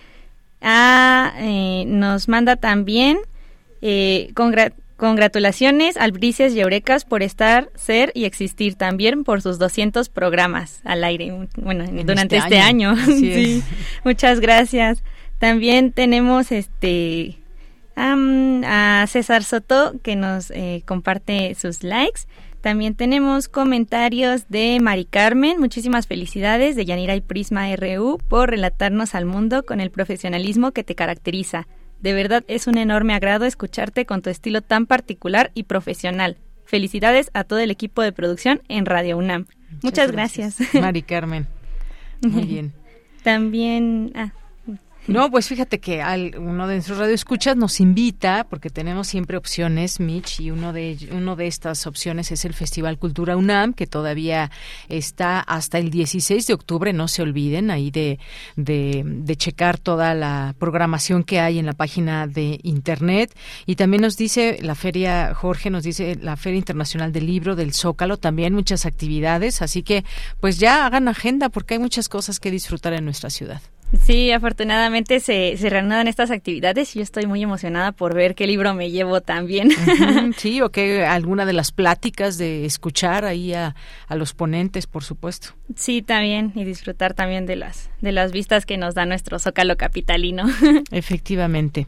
Ah, 0.60 1.32
eh, 1.38 1.84
nos 1.86 2.28
manda 2.28 2.56
también 2.56 3.18
eh, 3.82 4.32
congratulaciones 4.96 5.96
al 5.96 6.12
Brices 6.12 6.54
y 6.54 6.60
Eurecas 6.60 7.04
por 7.04 7.22
estar, 7.22 7.70
ser 7.74 8.12
y 8.14 8.24
existir 8.24 8.74
también 8.74 9.24
por 9.24 9.40
sus 9.40 9.58
200 9.58 10.08
programas 10.10 10.80
al 10.84 11.04
aire, 11.04 11.48
bueno, 11.56 11.84
durante 11.86 12.36
este, 12.36 12.36
este 12.36 12.58
año. 12.60 12.94
sí, 13.06 13.62
muchas 14.04 14.40
gracias. 14.40 15.02
También 15.38 15.92
tenemos 15.92 16.52
este 16.52 17.38
a 17.96 19.04
César 19.08 19.44
Soto 19.44 19.94
que 20.02 20.16
nos 20.16 20.50
eh, 20.50 20.82
comparte 20.86 21.54
sus 21.54 21.82
likes. 21.82 22.22
También 22.60 22.94
tenemos 22.94 23.48
comentarios 23.48 24.48
de 24.50 24.78
Mari 24.80 25.06
Carmen. 25.06 25.58
Muchísimas 25.58 26.06
felicidades 26.06 26.76
de 26.76 26.84
Yanira 26.84 27.16
y 27.16 27.22
Prisma 27.22 27.74
RU 27.74 28.18
por 28.28 28.50
relatarnos 28.50 29.14
al 29.14 29.24
mundo 29.24 29.64
con 29.64 29.80
el 29.80 29.90
profesionalismo 29.90 30.72
que 30.72 30.84
te 30.84 30.94
caracteriza. 30.94 31.66
De 32.00 32.12
verdad 32.12 32.44
es 32.48 32.66
un 32.66 32.76
enorme 32.76 33.14
agrado 33.14 33.46
escucharte 33.46 34.04
con 34.04 34.20
tu 34.20 34.28
estilo 34.28 34.60
tan 34.60 34.86
particular 34.86 35.50
y 35.54 35.64
profesional. 35.64 36.36
Felicidades 36.64 37.30
a 37.32 37.44
todo 37.44 37.58
el 37.58 37.70
equipo 37.70 38.02
de 38.02 38.12
producción 38.12 38.60
en 38.68 38.84
Radio 38.84 39.16
UNAM. 39.16 39.46
Muchas, 39.82 40.12
gracias. 40.12 40.56
Mari 40.74 41.02
Carmen. 41.02 41.46
Muy 42.22 42.44
bien. 42.44 42.72
También, 43.22 44.12
ah, 44.14 44.32
no, 45.10 45.30
pues 45.30 45.48
fíjate 45.48 45.80
que 45.80 46.02
uno 46.38 46.66
de 46.66 46.74
nuestros 46.74 46.98
radioescuchas 46.98 47.56
nos 47.56 47.80
invita, 47.80 48.46
porque 48.48 48.70
tenemos 48.70 49.08
siempre 49.08 49.36
opciones, 49.36 50.00
Mitch, 50.00 50.40
y 50.40 50.50
uno 50.50 50.72
de, 50.72 50.96
uno 51.12 51.36
de 51.36 51.46
estas 51.46 51.86
opciones 51.86 52.30
es 52.32 52.44
el 52.44 52.54
Festival 52.54 52.98
Cultura 52.98 53.36
UNAM, 53.36 53.74
que 53.74 53.86
todavía 53.86 54.50
está 54.88 55.40
hasta 55.40 55.78
el 55.78 55.90
16 55.90 56.46
de 56.46 56.54
octubre, 56.54 56.92
no 56.92 57.08
se 57.08 57.22
olviden 57.22 57.70
ahí 57.70 57.90
de, 57.90 58.18
de 58.56 59.36
checar 59.36 59.78
toda 59.78 60.14
la 60.14 60.54
programación 60.58 61.24
que 61.24 61.40
hay 61.40 61.58
en 61.58 61.66
la 61.66 61.72
página 61.72 62.26
de 62.26 62.60
Internet. 62.62 63.34
Y 63.66 63.76
también 63.76 64.02
nos 64.02 64.16
dice 64.16 64.58
la 64.62 64.74
feria, 64.74 65.34
Jorge 65.34 65.70
nos 65.70 65.82
dice 65.82 66.16
la 66.20 66.36
Feria 66.36 66.58
Internacional 66.58 67.12
del 67.12 67.26
Libro 67.26 67.56
del 67.56 67.74
Zócalo, 67.74 68.16
también 68.16 68.54
muchas 68.54 68.86
actividades, 68.86 69.62
así 69.62 69.82
que 69.82 70.04
pues 70.40 70.58
ya 70.58 70.86
hagan 70.86 71.08
agenda 71.08 71.48
porque 71.48 71.74
hay 71.74 71.80
muchas 71.80 72.08
cosas 72.08 72.40
que 72.40 72.50
disfrutar 72.50 72.92
en 72.92 73.04
nuestra 73.04 73.30
ciudad. 73.30 73.60
Sí, 74.04 74.30
afortunadamente 74.30 75.18
se, 75.20 75.56
se 75.56 75.68
reanudan 75.68 76.06
estas 76.06 76.30
actividades 76.30 76.94
y 76.94 77.00
yo 77.00 77.02
estoy 77.02 77.26
muy 77.26 77.42
emocionada 77.42 77.92
por 77.92 78.14
ver 78.14 78.34
qué 78.34 78.46
libro 78.46 78.72
me 78.74 78.90
llevo 78.90 79.20
también. 79.20 79.70
sí, 80.36 80.60
o 80.60 80.70
que 80.70 81.04
alguna 81.04 81.44
de 81.44 81.52
las 81.52 81.72
pláticas 81.72 82.38
de 82.38 82.64
escuchar 82.64 83.24
ahí 83.24 83.52
a, 83.52 83.74
a, 84.06 84.16
los 84.16 84.32
ponentes, 84.32 84.86
por 84.86 85.02
supuesto. 85.02 85.48
Sí, 85.74 86.02
también, 86.02 86.52
y 86.54 86.64
disfrutar 86.64 87.14
también 87.14 87.46
de 87.46 87.56
las, 87.56 87.90
de 88.00 88.12
las 88.12 88.30
vistas 88.30 88.64
que 88.64 88.76
nos 88.76 88.94
da 88.94 89.06
nuestro 89.06 89.38
Zócalo 89.38 89.76
Capitalino. 89.76 90.44
Efectivamente. 90.90 91.86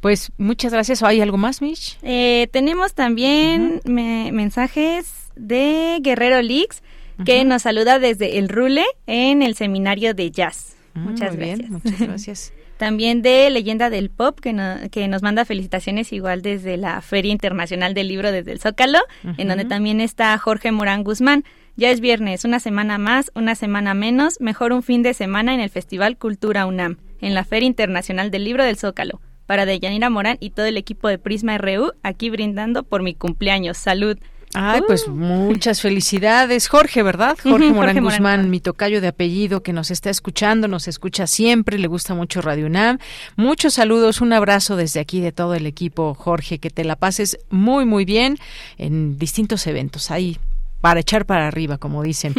Pues 0.00 0.32
muchas 0.38 0.72
gracias. 0.72 1.02
¿Hay 1.02 1.20
algo 1.20 1.36
más, 1.36 1.62
Mish? 1.62 1.98
Eh, 2.02 2.48
tenemos 2.52 2.94
también 2.94 3.80
mensajes 3.84 5.30
de 5.34 5.98
Guerrero 6.00 6.42
Leaks 6.42 6.82
que 7.24 7.44
nos 7.44 7.62
saluda 7.62 7.98
desde 7.98 8.38
el 8.38 8.48
Rule 8.48 8.84
en 9.06 9.42
el 9.42 9.54
seminario 9.54 10.14
de 10.14 10.30
jazz. 10.30 10.76
Mm, 10.94 11.00
muchas 11.00 11.36
gracias. 11.36 11.70
muchas 11.70 12.00
gracias. 12.00 12.52
También 12.76 13.20
de 13.20 13.50
Leyenda 13.50 13.90
del 13.90 14.08
Pop, 14.08 14.40
que, 14.40 14.88
que 14.90 15.06
nos 15.06 15.22
manda 15.22 15.44
felicitaciones 15.44 16.12
igual 16.12 16.40
desde 16.40 16.78
la 16.78 17.02
Feria 17.02 17.30
Internacional 17.30 17.92
del 17.92 18.08
Libro 18.08 18.32
desde 18.32 18.52
el 18.52 18.60
Zócalo, 18.60 19.00
en 19.36 19.48
donde 19.48 19.66
también 19.66 20.00
está 20.00 20.36
Jorge 20.38 20.72
Morán 20.72 21.04
Guzmán. 21.04 21.44
Ya 21.76 21.90
es 21.90 22.00
viernes, 22.00 22.44
una 22.44 22.58
semana 22.58 22.96
más, 22.96 23.30
una 23.34 23.54
semana 23.54 23.92
menos, 23.92 24.40
mejor 24.40 24.72
un 24.72 24.82
fin 24.82 25.02
de 25.02 25.12
semana 25.12 25.54
en 25.54 25.60
el 25.60 25.68
Festival 25.68 26.16
Cultura 26.16 26.64
UNAM, 26.66 26.96
en 27.20 27.34
la 27.34 27.44
Feria 27.44 27.66
Internacional 27.66 28.30
del 28.30 28.44
Libro 28.44 28.64
del 28.64 28.76
Zócalo. 28.76 29.20
Para 29.46 29.66
Deyanira 29.66 30.10
Morán 30.10 30.38
y 30.40 30.50
todo 30.50 30.66
el 30.66 30.76
equipo 30.76 31.08
de 31.08 31.18
Prisma 31.18 31.58
RU, 31.58 31.92
aquí 32.02 32.30
brindando 32.30 32.82
por 32.82 33.02
mi 33.02 33.14
cumpleaños. 33.14 33.76
Salud. 33.76 34.16
Ay, 34.54 34.82
pues 34.86 35.06
uh. 35.06 35.12
muchas 35.12 35.80
felicidades, 35.80 36.68
Jorge, 36.68 37.02
¿verdad? 37.02 37.38
Jorge 37.40 37.72
Morán 37.72 38.02
Guzmán, 38.02 38.50
mi 38.50 38.60
tocayo 38.60 39.00
de 39.00 39.08
apellido 39.08 39.62
que 39.62 39.72
nos 39.72 39.90
está 39.90 40.10
escuchando, 40.10 40.66
nos 40.66 40.88
escucha 40.88 41.26
siempre, 41.26 41.78
le 41.78 41.86
gusta 41.86 42.14
mucho 42.14 42.40
Radio 42.42 42.66
UNAM. 42.66 42.98
Muchos 43.36 43.74
saludos, 43.74 44.20
un 44.20 44.32
abrazo 44.32 44.76
desde 44.76 44.98
aquí 44.98 45.20
de 45.20 45.30
todo 45.30 45.54
el 45.54 45.66
equipo, 45.66 46.14
Jorge, 46.14 46.58
que 46.58 46.70
te 46.70 46.84
la 46.84 46.96
pases 46.96 47.38
muy, 47.50 47.84
muy 47.84 48.04
bien 48.04 48.38
en 48.76 49.18
distintos 49.18 49.66
eventos. 49.68 50.10
Ahí 50.10 50.38
para 50.80 51.00
echar 51.00 51.26
para 51.26 51.46
arriba, 51.46 51.78
como 51.78 52.02
dicen. 52.02 52.34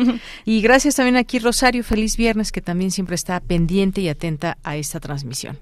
y 0.46 0.62
gracias 0.62 0.96
también 0.96 1.16
aquí 1.16 1.40
Rosario, 1.40 1.84
feliz 1.84 2.18
viernes, 2.18 2.52
que 2.52 2.62
también 2.62 2.92
siempre 2.92 3.16
está 3.16 3.40
pendiente 3.40 4.02
y 4.02 4.10
atenta 4.10 4.58
a 4.64 4.76
esta 4.76 5.00
transmisión. 5.00 5.60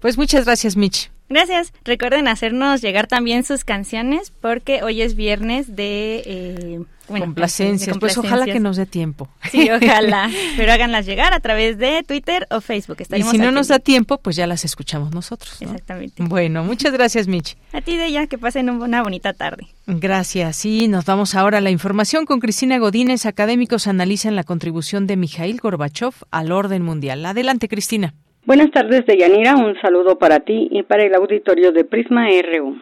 Pues 0.00 0.16
muchas 0.16 0.44
gracias, 0.44 0.76
Mitch. 0.76 1.10
Gracias. 1.32 1.72
Recuerden 1.84 2.28
hacernos 2.28 2.82
llegar 2.82 3.06
también 3.06 3.44
sus 3.44 3.64
canciones 3.64 4.32
porque 4.40 4.82
hoy 4.82 5.02
es 5.02 5.16
viernes 5.16 5.74
de... 5.74 6.22
Eh, 6.26 6.80
complacencias. 7.06 7.98
Pues 7.98 8.16
ojalá 8.16 8.46
que 8.46 8.60
nos 8.60 8.76
dé 8.76 8.86
tiempo. 8.86 9.28
Sí, 9.50 9.68
ojalá. 9.70 10.30
Pero 10.56 10.72
háganlas 10.72 11.06
llegar 11.06 11.34
a 11.34 11.40
través 11.40 11.78
de 11.78 12.02
Twitter 12.02 12.46
o 12.50 12.60
Facebook. 12.60 12.98
y 13.14 13.22
si 13.22 13.38
no 13.38 13.50
nos 13.50 13.68
da 13.68 13.78
tiempo, 13.78 14.18
pues 14.18 14.36
ya 14.36 14.46
las 14.46 14.64
escuchamos 14.64 15.12
nosotros. 15.12 15.60
Exactamente. 15.60 16.22
Bueno, 16.22 16.64
muchas 16.64 16.92
gracias, 16.92 17.28
Mitch. 17.28 17.56
A 17.72 17.80
ti, 17.80 17.96
Deya, 17.96 18.26
que 18.26 18.38
pasen 18.38 18.70
una 18.70 19.02
bonita 19.02 19.32
tarde. 19.32 19.66
Gracias. 19.86 20.56
Sí, 20.56 20.88
nos 20.88 21.04
vamos 21.04 21.34
ahora 21.34 21.58
a 21.58 21.60
la 21.60 21.70
información 21.70 22.24
con 22.24 22.40
Cristina 22.40 22.78
Godínez. 22.78 23.26
Académicos 23.26 23.86
analizan 23.86 24.36
la 24.36 24.44
contribución 24.44 25.06
de 25.06 25.16
Mikhail 25.16 25.58
Gorbachev 25.60 26.14
al 26.30 26.52
orden 26.52 26.82
mundial. 26.82 27.24
Adelante, 27.26 27.68
Cristina. 27.68 28.14
Buenas 28.44 28.72
tardes, 28.72 29.06
Deyanira. 29.06 29.54
Un 29.54 29.80
saludo 29.80 30.18
para 30.18 30.40
ti 30.40 30.66
y 30.72 30.82
para 30.82 31.06
el 31.06 31.14
auditorio 31.14 31.70
de 31.70 31.84
Prisma 31.84 32.26
RU. 32.26 32.76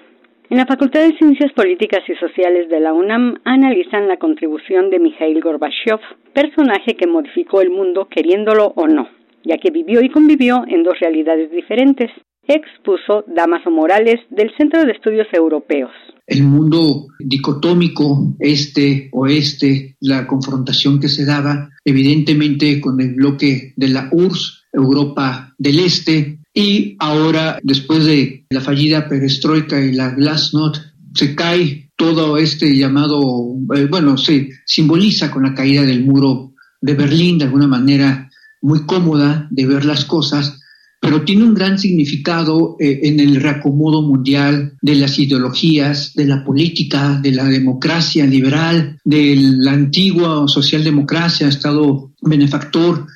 En 0.49 0.57
la 0.57 0.65
Facultad 0.65 1.01
de 1.01 1.15
Ciencias 1.19 1.53
Políticas 1.53 2.01
y 2.09 2.15
Sociales 2.15 2.71
de 2.71 2.81
la 2.81 2.95
UNAM 2.95 3.37
analizan 3.45 4.09
la 4.09 4.17
contribución 4.17 4.89
de 4.89 4.99
Mikhail 4.99 5.39
Gorbachev, 5.43 6.01
personaje 6.33 6.97
que 6.97 7.07
modificó 7.07 7.61
el 7.61 7.69
mundo 7.69 8.09
queriéndolo 8.11 8.73
o 8.75 8.87
no, 8.87 9.07
ya 9.45 9.59
que 9.59 9.71
vivió 9.71 10.01
y 10.01 10.09
convivió 10.09 10.65
en 10.67 10.83
dos 10.83 10.99
realidades 10.99 11.51
diferentes. 11.51 12.11
Expuso 12.49 13.25
Damaso 13.29 13.71
Morales 13.71 14.19
del 14.31 14.51
Centro 14.57 14.83
de 14.83 14.93
Estudios 14.93 15.29
Europeos. 15.31 15.93
El 16.27 16.43
mundo 16.45 17.09
dicotómico 17.19 18.35
este-oeste, 18.39 19.97
la 20.01 20.27
confrontación 20.27 20.99
que 21.01 21.09
se 21.09 21.27
daba 21.27 21.69
evidentemente 21.85 22.81
con 22.81 22.99
el 23.01 23.15
bloque 23.15 23.75
de 23.77 23.89
la 23.89 24.09
URSS, 24.11 24.60
Europa 24.73 25.55
del 25.59 25.81
Este. 25.81 26.39
Y 26.53 26.97
ahora 26.99 27.59
después 27.63 28.05
de 28.05 28.45
la 28.51 28.61
fallida 28.61 29.09
perestroika 29.09 29.81
y 29.81 29.93
la 29.93 30.11
glasnost 30.11 30.83
se 31.15 31.35
cae 31.35 31.91
todo 31.97 32.39
este 32.39 32.77
llamado, 32.77 33.55
eh, 33.77 33.87
bueno, 33.91 34.17
se 34.17 34.49
simboliza 34.65 35.31
con 35.31 35.43
la 35.43 35.55
caída 35.55 35.83
del 35.83 36.05
muro 36.05 36.55
de 36.81 36.95
Berlín 36.95 37.39
de 37.39 37.45
alguna 37.45 37.67
manera 37.67 38.31
muy 38.63 38.87
cómoda 38.87 39.47
de 39.51 39.67
ver 39.67 39.85
las 39.85 40.05
cosas, 40.05 40.59
pero 41.01 41.23
tiene 41.23 41.45
un 41.45 41.55
gran 41.55 41.79
significado 41.79 42.77
eh, 42.79 43.01
en 43.05 43.21
el 43.21 43.37
reacomodo 43.37 44.03
mundial 44.03 44.75
de 44.83 44.95
las 44.95 45.19
ideologías, 45.19 46.13
de 46.15 46.27
la 46.27 46.45
política, 46.45 47.19
de 47.23 47.33
la 47.33 47.45
democracia 47.45 48.27
liberal, 48.27 48.99
de 49.05 49.37
la 49.37 49.73
antigua 49.73 50.47
socialdemocracia, 50.47 51.49
Estado 51.49 52.13
benefactor, 52.23 53.07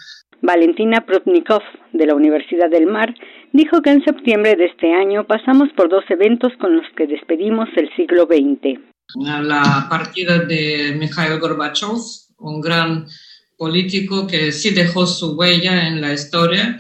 Valentina 0.45 1.05
Protnikov, 1.07 1.63
de 1.93 2.07
la 2.07 2.15
Universidad 2.15 2.69
del 2.71 2.87
Mar, 2.87 3.15
dijo 3.53 3.81
que 3.81 3.91
en 3.91 4.05
septiembre 4.05 4.57
de 4.57 4.67
este 4.67 4.93
año 4.93 5.25
pasamos 5.27 5.71
por 5.75 5.89
dos 5.89 6.05
eventos 6.11 6.53
con 6.61 6.77
los 6.77 6.87
que 6.97 7.07
despedimos 7.07 7.69
el 7.77 7.89
siglo 7.97 8.27
XX. 8.27 8.79
La 9.17 9.87
partida 9.89 10.41
de 10.41 10.97
Mikhail 10.99 11.41
Gorbachev, 11.41 11.97
un 12.39 12.61
gran 12.61 13.07
político 13.57 14.27
que 14.27 14.53
sí 14.53 14.71
dejó 14.71 15.07
su 15.07 15.35
huella 15.35 15.89
en 15.89 16.01
la 16.01 16.13
historia 16.13 16.79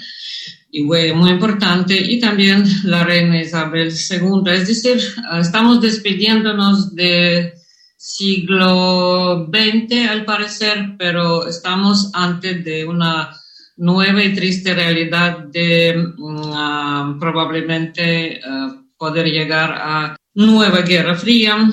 y 0.70 0.84
huella 0.84 1.14
muy 1.14 1.30
importante, 1.30 1.96
y 1.96 2.18
también 2.20 2.64
la 2.84 3.04
reina 3.04 3.40
Isabel 3.40 3.88
II. 3.88 4.52
Es 4.52 4.68
decir, 4.68 5.00
estamos 5.40 5.80
despidiéndonos 5.80 6.94
de 6.94 7.54
siglo 7.96 9.46
XX 9.46 10.08
al 10.10 10.24
parecer, 10.24 10.96
pero 10.98 11.46
estamos 11.46 12.10
antes 12.12 12.62
de 12.64 12.84
una 12.84 13.30
nueva 13.76 14.22
y 14.22 14.34
triste 14.34 14.74
realidad 14.74 15.38
de 15.38 15.94
mm, 16.16 16.52
ah, 16.52 17.16
probablemente 17.18 18.40
ah, 18.44 18.76
poder 18.96 19.26
llegar 19.26 19.72
a 19.72 20.16
nueva 20.34 20.82
guerra 20.82 21.14
fría 21.14 21.68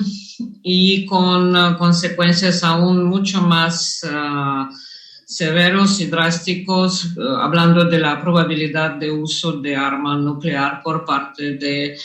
y 0.62 1.06
con 1.06 1.54
ah, 1.56 1.76
consecuencias 1.78 2.64
aún 2.64 3.04
mucho 3.04 3.42
más 3.42 4.00
severos 5.24 5.98
y 6.00 6.06
drásticos, 6.06 7.16
hablando 7.38 7.86
de 7.86 7.98
la 7.98 8.20
probabilidad 8.20 8.96
de 8.96 9.10
uso 9.10 9.52
de 9.52 9.74
arma 9.74 10.14
nuclear 10.18 10.82
por 10.82 11.06
parte 11.06 11.56
del 11.56 11.96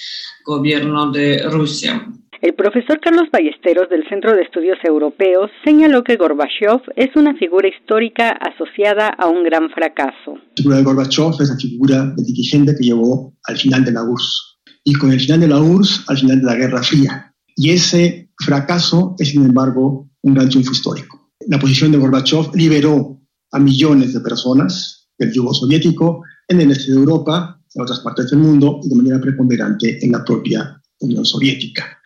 gobierno 0.45 1.11
de 1.11 1.43
Rusia. 1.49 2.07
El 2.39 2.53
profesor 2.53 2.99
Carlos 2.99 3.29
Ballesteros 3.31 3.89
del 3.89 4.07
Centro 4.07 4.35
de 4.35 4.43
Estudios 4.43 4.77
Europeos 4.83 5.49
señaló 5.65 6.03
que 6.03 6.17
Gorbachev 6.17 6.81
es 6.95 7.15
una 7.15 7.33
figura 7.35 7.67
histórica 7.67 8.29
asociada 8.29 9.07
a 9.09 9.27
un 9.27 9.43
gran 9.43 9.71
fracaso. 9.71 10.35
La 10.35 10.55
figura 10.55 10.77
de 10.77 10.83
Gorbachev 10.83 11.41
es 11.41 11.49
la 11.49 11.55
figura 11.55 12.05
del 12.15 12.25
dirigente 12.25 12.75
que 12.77 12.85
llevó 12.85 13.33
al 13.45 13.57
final 13.57 13.83
de 13.83 13.91
la 13.91 14.03
URSS 14.03 14.59
y 14.83 14.93
con 14.93 15.11
el 15.11 15.19
final 15.19 15.39
de 15.39 15.47
la 15.47 15.59
URSS 15.59 16.09
al 16.09 16.17
final 16.17 16.39
de 16.39 16.45
la 16.45 16.55
Guerra 16.55 16.83
Fría. 16.83 17.33
Y 17.55 17.71
ese 17.71 18.29
fracaso 18.37 19.15
es, 19.17 19.29
sin 19.29 19.43
embargo, 19.43 20.07
un 20.21 20.33
gran 20.35 20.47
triunfo 20.47 20.73
histórico. 20.73 21.31
La 21.47 21.57
posición 21.57 21.91
de 21.91 21.97
Gorbachev 21.97 22.55
liberó 22.55 23.19
a 23.51 23.57
millones 23.57 24.13
de 24.13 24.19
personas 24.19 25.09
del 25.17 25.33
yugo 25.33 25.55
soviético 25.55 26.21
en 26.47 26.61
el 26.61 26.69
este 26.69 26.91
de 26.91 26.99
Europa, 26.99 27.59
en 27.73 27.81
otras 27.81 28.01
partes 28.01 28.29
del 28.29 28.39
mundo 28.39 28.79
y 28.83 28.89
de 28.89 28.95
manera 28.95 29.19
preponderante 29.19 30.05
en 30.05 30.11
la 30.11 30.23
propia 30.23 30.79
Unión 30.99 31.25
Soviética. 31.25 31.96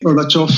Gorbachev 0.00 0.48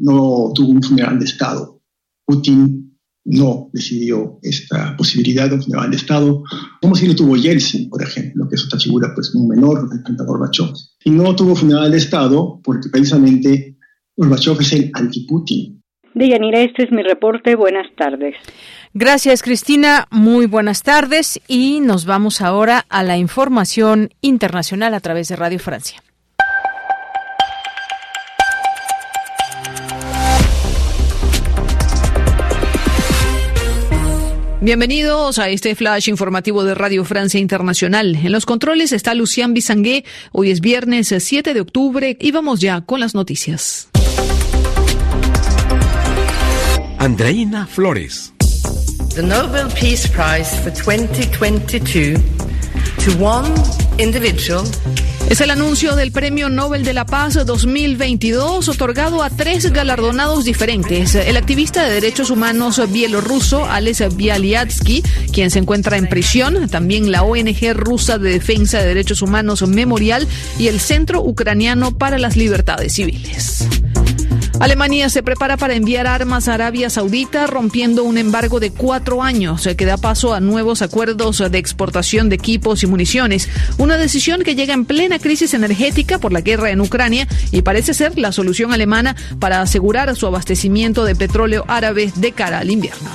no 0.00 0.52
tuvo 0.54 0.70
un 0.70 0.82
funeral 0.82 1.18
de 1.18 1.24
Estado. 1.24 1.80
Putin 2.24 2.98
no 3.24 3.70
decidió 3.72 4.38
esta 4.42 4.96
posibilidad 4.96 5.48
de 5.48 5.56
un 5.56 5.62
funeral 5.62 5.90
de 5.90 5.96
Estado, 5.96 6.42
como 6.80 6.94
si 6.94 7.06
lo 7.06 7.14
tuvo 7.14 7.36
Yeltsin, 7.36 7.88
por 7.88 8.02
ejemplo, 8.02 8.46
que 8.48 8.56
es 8.56 8.64
otra 8.64 8.78
figura 8.78 9.12
pues, 9.14 9.34
muy 9.34 9.56
menor 9.56 9.88
frente 9.88 10.22
a 10.22 10.26
Gorbachev. 10.26 10.72
Y 11.04 11.10
no 11.10 11.34
tuvo 11.34 11.56
funeral 11.56 11.90
de 11.90 11.98
Estado 11.98 12.60
porque 12.62 12.88
precisamente 12.90 13.76
Gorbachev 14.16 14.60
es 14.60 14.72
el 14.74 14.90
anti-Putin. 14.92 15.82
Deyanira, 16.14 16.60
este 16.60 16.84
es 16.84 16.92
mi 16.92 17.02
reporte. 17.02 17.56
Buenas 17.56 17.88
tardes. 17.96 18.36
Gracias, 18.92 19.42
Cristina. 19.42 20.06
Muy 20.10 20.46
buenas 20.46 20.84
tardes. 20.84 21.40
Y 21.48 21.80
nos 21.80 22.06
vamos 22.06 22.40
ahora 22.40 22.84
a 22.88 23.02
la 23.02 23.16
información 23.16 24.10
internacional 24.20 24.94
a 24.94 25.00
través 25.00 25.26
de 25.28 25.34
Radio 25.34 25.58
Francia. 25.58 26.03
Bienvenidos 34.64 35.38
a 35.38 35.50
este 35.50 35.74
flash 35.74 36.08
informativo 36.08 36.64
de 36.64 36.74
Radio 36.74 37.04
Francia 37.04 37.38
Internacional. 37.38 38.16
En 38.16 38.32
los 38.32 38.46
controles 38.46 38.92
está 38.92 39.12
Lucian 39.12 39.52
Bisangué. 39.52 40.06
Hoy 40.32 40.50
es 40.50 40.62
viernes 40.62 41.14
7 41.18 41.52
de 41.52 41.60
octubre 41.60 42.16
y 42.18 42.30
vamos 42.30 42.60
ya 42.60 42.80
con 42.80 42.98
las 42.98 43.14
noticias. 43.14 43.90
Andreina 46.98 47.66
Flores. 47.66 48.32
The 49.14 49.22
Nobel 49.22 49.66
Peace 49.78 50.08
Prize 50.08 50.58
for 50.62 50.72
2022 50.72 52.14
to 53.04 53.22
one 53.22 53.52
individual 53.98 54.64
es 55.28 55.40
el 55.40 55.50
anuncio 55.50 55.96
del 55.96 56.12
Premio 56.12 56.48
Nobel 56.48 56.84
de 56.84 56.92
la 56.92 57.06
Paz 57.06 57.34
2022 57.34 58.68
otorgado 58.68 59.22
a 59.22 59.30
tres 59.30 59.72
galardonados 59.72 60.44
diferentes. 60.44 61.14
El 61.14 61.36
activista 61.36 61.84
de 61.84 61.94
derechos 61.94 62.30
humanos 62.30 62.80
bielorruso 62.90 63.64
Alex 63.64 64.16
Bialyatsky, 64.16 65.02
quien 65.32 65.50
se 65.50 65.58
encuentra 65.58 65.96
en 65.96 66.08
prisión, 66.08 66.68
también 66.68 67.10
la 67.10 67.22
ONG 67.22 67.74
rusa 67.74 68.18
de 68.18 68.30
defensa 68.30 68.78
de 68.78 68.88
derechos 68.88 69.22
humanos 69.22 69.66
Memorial 69.66 70.26
y 70.58 70.68
el 70.68 70.80
Centro 70.80 71.22
Ucraniano 71.22 71.96
para 71.96 72.18
las 72.18 72.36
Libertades 72.36 72.94
Civiles. 72.94 73.66
Alemania 74.64 75.10
se 75.10 75.22
prepara 75.22 75.58
para 75.58 75.74
enviar 75.74 76.06
armas 76.06 76.48
a 76.48 76.54
Arabia 76.54 76.88
Saudita, 76.88 77.46
rompiendo 77.46 78.02
un 78.02 78.16
embargo 78.16 78.60
de 78.60 78.70
cuatro 78.70 79.22
años 79.22 79.68
que 79.76 79.84
da 79.84 79.98
paso 79.98 80.32
a 80.32 80.40
nuevos 80.40 80.80
acuerdos 80.80 81.44
de 81.50 81.58
exportación 81.58 82.30
de 82.30 82.36
equipos 82.36 82.82
y 82.82 82.86
municiones. 82.86 83.50
Una 83.76 83.98
decisión 83.98 84.42
que 84.42 84.54
llega 84.54 84.72
en 84.72 84.86
plena 84.86 85.18
crisis 85.18 85.52
energética 85.52 86.18
por 86.18 86.32
la 86.32 86.40
guerra 86.40 86.70
en 86.70 86.80
Ucrania 86.80 87.28
y 87.52 87.60
parece 87.60 87.92
ser 87.92 88.18
la 88.18 88.32
solución 88.32 88.72
alemana 88.72 89.14
para 89.38 89.60
asegurar 89.60 90.16
su 90.16 90.26
abastecimiento 90.26 91.04
de 91.04 91.14
petróleo 91.14 91.66
árabe 91.68 92.10
de 92.16 92.32
cara 92.32 92.60
al 92.60 92.70
invierno. 92.70 93.10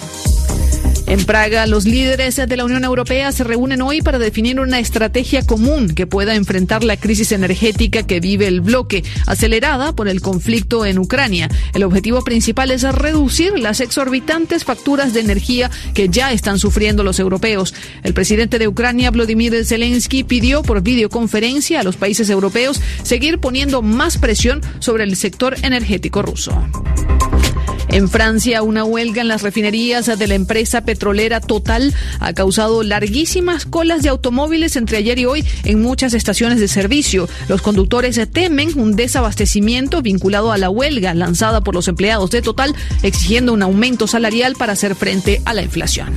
En 1.09 1.25
Praga, 1.25 1.65
los 1.65 1.85
líderes 1.85 2.35
de 2.35 2.55
la 2.55 2.65
Unión 2.65 2.83
Europea 2.83 3.31
se 3.31 3.43
reúnen 3.43 3.81
hoy 3.81 4.03
para 4.03 4.19
definir 4.19 4.59
una 4.59 4.77
estrategia 4.77 5.43
común 5.43 5.89
que 5.95 6.05
pueda 6.05 6.35
enfrentar 6.35 6.83
la 6.83 6.97
crisis 6.97 7.31
energética 7.31 8.03
que 8.03 8.19
vive 8.19 8.45
el 8.45 8.61
bloque, 8.61 9.03
acelerada 9.25 9.93
por 9.93 10.07
el 10.07 10.21
conflicto 10.21 10.85
en 10.85 10.99
Ucrania. 10.99 11.49
El 11.73 11.81
objetivo 11.81 12.21
principal 12.21 12.69
es 12.69 12.83
reducir 12.83 13.57
las 13.57 13.79
exorbitantes 13.81 14.65
facturas 14.65 15.11
de 15.11 15.21
energía 15.21 15.71
que 15.95 16.09
ya 16.09 16.31
están 16.31 16.59
sufriendo 16.59 17.03
los 17.03 17.19
europeos. 17.19 17.73
El 18.03 18.13
presidente 18.13 18.59
de 18.59 18.67
Ucrania, 18.67 19.09
Vladimir 19.09 19.65
Zelensky, 19.65 20.23
pidió 20.23 20.61
por 20.61 20.83
videoconferencia 20.83 21.79
a 21.79 21.83
los 21.83 21.97
países 21.97 22.29
europeos 22.29 22.79
seguir 23.01 23.39
poniendo 23.39 23.81
más 23.81 24.19
presión 24.19 24.61
sobre 24.77 25.05
el 25.05 25.15
sector 25.15 25.55
energético 25.63 26.21
ruso. 26.21 26.53
En 27.99 28.07
Francia, 28.07 28.63
una 28.63 28.85
huelga 28.85 29.21
en 29.21 29.27
las 29.27 29.41
refinerías 29.41 30.05
de 30.05 30.25
la 30.25 30.33
empresa 30.33 30.85
petrolera 30.85 31.41
Total 31.41 31.93
ha 32.21 32.31
causado 32.31 32.81
larguísimas 32.81 33.65
colas 33.65 34.03
de 34.03 34.07
automóviles 34.07 34.77
entre 34.77 34.99
ayer 34.99 35.19
y 35.19 35.25
hoy 35.25 35.45
en 35.65 35.81
muchas 35.81 36.13
estaciones 36.13 36.61
de 36.61 36.69
servicio. 36.69 37.27
Los 37.49 37.61
conductores 37.61 38.17
temen 38.31 38.79
un 38.79 38.95
desabastecimiento 38.95 40.01
vinculado 40.01 40.53
a 40.53 40.57
la 40.57 40.69
huelga 40.69 41.13
lanzada 41.13 41.59
por 41.59 41.75
los 41.75 41.89
empleados 41.89 42.31
de 42.31 42.41
Total, 42.41 42.73
exigiendo 43.03 43.51
un 43.51 43.63
aumento 43.63 44.07
salarial 44.07 44.55
para 44.55 44.71
hacer 44.71 44.95
frente 44.95 45.41
a 45.43 45.53
la 45.53 45.63
inflación. 45.63 46.15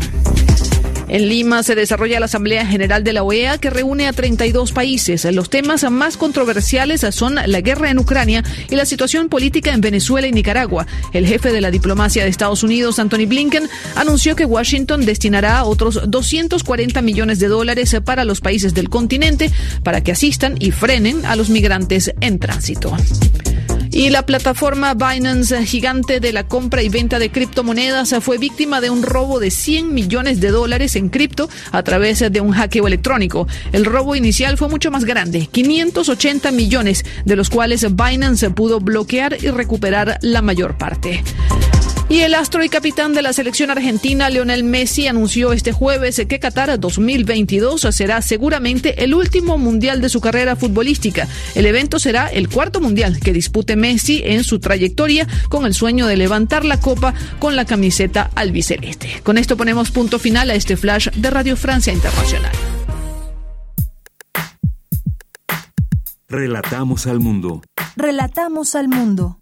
En 1.08 1.28
Lima 1.28 1.62
se 1.62 1.74
desarrolla 1.74 2.20
la 2.20 2.26
Asamblea 2.26 2.66
General 2.66 3.04
de 3.04 3.12
la 3.12 3.22
OEA 3.22 3.58
que 3.58 3.70
reúne 3.70 4.06
a 4.06 4.12
32 4.12 4.72
países. 4.72 5.24
Los 5.32 5.50
temas 5.50 5.88
más 5.90 6.16
controversiales 6.16 7.04
son 7.10 7.34
la 7.34 7.60
guerra 7.60 7.90
en 7.90 7.98
Ucrania 7.98 8.42
y 8.70 8.76
la 8.76 8.86
situación 8.86 9.28
política 9.28 9.72
en 9.72 9.80
Venezuela 9.80 10.26
y 10.26 10.32
Nicaragua. 10.32 10.86
El 11.12 11.26
jefe 11.26 11.52
de 11.52 11.60
la 11.60 11.70
diplomacia 11.70 12.24
de 12.24 12.30
Estados 12.30 12.62
Unidos, 12.62 12.98
Anthony 12.98 13.26
Blinken, 13.26 13.68
anunció 13.96 14.36
que 14.36 14.44
Washington 14.44 15.04
destinará 15.04 15.64
otros 15.64 16.00
240 16.08 17.02
millones 17.02 17.38
de 17.38 17.48
dólares 17.48 17.96
para 18.04 18.24
los 18.24 18.40
países 18.40 18.74
del 18.74 18.88
continente 18.88 19.50
para 19.82 20.02
que 20.02 20.12
asistan 20.12 20.54
y 20.58 20.70
frenen 20.70 21.24
a 21.26 21.36
los 21.36 21.50
migrantes 21.50 22.14
en 22.20 22.38
tránsito. 22.38 22.96
Y 23.94 24.08
la 24.08 24.24
plataforma 24.24 24.94
Binance, 24.94 25.66
gigante 25.66 26.18
de 26.18 26.32
la 26.32 26.48
compra 26.48 26.82
y 26.82 26.88
venta 26.88 27.18
de 27.18 27.30
criptomonedas, 27.30 28.14
fue 28.22 28.38
víctima 28.38 28.80
de 28.80 28.88
un 28.88 29.02
robo 29.02 29.38
de 29.38 29.50
100 29.50 29.92
millones 29.92 30.40
de 30.40 30.50
dólares 30.50 30.96
en 30.96 31.10
cripto 31.10 31.50
a 31.72 31.82
través 31.82 32.20
de 32.32 32.40
un 32.40 32.52
hackeo 32.52 32.86
electrónico. 32.86 33.46
El 33.70 33.84
robo 33.84 34.16
inicial 34.16 34.56
fue 34.56 34.70
mucho 34.70 34.90
más 34.90 35.04
grande, 35.04 35.46
580 35.52 36.52
millones, 36.52 37.04
de 37.26 37.36
los 37.36 37.50
cuales 37.50 37.86
Binance 37.94 38.48
pudo 38.50 38.80
bloquear 38.80 39.36
y 39.42 39.50
recuperar 39.50 40.18
la 40.22 40.40
mayor 40.40 40.78
parte. 40.78 41.22
Y 42.12 42.20
el 42.20 42.34
astro 42.34 42.62
y 42.62 42.68
capitán 42.68 43.14
de 43.14 43.22
la 43.22 43.32
selección 43.32 43.70
argentina, 43.70 44.28
Lionel 44.28 44.64
Messi, 44.64 45.06
anunció 45.06 45.54
este 45.54 45.72
jueves 45.72 46.20
que 46.28 46.38
Qatar 46.38 46.78
2022 46.78 47.80
será 47.90 48.20
seguramente 48.20 49.02
el 49.02 49.14
último 49.14 49.56
mundial 49.56 50.02
de 50.02 50.10
su 50.10 50.20
carrera 50.20 50.54
futbolística. 50.54 51.26
El 51.54 51.64
evento 51.64 51.98
será 51.98 52.26
el 52.26 52.50
cuarto 52.50 52.82
mundial 52.82 53.18
que 53.18 53.32
dispute 53.32 53.76
Messi 53.76 54.20
en 54.26 54.44
su 54.44 54.60
trayectoria 54.60 55.26
con 55.48 55.64
el 55.64 55.72
sueño 55.72 56.06
de 56.06 56.18
levantar 56.18 56.66
la 56.66 56.78
copa 56.78 57.14
con 57.38 57.56
la 57.56 57.64
camiseta 57.64 58.30
albiceleste. 58.34 59.22
Con 59.22 59.38
esto 59.38 59.56
ponemos 59.56 59.90
punto 59.90 60.18
final 60.18 60.50
a 60.50 60.54
este 60.54 60.76
flash 60.76 61.08
de 61.16 61.30
Radio 61.30 61.56
Francia 61.56 61.94
Internacional. 61.94 62.52
Relatamos 66.28 67.06
al 67.06 67.20
mundo. 67.20 67.62
Relatamos 67.96 68.74
al 68.74 68.88
mundo. 68.88 69.41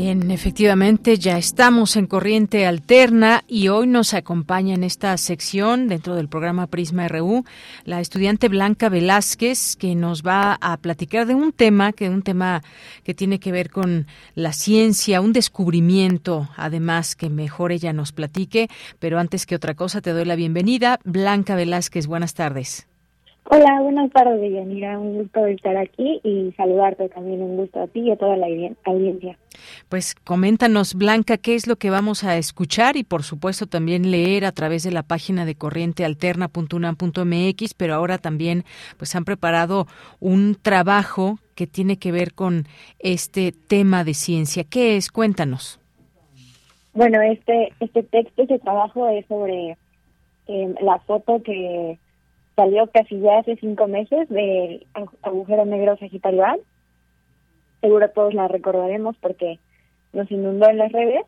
Bien, 0.00 0.30
efectivamente, 0.30 1.18
ya 1.18 1.38
estamos 1.38 1.96
en 1.96 2.06
corriente 2.06 2.66
alterna 2.66 3.42
y 3.48 3.66
hoy 3.66 3.88
nos 3.88 4.14
acompaña 4.14 4.76
en 4.76 4.84
esta 4.84 5.16
sección 5.16 5.88
dentro 5.88 6.14
del 6.14 6.28
programa 6.28 6.68
Prisma 6.68 7.08
RU 7.08 7.44
la 7.84 8.00
estudiante 8.00 8.48
Blanca 8.48 8.90
Velázquez 8.90 9.74
que 9.74 9.96
nos 9.96 10.22
va 10.22 10.56
a 10.60 10.76
platicar 10.76 11.26
de 11.26 11.34
un 11.34 11.50
tema 11.50 11.92
que 11.92 12.08
un 12.10 12.22
tema 12.22 12.62
que 13.02 13.12
tiene 13.12 13.40
que 13.40 13.50
ver 13.50 13.70
con 13.70 14.06
la 14.36 14.52
ciencia, 14.52 15.20
un 15.20 15.32
descubrimiento, 15.32 16.48
además 16.56 17.16
que 17.16 17.28
mejor 17.28 17.72
ella 17.72 17.92
nos 17.92 18.12
platique, 18.12 18.68
pero 19.00 19.18
antes 19.18 19.46
que 19.46 19.56
otra 19.56 19.74
cosa 19.74 20.00
te 20.00 20.12
doy 20.12 20.26
la 20.26 20.36
bienvenida, 20.36 21.00
Blanca 21.02 21.56
Velázquez, 21.56 22.06
buenas 22.06 22.34
tardes. 22.34 22.87
Hola, 23.50 23.80
buenas 23.80 24.10
tardes, 24.10 24.52
Yanira. 24.52 24.98
Un 24.98 25.22
gusto 25.22 25.46
estar 25.46 25.74
aquí 25.78 26.20
y 26.22 26.52
saludarte 26.52 27.08
también. 27.08 27.40
Un 27.40 27.56
gusto 27.56 27.80
a 27.80 27.86
ti 27.86 28.00
y 28.00 28.10
a 28.10 28.16
toda 28.16 28.36
la 28.36 28.46
audiencia. 28.84 29.38
Pues 29.88 30.14
coméntanos, 30.14 30.94
Blanca, 30.94 31.38
qué 31.38 31.54
es 31.54 31.66
lo 31.66 31.76
que 31.76 31.88
vamos 31.88 32.24
a 32.24 32.36
escuchar 32.36 32.98
y, 32.98 33.04
por 33.04 33.22
supuesto, 33.22 33.66
también 33.66 34.10
leer 34.10 34.44
a 34.44 34.52
través 34.52 34.82
de 34.82 34.90
la 34.90 35.02
página 35.02 35.46
de 35.46 35.54
corrientealterna.unam.mx, 35.54 37.72
pero 37.72 37.94
ahora 37.94 38.18
también 38.18 38.64
pues 38.98 39.16
han 39.16 39.24
preparado 39.24 39.86
un 40.20 40.54
trabajo 40.60 41.38
que 41.54 41.66
tiene 41.66 41.96
que 41.96 42.12
ver 42.12 42.34
con 42.34 42.66
este 42.98 43.52
tema 43.52 44.04
de 44.04 44.12
ciencia. 44.12 44.64
¿Qué 44.64 44.98
es? 44.98 45.10
Cuéntanos. 45.10 45.80
Bueno, 46.92 47.22
este, 47.22 47.72
este 47.80 48.02
texto, 48.02 48.42
este 48.42 48.58
trabajo 48.58 49.08
es 49.08 49.24
sobre 49.24 49.78
eh, 50.48 50.74
la 50.82 50.98
foto 50.98 51.42
que 51.42 51.98
salió 52.58 52.88
casi 52.88 53.20
ya 53.20 53.38
hace 53.38 53.54
cinco 53.60 53.86
meses 53.86 54.28
del 54.28 54.84
agujero 55.22 55.64
negro 55.64 55.96
Sagitario 55.96 56.44
A. 56.44 56.56
Seguro 57.80 58.10
todos 58.10 58.34
la 58.34 58.48
recordaremos 58.48 59.16
porque 59.20 59.60
nos 60.12 60.28
inundó 60.28 60.68
en 60.68 60.78
las 60.78 60.90
redes, 60.90 61.22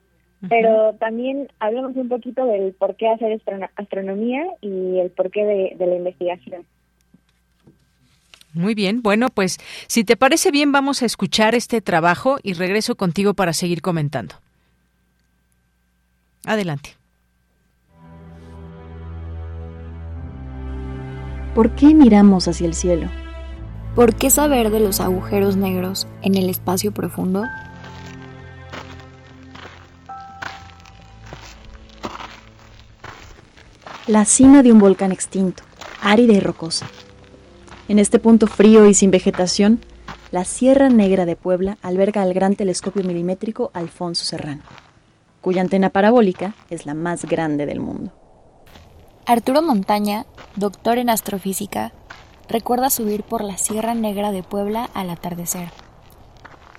pero 0.48 0.94
también 0.94 1.46
hablamos 1.60 1.94
un 1.94 2.08
poquito 2.08 2.44
del 2.46 2.72
por 2.72 2.96
qué 2.96 3.08
hacer 3.08 3.40
astronomía 3.76 4.44
y 4.60 4.98
el 4.98 5.10
porqué 5.10 5.44
de, 5.44 5.76
de 5.78 5.86
la 5.86 5.94
investigación. 5.94 6.66
Muy 8.52 8.74
bien, 8.74 9.00
bueno, 9.00 9.28
pues 9.32 9.58
si 9.86 10.02
te 10.02 10.16
parece 10.16 10.50
bien 10.50 10.72
vamos 10.72 11.00
a 11.02 11.06
escuchar 11.06 11.54
este 11.54 11.80
trabajo 11.80 12.38
y 12.42 12.54
regreso 12.54 12.96
contigo 12.96 13.34
para 13.34 13.52
seguir 13.52 13.82
comentando. 13.82 14.34
Adelante. 16.44 16.99
¿Por 21.54 21.74
qué 21.74 21.94
miramos 21.94 22.46
hacia 22.46 22.66
el 22.68 22.74
cielo? 22.74 23.08
¿Por 23.96 24.14
qué 24.14 24.30
saber 24.30 24.70
de 24.70 24.78
los 24.78 25.00
agujeros 25.00 25.56
negros 25.56 26.06
en 26.22 26.36
el 26.36 26.48
espacio 26.48 26.92
profundo? 26.92 27.44
La 34.06 34.24
cima 34.24 34.62
de 34.62 34.70
un 34.70 34.78
volcán 34.78 35.10
extinto, 35.10 35.64
árida 36.00 36.34
y 36.34 36.40
rocosa. 36.40 36.86
En 37.88 37.98
este 37.98 38.20
punto 38.20 38.46
frío 38.46 38.86
y 38.86 38.94
sin 38.94 39.10
vegetación, 39.10 39.80
la 40.30 40.44
Sierra 40.44 40.88
Negra 40.88 41.26
de 41.26 41.34
Puebla 41.34 41.78
alberga 41.82 42.22
el 42.22 42.32
gran 42.32 42.54
telescopio 42.54 43.02
milimétrico 43.02 43.72
Alfonso 43.74 44.24
Serrano, 44.24 44.62
cuya 45.40 45.62
antena 45.62 45.90
parabólica 45.90 46.54
es 46.70 46.86
la 46.86 46.94
más 46.94 47.24
grande 47.24 47.66
del 47.66 47.80
mundo. 47.80 48.12
Arturo 49.30 49.62
Montaña, 49.62 50.26
doctor 50.56 50.98
en 50.98 51.08
astrofísica, 51.08 51.92
recuerda 52.48 52.90
subir 52.90 53.22
por 53.22 53.44
la 53.44 53.58
Sierra 53.58 53.94
Negra 53.94 54.32
de 54.32 54.42
Puebla 54.42 54.90
al 54.92 55.08
atardecer. 55.08 55.68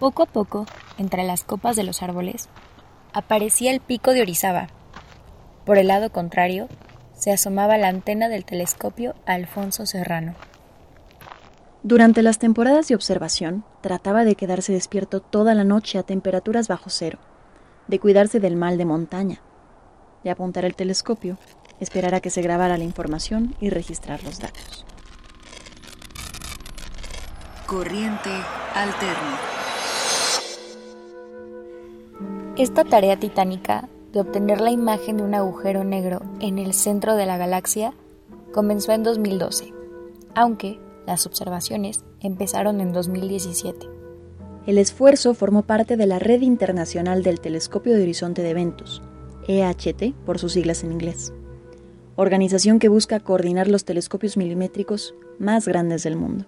Poco 0.01 0.23
a 0.23 0.25
poco, 0.25 0.65
entre 0.97 1.23
las 1.23 1.45
copas 1.45 1.77
de 1.77 1.83
los 1.83 2.03
árboles, 2.03 2.49
aparecía 3.13 3.71
el 3.71 3.79
pico 3.79 4.11
de 4.11 4.23
Orizaba. 4.23 4.67
Por 5.65 5.77
el 5.77 5.87
lado 5.87 6.11
contrario, 6.11 6.67
se 7.13 7.31
asomaba 7.31 7.77
la 7.77 7.87
antena 7.87 8.27
del 8.27 8.43
telescopio 8.43 9.15
Alfonso 9.25 9.85
Serrano. 9.85 10.35
Durante 11.83 12.21
las 12.21 12.37
temporadas 12.37 12.89
de 12.89 12.95
observación, 12.95 13.63
trataba 13.79 14.25
de 14.25 14.35
quedarse 14.35 14.73
despierto 14.73 15.21
toda 15.21 15.55
la 15.55 15.63
noche 15.63 15.99
a 15.99 16.03
temperaturas 16.03 16.67
bajo 16.67 16.89
cero, 16.89 17.17
de 17.87 17.99
cuidarse 17.99 18.41
del 18.41 18.57
mal 18.57 18.77
de 18.77 18.83
montaña, 18.83 19.41
de 20.25 20.31
apuntar 20.31 20.65
el 20.65 20.75
telescopio 20.75 21.37
esperar 21.81 22.15
a 22.15 22.21
que 22.21 22.29
se 22.29 22.41
grabara 22.41 22.77
la 22.77 22.85
información 22.85 23.55
y 23.59 23.69
registrar 23.69 24.23
los 24.23 24.39
datos. 24.39 24.85
Corriente 27.67 28.29
alterna. 28.73 29.39
Esta 32.57 32.83
tarea 32.83 33.17
titánica 33.17 33.89
de 34.13 34.19
obtener 34.19 34.61
la 34.61 34.71
imagen 34.71 35.17
de 35.17 35.23
un 35.23 35.33
agujero 35.33 35.83
negro 35.83 36.21
en 36.39 36.59
el 36.59 36.73
centro 36.73 37.15
de 37.15 37.25
la 37.25 37.37
galaxia 37.37 37.93
comenzó 38.53 38.91
en 38.91 39.03
2012, 39.03 39.73
aunque 40.35 40.79
las 41.07 41.25
observaciones 41.25 42.03
empezaron 42.19 42.81
en 42.81 42.93
2017. 42.93 43.87
El 44.67 44.77
esfuerzo 44.77 45.33
formó 45.33 45.63
parte 45.63 45.97
de 45.97 46.05
la 46.05 46.19
Red 46.19 46.41
Internacional 46.41 47.23
del 47.23 47.39
Telescopio 47.39 47.95
de 47.95 48.03
Horizonte 48.03 48.43
de 48.43 48.51
Eventos, 48.51 49.01
EHT 49.47 50.13
por 50.25 50.37
sus 50.37 50.53
siglas 50.53 50.83
en 50.83 50.91
inglés, 50.91 51.33
organización 52.15 52.79
que 52.79 52.89
busca 52.89 53.19
coordinar 53.19 53.67
los 53.67 53.85
telescopios 53.85 54.38
milimétricos 54.38 55.15
más 55.39 55.67
grandes 55.67 56.03
del 56.03 56.15
mundo. 56.15 56.45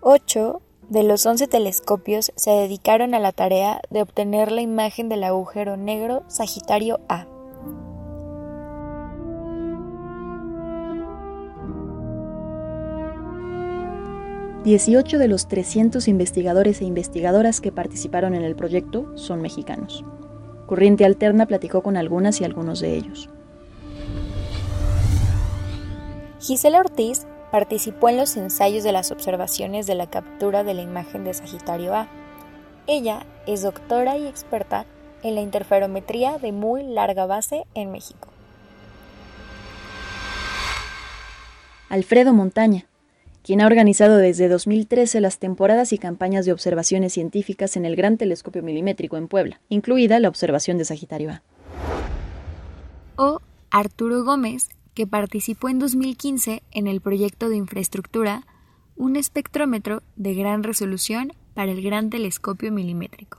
Ocho 0.00 0.62
de 0.88 1.02
los 1.02 1.26
11 1.26 1.48
telescopios 1.48 2.32
se 2.36 2.50
dedicaron 2.50 3.14
a 3.14 3.18
la 3.18 3.32
tarea 3.32 3.80
de 3.90 4.02
obtener 4.02 4.52
la 4.52 4.62
imagen 4.62 5.08
del 5.08 5.24
agujero 5.24 5.76
negro 5.76 6.22
Sagitario 6.28 7.00
A. 7.08 7.26
Dieciocho 14.64 15.18
de 15.18 15.28
los 15.28 15.46
300 15.46 16.08
investigadores 16.08 16.80
e 16.80 16.84
investigadoras 16.84 17.60
que 17.60 17.70
participaron 17.70 18.34
en 18.34 18.42
el 18.42 18.56
proyecto 18.56 19.16
son 19.16 19.40
mexicanos. 19.40 20.04
Corriente 20.66 21.04
Alterna 21.04 21.46
platicó 21.46 21.84
con 21.84 21.96
algunas 21.96 22.40
y 22.40 22.44
algunos 22.44 22.80
de 22.80 22.96
ellos. 22.96 23.30
Gisela 26.46 26.78
Ortiz 26.78 27.26
participó 27.50 28.08
en 28.08 28.18
los 28.18 28.36
ensayos 28.36 28.84
de 28.84 28.92
las 28.92 29.10
observaciones 29.10 29.88
de 29.88 29.96
la 29.96 30.08
captura 30.08 30.62
de 30.62 30.74
la 30.74 30.82
imagen 30.82 31.24
de 31.24 31.34
Sagitario 31.34 31.92
A. 31.92 32.06
Ella 32.86 33.26
es 33.48 33.62
doctora 33.62 34.16
y 34.16 34.28
experta 34.28 34.86
en 35.24 35.34
la 35.34 35.40
interferometría 35.40 36.38
de 36.38 36.52
muy 36.52 36.84
larga 36.84 37.26
base 37.26 37.64
en 37.74 37.90
México. 37.90 38.28
Alfredo 41.88 42.32
Montaña, 42.32 42.86
quien 43.42 43.60
ha 43.60 43.66
organizado 43.66 44.16
desde 44.16 44.48
2013 44.48 45.20
las 45.20 45.40
temporadas 45.40 45.92
y 45.92 45.98
campañas 45.98 46.46
de 46.46 46.52
observaciones 46.52 47.12
científicas 47.12 47.76
en 47.76 47.84
el 47.84 47.96
Gran 47.96 48.18
Telescopio 48.18 48.62
Milimétrico 48.62 49.16
en 49.16 49.26
Puebla, 49.26 49.60
incluida 49.68 50.20
la 50.20 50.28
observación 50.28 50.78
de 50.78 50.84
Sagitario 50.84 51.30
A. 51.32 51.42
O 53.16 53.40
Arturo 53.72 54.22
Gómez, 54.22 54.68
que 54.96 55.06
participó 55.06 55.68
en 55.68 55.78
2015 55.78 56.62
en 56.72 56.86
el 56.88 57.00
proyecto 57.02 57.48
de 57.50 57.56
infraestructura 57.56 58.42
Un 58.96 59.16
espectrómetro 59.16 60.02
de 60.16 60.32
gran 60.32 60.62
resolución 60.62 61.34
para 61.54 61.70
el 61.70 61.82
Gran 61.82 62.08
Telescopio 62.08 62.72
Milimétrico. 62.72 63.38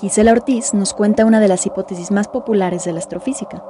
Gisela 0.00 0.32
Ortiz 0.32 0.74
nos 0.74 0.92
cuenta 0.92 1.24
una 1.24 1.40
de 1.40 1.48
las 1.48 1.64
hipótesis 1.64 2.10
más 2.10 2.28
populares 2.28 2.84
de 2.84 2.92
la 2.92 2.98
astrofísica. 2.98 3.64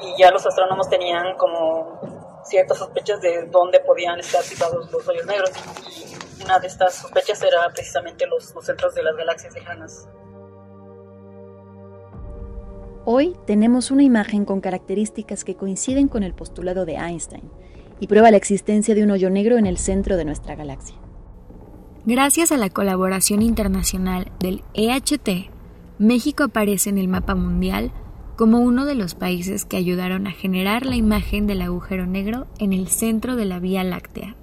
Y 0.00 0.22
ya 0.22 0.30
los 0.30 0.46
astrónomos 0.46 0.88
tenían 0.88 1.36
como 1.36 2.00
ciertas 2.44 2.78
sospechas 2.78 3.20
de 3.20 3.46
dónde 3.46 3.80
podían 3.80 4.18
estar 4.20 4.42
situados 4.42 4.90
los 4.90 5.06
hoyos 5.06 5.26
negros 5.26 5.50
y 5.86 6.09
una 6.44 6.58
de 6.58 6.66
estas 6.66 6.94
sospechas 6.94 7.42
era 7.42 7.68
precisamente 7.74 8.26
los, 8.26 8.54
los 8.54 8.64
centros 8.64 8.94
de 8.94 9.02
las 9.02 9.16
galaxias 9.16 9.54
lejanas. 9.54 10.08
Hoy 13.04 13.34
tenemos 13.46 13.90
una 13.90 14.02
imagen 14.02 14.44
con 14.44 14.60
características 14.60 15.44
que 15.44 15.56
coinciden 15.56 16.08
con 16.08 16.22
el 16.22 16.34
postulado 16.34 16.84
de 16.84 16.94
Einstein 16.94 17.50
y 17.98 18.06
prueba 18.06 18.30
la 18.30 18.36
existencia 18.36 18.94
de 18.94 19.04
un 19.04 19.10
hoyo 19.10 19.30
negro 19.30 19.58
en 19.58 19.66
el 19.66 19.78
centro 19.78 20.16
de 20.16 20.24
nuestra 20.24 20.54
galaxia. 20.54 20.96
Gracias 22.04 22.52
a 22.52 22.56
la 22.56 22.70
colaboración 22.70 23.42
internacional 23.42 24.30
del 24.38 24.64
EHT, 24.74 25.50
México 25.98 26.44
aparece 26.44 26.88
en 26.88 26.98
el 26.98 27.08
mapa 27.08 27.34
mundial 27.34 27.92
como 28.36 28.60
uno 28.60 28.86
de 28.86 28.94
los 28.94 29.14
países 29.14 29.66
que 29.66 29.76
ayudaron 29.76 30.26
a 30.26 30.32
generar 30.32 30.86
la 30.86 30.96
imagen 30.96 31.46
del 31.46 31.60
agujero 31.60 32.06
negro 32.06 32.46
en 32.58 32.72
el 32.72 32.88
centro 32.88 33.36
de 33.36 33.44
la 33.44 33.58
Vía 33.58 33.84
Láctea. 33.84 34.34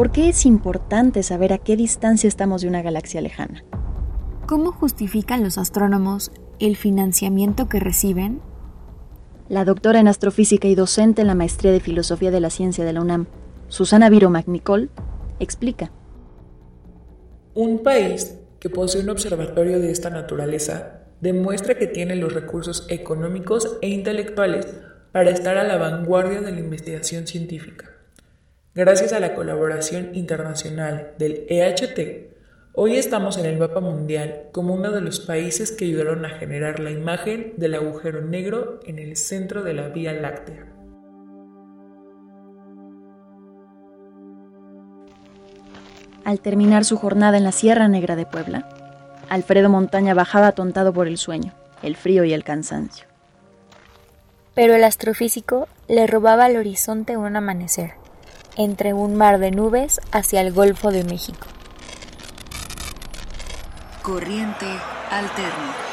¿Por 0.00 0.12
qué 0.12 0.30
es 0.30 0.46
importante 0.46 1.22
saber 1.22 1.52
a 1.52 1.58
qué 1.58 1.76
distancia 1.76 2.26
estamos 2.26 2.62
de 2.62 2.68
una 2.68 2.80
galaxia 2.80 3.20
lejana? 3.20 3.62
¿Cómo 4.46 4.72
justifican 4.72 5.44
los 5.44 5.58
astrónomos 5.58 6.32
el 6.58 6.76
financiamiento 6.76 7.68
que 7.68 7.80
reciben? 7.80 8.40
La 9.50 9.66
doctora 9.66 10.00
en 10.00 10.08
astrofísica 10.08 10.68
y 10.68 10.74
docente 10.74 11.20
en 11.20 11.26
la 11.26 11.34
maestría 11.34 11.70
de 11.70 11.80
Filosofía 11.80 12.30
de 12.30 12.40
la 12.40 12.48
Ciencia 12.48 12.82
de 12.82 12.94
la 12.94 13.02
UNAM, 13.02 13.26
Susana 13.68 14.08
Viro 14.08 14.30
Magnicol, 14.30 14.88
explica. 15.38 15.92
Un 17.52 17.82
país 17.82 18.38
que 18.58 18.70
posee 18.70 19.02
un 19.02 19.10
observatorio 19.10 19.80
de 19.80 19.90
esta 19.90 20.08
naturaleza 20.08 21.02
demuestra 21.20 21.74
que 21.74 21.86
tiene 21.86 22.16
los 22.16 22.32
recursos 22.32 22.86
económicos 22.88 23.76
e 23.82 23.90
intelectuales 23.90 24.66
para 25.12 25.28
estar 25.28 25.58
a 25.58 25.64
la 25.64 25.76
vanguardia 25.76 26.40
de 26.40 26.52
la 26.52 26.60
investigación 26.60 27.26
científica. 27.26 27.99
Gracias 28.72 29.12
a 29.12 29.18
la 29.18 29.34
colaboración 29.34 30.14
internacional 30.14 31.14
del 31.18 31.44
EHT, 31.48 32.30
hoy 32.72 32.98
estamos 32.98 33.36
en 33.36 33.46
el 33.46 33.58
mapa 33.58 33.80
mundial 33.80 34.44
como 34.52 34.74
uno 34.74 34.92
de 34.92 35.00
los 35.00 35.18
países 35.18 35.72
que 35.72 35.86
ayudaron 35.86 36.24
a 36.24 36.38
generar 36.38 36.78
la 36.78 36.92
imagen 36.92 37.54
del 37.56 37.74
agujero 37.74 38.22
negro 38.22 38.78
en 38.86 39.00
el 39.00 39.16
centro 39.16 39.64
de 39.64 39.74
la 39.74 39.88
Vía 39.88 40.12
Láctea. 40.12 40.68
Al 46.24 46.38
terminar 46.38 46.84
su 46.84 46.96
jornada 46.96 47.38
en 47.38 47.42
la 47.42 47.52
Sierra 47.52 47.88
Negra 47.88 48.14
de 48.14 48.26
Puebla, 48.26 48.68
Alfredo 49.28 49.68
Montaña 49.68 50.14
bajaba 50.14 50.46
atontado 50.46 50.92
por 50.92 51.08
el 51.08 51.18
sueño, 51.18 51.54
el 51.82 51.96
frío 51.96 52.22
y 52.22 52.32
el 52.32 52.44
cansancio. 52.44 53.06
Pero 54.54 54.74
el 54.74 54.84
astrofísico 54.84 55.66
le 55.88 56.06
robaba 56.06 56.44
al 56.44 56.56
horizonte 56.56 57.16
un 57.16 57.34
amanecer, 57.34 57.99
entre 58.62 58.92
un 58.92 59.14
mar 59.14 59.38
de 59.38 59.50
nubes 59.50 60.02
hacia 60.12 60.42
el 60.42 60.52
Golfo 60.52 60.90
de 60.90 61.02
México. 61.02 61.46
Corriente 64.02 64.66
alterna. 65.10 65.89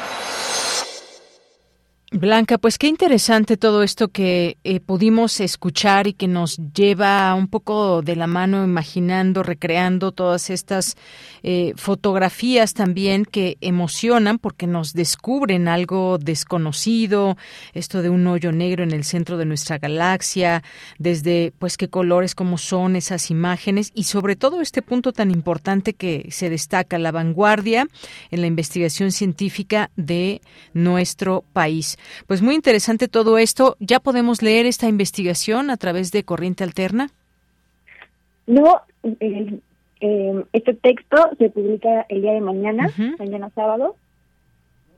Blanca, 2.10 2.56
pues 2.56 2.78
qué 2.78 2.86
interesante 2.86 3.58
todo 3.58 3.82
esto 3.82 4.08
que 4.08 4.56
eh, 4.64 4.80
pudimos 4.80 5.40
escuchar 5.40 6.06
y 6.06 6.14
que 6.14 6.26
nos 6.26 6.56
lleva 6.56 7.34
un 7.34 7.48
poco 7.48 8.00
de 8.00 8.16
la 8.16 8.26
mano 8.26 8.64
imaginando, 8.64 9.42
recreando 9.42 10.10
todas 10.12 10.48
estas 10.48 10.96
eh, 11.42 11.74
fotografías 11.76 12.72
también 12.72 13.26
que 13.26 13.58
emocionan 13.60 14.38
porque 14.38 14.66
nos 14.66 14.94
descubren 14.94 15.68
algo 15.68 16.16
desconocido, 16.16 17.36
esto 17.74 18.00
de 18.00 18.08
un 18.08 18.26
hoyo 18.26 18.52
negro 18.52 18.84
en 18.84 18.92
el 18.92 19.04
centro 19.04 19.36
de 19.36 19.44
nuestra 19.44 19.76
galaxia, 19.76 20.62
desde 20.98 21.52
pues 21.58 21.76
qué 21.76 21.88
colores, 21.88 22.34
cómo 22.34 22.56
son 22.56 22.96
esas 22.96 23.30
imágenes 23.30 23.90
y 23.94 24.04
sobre 24.04 24.34
todo 24.34 24.62
este 24.62 24.80
punto 24.80 25.12
tan 25.12 25.30
importante 25.30 25.92
que 25.92 26.28
se 26.30 26.48
destaca, 26.48 26.98
la 26.98 27.12
vanguardia 27.12 27.86
en 28.30 28.40
la 28.40 28.46
investigación 28.46 29.12
científica 29.12 29.90
de 29.94 30.40
nuestro 30.72 31.44
país. 31.52 31.97
Pues 32.26 32.42
muy 32.42 32.54
interesante 32.54 33.08
todo 33.08 33.38
esto. 33.38 33.76
¿Ya 33.80 34.00
podemos 34.00 34.42
leer 34.42 34.66
esta 34.66 34.88
investigación 34.88 35.70
a 35.70 35.76
través 35.76 36.12
de 36.12 36.24
Corriente 36.24 36.64
Alterna? 36.64 37.10
No, 38.46 38.80
eh, 39.20 39.60
eh, 40.00 40.44
este 40.52 40.74
texto 40.74 41.16
se 41.38 41.50
publica 41.50 42.06
el 42.08 42.22
día 42.22 42.32
de 42.32 42.40
mañana, 42.40 42.90
mañana 43.18 43.50
sábado, 43.54 43.96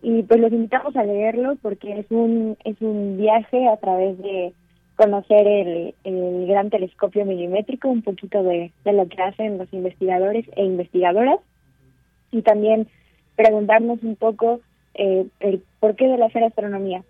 y 0.03 0.23
pues 0.23 0.41
los 0.41 0.53
invitamos 0.53 0.95
a 0.97 1.05
leerlo 1.05 1.57
porque 1.61 2.01
es 2.01 2.07
un 2.11 2.57
es 2.65 2.81
un 2.81 3.19
viaje 3.19 3.69
a 3.69 3.77
través 3.77 4.17
de 4.19 4.53
conocer 4.97 5.47
el, 5.47 5.95
el 6.05 6.47
gran 6.47 6.71
telescopio 6.71 7.25
milimétrico, 7.25 7.89
un 7.89 8.03
poquito 8.03 8.43
de, 8.43 8.71
de 8.85 8.93
lo 8.93 9.09
que 9.09 9.23
hacen 9.23 9.59
los 9.59 9.73
investigadores 9.73 10.47
e 10.57 10.65
investigadoras, 10.65 11.39
y 12.31 12.43
también 12.43 12.87
preguntarnos 13.37 14.03
un 14.03 14.17
poco 14.17 14.61
eh, 14.95 15.27
el 15.41 15.63
porqué 15.81 16.07
de 16.07 16.19
la 16.19 16.27
hacer 16.27 16.45
astronomía. 16.45 17.03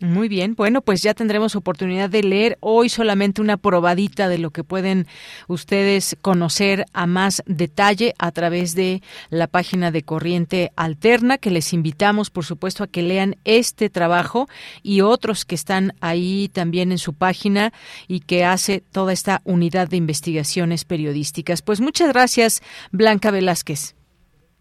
Muy 0.00 0.28
bien, 0.28 0.54
bueno, 0.54 0.82
pues 0.82 1.02
ya 1.02 1.14
tendremos 1.14 1.56
oportunidad 1.56 2.10
de 2.10 2.22
leer 2.22 2.58
hoy 2.60 2.90
solamente 2.90 3.40
una 3.40 3.56
probadita 3.56 4.28
de 4.28 4.38
lo 4.38 4.50
que 4.50 4.62
pueden 4.62 5.06
ustedes 5.48 6.16
conocer 6.20 6.84
a 6.92 7.06
más 7.06 7.42
detalle 7.46 8.12
a 8.18 8.30
través 8.32 8.74
de 8.74 9.00
la 9.30 9.46
página 9.46 9.90
de 9.90 10.02
Corriente 10.02 10.72
Alterna, 10.76 11.38
que 11.38 11.50
les 11.50 11.72
invitamos, 11.72 12.30
por 12.30 12.44
supuesto, 12.44 12.84
a 12.84 12.86
que 12.86 13.02
lean 13.02 13.36
este 13.44 13.88
trabajo 13.88 14.46
y 14.82 15.00
otros 15.00 15.46
que 15.46 15.54
están 15.54 15.92
ahí 16.02 16.50
también 16.52 16.92
en 16.92 16.98
su 16.98 17.14
página 17.14 17.72
y 18.06 18.20
que 18.20 18.44
hace 18.44 18.80
toda 18.80 19.12
esta 19.12 19.40
unidad 19.44 19.88
de 19.88 19.96
investigaciones 19.96 20.84
periodísticas. 20.84 21.62
Pues 21.62 21.80
muchas 21.80 22.12
gracias, 22.12 22.62
Blanca 22.92 23.30
Velázquez. 23.30 23.96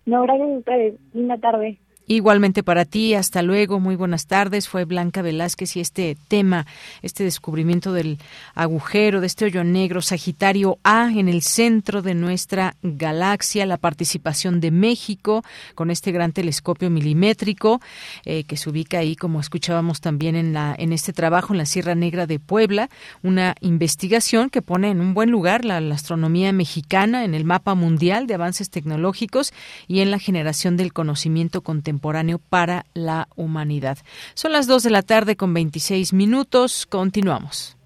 No, 0.05 0.21
gracias 0.23 0.47
a 0.47 0.57
ustedes. 0.57 0.93
Linda 1.13 1.37
tarde. 1.37 1.79
Igualmente 2.05 2.63
para 2.63 2.83
ti, 2.83 3.13
hasta 3.13 3.41
luego, 3.41 3.79
muy 3.79 3.95
buenas 3.95 4.27
tardes. 4.27 4.67
Fue 4.67 4.83
Blanca 4.83 5.21
Velázquez 5.21 5.77
y 5.77 5.79
este 5.79 6.17
tema, 6.27 6.67
este 7.01 7.23
descubrimiento 7.23 7.93
del 7.93 8.17
agujero, 8.55 9.21
de 9.21 9.27
este 9.27 9.45
hoyo 9.45 9.63
negro 9.63 10.01
Sagitario 10.01 10.79
A 10.83 11.09
en 11.15 11.29
el 11.29 11.41
centro 11.41 12.01
de 12.01 12.13
nuestra 12.13 12.75
galaxia, 12.83 13.65
la 13.65 13.77
participación 13.77 14.59
de 14.59 14.71
México 14.71 15.45
con 15.75 15.91
este 15.91 16.11
gran 16.11 16.33
telescopio 16.33 16.89
milimétrico 16.89 17.79
eh, 18.25 18.43
que 18.43 18.57
se 18.57 18.69
ubica 18.69 18.97
ahí, 18.97 19.15
como 19.15 19.39
escuchábamos 19.39 20.01
también 20.01 20.35
en, 20.35 20.51
la, 20.51 20.75
en 20.77 20.91
este 20.91 21.13
trabajo 21.13 21.53
en 21.53 21.59
la 21.59 21.65
Sierra 21.65 21.95
Negra 21.95 22.27
de 22.27 22.37
Puebla, 22.37 22.89
una 23.21 23.55
investigación 23.61 24.49
que 24.49 24.61
pone 24.61 24.89
en 24.89 24.99
un 24.99 25.13
buen 25.13 25.31
lugar 25.31 25.63
la, 25.63 25.79
la 25.79 25.95
astronomía 25.95 26.51
mexicana 26.51 27.23
en 27.23 27.33
el 27.33 27.45
mapa 27.45 27.75
mundial 27.75 28.27
de 28.27 28.33
avances 28.33 28.69
tecnológicos 28.69 29.53
y 29.87 30.01
en 30.01 30.11
la 30.11 30.19
generación 30.19 30.75
del 30.75 30.91
conocimiento 30.91 31.61
contemporáneo 31.61 31.92
contemporáneo 31.93 32.39
para 32.39 32.85
la 32.93 33.27
humanidad. 33.35 33.97
Son 34.33 34.51
las 34.51 34.67
2 34.67 34.83
de 34.83 34.89
la 34.89 35.01
tarde 35.03 35.35
con 35.35 35.53
26 35.53 36.13
minutos. 36.13 36.85
Continuamos. 36.87 37.77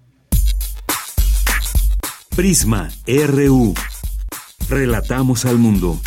Prisma 2.34 2.88
RU. 3.06 3.74
Relatamos 4.68 5.44
al 5.44 5.58
mundo. 5.58 6.00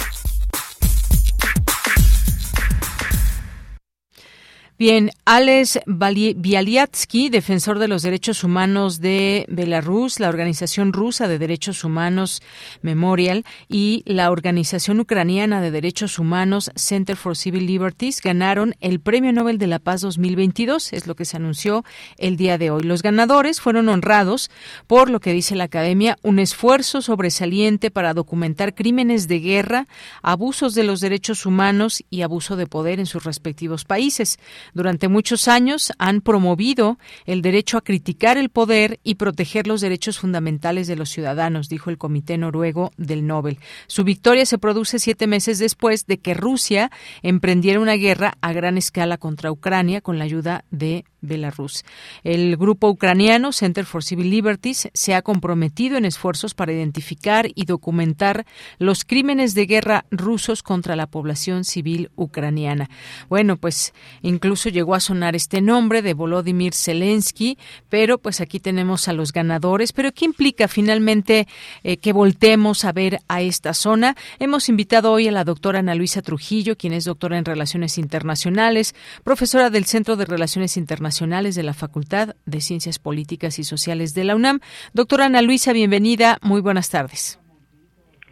Bien, 4.82 5.12
Alex 5.26 5.80
Bialyatsky, 5.86 7.30
defensor 7.30 7.78
de 7.78 7.88
los 7.88 8.02
derechos 8.02 8.44
humanos 8.44 9.00
de 9.00 9.46
Belarus, 9.48 10.20
la 10.20 10.28
Organización 10.28 10.92
Rusa 10.92 11.28
de 11.28 11.38
Derechos 11.38 11.84
Humanos 11.84 12.42
Memorial 12.82 13.46
y 13.70 14.02
la 14.08 14.32
Organización 14.32 15.00
Ucraniana 15.00 15.62
de 15.62 15.70
Derechos 15.70 16.18
Humanos 16.18 16.72
Center 16.76 17.16
for 17.16 17.38
Civil 17.38 17.68
Liberties 17.68 18.22
ganaron 18.22 18.74
el 18.82 19.00
Premio 19.00 19.32
Nobel 19.32 19.60
de 19.60 19.68
la 19.68 19.78
Paz 19.78 20.02
2022, 20.02 20.94
es 20.94 21.06
lo 21.06 21.14
que 21.14 21.26
se 21.26 21.38
anunció 21.38 21.86
el 22.18 22.36
día 22.36 22.58
de 22.58 22.72
hoy. 22.72 22.82
Los 22.82 23.04
ganadores 23.04 23.62
fueron 23.62 23.88
honrados 23.88 24.50
por 24.88 25.12
lo 25.12 25.20
que 25.20 25.32
dice 25.32 25.56
la 25.56 25.66
Academia, 25.66 26.18
un 26.24 26.40
esfuerzo 26.40 27.04
sobresaliente 27.04 27.92
para 27.92 28.16
documentar 28.16 28.74
crímenes 28.74 29.28
de 29.28 29.42
guerra, 29.42 29.88
abusos 30.24 30.74
de 30.74 30.86
los 30.86 31.02
derechos 31.02 31.46
humanos 31.46 32.04
y 32.10 32.24
abuso 32.24 32.56
de 32.56 32.66
poder 32.66 33.00
en 33.00 33.06
sus 33.06 33.24
respectivos 33.26 33.86
países. 33.86 34.40
Durante 34.74 35.08
muchos 35.08 35.48
años 35.48 35.92
han 35.98 36.22
promovido 36.22 36.98
el 37.26 37.42
derecho 37.42 37.78
a 37.78 37.82
criticar 37.82 38.38
el 38.38 38.50
poder 38.50 39.00
y 39.04 39.16
proteger 39.16 39.68
los 39.68 39.82
derechos 39.82 40.20
fundamentales 40.20 40.88
de 40.88 40.96
los 40.96 41.10
ciudadanos, 41.10 41.70
dijo 41.70 41.90
el 41.90 41.98
Comité 41.98 42.38
Noruego 42.38 42.92
del 42.98 43.26
Nobel. 43.28 43.60
Su 43.88 44.04
victoria 44.04 44.46
se 44.46 44.58
produce 44.58 45.00
siete 45.00 45.28
meses 45.28 45.60
después 45.60 46.06
de 46.06 46.20
que 46.20 46.34
Rusia 46.34 46.92
emprendiera 47.22 47.80
una 47.80 47.96
guerra 47.96 48.38
a 48.42 48.54
gran 48.54 48.78
escala 48.78 49.18
contra 49.18 49.52
Ucrania 49.52 50.02
con 50.02 50.18
la 50.18 50.26
ayuda 50.26 50.66
de 50.72 51.06
Belarus. 51.22 51.86
El 52.24 52.58
grupo 52.58 52.90
ucraniano 52.90 53.52
Center 53.52 53.86
for 53.86 54.04
Civil 54.04 54.30
Liberties 54.30 54.90
se 54.94 55.14
ha 55.14 55.22
comprometido 55.22 55.98
en 55.98 56.06
esfuerzos 56.06 56.54
para 56.54 56.74
identificar 56.74 57.48
y 57.54 57.66
documentar 57.66 58.46
los 58.80 59.06
crímenes 59.06 59.54
de 59.54 59.66
guerra 59.68 60.06
rusos 60.10 60.64
contra 60.64 60.96
la 60.96 61.08
población 61.08 61.64
civil 61.64 62.10
ucraniana. 62.16 62.90
Bueno, 63.30 63.58
pues 63.58 63.94
incluso 64.22 64.61
llegó 64.70 64.96
a 64.96 65.00
sonar 65.00 65.36
este 65.36 65.62
nombre 65.62 66.02
de 66.02 66.14
Volodymyr 66.14 66.74
Zelensky, 66.74 67.58
pero 67.90 68.18
pues 68.18 68.42
aquí 68.42 68.60
tenemos 68.60 69.08
a 69.08 69.14
los 69.14 69.32
ganadores. 69.34 69.94
Pero 69.94 70.12
¿qué 70.12 70.26
implica 70.26 70.68
finalmente 70.68 71.48
eh, 71.84 71.98
que 71.98 72.14
voltemos 72.14 72.86
a 72.86 72.92
ver 72.92 73.20
a 73.28 73.42
esta 73.42 73.74
zona? 73.74 74.16
Hemos 74.40 74.70
invitado 74.70 75.12
hoy 75.12 75.28
a 75.28 75.32
la 75.32 75.44
doctora 75.44 75.80
Ana 75.80 75.96
Luisa 75.96 76.22
Trujillo, 76.22 76.78
quien 76.78 76.94
es 76.94 77.06
doctora 77.06 77.38
en 77.38 77.46
Relaciones 77.46 77.98
Internacionales, 77.98 78.96
profesora 79.24 79.70
del 79.70 79.86
Centro 79.86 80.16
de 80.16 80.26
Relaciones 80.26 80.78
Internacionales 80.78 81.56
de 81.56 81.64
la 81.64 81.74
Facultad 81.74 82.36
de 82.46 82.62
Ciencias 82.62 83.00
Políticas 83.00 83.60
y 83.60 83.64
Sociales 83.64 84.14
de 84.14 84.24
la 84.24 84.36
UNAM. 84.36 84.60
Doctora 84.94 85.26
Ana 85.26 85.42
Luisa, 85.42 85.74
bienvenida. 85.74 86.38
Muy 86.42 86.62
buenas 86.62 86.90
tardes. 86.90 87.40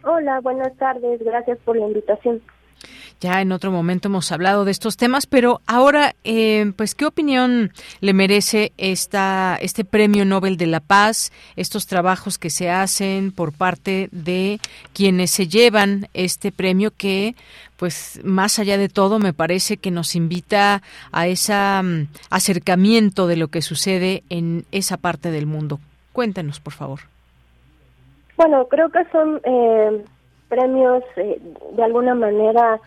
Hola, 0.04 0.40
buenas 0.40 0.74
tardes. 0.76 1.20
Gracias 1.22 1.58
por 1.64 1.76
la 1.76 1.86
invitación. 1.86 2.40
Ya 3.20 3.42
en 3.42 3.52
otro 3.52 3.70
momento 3.70 4.08
hemos 4.08 4.32
hablado 4.32 4.64
de 4.64 4.70
estos 4.70 4.96
temas, 4.96 5.26
pero 5.26 5.60
ahora, 5.66 6.14
eh, 6.24 6.72
pues, 6.74 6.94
¿qué 6.94 7.04
opinión 7.04 7.70
le 8.00 8.14
merece 8.14 8.72
esta, 8.78 9.58
este 9.60 9.84
Premio 9.84 10.24
Nobel 10.24 10.56
de 10.56 10.66
la 10.66 10.80
Paz, 10.80 11.30
estos 11.54 11.86
trabajos 11.86 12.38
que 12.38 12.48
se 12.48 12.70
hacen 12.70 13.30
por 13.30 13.52
parte 13.52 14.08
de 14.10 14.58
quienes 14.94 15.32
se 15.32 15.48
llevan 15.48 16.08
este 16.14 16.50
premio 16.50 16.92
que, 16.96 17.34
pues, 17.76 18.20
más 18.24 18.58
allá 18.58 18.78
de 18.78 18.88
todo, 18.88 19.18
me 19.18 19.34
parece 19.34 19.76
que 19.76 19.90
nos 19.90 20.16
invita 20.16 20.80
a 21.12 21.26
ese 21.26 21.52
mm, 21.52 22.06
acercamiento 22.30 23.26
de 23.26 23.36
lo 23.36 23.48
que 23.48 23.60
sucede 23.60 24.22
en 24.30 24.64
esa 24.72 24.96
parte 24.96 25.30
del 25.30 25.44
mundo? 25.44 25.78
Cuéntenos, 26.14 26.58
por 26.58 26.72
favor. 26.72 27.00
Bueno, 28.38 28.66
creo 28.68 28.88
que 28.88 29.04
son 29.12 29.42
eh, 29.44 30.04
premios 30.48 31.04
eh, 31.16 31.38
de 31.76 31.84
alguna 31.84 32.14
manera 32.14 32.80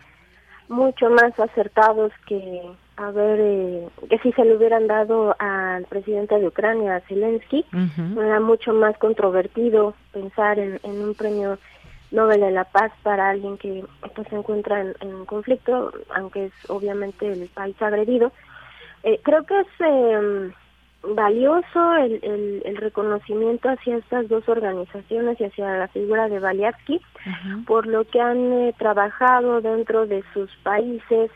mucho 0.68 1.10
más 1.10 1.38
acertados 1.38 2.12
que 2.26 2.62
a 2.96 3.10
ver 3.10 3.40
eh, 3.40 3.88
que 4.08 4.18
si 4.18 4.32
se 4.32 4.44
le 4.44 4.56
hubieran 4.56 4.86
dado 4.86 5.34
al 5.38 5.84
presidente 5.86 6.38
de 6.38 6.46
Ucrania, 6.46 7.02
Zelensky, 7.08 7.64
era 8.16 8.40
mucho 8.40 8.72
más 8.72 8.96
controvertido 8.98 9.94
pensar 10.12 10.58
en, 10.58 10.78
un 10.84 11.14
premio 11.14 11.58
Nobel 12.12 12.40
de 12.40 12.52
la 12.52 12.64
Paz 12.64 12.92
para 13.02 13.30
alguien 13.30 13.58
que 13.58 13.84
pues, 14.14 14.28
se 14.28 14.36
encuentra 14.36 14.80
en, 14.80 15.24
conflicto, 15.26 15.92
aunque 16.14 16.46
es 16.46 16.52
obviamente 16.68 17.32
el 17.32 17.48
país 17.48 17.80
agredido. 17.82 18.32
Eh, 19.02 19.20
creo 19.24 19.44
que 19.44 19.60
es 19.60 19.66
eh, 19.80 20.52
valioso 21.08 21.94
el, 21.96 22.62
el, 22.64 22.76
reconocimiento 22.76 23.68
hacia 23.68 23.96
estas 23.96 24.28
dos 24.28 24.48
organizaciones 24.48 25.40
y 25.40 25.44
hacia 25.44 25.76
la 25.76 25.88
figura 25.88 26.28
de 26.28 26.40
Baliatsky 26.40 27.00
por 27.66 27.86
lo 27.86 28.04
que 28.04 28.20
han 28.20 28.52
eh, 28.52 28.74
trabajado 28.78 29.60
dentro 29.60 30.06
de 30.06 30.22
sus 30.32 30.50
países 30.62 31.30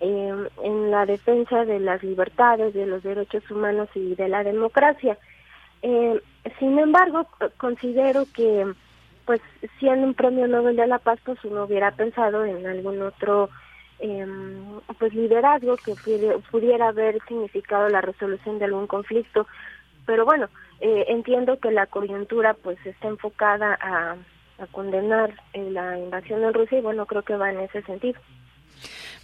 eh, 0.00 0.48
en 0.62 0.90
la 0.90 1.06
defensa 1.06 1.64
de 1.64 1.80
las 1.80 2.02
libertades, 2.02 2.72
de 2.74 2.86
los 2.86 3.02
derechos 3.02 3.48
humanos 3.50 3.88
y 3.94 4.14
de 4.14 4.28
la 4.28 4.42
democracia. 4.42 5.18
Eh, 5.82 6.20
sin 6.58 6.78
embargo, 6.78 7.26
considero 7.58 8.24
que, 8.34 8.66
pues, 9.26 9.40
siendo 9.78 10.06
un 10.06 10.14
premio 10.14 10.46
Nobel 10.46 10.76
de 10.76 10.86
la 10.86 10.98
Paz, 10.98 11.18
pues 11.24 11.38
uno 11.44 11.64
hubiera 11.64 11.90
pensado 11.90 12.44
en 12.44 12.66
algún 12.66 13.02
otro 13.02 13.50
eh, 14.00 14.26
pues 14.98 15.14
liderazgo 15.14 15.76
que 15.76 15.94
pudiera 16.50 16.88
haber 16.88 17.18
significado 17.26 17.88
la 17.88 18.00
resolución 18.00 18.58
de 18.58 18.64
algún 18.66 18.86
conflicto. 18.86 19.46
Pero 20.06 20.24
bueno 20.24 20.48
eh, 20.80 21.04
entiendo 21.08 21.58
que 21.58 21.70
la 21.70 21.86
coyuntura 21.86 22.54
pues 22.54 22.78
está 22.86 23.08
enfocada 23.08 23.78
a, 23.80 24.16
a 24.58 24.66
condenar 24.68 25.30
eh, 25.52 25.70
la 25.70 25.98
invasión 25.98 26.42
en 26.42 26.54
Rusia 26.54 26.78
y 26.78 26.82
bueno 26.82 27.04
creo 27.06 27.22
que 27.22 27.36
va 27.36 27.50
en 27.50 27.60
ese 27.60 27.82
sentido 27.82 28.18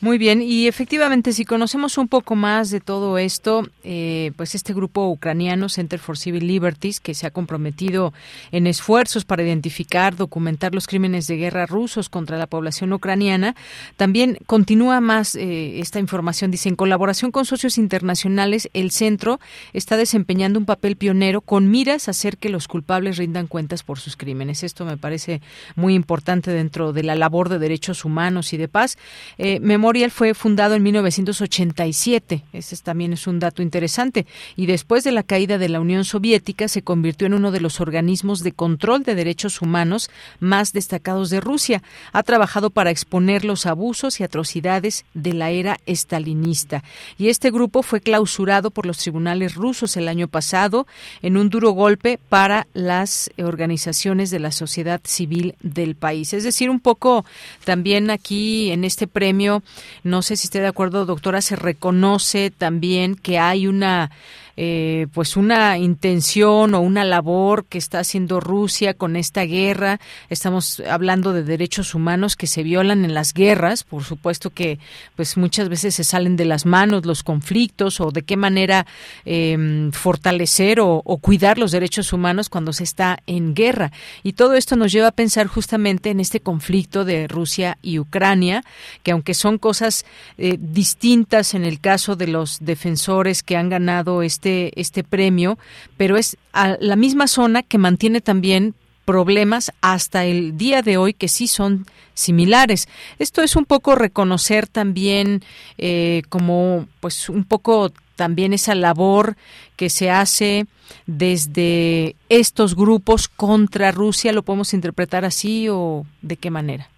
muy 0.00 0.18
bien, 0.18 0.42
y 0.42 0.66
efectivamente, 0.66 1.32
si 1.32 1.46
conocemos 1.46 1.96
un 1.96 2.06
poco 2.06 2.34
más 2.34 2.70
de 2.70 2.80
todo 2.80 3.16
esto, 3.16 3.66
eh, 3.82 4.32
pues 4.36 4.54
este 4.54 4.74
grupo 4.74 5.08
ucraniano, 5.08 5.70
Center 5.70 5.98
for 5.98 6.18
Civil 6.18 6.46
Liberties, 6.46 7.00
que 7.00 7.14
se 7.14 7.26
ha 7.26 7.30
comprometido 7.30 8.12
en 8.52 8.66
esfuerzos 8.66 9.24
para 9.24 9.42
identificar, 9.42 10.14
documentar 10.14 10.74
los 10.74 10.86
crímenes 10.86 11.26
de 11.28 11.36
guerra 11.36 11.64
rusos 11.64 12.10
contra 12.10 12.36
la 12.36 12.46
población 12.46 12.92
ucraniana, 12.92 13.56
también 13.96 14.38
continúa 14.46 15.00
más 15.00 15.34
eh, 15.34 15.80
esta 15.80 15.98
información. 15.98 16.50
Dice, 16.50 16.68
en 16.68 16.76
colaboración 16.76 17.30
con 17.30 17.46
socios 17.46 17.78
internacionales, 17.78 18.68
el 18.74 18.90
centro 18.90 19.40
está 19.72 19.96
desempeñando 19.96 20.58
un 20.58 20.66
papel 20.66 20.96
pionero 20.96 21.40
con 21.40 21.70
miras 21.70 22.08
a 22.08 22.10
hacer 22.10 22.36
que 22.36 22.50
los 22.50 22.68
culpables 22.68 23.16
rindan 23.16 23.46
cuentas 23.46 23.82
por 23.82 23.98
sus 23.98 24.16
crímenes. 24.16 24.62
Esto 24.62 24.84
me 24.84 24.98
parece 24.98 25.40
muy 25.74 25.94
importante 25.94 26.50
dentro 26.50 26.92
de 26.92 27.02
la 27.02 27.14
labor 27.14 27.48
de 27.48 27.58
derechos 27.58 28.04
humanos 28.04 28.52
y 28.52 28.58
de 28.58 28.68
paz. 28.68 28.98
Eh, 29.38 29.58
Memorial 29.86 30.10
fue 30.10 30.34
fundado 30.34 30.74
en 30.74 30.82
1987. 30.82 32.42
Ese 32.52 32.76
también 32.78 33.12
es 33.12 33.28
un 33.28 33.38
dato 33.38 33.62
interesante. 33.62 34.26
Y 34.56 34.66
después 34.66 35.04
de 35.04 35.12
la 35.12 35.22
caída 35.22 35.58
de 35.58 35.68
la 35.68 35.78
Unión 35.78 36.04
Soviética 36.04 36.66
se 36.66 36.82
convirtió 36.82 37.28
en 37.28 37.34
uno 37.34 37.52
de 37.52 37.60
los 37.60 37.80
organismos 37.80 38.42
de 38.42 38.50
control 38.50 39.04
de 39.04 39.14
derechos 39.14 39.62
humanos 39.62 40.10
más 40.40 40.72
destacados 40.72 41.30
de 41.30 41.38
Rusia. 41.38 41.84
Ha 42.12 42.24
trabajado 42.24 42.70
para 42.70 42.90
exponer 42.90 43.44
los 43.44 43.64
abusos 43.64 44.18
y 44.18 44.24
atrocidades 44.24 45.04
de 45.14 45.34
la 45.34 45.50
era 45.52 45.78
estalinista. 45.86 46.82
Y 47.16 47.28
este 47.28 47.52
grupo 47.52 47.84
fue 47.84 48.00
clausurado 48.00 48.72
por 48.72 48.86
los 48.86 48.98
tribunales 48.98 49.54
rusos 49.54 49.96
el 49.96 50.08
año 50.08 50.26
pasado 50.26 50.88
en 51.22 51.36
un 51.36 51.48
duro 51.48 51.70
golpe 51.70 52.18
para 52.28 52.66
las 52.74 53.30
organizaciones 53.38 54.32
de 54.32 54.40
la 54.40 54.50
sociedad 54.50 55.00
civil 55.04 55.54
del 55.62 55.94
país. 55.94 56.32
Es 56.32 56.42
decir, 56.42 56.70
un 56.70 56.80
poco 56.80 57.24
también 57.64 58.10
aquí 58.10 58.72
en 58.72 58.82
este 58.82 59.06
premio 59.06 59.62
no 60.02 60.22
sé 60.22 60.36
si 60.36 60.46
esté 60.46 60.60
de 60.60 60.66
acuerdo, 60.66 61.06
doctora, 61.06 61.40
se 61.40 61.56
reconoce 61.56 62.50
también 62.50 63.16
que 63.16 63.38
hay 63.38 63.66
una 63.66 64.10
eh, 64.56 65.06
pues 65.12 65.36
una 65.36 65.78
intención 65.78 66.74
o 66.74 66.80
una 66.80 67.04
labor 67.04 67.66
que 67.66 67.78
está 67.78 67.98
haciendo 67.98 68.40
Rusia 68.40 68.94
con 68.94 69.16
esta 69.16 69.42
guerra. 69.42 70.00
Estamos 70.30 70.80
hablando 70.80 71.32
de 71.32 71.42
derechos 71.42 71.94
humanos 71.94 72.36
que 72.36 72.46
se 72.46 72.62
violan 72.62 73.04
en 73.04 73.14
las 73.14 73.34
guerras, 73.34 73.84
por 73.84 74.04
supuesto 74.04 74.50
que 74.50 74.78
pues 75.14 75.36
muchas 75.36 75.68
veces 75.68 75.94
se 75.94 76.04
salen 76.04 76.36
de 76.36 76.44
las 76.44 76.66
manos 76.66 77.04
los 77.04 77.22
conflictos 77.22 78.00
o 78.00 78.10
de 78.10 78.22
qué 78.22 78.36
manera 78.36 78.86
em, 79.24 79.92
fortalecer 79.92 80.80
o, 80.80 81.02
o 81.04 81.18
cuidar 81.18 81.58
los 81.58 81.72
derechos 81.72 82.12
humanos 82.12 82.48
cuando 82.48 82.72
se 82.72 82.84
está 82.84 83.18
en 83.26 83.54
guerra. 83.54 83.92
Y 84.22 84.34
todo 84.34 84.54
esto 84.54 84.76
nos 84.76 84.92
lleva 84.92 85.08
a 85.08 85.12
pensar 85.12 85.46
justamente 85.46 86.10
en 86.10 86.20
este 86.20 86.40
conflicto 86.40 87.04
de 87.04 87.28
Rusia 87.28 87.78
y 87.82 87.98
Ucrania, 87.98 88.64
que 89.02 89.10
aunque 89.10 89.34
son 89.34 89.58
cosas 89.58 90.04
eh, 90.38 90.56
distintas 90.60 91.54
en 91.54 91.64
el 91.64 91.80
caso 91.80 92.16
de 92.16 92.26
los 92.26 92.58
defensores 92.60 93.42
que 93.42 93.56
han 93.56 93.68
ganado 93.68 94.22
este, 94.22 94.45
este 94.76 95.04
premio, 95.04 95.58
pero 95.96 96.16
es 96.16 96.36
a 96.52 96.76
la 96.80 96.96
misma 96.96 97.26
zona 97.26 97.62
que 97.62 97.78
mantiene 97.78 98.20
también 98.20 98.74
problemas 99.04 99.72
hasta 99.80 100.24
el 100.24 100.58
día 100.58 100.82
de 100.82 100.96
hoy 100.96 101.14
que 101.14 101.28
sí 101.28 101.46
son 101.46 101.86
similares. 102.14 102.88
Esto 103.18 103.42
es 103.42 103.56
un 103.56 103.64
poco 103.64 103.94
reconocer 103.94 104.66
también 104.66 105.42
eh, 105.78 106.22
como 106.28 106.86
pues 107.00 107.28
un 107.28 107.44
poco 107.44 107.92
también 108.16 108.52
esa 108.52 108.74
labor 108.74 109.36
que 109.76 109.90
se 109.90 110.10
hace 110.10 110.66
desde 111.06 112.16
estos 112.28 112.74
grupos 112.74 113.28
contra 113.28 113.92
Rusia, 113.92 114.32
¿lo 114.32 114.42
podemos 114.42 114.74
interpretar 114.74 115.24
así 115.24 115.68
o 115.70 116.04
de 116.22 116.36
qué 116.36 116.50
manera? 116.50 116.88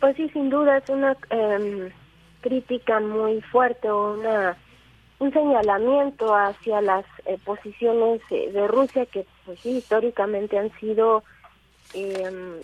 Pues 0.00 0.16
sí, 0.16 0.28
sin 0.30 0.50
duda 0.50 0.78
es 0.78 0.88
una 0.88 1.16
em, 1.30 1.90
crítica 2.40 3.00
muy 3.00 3.40
fuerte 3.42 3.88
o 3.90 4.14
una 4.14 4.56
un 5.20 5.32
señalamiento 5.32 6.34
hacia 6.34 6.80
las 6.80 7.04
eh, 7.26 7.38
posiciones 7.44 8.20
eh, 8.30 8.50
de 8.52 8.66
Rusia 8.66 9.06
que 9.06 9.24
pues 9.44 9.60
sí 9.60 9.76
históricamente 9.76 10.58
han 10.58 10.72
sido 10.80 11.22
em, 11.94 12.60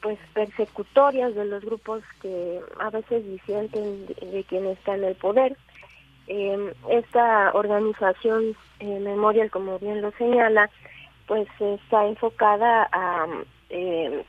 pues 0.00 0.18
persecutorias 0.32 1.34
de 1.34 1.44
los 1.44 1.64
grupos 1.64 2.02
que 2.22 2.60
a 2.78 2.90
veces 2.90 3.26
disienten 3.26 4.06
de, 4.06 4.14
de 4.14 4.44
quien 4.44 4.66
está 4.66 4.94
en 4.94 5.04
el 5.04 5.16
poder. 5.16 5.56
Eh, 6.26 6.72
esta 6.88 7.50
organización 7.54 8.56
eh, 8.78 9.00
Memorial, 9.00 9.50
como 9.50 9.78
bien 9.80 10.00
lo 10.00 10.12
señala, 10.12 10.70
pues 11.26 11.48
está 11.58 12.06
enfocada 12.06 12.88
a, 12.92 13.26
eh, 13.68 14.24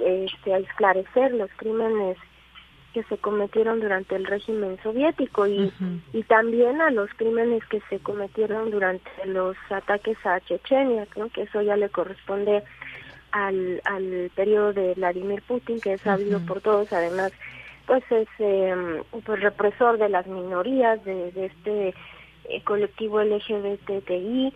este, 0.00 0.54
a 0.54 0.58
esclarecer 0.58 1.32
los 1.32 1.50
crímenes 1.56 2.16
que 2.98 3.14
se 3.14 3.18
cometieron 3.18 3.78
durante 3.78 4.16
el 4.16 4.24
régimen 4.24 4.76
soviético 4.82 5.46
y, 5.46 5.72
y 6.12 6.22
también 6.24 6.80
a 6.80 6.90
los 6.90 7.08
crímenes 7.14 7.64
que 7.66 7.80
se 7.88 8.00
cometieron 8.00 8.72
durante 8.72 9.08
los 9.26 9.56
ataques 9.70 10.18
a 10.26 10.40
Chechenia, 10.40 11.06
que 11.32 11.42
eso 11.42 11.62
ya 11.62 11.76
le 11.76 11.88
corresponde 11.90 12.64
al, 13.30 13.80
al 13.84 14.32
periodo 14.34 14.72
de 14.72 14.94
Vladimir 14.94 15.42
Putin, 15.42 15.80
que 15.80 15.92
es 15.92 16.00
sabido 16.00 16.40
por 16.40 16.60
todos, 16.60 16.92
además 16.92 17.32
pues 17.86 18.02
es 18.10 18.28
eh, 18.40 19.02
pues 19.24 19.40
represor 19.40 19.96
de 19.96 20.08
las 20.08 20.26
minorías 20.26 21.02
de, 21.04 21.30
de 21.30 21.46
este 21.46 21.94
eh, 22.48 22.62
colectivo 22.64 23.22
LGBTI 23.22 24.52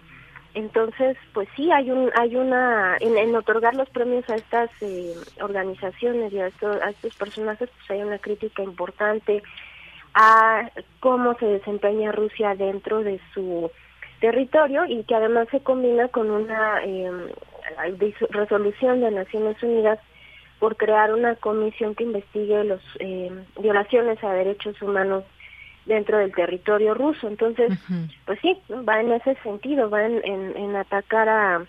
entonces 0.55 1.16
pues 1.33 1.49
sí 1.57 1.70
hay 1.73 1.91
un 1.91 2.11
hay 2.15 2.37
una 2.37 2.97
en, 3.01 3.35
otorgar 3.35 3.74
los 3.74 3.89
premios 3.91 4.29
a 4.29 4.37
estas 4.37 4.70
eh, 4.81 5.15
organizaciones 5.41 6.33
y 6.33 6.41
a 6.41 6.49
estos, 6.49 6.81
a 6.83 6.91
estos 6.91 7.15
personajes 7.16 7.70
pues 7.70 7.91
hay 7.91 8.03
una 8.03 8.19
crítica 8.19 8.62
importante 8.62 9.43
a 10.15 10.70
cómo 11.01 11.35
se 11.39 11.47
desempeña 11.47 12.12
Rusia 12.12 12.55
dentro 12.55 13.03
de 13.03 13.20
su 13.33 13.70
territorio 14.20 14.85
y 14.87 15.05
que 15.05 15.15
además 15.15 15.49
se 15.51 15.61
combina 15.61 16.09
con 16.09 16.31
una 16.31 16.85
eh, 16.85 17.11
resolución 18.31 19.01
de 19.01 19.11
Naciones 19.11 19.62
Unidas 19.62 19.99
por 20.59 20.77
crear 20.77 21.12
una 21.12 21.35
comisión 21.35 21.95
que 21.95 22.05
investigue 22.05 22.62
las 22.62 22.81
eh, 23.01 23.31
violaciones 23.59 24.23
a 24.23 24.33
derechos 24.33 24.81
humanos 24.81 25.24
dentro 25.87 26.19
del 26.19 26.33
territorio 26.33 26.95
ruso. 26.95 27.29
Entonces, 27.29 27.73
pues 28.27 28.39
sí, 28.41 28.57
va 28.89 29.01
en 29.01 29.13
ese 29.13 29.35
sentido, 29.43 29.91
va 29.91 30.05
en, 30.05 30.23
en, 30.25 30.77
atacar 30.77 31.29
a, 31.29 31.67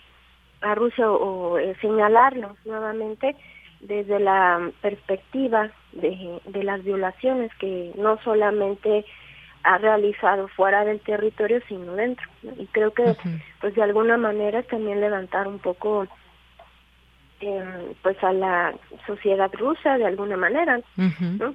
a 0.60 0.74
Rusia 0.74 1.10
o, 1.10 1.58
eh, 1.58 1.74
señalarlo 1.80 2.56
nuevamente 2.64 3.36
desde 3.80 4.18
la 4.18 4.70
perspectiva 4.80 5.70
de, 5.92 6.40
de 6.46 6.62
las 6.62 6.82
violaciones 6.82 7.50
que 7.56 7.92
no 7.96 8.18
solamente 8.22 9.04
ha 9.64 9.78
realizado 9.78 10.46
fuera 10.48 10.84
del 10.84 11.00
territorio, 11.00 11.60
sino 11.68 11.94
dentro. 11.94 12.26
Y 12.58 12.66
creo 12.66 12.92
que, 12.92 13.16
pues 13.60 13.74
de 13.74 13.82
alguna 13.82 14.16
manera 14.16 14.62
también 14.62 15.00
levantar 15.00 15.48
un 15.48 15.58
poco 15.58 16.06
eh, 17.40 17.94
pues 18.02 18.22
a 18.22 18.32
la 18.32 18.74
sociedad 19.06 19.50
rusa 19.54 19.98
de 19.98 20.06
alguna 20.06 20.36
manera. 20.36 20.80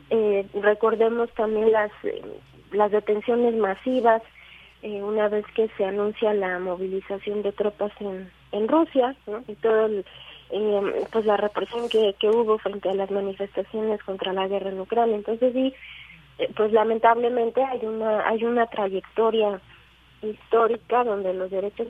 eh, 0.10 0.45
recordemos 0.61 1.31
también 1.34 1.72
las 1.72 1.91
eh, 2.03 2.22
las 2.72 2.91
detenciones 2.91 3.56
masivas 3.56 4.22
eh, 4.84 5.01
una 5.01 5.27
vez 5.27 5.45
que 5.56 5.69
se 5.77 5.85
anuncia 5.85 6.34
la 6.34 6.60
movilización 6.60 7.41
de 7.41 7.51
tropas 7.51 7.91
en, 7.99 8.30
en 8.51 8.68
Rusia 8.68 9.15
y 9.47 9.56
todo 9.56 9.88
el, 9.88 10.06
eh, 10.51 11.06
pues 11.11 11.26
la 11.26 11.35
represión 11.35 11.89
que, 11.89 12.15
que 12.19 12.30
hubo 12.30 12.57
frente 12.60 12.89
a 12.89 12.93
las 12.93 13.11
manifestaciones 13.11 14.01
contra 14.03 14.34
la 14.34 14.47
guerra 14.47 14.69
en 14.69 14.80
Ucrania. 14.80 15.15
Entonces 15.15 15.51
sí, 15.53 15.73
pues 16.56 16.72
lamentablemente 16.72 17.61
hay 17.64 17.85
una 17.85 18.27
hay 18.27 18.45
una 18.45 18.68
trayectoria 18.68 19.60
histórica 20.22 21.03
donde 21.03 21.34
los 21.34 21.49
derechos 21.49 21.88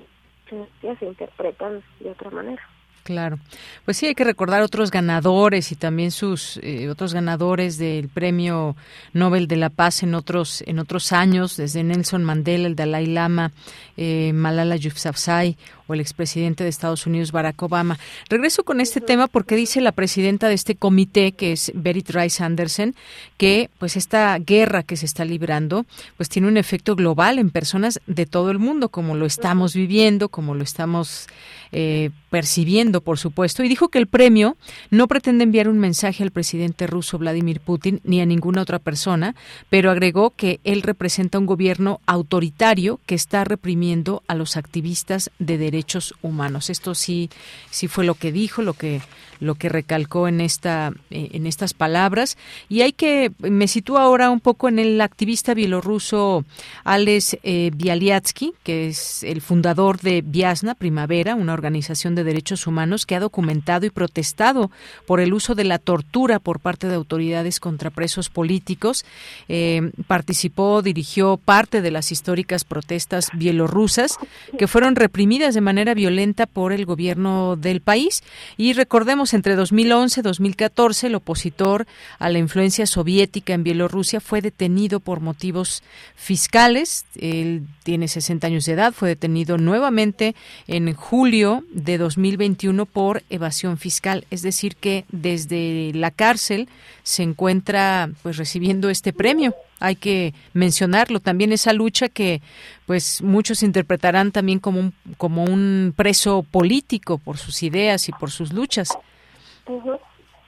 se 0.82 1.06
interpretan 1.06 1.84
de 1.99 2.10
otra 2.11 2.32
manera. 2.32 2.61
Claro. 3.10 3.40
Pues 3.86 3.98
sí, 3.98 4.06
hay 4.06 4.14
que 4.14 4.23
recordar 4.23 4.61
otros 4.61 4.91
ganadores 4.91 5.72
y 5.72 5.76
también 5.76 6.11
sus 6.11 6.60
eh, 6.61 6.90
otros 6.90 7.11
ganadores 7.11 7.80
del 7.80 8.07
Premio 8.07 8.76
Nobel 9.14 9.48
de 9.48 9.56
la 9.56 9.72
Paz 9.72 10.03
en 10.03 10.14
otros 10.14 10.64
en 10.68 10.77
otros 10.77 11.11
años, 11.11 11.57
desde 11.57 11.84
Nelson 11.84 12.23
Mandela, 12.23 12.68
el 12.68 12.76
Dalai 12.76 13.07
Lama, 13.07 13.52
eh, 13.98 14.31
Malala 14.31 14.76
Yousafzai 14.76 15.57
o 15.90 15.94
el 15.94 15.99
expresidente 15.99 16.64
de 16.64 16.70
Estados 16.70 17.06
Unidos 17.07 17.32
Barack 17.32 17.61
Obama. 17.64 17.98
Regreso 18.30 18.64
con 18.64 18.80
este 18.80 19.02
tema 19.02 19.28
porque 19.28 19.56
dice 19.56 19.82
la 19.82 19.91
presidenta 19.91 20.48
de 20.48 20.53
este 20.53 20.76
comité, 20.76 21.32
que 21.32 21.52
es 21.52 21.72
Berit 21.74 22.11
Rice 22.11 22.44
Anderson, 22.44 22.95
que 23.38 23.70
pues 23.80 23.98
esta 23.98 24.38
guerra 24.38 24.84
que 24.84 24.98
se 24.98 25.06
está 25.06 25.26
librando, 25.26 25.86
pues 26.16 26.30
tiene 26.30 26.48
un 26.48 26.57
efecto 26.57 26.95
global 26.95 27.40
en 27.40 27.49
personas 27.49 27.99
de 28.06 28.26
todo 28.26 28.52
el 28.52 28.60
mundo, 28.60 28.90
como 28.90 29.16
lo 29.16 29.26
estamos 29.26 29.74
viviendo, 29.74 30.30
como 30.30 30.53
lo 30.53 30.64
estamos 30.64 31.28
eh, 31.72 32.11
percibiendo, 32.30 33.02
por 33.02 33.18
supuesto, 33.18 33.64
y 33.64 33.70
dijo 33.70 33.90
que 33.90 33.98
el 33.98 34.07
premio 34.07 34.56
no 34.91 35.07
pretende 35.07 35.44
enviar 35.44 35.68
un 35.68 35.80
mensaje 35.80 36.24
al 36.24 36.32
presidente 36.32 36.86
ruso 36.86 37.18
Vladimir 37.18 37.60
Putin 37.60 38.02
ni 38.03 38.22
a 38.22 38.26
ninguna 38.26 38.61
otra 38.61 38.78
persona, 38.78 39.36
pero 39.70 39.90
agregó 39.90 40.30
que 40.30 40.60
él 40.64 40.84
representa 40.84 41.40
un 41.40 41.48
gobierno 41.48 42.02
autoritario 42.06 42.99
que 43.07 43.16
está 43.16 43.44
reprimiendo 43.44 44.22
a 44.28 44.36
los 44.36 44.57
activistas 44.57 45.32
de 45.40 45.57
derechos 45.57 45.78
humanos. 46.22 46.69
Esto 46.69 46.95
sí, 46.95 47.30
sí 47.69 47.88
fue 47.88 48.06
lo 48.06 48.15
que 48.15 48.31
dijo, 48.31 48.61
lo 48.61 48.73
que 48.73 49.01
lo 49.39 49.56
que 49.56 49.69
recalcó 49.69 50.27
en 50.27 50.41
esta 50.41 50.91
eh, 51.10 51.30
en 51.31 51.47
estas 51.47 51.73
palabras 51.73 52.38
y 52.68 52.81
hay 52.81 52.91
que 52.91 53.31
me 53.39 53.68
sitúo 53.68 53.97
ahora 53.97 54.30
un 54.30 54.39
poco 54.39 54.68
en 54.68 54.80
el 54.80 54.99
activista 55.01 55.53
bielorruso 55.53 56.43
Alex 56.84 57.38
eh, 57.43 57.72
Bialyatsky, 57.73 58.53
que 58.64 58.88
es 58.88 59.23
el 59.23 59.41
fundador 59.41 59.99
de 59.99 60.22
Viasna 60.22 60.76
Primavera, 60.76 61.35
una 61.35 61.53
organización 61.53 62.15
de 62.15 62.23
derechos 62.23 62.68
humanos 62.68 63.06
que 63.06 63.15
ha 63.15 63.19
documentado 63.19 63.85
y 63.85 63.89
protestado 63.89 64.72
por 65.06 65.19
el 65.19 65.34
uso 65.34 65.56
de 65.56 65.64
la 65.64 65.80
tortura 65.80 66.39
por 66.39 66.60
parte 66.60 66.88
de 66.88 66.95
autoridades 66.95 67.60
contra 67.60 67.89
presos 67.89 68.30
políticos. 68.30 69.06
Eh, 69.47 69.91
participó, 70.07 70.81
dirigió 70.81 71.38
parte 71.38 71.81
de 71.81 71.91
las 71.91 72.11
históricas 72.11 72.64
protestas 72.64 73.30
bielorrusas 73.34 74.18
que 74.57 74.68
fueron 74.68 74.95
reprimidas 74.95 75.53
de 75.53 75.61
manera 75.70 75.94
violenta 75.94 76.48
por 76.48 76.74
el 76.74 76.86
gobierno 76.86 77.56
del 77.56 77.82
país. 77.82 78.24
Y 78.58 78.74
recordemos 78.74 79.36
entre 79.36 79.56
2011 79.56 80.20
y 80.20 80.24
2014, 80.24 81.08
el 81.08 81.16
opositor 81.16 81.86
a 82.18 82.30
la 82.30 82.40
influencia 82.40 82.88
soviética 82.88 83.54
en 83.54 83.64
Bielorrusia 83.64 84.20
fue 84.20 84.41
detenido 84.41 85.00
por 85.00 85.20
motivos 85.20 85.84
fiscales. 86.16 87.06
Él 87.16 87.68
tiene 87.84 88.08
60 88.08 88.48
años 88.48 88.66
de 88.66 88.74
edad, 88.74 88.94
fue 88.94 89.10
detenido 89.10 89.60
nuevamente 89.60 90.36
en 90.68 90.91
julio 90.96 91.64
de 91.72 92.00
2021 92.00 92.88
por 92.88 93.22
evasión 93.30 93.78
fiscal, 93.78 94.26
es 94.32 94.41
decir 94.41 94.76
que 94.76 95.06
desde 95.12 95.91
la 95.94 96.10
cárcel 96.10 96.68
se 97.04 97.22
encuentra 97.22 98.10
pues 98.24 98.38
recibiendo 98.38 98.90
este 98.90 99.14
premio 99.14 99.54
hay 99.80 99.95
que 99.95 100.34
mencionarlo. 100.53 101.19
También 101.19 101.51
esa 101.51 101.73
lucha 101.73 102.10
que 102.10 102.41
pues 102.85 103.22
muchos 103.22 103.64
interpretarán 103.64 104.31
también 104.31 104.60
como 104.60 104.80
un 104.80 104.93
como 105.18 105.43
un 105.43 105.93
preso 105.95 106.43
político 106.43 107.18
por 107.18 107.38
sus 107.38 107.64
ideas 107.64 108.10
y 108.10 108.11
por 108.11 108.31
sus 108.31 108.53
luchas. 108.53 108.89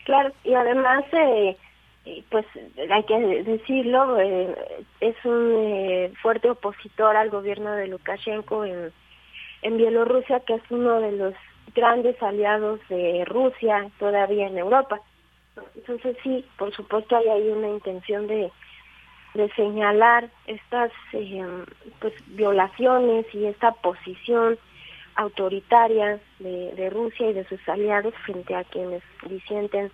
Claro, 0.04 0.32
y 0.44 0.54
además, 0.54 1.06
eh, 1.14 1.56
pues 2.30 2.46
hay 2.90 3.04
que 3.04 3.20
decirlo, 3.44 4.20
eh, 4.20 4.56
es 5.00 5.16
un 5.24 5.56
eh, 5.58 6.12
fuerte 6.22 6.50
opositor 6.50 7.16
al 7.16 7.30
gobierno 7.30 7.72
de 7.74 7.88
Lukashenko 7.88 8.66
en, 8.66 8.92
en 9.62 9.78
Bielorrusia, 9.78 10.40
que 10.42 10.56
es 10.56 10.64
uno 10.72 11.00
de 11.00 11.12
los 11.12 11.34
grandes 11.76 12.22
aliados 12.22 12.80
de 12.90 13.24
Rusia 13.26 13.90
todavía 14.00 14.48
en 14.48 14.58
Europa. 14.58 15.00
Entonces 15.76 16.18
sí, 16.24 16.44
por 16.58 16.74
supuesto 16.74 17.16
hay 17.16 17.28
ahí 17.28 17.50
una 17.50 17.70
intención 17.70 18.28
de, 18.28 18.52
de 19.34 19.50
señalar 19.54 20.30
estas 20.48 20.92
eh, 21.14 21.46
pues 22.00 22.14
violaciones 22.36 23.26
y 23.34 23.46
esta 23.46 23.72
posición 23.72 24.58
autoritaria 25.16 26.20
de, 26.40 26.74
de 26.74 26.90
Rusia 26.90 27.30
y 27.30 27.34
de 27.34 27.46
sus 27.46 27.68
aliados 27.70 28.14
frente 28.26 28.56
a 28.56 28.64
quienes 28.64 29.04
disienten 29.28 29.92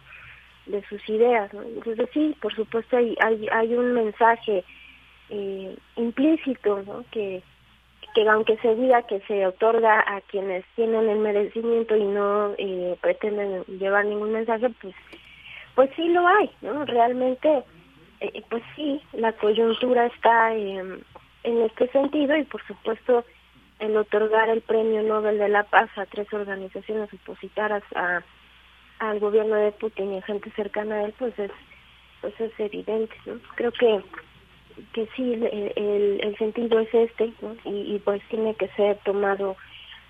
de 0.65 0.83
sus 0.87 1.07
ideas. 1.09 1.51
Entonces 1.53 2.09
sí, 2.13 2.35
por 2.41 2.53
supuesto 2.53 2.97
hay, 2.97 3.15
hay, 3.21 3.47
hay 3.51 3.73
un 3.73 3.93
mensaje 3.93 4.63
eh, 5.29 5.75
implícito 5.95 7.03
que, 7.11 7.41
que 8.13 8.29
aunque 8.29 8.57
se 8.57 8.75
diga 8.75 9.03
que 9.03 9.19
se 9.21 9.45
otorga 9.45 10.03
a 10.07 10.21
quienes 10.21 10.65
tienen 10.75 11.09
el 11.09 11.19
merecimiento 11.19 11.95
y 11.95 12.03
no 12.03 12.53
eh, 12.57 12.97
pretenden 13.01 13.63
llevar 13.65 14.05
ningún 14.05 14.33
mensaje, 14.33 14.69
pues, 14.81 14.95
pues 15.75 15.89
sí 15.95 16.09
lo 16.09 16.25
hay, 16.27 16.49
¿no? 16.61 16.85
Realmente, 16.85 17.63
eh, 18.19 18.43
pues 18.49 18.63
sí, 18.75 19.01
la 19.13 19.33
coyuntura 19.33 20.07
está 20.07 20.53
en 20.53 21.03
este 21.43 21.87
sentido 21.89 22.35
y 22.35 22.43
por 22.43 22.65
supuesto 22.65 23.23
el 23.79 23.95
otorgar 23.95 24.49
el 24.49 24.61
Premio 24.61 25.03
Nobel 25.03 25.37
de 25.37 25.49
la 25.49 25.63
Paz 25.63 25.89
a 25.97 26.05
tres 26.05 26.31
organizaciones 26.33 27.13
opositoras 27.13 27.83
a 27.95 28.23
al 28.99 29.19
gobierno 29.19 29.55
de 29.55 29.71
Putin 29.73 30.13
y 30.13 30.17
a 30.17 30.21
gente 30.23 30.49
cercana 30.55 30.95
a 30.95 31.03
él, 31.03 31.13
pues 31.19 31.37
es, 31.37 31.51
pues 32.21 32.33
es 32.39 32.51
evidente. 32.59 33.15
Creo 33.55 33.71
que 33.71 34.01
que 34.93 35.07
sí, 35.15 35.33
el, 35.33 36.19
el, 36.21 36.37
sentido 36.37 36.79
es 36.79 36.93
este, 36.93 37.33
y 37.65 37.99
pues 38.05 38.21
tiene 38.29 38.53
que 38.55 38.67
ser 38.69 38.97
tomado 39.03 39.55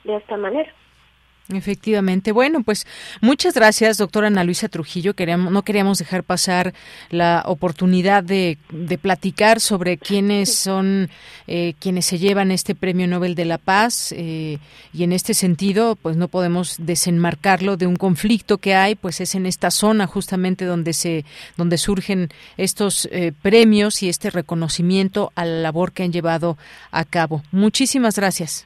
de 0.04 0.18
esta 0.18 0.36
manera. 0.36 0.70
Efectivamente. 1.54 2.34
Bueno, 2.34 2.62
pues 2.62 2.86
muchas 3.22 3.54
gracias, 3.54 3.98
doctora 3.98 4.28
Ana 4.28 4.44
Luisa 4.44 4.68
Trujillo. 4.68 5.14
Queríamos, 5.14 5.52
no 5.52 5.64
queríamos 5.64 5.98
dejar 5.98 6.24
pasar 6.24 6.74
la 7.10 7.44
oportunidad 7.46 8.24
de, 8.24 8.58
de 8.70 8.98
platicar 8.98 9.62
sobre 9.62 9.98
quiénes 9.98 10.54
son 10.54 11.10
eh, 11.50 11.76
quienes 11.80 12.06
se 12.06 12.20
llevan 12.20 12.52
este 12.52 12.76
Premio 12.76 13.08
Nobel 13.08 13.34
de 13.34 13.46
la 13.46 13.58
Paz 13.58 14.12
eh, 14.12 14.60
y 14.94 15.04
en 15.04 15.14
este 15.14 15.34
sentido, 15.34 15.96
pues 15.96 16.18
no 16.18 16.28
podemos 16.28 16.76
desenmarcarlo 16.78 17.78
de 17.78 17.88
un 17.88 17.96
conflicto 17.96 18.58
que 18.58 18.76
hay, 18.76 18.96
pues 18.96 19.22
es 19.22 19.34
en 19.34 19.46
esta 19.46 19.72
zona 19.72 20.08
justamente 20.08 20.66
donde 20.66 20.92
se 20.92 21.24
donde 21.56 21.78
surgen 21.78 22.28
estos 22.58 23.08
eh, 23.12 23.32
premios 23.42 24.04
y 24.04 24.10
este 24.10 24.30
reconocimiento 24.30 25.32
a 25.36 25.46
la 25.46 25.62
labor 25.62 25.94
que 25.94 26.04
han 26.04 26.12
llevado 26.12 26.58
a 26.92 27.06
cabo. 27.06 27.42
Muchísimas 27.52 28.18
gracias. 28.18 28.66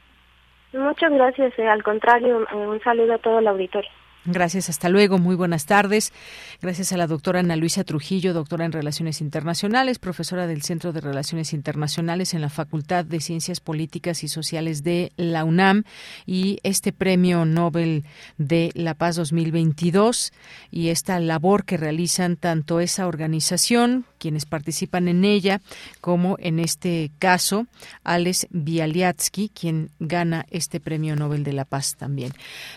Muchas 0.73 1.11
gracias, 1.11 1.57
eh, 1.60 1.68
al 1.68 1.84
contrario, 1.84 2.48
eh, 2.52 2.56
un 2.56 2.81
saludo 2.81 3.14
a 3.14 3.18
todo 3.18 3.39
el 3.39 3.48
auditorio. 3.48 3.89
Gracias, 4.23 4.69
hasta 4.69 4.88
luego, 4.88 5.18
muy 5.18 5.35
buenas 5.35 5.65
tardes. 5.65 6.14
Gracias 6.61 6.93
a 6.93 6.98
la 6.98 7.07
doctora 7.07 7.39
Ana 7.39 7.56
Luisa 7.56 7.84
Trujillo, 7.84 8.34
doctora 8.35 8.65
en 8.65 8.72
Relaciones 8.72 9.19
Internacionales, 9.19 9.98
profesora 9.98 10.45
del 10.45 10.61
Centro 10.61 10.93
de 10.93 11.02
Relaciones 11.02 11.53
Internacionales 11.53 12.35
en 12.35 12.41
la 12.41 12.49
Facultad 12.49 13.03
de 13.03 13.19
Ciencias 13.19 13.60
Políticas 13.61 14.23
y 14.23 14.27
Sociales 14.27 14.84
de 14.84 15.11
la 15.18 15.43
UNAM 15.43 15.85
y 16.27 16.60
este 16.61 16.93
Premio 16.93 17.45
Nobel 17.45 18.03
de 18.38 18.69
la 18.76 18.93
Paz 18.93 19.15
2022 19.15 20.31
y 20.69 20.89
esta 20.89 21.19
labor 21.19 21.65
que 21.65 21.77
realizan 21.77 22.35
tanto 22.35 22.80
esa 22.80 23.07
organización, 23.07 24.06
quienes 24.22 24.45
participan 24.45 25.07
en 25.07 25.26
ella, 25.26 25.61
como 25.99 26.38
en 26.39 26.60
este 26.60 27.10
caso 27.18 27.65
Alex 28.03 28.48
Bialyatsky, 28.52 29.49
quien 29.49 29.89
gana 29.99 30.45
este 30.52 30.80
Premio 30.80 31.15
Nobel 31.15 31.43
de 31.43 31.53
la 31.53 31.65
Paz 31.65 31.95
también. 31.98 32.31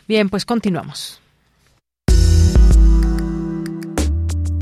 Bien, 0.09 0.31
pues 0.31 0.47
continuamos. 0.47 1.21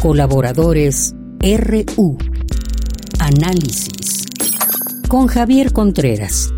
Colaboradores 0.03 1.15
RU. 1.41 2.19
Análisis. 3.21 4.27
Con 5.09 5.29
Javier 5.29 5.73
Contreras. 5.73 6.53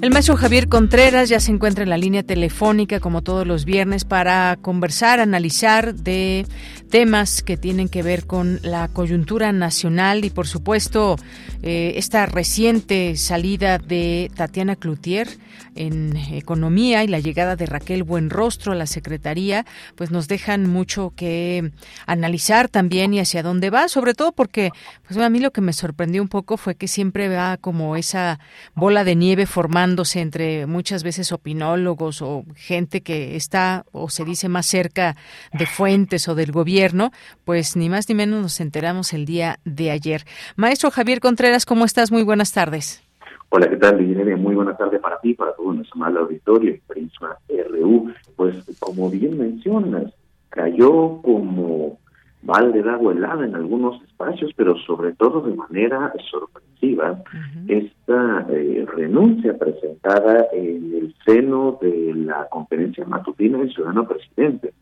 El 0.00 0.12
maestro 0.12 0.36
Javier 0.36 0.68
Contreras 0.68 1.28
ya 1.28 1.40
se 1.40 1.50
encuentra 1.50 1.82
en 1.82 1.90
la 1.90 1.98
línea 1.98 2.22
telefónica 2.22 3.00
como 3.00 3.22
todos 3.22 3.44
los 3.44 3.64
viernes 3.64 4.04
para 4.04 4.56
conversar, 4.62 5.18
analizar 5.18 5.92
de 5.92 6.46
temas 6.88 7.42
que 7.42 7.56
tienen 7.56 7.88
que 7.88 8.04
ver 8.04 8.24
con 8.24 8.60
la 8.62 8.86
coyuntura 8.86 9.50
nacional 9.50 10.24
y 10.24 10.30
por 10.30 10.46
supuesto 10.46 11.16
eh, 11.62 11.94
esta 11.96 12.26
reciente 12.26 13.16
salida 13.16 13.78
de 13.78 14.30
Tatiana 14.36 14.76
Cloutier 14.76 15.28
en 15.74 16.16
economía 16.16 17.02
y 17.02 17.08
la 17.08 17.18
llegada 17.18 17.56
de 17.56 17.66
Raquel 17.66 18.04
Buenrostro 18.04 18.72
a 18.72 18.76
la 18.76 18.86
secretaría 18.86 19.66
pues 19.96 20.12
nos 20.12 20.28
dejan 20.28 20.68
mucho 20.70 21.12
que 21.16 21.72
analizar 22.06 22.68
también 22.68 23.14
y 23.14 23.20
hacia 23.20 23.42
dónde 23.42 23.70
va, 23.70 23.88
sobre 23.88 24.14
todo 24.14 24.30
porque 24.30 24.70
pues 25.06 25.18
a 25.18 25.28
mí 25.28 25.40
lo 25.40 25.50
que 25.50 25.60
me 25.60 25.72
sorprendió 25.72 26.22
un 26.22 26.28
poco 26.28 26.56
fue 26.56 26.76
que 26.76 26.86
siempre 26.86 27.28
va 27.28 27.56
como 27.56 27.96
esa 27.96 28.38
bola 28.74 29.02
de 29.02 29.16
nieve 29.16 29.44
formando 29.46 29.87
entre 30.16 30.66
muchas 30.66 31.02
veces 31.02 31.32
opinólogos 31.32 32.22
o 32.22 32.44
gente 32.54 33.02
que 33.02 33.36
está 33.36 33.84
o 33.92 34.08
se 34.08 34.24
dice 34.24 34.48
más 34.48 34.66
cerca 34.66 35.16
de 35.52 35.66
fuentes 35.66 36.28
o 36.28 36.34
del 36.34 36.52
gobierno, 36.52 37.10
pues 37.44 37.76
ni 37.76 37.88
más 37.88 38.08
ni 38.08 38.14
menos 38.14 38.42
nos 38.42 38.60
enteramos 38.60 39.12
el 39.12 39.24
día 39.24 39.58
de 39.64 39.90
ayer. 39.90 40.24
Maestro 40.56 40.90
Javier 40.90 41.20
Contreras, 41.20 41.66
¿cómo 41.66 41.84
estás? 41.84 42.12
Muy 42.12 42.22
buenas 42.22 42.52
tardes. 42.52 43.02
Hola, 43.50 43.68
¿qué 43.68 43.76
tal, 43.76 44.00
Muy 44.36 44.54
buenas 44.54 44.76
tardes 44.76 45.00
para 45.00 45.18
ti, 45.20 45.32
para 45.32 45.54
todo 45.54 45.72
nuestro 45.72 45.98
mal 45.98 46.16
auditorio 46.16 46.76
Prisma 46.86 47.38
RU. 47.48 48.12
Pues, 48.36 48.56
como 48.78 49.08
bien 49.08 49.38
mencionas, 49.38 50.12
cayó 50.50 51.22
como 51.22 51.98
balde 52.42 52.82
de 52.82 52.90
agua 52.90 53.12
helada 53.12 53.44
en 53.44 53.54
algunos 53.54 54.02
espacios, 54.02 54.52
pero 54.56 54.76
sobre 54.78 55.12
todo 55.14 55.40
de 55.40 55.54
manera 55.54 56.12
sorpresiva, 56.30 57.22
esta 57.66 58.46
eh, 58.50 58.86
renuncia 58.94 59.58
presentada 59.58 60.46
en 60.52 60.94
el 60.94 61.14
seno 61.24 61.78
de 61.80 62.14
la 62.14 62.46
conferencia 62.48 63.04
matutina 63.04 63.58
del 63.58 63.72
ciudadano 63.72 64.06
presidente. 64.06 64.72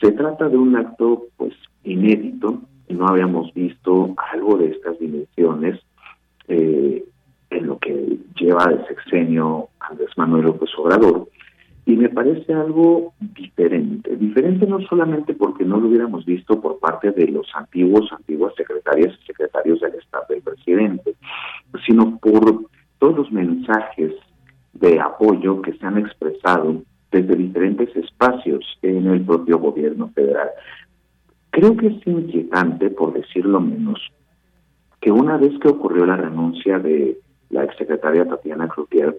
Se 0.00 0.12
trata 0.12 0.48
de 0.48 0.56
un 0.56 0.76
acto 0.76 1.26
pues 1.36 1.54
inédito, 1.84 2.60
no 2.88 3.06
habíamos 3.06 3.52
visto 3.54 4.14
algo 4.32 4.58
de 4.58 4.72
estas 4.72 4.98
dimensiones 4.98 5.80
eh, 6.48 7.04
en 7.50 7.66
lo 7.66 7.78
que 7.78 8.18
lleva 8.36 8.64
el 8.64 8.86
sexenio 8.86 9.68
Andrés 9.80 10.10
Manuel 10.16 10.46
López 10.46 10.70
Obrador, 10.78 11.28
y 11.86 11.96
me 11.96 12.08
parece 12.08 12.52
algo 12.52 13.14
diferente. 13.20 14.16
Diferente 14.16 14.66
no 14.66 14.80
solamente 14.82 15.34
porque 15.34 15.64
no 15.64 15.78
lo 15.78 15.88
hubiéramos 15.88 16.24
visto 16.24 16.60
por 16.60 16.78
parte 16.78 17.10
de 17.12 17.28
los 17.28 17.46
antiguos, 17.54 18.12
antiguas 18.12 18.54
secretarias 18.56 19.14
y 19.20 19.26
secretarios 19.26 19.80
del 19.80 19.94
Estado 19.94 20.24
del 20.28 20.42
presidente, 20.42 21.14
sino 21.86 22.18
por 22.18 22.66
todos 22.98 23.16
los 23.16 23.32
mensajes 23.32 24.12
de 24.74 25.00
apoyo 25.00 25.62
que 25.62 25.72
se 25.72 25.86
han 25.86 25.98
expresado 25.98 26.82
desde 27.10 27.34
diferentes 27.34 27.94
espacios 27.96 28.64
en 28.82 29.06
el 29.08 29.22
propio 29.22 29.58
gobierno 29.58 30.10
federal. 30.14 30.50
Creo 31.50 31.76
que 31.76 31.88
es 31.88 32.06
inquietante, 32.06 32.90
por 32.90 33.12
decirlo 33.12 33.60
menos, 33.60 34.00
que 35.00 35.10
una 35.10 35.36
vez 35.36 35.58
que 35.58 35.68
ocurrió 35.68 36.06
la 36.06 36.16
renuncia 36.16 36.78
de 36.78 37.18
la 37.48 37.64
exsecretaria 37.64 38.28
Tatiana 38.28 38.68
Cloutier, 38.68 39.18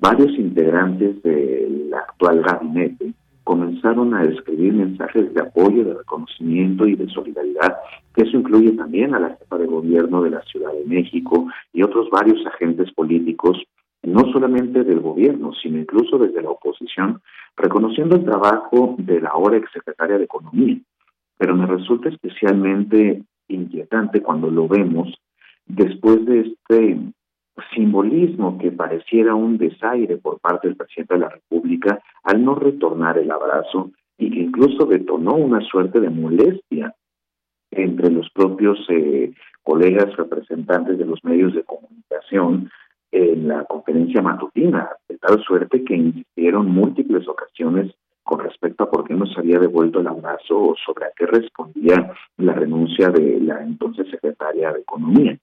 Varios 0.00 0.30
integrantes 0.38 1.20
del 1.22 1.92
actual 1.92 2.40
gabinete 2.42 3.12
comenzaron 3.42 4.14
a 4.14 4.24
escribir 4.24 4.74
mensajes 4.74 5.32
de 5.34 5.40
apoyo, 5.40 5.82
de 5.82 5.94
reconocimiento 5.94 6.86
y 6.86 6.94
de 6.94 7.08
solidaridad, 7.08 7.78
que 8.14 8.22
eso 8.22 8.36
incluye 8.36 8.72
también 8.72 9.14
a 9.14 9.18
la 9.18 9.36
jefa 9.36 9.58
de 9.58 9.66
gobierno 9.66 10.22
de 10.22 10.30
la 10.30 10.42
Ciudad 10.42 10.72
de 10.72 10.84
México 10.84 11.48
y 11.72 11.82
otros 11.82 12.10
varios 12.10 12.46
agentes 12.46 12.92
políticos, 12.92 13.56
no 14.02 14.30
solamente 14.32 14.84
del 14.84 15.00
gobierno, 15.00 15.52
sino 15.60 15.78
incluso 15.78 16.18
desde 16.18 16.42
la 16.42 16.50
oposición, 16.50 17.20
reconociendo 17.56 18.16
el 18.16 18.24
trabajo 18.24 18.94
de 18.98 19.20
la 19.20 19.30
ahora 19.30 19.56
exsecretaria 19.56 20.18
de 20.18 20.24
Economía. 20.24 20.76
Pero 21.38 21.56
me 21.56 21.66
resulta 21.66 22.08
especialmente 22.08 23.22
inquietante 23.48 24.20
cuando 24.20 24.50
lo 24.50 24.68
vemos 24.68 25.12
después 25.66 26.24
de 26.26 26.40
este 26.40 26.98
simbolismo 27.74 28.58
que 28.58 28.70
pareciera 28.72 29.34
un 29.34 29.58
desaire 29.58 30.16
por 30.18 30.40
parte 30.40 30.68
del 30.68 30.76
presidente 30.76 31.14
de 31.14 31.20
la 31.20 31.28
República 31.28 32.00
al 32.22 32.44
no 32.44 32.54
retornar 32.54 33.18
el 33.18 33.30
abrazo 33.30 33.90
y 34.16 34.30
que 34.30 34.40
incluso 34.40 34.86
detonó 34.86 35.34
una 35.34 35.60
suerte 35.60 36.00
de 36.00 36.10
molestia 36.10 36.94
entre 37.70 38.10
los 38.10 38.30
propios 38.30 38.78
eh, 38.88 39.32
colegas 39.62 40.16
representantes 40.16 40.98
de 40.98 41.04
los 41.04 41.22
medios 41.24 41.54
de 41.54 41.62
comunicación 41.62 42.70
en 43.10 43.48
la 43.48 43.64
conferencia 43.64 44.20
matutina, 44.22 44.90
de 45.08 45.18
tal 45.18 45.42
suerte 45.42 45.84
que 45.84 45.96
insistieron 45.96 46.70
múltiples 46.70 47.26
ocasiones 47.28 47.94
con 48.22 48.40
respecto 48.40 48.84
a 48.84 48.90
por 48.90 49.04
qué 49.04 49.14
no 49.14 49.20
nos 49.24 49.38
había 49.38 49.58
devuelto 49.58 50.00
el 50.00 50.06
abrazo 50.06 50.74
sobre 50.84 51.06
a 51.06 51.12
qué 51.16 51.24
respondía 51.26 52.12
la 52.36 52.52
renuncia 52.52 53.08
de 53.08 53.40
la 53.40 53.62
entonces 53.62 54.06
secretaria 54.10 54.72
de 54.72 54.80
Economía. 54.80 55.38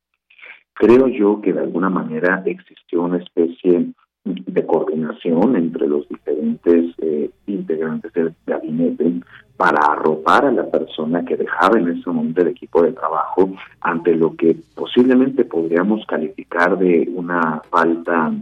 Creo 0.75 1.07
yo 1.07 1.39
que 1.41 1.53
de 1.53 1.61
alguna 1.61 1.89
manera 1.89 2.43
existió 2.45 3.03
una 3.03 3.17
especie 3.17 3.93
de 4.25 4.65
coordinación 4.65 5.55
entre 5.55 5.87
los 5.87 6.07
diferentes 6.09 6.93
eh, 6.97 7.29
integrantes 7.47 8.11
del 8.11 8.33
gabinete 8.45 9.21
para 9.55 9.79
arropar 9.93 10.45
a 10.45 10.51
la 10.51 10.69
persona 10.69 11.23
que 11.23 11.37
dejaba 11.37 11.79
en 11.79 11.89
ese 11.89 12.09
momento 12.09 12.41
el 12.41 12.49
equipo 12.49 12.83
de 12.83 12.91
trabajo 12.91 13.51
ante 13.79 14.15
lo 14.15 14.35
que 14.35 14.57
posiblemente 14.75 15.45
podríamos 15.45 16.05
calificar 16.07 16.77
de 16.77 17.09
una 17.15 17.61
falta 17.69 18.33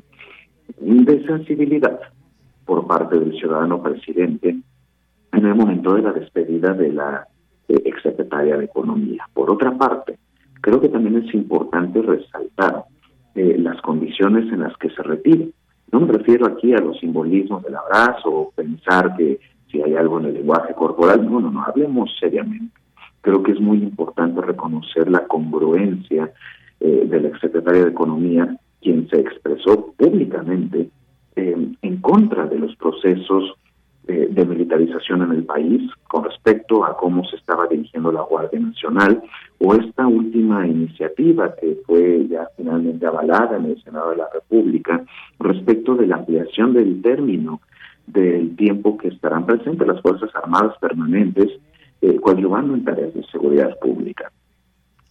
de 0.79 1.25
sensibilidad 1.25 1.99
por 2.65 2.87
parte 2.87 3.19
del 3.19 3.37
ciudadano 3.37 3.83
presidente 3.83 4.57
en 5.33 5.45
el 5.45 5.53
momento 5.53 5.93
de 5.93 6.01
la 6.01 6.13
despedida 6.13 6.73
de 6.73 6.93
la 6.93 7.27
eh, 7.67 7.81
exsecretaria 7.85 8.57
de 8.57 8.65
Economía. 8.65 9.27
Por 9.33 9.51
otra 9.51 9.77
parte, 9.77 10.17
creo 10.63 10.79
que 10.79 10.87
también 10.87 11.17
es 11.17 11.33
importante 11.33 12.01
resaltar 12.01 12.85
eh, 13.35 13.57
las 13.59 13.81
condiciones 13.81 14.45
en 14.51 14.61
las 14.61 14.75
que 14.77 14.89
se 14.91 15.03
retira. 15.03 15.45
No 15.91 15.99
me 15.99 16.13
refiero 16.13 16.47
aquí 16.47 16.73
a 16.73 16.79
los 16.79 16.97
simbolismos 16.99 17.61
del 17.63 17.75
abrazo 17.75 18.29
o 18.29 18.51
pensar 18.51 19.13
que 19.17 19.41
si 19.69 19.81
hay 19.81 19.95
algo 19.95 20.21
en 20.21 20.27
el 20.27 20.35
lenguaje 20.35 20.73
corporal, 20.73 21.29
no, 21.29 21.41
no, 21.41 21.51
no, 21.51 21.63
hablemos 21.63 22.15
seriamente. 22.17 22.73
Creo 23.19 23.43
que 23.43 23.51
es 23.51 23.59
muy 23.59 23.79
importante 23.79 24.39
reconocer 24.39 25.11
la 25.11 25.27
congruencia 25.27 26.31
eh, 26.79 27.07
del 27.09 27.25
exsecretario 27.25 27.83
de 27.83 27.91
Economía, 27.91 28.57
quien 28.81 29.09
se 29.09 29.19
expresó 29.19 29.93
públicamente 29.97 30.89
eh, 31.35 31.67
en 31.81 31.97
contra 31.97 32.45
de 32.45 32.59
los 32.59 32.73
procesos 32.77 33.53
de 34.05 34.45
militarización 34.45 35.21
en 35.21 35.31
el 35.31 35.45
país 35.45 35.81
con 36.09 36.25
respecto 36.25 36.83
a 36.83 36.97
cómo 36.97 37.23
se 37.25 37.37
estaba 37.37 37.67
dirigiendo 37.67 38.11
la 38.11 38.21
Guardia 38.21 38.59
Nacional 38.59 39.23
o 39.59 39.73
esta 39.75 40.05
última 40.05 40.67
iniciativa 40.67 41.55
que 41.55 41.77
fue 41.85 42.27
ya 42.27 42.47
finalmente 42.57 43.05
avalada 43.05 43.57
en 43.57 43.65
el 43.65 43.81
Senado 43.81 44.09
de 44.09 44.17
la 44.17 44.27
República 44.33 45.03
respecto 45.39 45.95
de 45.95 46.07
la 46.07 46.17
ampliación 46.17 46.73
del 46.73 47.01
término 47.01 47.61
del 48.05 48.55
tiempo 48.57 48.97
que 48.97 49.07
estarán 49.07 49.45
presentes 49.45 49.87
las 49.87 50.01
Fuerzas 50.01 50.29
Armadas 50.35 50.77
permanentes 50.79 51.49
eh, 52.01 52.19
coadyuvando 52.19 52.73
en 52.73 52.83
tareas 52.83 53.13
de 53.13 53.23
seguridad 53.27 53.77
pública. 53.79 54.31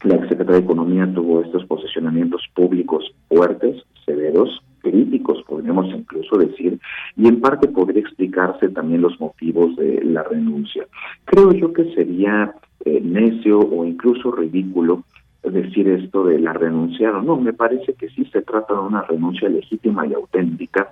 La 0.02 0.18
Secretaría 0.28 0.56
de 0.56 0.64
Economía 0.64 1.10
tuvo 1.14 1.40
estos 1.40 1.64
posicionamientos 1.64 2.42
públicos 2.54 3.14
fuertes, 3.28 3.82
severos, 4.04 4.62
críticos, 4.82 5.42
podríamos 5.46 5.86
incluso 5.86 6.36
decir, 6.36 6.78
y 7.16 7.28
en 7.28 7.40
parte 7.40 7.68
podría 7.68 8.00
explicarse 8.00 8.68
también 8.68 9.02
los 9.02 9.18
motivos 9.20 9.76
de 9.76 10.02
la 10.04 10.22
renuncia. 10.22 10.86
Creo 11.24 11.52
yo 11.52 11.72
que 11.72 11.94
sería 11.94 12.54
eh, 12.84 13.00
necio 13.00 13.60
o 13.60 13.84
incluso 13.84 14.32
ridículo 14.32 15.04
decir 15.42 15.88
esto 15.88 16.24
de 16.24 16.38
la 16.38 16.52
renuncia 16.52 17.10
No, 17.10 17.36
me 17.36 17.52
parece 17.52 17.94
que 17.94 18.08
sí 18.10 18.24
se 18.26 18.42
trata 18.42 18.74
de 18.74 18.80
una 18.80 19.02
renuncia 19.02 19.48
legítima 19.48 20.06
y 20.06 20.14
auténtica 20.14 20.90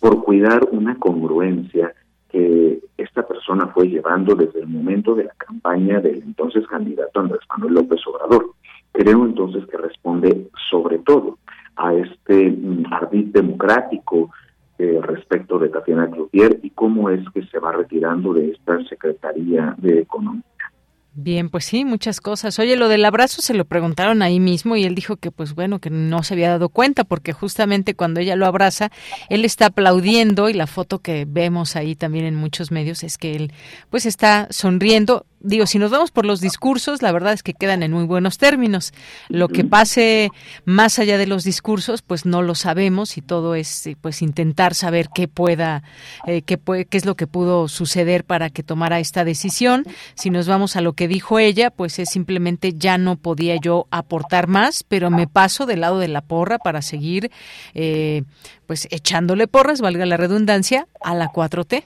por 0.00 0.24
cuidar 0.24 0.68
una 0.72 0.96
congruencia 0.96 1.92
que 2.30 2.78
esta 2.96 3.26
persona 3.26 3.68
fue 3.68 3.88
llevando 3.88 4.34
desde 4.34 4.60
el 4.60 4.68
momento 4.68 5.14
de 5.14 5.24
la 5.24 5.34
campaña 5.38 6.00
del 6.00 6.22
entonces 6.22 6.66
candidato 6.66 7.20
Andrés 7.20 7.40
Manuel 7.50 7.74
López 7.74 8.00
Obrador. 8.06 8.52
Creo 8.92 9.24
entonces 9.24 9.64
que 9.66 9.76
responde 9.76 10.48
sobre 10.70 10.98
todo 10.98 11.38
a 11.78 11.94
este 11.94 12.50
mm, 12.50 12.92
ardid 12.92 13.26
democrático 13.26 14.30
eh, 14.78 15.00
respecto 15.02 15.58
de 15.58 15.70
Tatiana 15.70 16.10
Cloutier 16.10 16.60
y 16.62 16.70
cómo 16.70 17.10
es 17.10 17.20
que 17.30 17.44
se 17.46 17.58
va 17.58 17.72
retirando 17.72 18.34
de 18.34 18.50
esta 18.50 18.78
Secretaría 18.84 19.74
de 19.78 20.00
Economía. 20.00 20.44
Bien, 21.20 21.48
pues 21.48 21.64
sí, 21.64 21.84
muchas 21.84 22.20
cosas. 22.20 22.60
Oye, 22.60 22.76
lo 22.76 22.88
del 22.88 23.04
abrazo 23.04 23.42
se 23.42 23.52
lo 23.52 23.64
preguntaron 23.64 24.22
ahí 24.22 24.38
mismo 24.38 24.76
y 24.76 24.84
él 24.84 24.94
dijo 24.94 25.16
que 25.16 25.32
pues 25.32 25.52
bueno, 25.52 25.80
que 25.80 25.90
no 25.90 26.22
se 26.22 26.34
había 26.34 26.50
dado 26.50 26.68
cuenta 26.68 27.02
porque 27.02 27.32
justamente 27.32 27.94
cuando 27.94 28.20
ella 28.20 28.36
lo 28.36 28.46
abraza, 28.46 28.92
él 29.28 29.44
está 29.44 29.66
aplaudiendo 29.66 30.48
y 30.48 30.52
la 30.52 30.68
foto 30.68 31.00
que 31.00 31.26
vemos 31.28 31.74
ahí 31.74 31.96
también 31.96 32.24
en 32.24 32.36
muchos 32.36 32.70
medios 32.70 33.02
es 33.02 33.18
que 33.18 33.34
él 33.34 33.52
pues 33.90 34.06
está 34.06 34.46
sonriendo 34.50 35.26
digo, 35.40 35.66
si 35.66 35.78
nos 35.78 35.90
vamos 35.90 36.10
por 36.10 36.26
los 36.26 36.40
discursos, 36.40 37.02
la 37.02 37.12
verdad 37.12 37.32
es 37.32 37.42
que 37.42 37.54
quedan 37.54 37.82
en 37.82 37.92
muy 37.92 38.04
buenos 38.04 38.38
términos. 38.38 38.92
Lo 39.28 39.48
que 39.48 39.64
pase 39.64 40.30
más 40.64 40.98
allá 40.98 41.18
de 41.18 41.26
los 41.26 41.44
discursos, 41.44 42.02
pues 42.02 42.26
no 42.26 42.42
lo 42.42 42.54
sabemos 42.54 43.16
y 43.16 43.22
todo 43.22 43.54
es 43.54 43.86
eh, 43.86 43.96
pues 44.00 44.22
intentar 44.22 44.74
saber 44.74 45.08
qué 45.14 45.28
pueda, 45.28 45.82
eh, 46.26 46.42
qué, 46.42 46.58
qué 46.58 46.96
es 46.96 47.04
lo 47.04 47.14
que 47.14 47.26
pudo 47.26 47.68
suceder 47.68 48.24
para 48.24 48.50
que 48.50 48.62
tomara 48.62 49.00
esta 49.00 49.24
decisión. 49.24 49.84
Si 50.14 50.30
nos 50.30 50.48
vamos 50.48 50.76
a 50.76 50.80
lo 50.80 50.92
que 50.92 51.08
dijo 51.08 51.38
ella, 51.38 51.70
pues 51.70 51.98
es 51.98 52.10
simplemente 52.10 52.72
ya 52.74 52.98
no 52.98 53.16
podía 53.16 53.56
yo 53.56 53.86
aportar 53.90 54.48
más, 54.48 54.82
pero 54.82 55.10
me 55.10 55.26
paso 55.26 55.66
del 55.66 55.80
lado 55.80 55.98
de 55.98 56.08
la 56.08 56.22
porra 56.22 56.58
para 56.58 56.82
seguir 56.82 57.30
eh, 57.74 58.22
pues 58.66 58.86
echándole 58.90 59.46
porras, 59.46 59.80
valga 59.80 60.04
la 60.06 60.16
redundancia, 60.16 60.86
a 61.00 61.14
la 61.14 61.32
4T. 61.32 61.84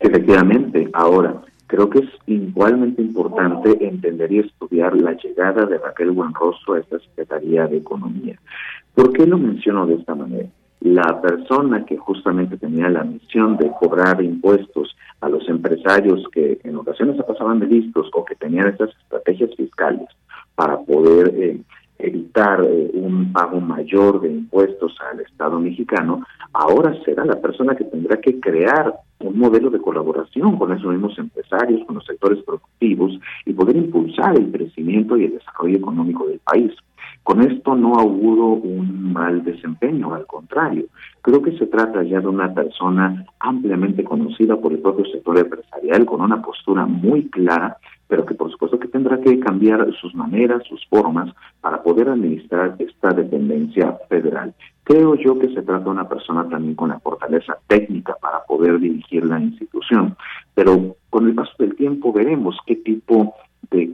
Efectivamente, 0.00 0.88
ahora, 0.92 1.42
Creo 1.70 1.88
que 1.88 2.00
es 2.00 2.10
igualmente 2.26 3.00
importante 3.00 3.86
entender 3.86 4.32
y 4.32 4.40
estudiar 4.40 4.92
la 4.96 5.12
llegada 5.12 5.66
de 5.66 5.78
Raquel 5.78 6.10
Buenroso 6.10 6.74
a 6.74 6.80
esta 6.80 6.98
Secretaría 6.98 7.68
de 7.68 7.76
Economía. 7.76 8.40
¿Por 8.92 9.12
qué 9.12 9.24
lo 9.24 9.38
menciono 9.38 9.86
de 9.86 9.94
esta 9.94 10.16
manera? 10.16 10.48
La 10.80 11.20
persona 11.20 11.84
que 11.86 11.96
justamente 11.96 12.56
tenía 12.56 12.88
la 12.88 13.04
misión 13.04 13.56
de 13.56 13.70
cobrar 13.78 14.20
impuestos 14.20 14.96
a 15.20 15.28
los 15.28 15.48
empresarios 15.48 16.26
que 16.32 16.58
en 16.64 16.74
ocasiones 16.74 17.16
se 17.16 17.22
pasaban 17.22 17.60
de 17.60 17.66
listos 17.66 18.10
o 18.14 18.24
que 18.24 18.34
tenían 18.34 18.66
estas 18.66 18.90
estrategias 19.04 19.54
fiscales 19.56 20.08
para 20.56 20.76
poder 20.80 21.32
eh, 21.36 21.60
evitar 22.02 22.62
eh, 22.64 22.90
un 22.94 23.32
pago 23.32 23.60
mayor 23.60 24.20
de 24.20 24.28
impuestos 24.28 24.96
al 25.10 25.20
Estado 25.20 25.58
mexicano, 25.60 26.24
ahora 26.52 26.94
será 27.04 27.24
la 27.24 27.40
persona 27.40 27.74
que 27.74 27.84
tendrá 27.84 28.20
que 28.20 28.40
crear 28.40 28.94
un 29.20 29.38
modelo 29.38 29.70
de 29.70 29.80
colaboración 29.80 30.56
con 30.56 30.72
esos 30.72 30.90
mismos 30.92 31.18
empresarios, 31.18 31.84
con 31.86 31.96
los 31.96 32.06
sectores 32.06 32.42
productivos 32.44 33.18
y 33.44 33.52
poder 33.52 33.76
impulsar 33.76 34.36
el 34.36 34.50
crecimiento 34.50 35.16
y 35.16 35.24
el 35.24 35.32
desarrollo 35.34 35.76
económico 35.76 36.26
del 36.26 36.40
país. 36.40 36.72
Con 37.30 37.42
esto 37.42 37.76
no 37.76 37.94
auguro 37.94 38.54
un 38.54 39.12
mal 39.12 39.44
desempeño, 39.44 40.12
al 40.12 40.26
contrario, 40.26 40.86
creo 41.22 41.40
que 41.40 41.56
se 41.56 41.68
trata 41.68 42.02
ya 42.02 42.20
de 42.20 42.26
una 42.26 42.52
persona 42.52 43.24
ampliamente 43.38 44.02
conocida 44.02 44.56
por 44.56 44.72
el 44.72 44.80
propio 44.80 45.04
sector 45.04 45.38
empresarial, 45.38 46.06
con 46.06 46.22
una 46.22 46.42
postura 46.42 46.86
muy 46.86 47.28
clara 47.28 47.76
pero 48.10 48.26
que 48.26 48.34
por 48.34 48.50
supuesto 48.50 48.78
que 48.80 48.88
tendrá 48.88 49.20
que 49.20 49.38
cambiar 49.38 49.88
sus 50.00 50.12
maneras, 50.16 50.64
sus 50.68 50.84
formas 50.88 51.32
para 51.60 51.80
poder 51.80 52.08
administrar 52.08 52.74
esta 52.80 53.10
dependencia 53.10 53.96
federal. 54.08 54.52
Creo 54.82 55.14
yo 55.14 55.38
que 55.38 55.54
se 55.54 55.62
trata 55.62 55.84
de 55.84 55.90
una 55.90 56.08
persona 56.08 56.48
también 56.48 56.74
con 56.74 56.88
la 56.88 56.98
fortaleza 56.98 57.56
técnica 57.68 58.16
para 58.20 58.42
poder 58.42 58.80
dirigir 58.80 59.24
la 59.24 59.38
institución, 59.38 60.16
pero 60.54 60.96
con 61.08 61.28
el 61.28 61.36
paso 61.36 61.52
del 61.60 61.76
tiempo 61.76 62.12
veremos 62.12 62.58
qué 62.66 62.74
tipo 62.74 63.16
de 63.16 63.49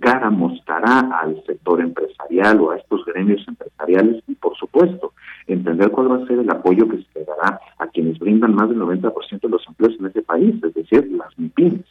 cara 0.06 0.30
mostrará 0.30 1.00
al 1.20 1.42
sector 1.44 1.80
empresarial 1.80 2.60
o 2.60 2.70
a 2.70 2.76
estos 2.76 3.04
gremios 3.04 3.44
empresariales 3.48 4.22
y 4.28 4.34
por 4.36 4.56
supuesto 4.56 5.12
entender 5.46 5.90
cuál 5.90 6.12
va 6.12 6.16
a 6.16 6.26
ser 6.26 6.38
el 6.38 6.50
apoyo 6.50 6.88
que 6.88 6.98
se 6.98 7.18
le 7.18 7.24
dará 7.24 7.60
a 7.78 7.86
quienes 7.88 8.18
brindan 8.18 8.54
más 8.54 8.68
del 8.68 8.78
90% 8.78 9.40
de 9.40 9.48
los 9.48 9.66
empleos 9.66 9.94
en 9.98 10.06
este 10.06 10.22
país, 10.22 10.54
es 10.62 10.74
decir, 10.74 11.10
las 11.12 11.36
MIPIMES. 11.38 11.84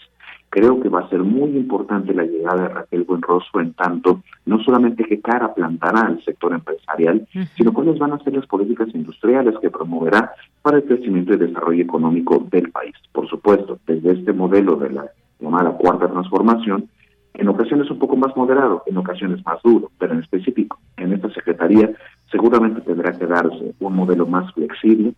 Creo 0.50 0.80
que 0.80 0.88
va 0.88 1.02
a 1.02 1.10
ser 1.10 1.20
muy 1.20 1.50
importante 1.58 2.14
la 2.14 2.24
llegada 2.24 2.64
de 2.64 2.70
Raquel 2.70 3.04
Buenroso 3.04 3.60
en 3.60 3.74
tanto 3.74 4.22
no 4.46 4.64
solamente 4.64 5.04
qué 5.04 5.20
cara 5.20 5.54
plantará 5.54 6.08
al 6.08 6.24
sector 6.24 6.54
empresarial, 6.54 7.28
sino 7.58 7.74
cuáles 7.74 8.00
van 8.00 8.14
a 8.14 8.20
ser 8.20 8.34
las 8.34 8.46
políticas 8.46 8.88
industriales 8.94 9.56
que 9.62 9.70
promoverá 9.70 10.32
para 10.62 10.78
el 10.78 10.86
crecimiento 10.86 11.34
y 11.34 11.38
desarrollo 11.38 11.84
económico 11.84 12.48
del 12.50 12.72
país. 12.72 12.96
Por 13.12 13.28
supuesto, 13.28 13.80
desde 13.86 14.14
este 14.14 14.32
modelo 14.32 14.78
de 14.78 14.92
la 14.92 15.06
llamada 15.42 15.72
cuarta 15.72 16.08
transformación, 16.08 16.90
en 17.38 17.48
ocasiones 17.48 17.90
un 17.90 18.00
poco 18.00 18.16
más 18.16 18.36
moderado, 18.36 18.84
en 18.86 18.98
ocasiones 18.98 19.46
más 19.46 19.62
duro, 19.64 19.92
pero 19.98 20.14
en 20.14 20.20
específico, 20.20 20.80
en 20.98 21.14
esta 21.14 21.30
Secretaría 21.32 21.92
seguramente 22.32 22.82
tendrá 22.82 23.12
que 23.12 23.26
darse 23.26 23.74
un 23.80 23.96
modelo 23.96 24.26
más 24.26 24.52
flexible 24.54 25.14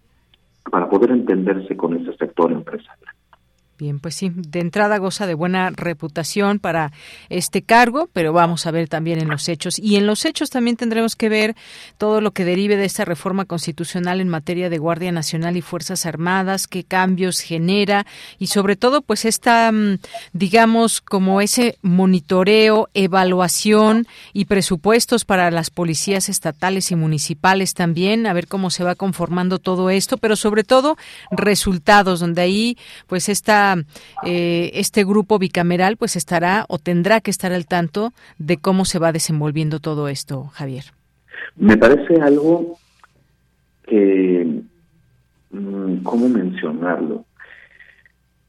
para 0.70 0.90
poder 0.90 1.12
entenderse 1.12 1.78
con 1.78 1.96
ese 1.96 2.16
sector 2.18 2.52
empresarial. 2.52 3.14
Bien, 3.80 4.00
pues 4.00 4.16
sí, 4.16 4.32
de 4.34 4.60
entrada 4.60 4.98
goza 4.98 5.28
de 5.28 5.36
buena 5.36 5.70
reputación 5.70 6.58
para 6.58 6.92
este 7.30 7.62
cargo, 7.62 8.10
pero 8.12 8.34
vamos 8.34 8.66
a 8.66 8.72
ver 8.72 8.88
también 8.88 9.20
en 9.20 9.30
los 9.30 9.48
hechos. 9.50 9.78
Y 9.78 9.98
en 9.98 10.08
los 10.08 10.26
hechos 10.26 10.50
también 10.50 10.78
tendremos 10.78 11.16
que 11.16 11.30
ver 11.30 11.56
todo 12.00 12.20
lo 12.20 12.32
que 12.32 12.44
derive 12.44 12.76
de 12.76 12.86
esta 12.86 13.06
reforma 13.06 13.46
constitucional 13.46 14.20
en 14.20 14.30
materia 14.30 14.72
de 14.72 14.80
Guardia 14.80 15.12
Nacional 15.12 15.58
y 15.58 15.62
Fuerzas 15.62 16.08
Armadas, 16.08 16.66
qué 16.66 16.84
cambios 16.84 17.40
genera 17.40 18.08
y 18.40 18.48
sobre 18.48 18.78
todo 18.78 19.04
pues 19.04 19.26
esta, 19.26 19.72
mm, 19.72 20.00
digamos, 20.34 21.00
como 21.00 21.40
ese 21.40 21.78
monitoreo, 21.84 22.90
evaluación 22.96 24.08
y 24.34 24.46
presupuestos 24.46 25.24
para 25.24 25.52
las 25.52 25.70
policías 25.70 26.30
estatales 26.30 26.90
y 26.90 26.96
municipales 26.96 27.76
también, 27.76 28.26
a 28.26 28.34
ver 28.34 28.48
cómo 28.48 28.72
se 28.72 28.84
va 28.84 28.96
conformando 28.96 29.60
todo 29.60 29.92
esto, 29.92 30.18
pero 30.18 30.36
sobre 30.36 30.64
todo 30.64 30.98
resultados, 31.30 32.22
donde 32.22 32.42
ahí 32.42 32.78
pues 33.06 33.30
esta 33.30 33.67
esta 33.68 33.88
eh, 34.26 34.72
este 34.74 35.04
grupo 35.04 35.40
bicameral 35.40 35.98
pues 35.98 36.16
estará 36.16 36.66
o 36.70 36.78
tendrá 36.78 37.22
que 37.22 37.32
estar 37.32 37.52
al 37.52 37.66
tanto 37.66 38.14
de 38.38 38.58
cómo 38.58 38.86
se 38.86 39.00
va 39.00 39.12
desenvolviendo 39.12 39.80
todo 39.80 40.08
esto, 40.08 40.46
Javier. 40.54 40.86
Me 41.56 41.78
parece 41.78 42.22
algo 42.22 42.78
que, 43.84 44.62
mm, 45.52 46.04
¿cómo 46.04 46.30
mencionarlo? 46.30 47.26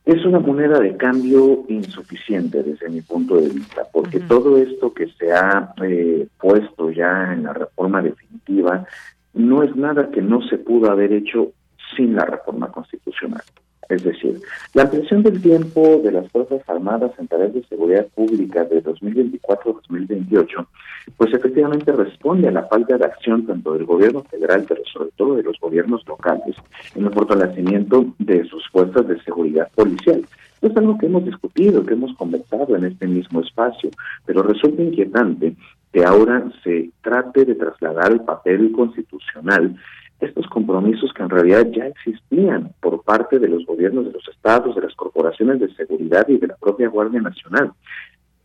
Es 0.05 0.25
una 0.25 0.41
moneda 0.41 0.81
de 0.81 0.97
cambio 0.97 1.65
insuficiente 1.69 2.63
desde 2.63 2.89
mi 2.89 3.03
punto 3.03 3.37
de 3.37 3.51
vista, 3.51 3.83
porque 3.93 4.21
todo 4.21 4.57
esto 4.57 4.93
que 4.95 5.07
se 5.19 5.33
ha 5.33 5.75
eh, 5.83 6.27
puesto 6.41 6.91
ya 6.91 7.35
en 7.35 7.43
la 7.43 7.53
reforma 7.53 8.01
definitiva 8.01 8.87
no 9.35 9.63
es 9.63 9.77
nada 9.77 10.11
que 10.11 10.23
no 10.23 10.41
se 10.49 10.57
pudo 10.57 10.91
haber 10.91 11.13
hecho 11.13 11.53
sin 11.95 12.15
la 12.15 12.25
reforma 12.25 12.73
constitucional. 12.73 13.43
Es 13.89 14.05
decir, 14.05 14.41
la 14.75 14.83
ampliación 14.83 15.23
del 15.23 15.41
tiempo 15.41 16.01
de 16.05 16.13
las 16.13 16.31
Fuerzas 16.31 16.61
Armadas 16.69 17.13
en 17.19 17.27
tareas 17.27 17.55
de 17.55 17.65
seguridad 17.65 18.07
pública 18.09 18.65
de 18.65 18.83
2024 18.83 19.73
2028, 19.73 20.69
pues 21.17 21.33
efectivamente 21.33 21.93
responde 21.93 22.49
a 22.49 22.53
la 22.53 22.67
falta 22.67 22.99
de 22.99 23.07
acción 23.07 23.47
tanto 23.47 23.73
del 23.75 23.87
gobierno 23.87 24.23
federal, 24.25 24.65
pero 24.69 24.83
sobre 24.93 25.11
todo 25.17 25.37
de 25.37 25.43
los 25.43 25.59
gobiernos 25.59 26.07
locales, 26.07 26.57
en 26.95 27.07
el 27.07 27.13
fortalecimiento 27.13 28.07
de 28.19 28.45
sus 28.45 28.69
fuerzas 28.69 29.09
de 29.09 29.21
seguridad 29.23 29.71
policial. 29.75 30.25
Es 30.61 30.77
algo 30.77 30.99
que 30.99 31.07
hemos 31.07 31.25
discutido, 31.25 31.87
que 31.87 31.95
hemos 31.95 32.15
conversado 32.17 32.77
en 32.77 32.85
este 32.85 33.07
mismo 33.07 33.41
espacio, 33.41 33.91
pero 34.27 34.43
resulta 34.43 34.83
inquietante 34.83 35.55
que 35.93 36.05
ahora 36.05 36.45
se 36.63 36.91
trate 37.01 37.45
de 37.45 37.55
trasladar 37.55 38.13
el 38.13 38.21
papel 38.21 38.73
constitucional 38.73 39.77
estos 40.21 40.47
compromisos 40.49 41.13
que 41.13 41.23
en 41.23 41.31
realidad 41.31 41.67
ya 41.71 41.87
existían 41.87 42.73
por 42.81 43.03
parte 43.03 43.39
de 43.39 43.49
los 43.49 43.65
gobiernos 43.67 44.07
de 44.07 44.13
los 44.13 44.29
estados, 44.29 44.75
de 44.75 44.83
las 44.83 44.95
corporaciones 44.95 45.61
de 45.61 45.73
seguridad 45.75 46.27
y 46.29 46.39
de 46.39 46.49
la 46.49 46.57
propia 46.57 46.89
Guardia 46.89 47.21
Nacional. 47.21 47.73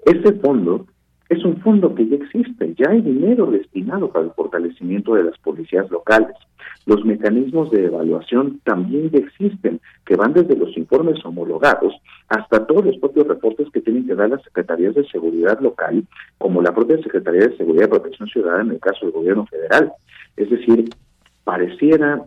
Este 0.06 0.34
fondo 0.34 0.86
es 1.30 1.44
un 1.44 1.58
fondo 1.62 1.96
que 1.96 2.08
ya 2.08 2.16
existe, 2.18 2.76
ya 2.78 2.92
hay 2.92 3.02
dinero 3.02 3.50
destinado 3.50 4.12
para 4.12 4.26
el 4.26 4.32
fortalecimiento 4.32 5.16
de 5.16 5.24
las 5.24 5.38
policías 5.40 5.90
locales. 5.90 6.36
Los 6.86 7.04
mecanismos 7.06 7.72
de 7.72 7.86
evaluación 7.86 8.60
también 8.66 9.10
ya 9.10 9.20
existen, 9.20 9.80
que 10.06 10.16
van 10.16 10.34
desde 10.34 10.56
los 10.56 10.78
informes 10.78 11.24
homologados 11.26 11.94
hasta 12.28 12.68
todos 12.68 12.86
los 12.86 12.98
propios 12.98 13.28
reportes 13.28 13.68
que 13.72 13.82
tienen 13.82 14.06
que 14.06 14.16
dar 14.16 14.30
las 14.30 14.44
secretarías 14.44 14.94
de 14.96 15.08
seguridad 15.08 15.60
local, 15.60 16.04
como 16.38 16.62
la 16.62 16.74
propia 16.74 17.02
Secretaría 17.02 17.48
de 17.48 17.58
Seguridad 17.58 17.88
y 17.88 17.92
Protección 17.92 18.28
Ciudadana 18.28 18.64
en 18.64 18.72
el 18.72 18.80
caso 18.80 19.06
del 19.06 19.14
gobierno 19.14 19.46
federal. 19.48 19.94
Es 20.36 20.50
decir, 20.50 20.90
pareciera 21.44 22.24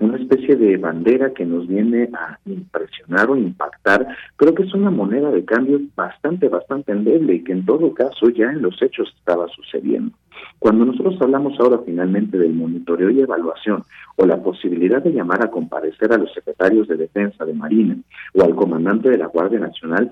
una 0.00 0.18
especie 0.18 0.56
de 0.56 0.76
bandera 0.76 1.32
que 1.32 1.46
nos 1.46 1.66
viene 1.66 2.10
a 2.12 2.38
impresionar 2.46 3.30
o 3.30 3.36
impactar, 3.36 4.06
creo 4.36 4.54
que 4.54 4.64
es 4.64 4.74
una 4.74 4.90
moneda 4.90 5.30
de 5.30 5.44
cambio 5.44 5.80
bastante, 5.94 6.48
bastante 6.48 6.92
endeble 6.92 7.34
y 7.34 7.44
que 7.44 7.52
en 7.52 7.64
todo 7.64 7.94
caso 7.94 8.28
ya 8.30 8.50
en 8.50 8.62
los 8.62 8.80
hechos 8.82 9.12
estaba 9.16 9.46
sucediendo. 9.48 10.16
Cuando 10.58 10.84
nosotros 10.84 11.16
hablamos 11.20 11.58
ahora 11.60 11.80
finalmente 11.84 12.38
del 12.38 12.54
monitoreo 12.54 13.10
y 13.10 13.20
evaluación 13.20 13.84
o 14.16 14.26
la 14.26 14.42
posibilidad 14.42 15.02
de 15.02 15.12
llamar 15.12 15.44
a 15.44 15.50
comparecer 15.50 16.12
a 16.12 16.18
los 16.18 16.32
secretarios 16.32 16.88
de 16.88 16.96
defensa 16.96 17.44
de 17.44 17.54
Marina 17.54 17.96
o 18.34 18.42
al 18.42 18.54
comandante 18.54 19.08
de 19.08 19.18
la 19.18 19.26
Guardia 19.26 19.60
Nacional, 19.60 20.10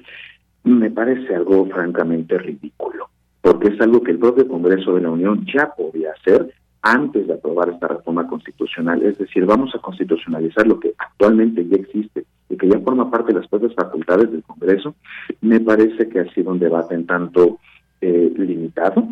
me 0.65 0.90
parece 0.90 1.35
algo 1.35 1.66
francamente 1.66 2.39
ridículo, 2.39 3.09
porque 3.40 3.69
es 3.69 3.81
algo 3.81 4.01
que 4.03 4.12
el 4.12 4.19
propio 4.19 4.47
Congreso 4.47 4.94
de 4.94 5.03
la 5.03 5.11
Unión 5.11 5.44
ya 5.53 5.73
podía 5.77 6.12
hacer 6.12 6.55
antes 6.83 7.29
de 7.29 7.35
aprobar 7.35 7.71
esta 7.71 7.89
reforma 7.89 8.27
constitucional. 8.27 9.03
Es 9.03 9.17
decir, 9.19 9.47
vamos 9.47 9.75
a 9.75 9.79
constitucionalizar 9.79 10.67
lo 10.67 10.79
que 10.81 10.93
actualmente 10.99 11.67
ya 11.67 11.77
existe 11.77 12.25
y 12.49 12.57
que 12.57 12.69
ya 12.69 12.81
forma 12.81 13.11
parte 13.11 13.33
de 13.33 13.41
las 13.41 13.49
propias 13.49 13.75
facultades 13.75 14.31
del 14.31 14.43
Congreso, 14.43 14.95
me 15.41 15.61
parece 15.61 16.09
que 16.09 16.21
ha 16.21 16.35
sido 16.35 16.51
un 16.51 16.59
debate 16.59 16.95
en 16.95 17.07
tanto 17.07 17.59
eh, 18.01 18.33
limitado. 18.37 19.09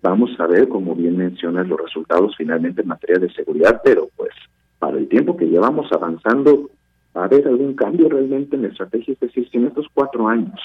Vamos 0.00 0.30
a 0.38 0.46
ver, 0.46 0.68
como 0.68 0.94
bien 0.94 1.16
mencionas, 1.16 1.68
los 1.68 1.80
resultados 1.80 2.34
finalmente 2.36 2.82
en 2.82 2.88
materia 2.88 3.18
de 3.18 3.32
seguridad, 3.32 3.80
pero 3.84 4.08
pues 4.16 4.32
para 4.78 4.96
el 4.96 5.08
tiempo 5.08 5.36
que 5.36 5.46
llevamos 5.46 5.90
avanzando, 5.92 6.70
¿va 7.14 7.22
a 7.22 7.24
haber 7.24 7.46
algún 7.48 7.74
cambio 7.74 8.08
realmente 8.08 8.56
en 8.56 8.62
la 8.62 8.68
estrategia? 8.68 9.14
Es 9.14 9.20
decir, 9.20 9.48
si 9.50 9.58
en 9.58 9.66
estos 9.66 9.86
cuatro 9.92 10.28
años 10.28 10.60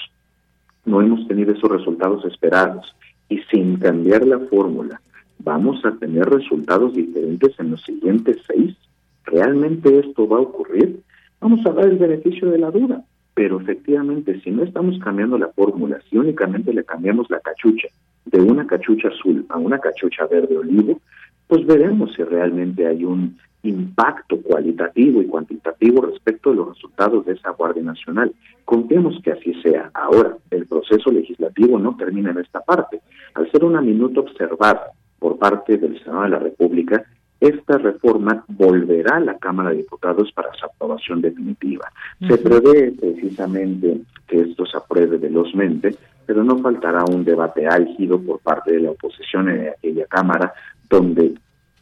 no 0.84 1.00
hemos 1.00 1.26
tenido 1.26 1.52
esos 1.52 1.70
resultados 1.70 2.24
esperados 2.24 2.94
y 3.28 3.38
sin 3.50 3.76
cambiar 3.76 4.24
la 4.26 4.38
fórmula, 4.38 5.00
vamos 5.44 5.84
a 5.84 5.92
tener 5.92 6.24
resultados 6.24 6.94
diferentes 6.94 7.58
en 7.58 7.70
los 7.72 7.82
siguientes 7.82 8.38
seis. 8.46 8.76
¿Realmente 9.24 9.98
esto 9.98 10.28
va 10.28 10.38
a 10.38 10.42
ocurrir? 10.42 11.00
Vamos 11.40 11.64
a 11.66 11.70
dar 11.70 11.86
el 11.86 11.98
beneficio 11.98 12.50
de 12.50 12.58
la 12.58 12.70
duda, 12.70 13.04
pero 13.34 13.60
efectivamente 13.60 14.40
si 14.40 14.50
no 14.50 14.62
estamos 14.62 14.98
cambiando 14.98 15.38
la 15.38 15.48
fórmula, 15.48 16.00
si 16.08 16.18
únicamente 16.18 16.72
le 16.72 16.84
cambiamos 16.84 17.30
la 17.30 17.40
cachucha 17.40 17.88
de 18.26 18.40
una 18.40 18.66
cachucha 18.66 19.08
azul 19.08 19.44
a 19.48 19.58
una 19.58 19.78
cachucha 19.78 20.26
verde 20.26 20.56
olivo, 20.56 21.00
pues 21.48 21.66
veremos 21.66 22.12
si 22.14 22.22
realmente 22.22 22.86
hay 22.86 23.04
un 23.04 23.36
impacto 23.64 24.40
cualitativo 24.40 25.22
y 25.22 25.26
cuantitativo 25.26 26.02
respecto 26.02 26.50
de 26.50 26.56
los 26.56 26.68
resultados 26.68 27.24
de 27.26 27.32
esa 27.32 27.50
Guardia 27.50 27.82
Nacional. 27.82 28.32
Confiemos 28.64 29.20
que 29.22 29.32
así 29.32 29.54
sea. 29.62 29.90
Ahora, 29.94 30.36
el 30.50 30.66
proceso 30.66 31.10
legislativo 31.10 31.78
no 31.78 31.96
termina 31.96 32.30
en 32.30 32.38
esta 32.38 32.60
parte. 32.60 33.00
Al 33.34 33.50
ser 33.50 33.64
una 33.64 33.80
minuta 33.80 34.20
observada 34.20 34.92
por 35.22 35.38
parte 35.38 35.78
del 35.78 36.02
Senado 36.02 36.24
de 36.24 36.28
la 36.30 36.38
República, 36.40 37.04
esta 37.38 37.78
reforma 37.78 38.44
volverá 38.48 39.16
a 39.16 39.20
la 39.20 39.38
Cámara 39.38 39.70
de 39.70 39.76
Diputados 39.76 40.32
para 40.32 40.52
su 40.54 40.66
aprobación 40.66 41.20
definitiva. 41.20 41.90
Se 42.26 42.38
prevé 42.38 42.92
precisamente 43.00 44.00
que 44.26 44.40
esto 44.40 44.66
se 44.66 44.76
apruebe 44.76 45.18
velozmente, 45.18 45.94
pero 46.26 46.42
no 46.42 46.58
faltará 46.58 47.04
un 47.04 47.24
debate 47.24 47.68
álgido 47.68 48.20
por 48.20 48.40
parte 48.40 48.72
de 48.72 48.80
la 48.80 48.90
oposición 48.90 49.48
en 49.48 49.68
aquella 49.68 50.06
Cámara, 50.06 50.52
donde 50.90 51.34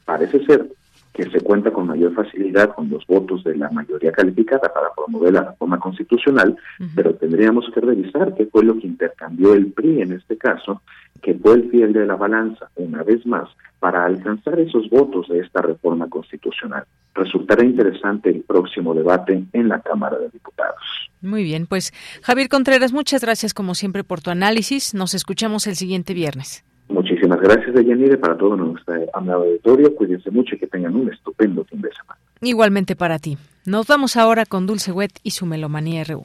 parece 0.05 0.45
ser 0.45 0.67
que 1.13 1.25
se 1.31 1.41
cuenta 1.41 1.73
con 1.73 1.87
mayor 1.87 2.15
facilidad 2.15 2.75
con 2.75 2.89
los 2.89 3.07
votos 3.07 3.43
de 3.45 3.57
la 3.57 3.69
mayoría 3.71 4.13
calificada 4.13 4.73
para 4.73 4.93
promover 4.95 5.33
la 5.33 5.51
reforma 5.51 5.79
constitucional, 5.79 6.57
pero 6.95 7.15
tendríamos 7.15 7.69
que 7.75 7.81
revisar 7.81 8.35
qué 8.35 8.47
fue 8.47 8.65
lo 8.65 8.79
que 8.79 8.87
intercambió 8.87 9.55
el 9.55 9.73
PRI 9.73 10.03
en 10.03 10.13
este 10.13 10.37
caso, 10.39 10.83
que 11.21 11.35
fue 11.35 11.55
el 11.55 11.71
fiel 11.71 11.93
de 11.93 12.07
la 12.07 12.17
balanza, 12.17 12.71
una 12.77 13.03
vez 13.03 13.27
más, 13.27 13.49
para 13.81 14.05
alcanzar 14.05 14.59
esos 14.61 14.89
votos 14.89 15.29
de 15.29 15.41
esta 15.41 15.63
reforma 15.63 16.09
constitucional. 16.09 16.85
Resultará 17.15 17.65
interesante 17.65 18.31
el 18.31 18.43
próximo 18.43 18.95
debate 18.95 19.45
en 19.53 19.69
la 19.69 19.81
Cámara 19.81 20.19
de 20.19 20.29
Diputados. 20.31 21.11
Muy 21.23 21.43
bien, 21.43 21.67
pues 21.67 21.93
Javier 22.23 22.49
Contreras, 22.49 22.93
muchas 22.93 23.23
gracias 23.23 23.53
como 23.53 23.75
siempre 23.75 24.05
por 24.05 24.21
tu 24.21 24.31
análisis. 24.31 24.95
Nos 24.95 25.15
escuchamos 25.15 25.67
el 25.67 25.77
siguiente 25.77 26.15
viernes. 26.15 26.65
Muchísimas 26.89 27.30
gracias, 27.41 27.75
Deyanire, 27.75 28.19
para 28.19 28.37
todo 28.37 28.57
nuestro 28.57 28.95
amado 29.13 29.45
auditorio. 29.45 29.95
Cuídense 29.95 30.31
mucho 30.31 30.55
y 30.55 30.59
que 30.59 30.67
tengan 30.67 30.95
un 30.95 31.13
estupendo 31.13 31.65
fin 31.65 31.81
de 31.81 31.91
semana. 31.93 32.21
Igualmente 32.41 32.97
para 32.97 33.19
ti. 33.19 33.37
Nos 33.67 33.87
vamos 33.87 34.17
ahora 34.17 34.47
con 34.47 34.67
Dulce 34.67 34.93
Wet 34.93 35.13
y 35.23 35.33
su 35.33 35.47
Melomanía 35.47 36.05
RU. 36.05 36.25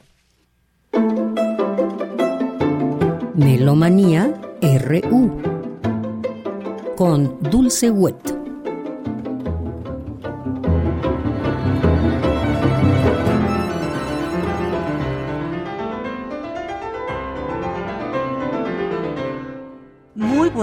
Melomanía 3.34 4.32
RU 4.62 5.42
con 6.96 7.38
Dulce 7.50 7.90
Wet. 7.90 8.35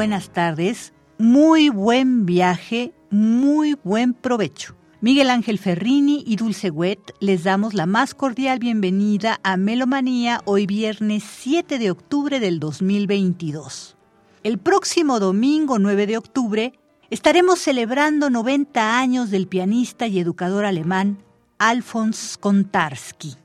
Buenas 0.04 0.32
tardes, 0.32 0.92
muy 1.18 1.70
buen 1.70 2.26
viaje, 2.26 2.94
muy 3.10 3.78
buen 3.86 4.14
provecho. 4.14 4.76
Miguel 5.00 5.30
Ángel 5.30 5.58
Ferrini 5.58 6.26
y 6.28 6.36
Dulce 6.36 6.72
Wet 6.72 7.14
les 7.22 7.46
damos 7.46 7.74
la 7.74 7.86
más 7.86 8.14
cordial 8.14 8.60
bienvenida 8.60 9.40
a 9.44 9.56
Melomanía 9.56 10.42
hoy 10.44 10.66
viernes 10.66 11.24
7 11.24 11.80
de 11.80 11.90
octubre 11.90 12.42
del 12.42 12.60
2022. 12.60 13.96
El 14.44 14.58
próximo 14.58 15.22
domingo 15.22 15.80
9 15.80 16.06
de 16.06 16.18
octubre 16.18 16.74
estaremos 17.10 17.60
celebrando 17.60 18.30
90 18.30 19.00
años 19.00 19.32
del 19.32 19.48
pianista 19.48 20.06
y 20.08 20.20
educador 20.20 20.66
alemán 20.66 21.20
Alfons 21.60 22.38
Kontarski. 22.38 23.38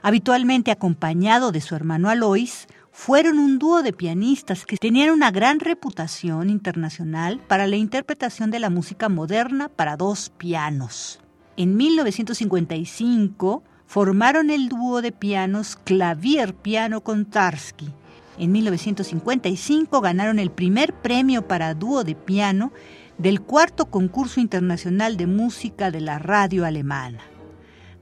Habitualmente 0.00 0.70
acompañado 0.70 1.52
de 1.52 1.60
su 1.60 1.74
hermano 1.74 2.08
Alois, 2.08 2.68
fueron 3.00 3.38
un 3.38 3.58
dúo 3.58 3.82
de 3.82 3.94
pianistas 3.94 4.66
que 4.66 4.76
tenían 4.76 5.08
una 5.08 5.30
gran 5.30 5.58
reputación 5.58 6.50
internacional 6.50 7.40
para 7.48 7.66
la 7.66 7.76
interpretación 7.76 8.50
de 8.50 8.58
la 8.58 8.68
música 8.68 9.08
moderna 9.08 9.70
para 9.70 9.96
dos 9.96 10.28
pianos. 10.36 11.18
En 11.56 11.78
1955 11.78 13.62
formaron 13.86 14.50
el 14.50 14.68
dúo 14.68 15.00
de 15.00 15.12
pianos 15.12 15.76
Clavier 15.82 16.52
Piano 16.52 17.00
Kontarski. 17.00 17.88
En 18.36 18.52
1955 18.52 20.02
ganaron 20.02 20.38
el 20.38 20.50
primer 20.50 20.92
premio 20.92 21.48
para 21.48 21.72
dúo 21.72 22.04
de 22.04 22.14
piano 22.14 22.70
del 23.16 23.40
cuarto 23.40 23.86
concurso 23.86 24.40
internacional 24.40 25.16
de 25.16 25.26
música 25.26 25.90
de 25.90 26.02
la 26.02 26.18
radio 26.18 26.66
alemana. 26.66 27.20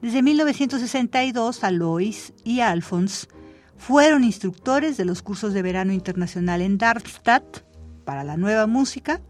Desde 0.02 0.22
1962, 0.22 1.62
Alois 1.62 2.32
y 2.42 2.60
Alphonse 2.60 3.28
fueron 3.78 4.24
instructores 4.24 4.96
de 4.96 5.04
los 5.06 5.22
cursos 5.22 5.54
de 5.54 5.62
verano 5.62 5.92
internacional 5.92 6.60
en 6.60 6.76
Darmstadt 6.76 7.60
para 8.04 8.24
la 8.24 8.36
nueva 8.36 8.66
música 8.66 9.22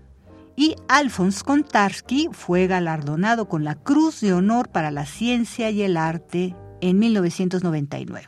y 0.57 0.75
Alphonse 0.89 1.45
Kontarski 1.45 2.29
fue 2.33 2.67
galardonado 2.67 3.49
con 3.49 3.63
la 3.63 3.77
Cruz 3.77 4.21
de 4.21 4.33
Honor 4.33 4.71
para 4.71 4.91
la 4.91 5.07
Ciencia 5.07 5.71
y 5.71 5.83
el 5.83 5.97
Arte 5.97 6.57
en 6.81 6.99
1999. 6.99 8.27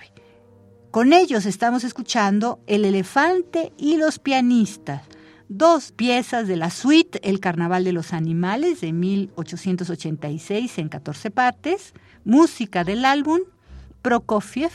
Con 0.92 1.12
ellos 1.12 1.46
estamos 1.46 1.82
escuchando 1.82 2.60
El 2.68 2.84
elefante 2.84 3.72
y 3.76 3.96
los 3.96 4.20
pianistas, 4.20 5.02
dos 5.48 5.90
piezas 5.90 6.46
de 6.46 6.56
la 6.56 6.70
suite 6.70 7.20
El 7.28 7.40
Carnaval 7.40 7.82
de 7.82 7.92
los 7.92 8.12
Animales 8.12 8.80
de 8.80 8.92
1886 8.92 10.78
en 10.78 10.88
14 10.88 11.30
partes, 11.32 11.94
música 12.24 12.84
del 12.84 13.04
álbum 13.04 13.40
Prokofiev, 14.02 14.70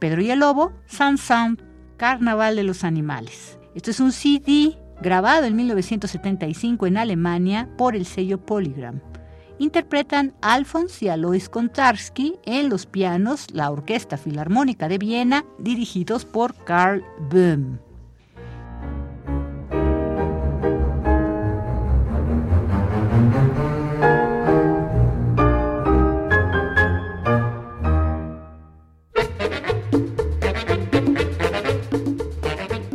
Pedro 0.00 0.22
y 0.22 0.30
el 0.30 0.40
Lobo, 0.40 0.72
San 0.86 1.16
Carnaval 1.96 2.56
de 2.56 2.64
los 2.64 2.82
Animales. 2.82 3.58
Esto 3.74 3.92
es 3.92 4.00
un 4.00 4.10
CD 4.10 4.76
grabado 5.00 5.44
en 5.44 5.54
1975 5.54 6.86
en 6.86 6.96
Alemania 6.96 7.68
por 7.76 7.94
el 7.94 8.06
sello 8.06 8.44
Polygram. 8.44 9.00
Interpretan 9.58 10.34
Alfons 10.40 11.02
y 11.02 11.08
Alois 11.08 11.50
Kontarski 11.50 12.36
en 12.44 12.70
los 12.70 12.86
pianos 12.86 13.46
la 13.52 13.70
Orquesta 13.70 14.16
Filarmónica 14.16 14.88
de 14.88 14.96
Viena, 14.96 15.44
dirigidos 15.58 16.24
por 16.24 16.54
Karl 16.64 17.04
Böhm. 17.30 17.89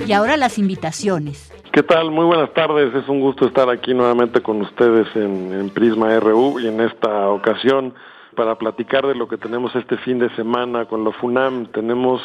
Y 0.07 0.13
ahora 0.13 0.37
las 0.37 0.59
invitaciones. 0.59 1.51
¿Qué 1.71 1.81
tal? 1.81 2.11
Muy 2.11 2.25
buenas 2.25 2.53
tardes. 2.53 2.93
Es 2.93 3.09
un 3.09 3.19
gusto 3.19 3.47
estar 3.47 3.69
aquí 3.69 3.93
nuevamente 3.93 4.41
con 4.41 4.61
ustedes 4.61 5.07
en, 5.15 5.69
Prisma 5.71 6.19
RU 6.19 6.59
y 6.59 6.67
en 6.67 6.79
esta 6.79 7.29
ocasión 7.29 7.93
para 8.35 8.55
platicar 8.57 9.07
de 9.07 9.15
lo 9.15 9.27
que 9.27 9.37
tenemos 9.37 9.75
este 9.75 9.97
fin 9.97 10.19
de 10.19 10.29
semana 10.35 10.85
con 10.85 11.03
la 11.03 11.11
FUNAM. 11.11 11.67
Tenemos 11.67 12.21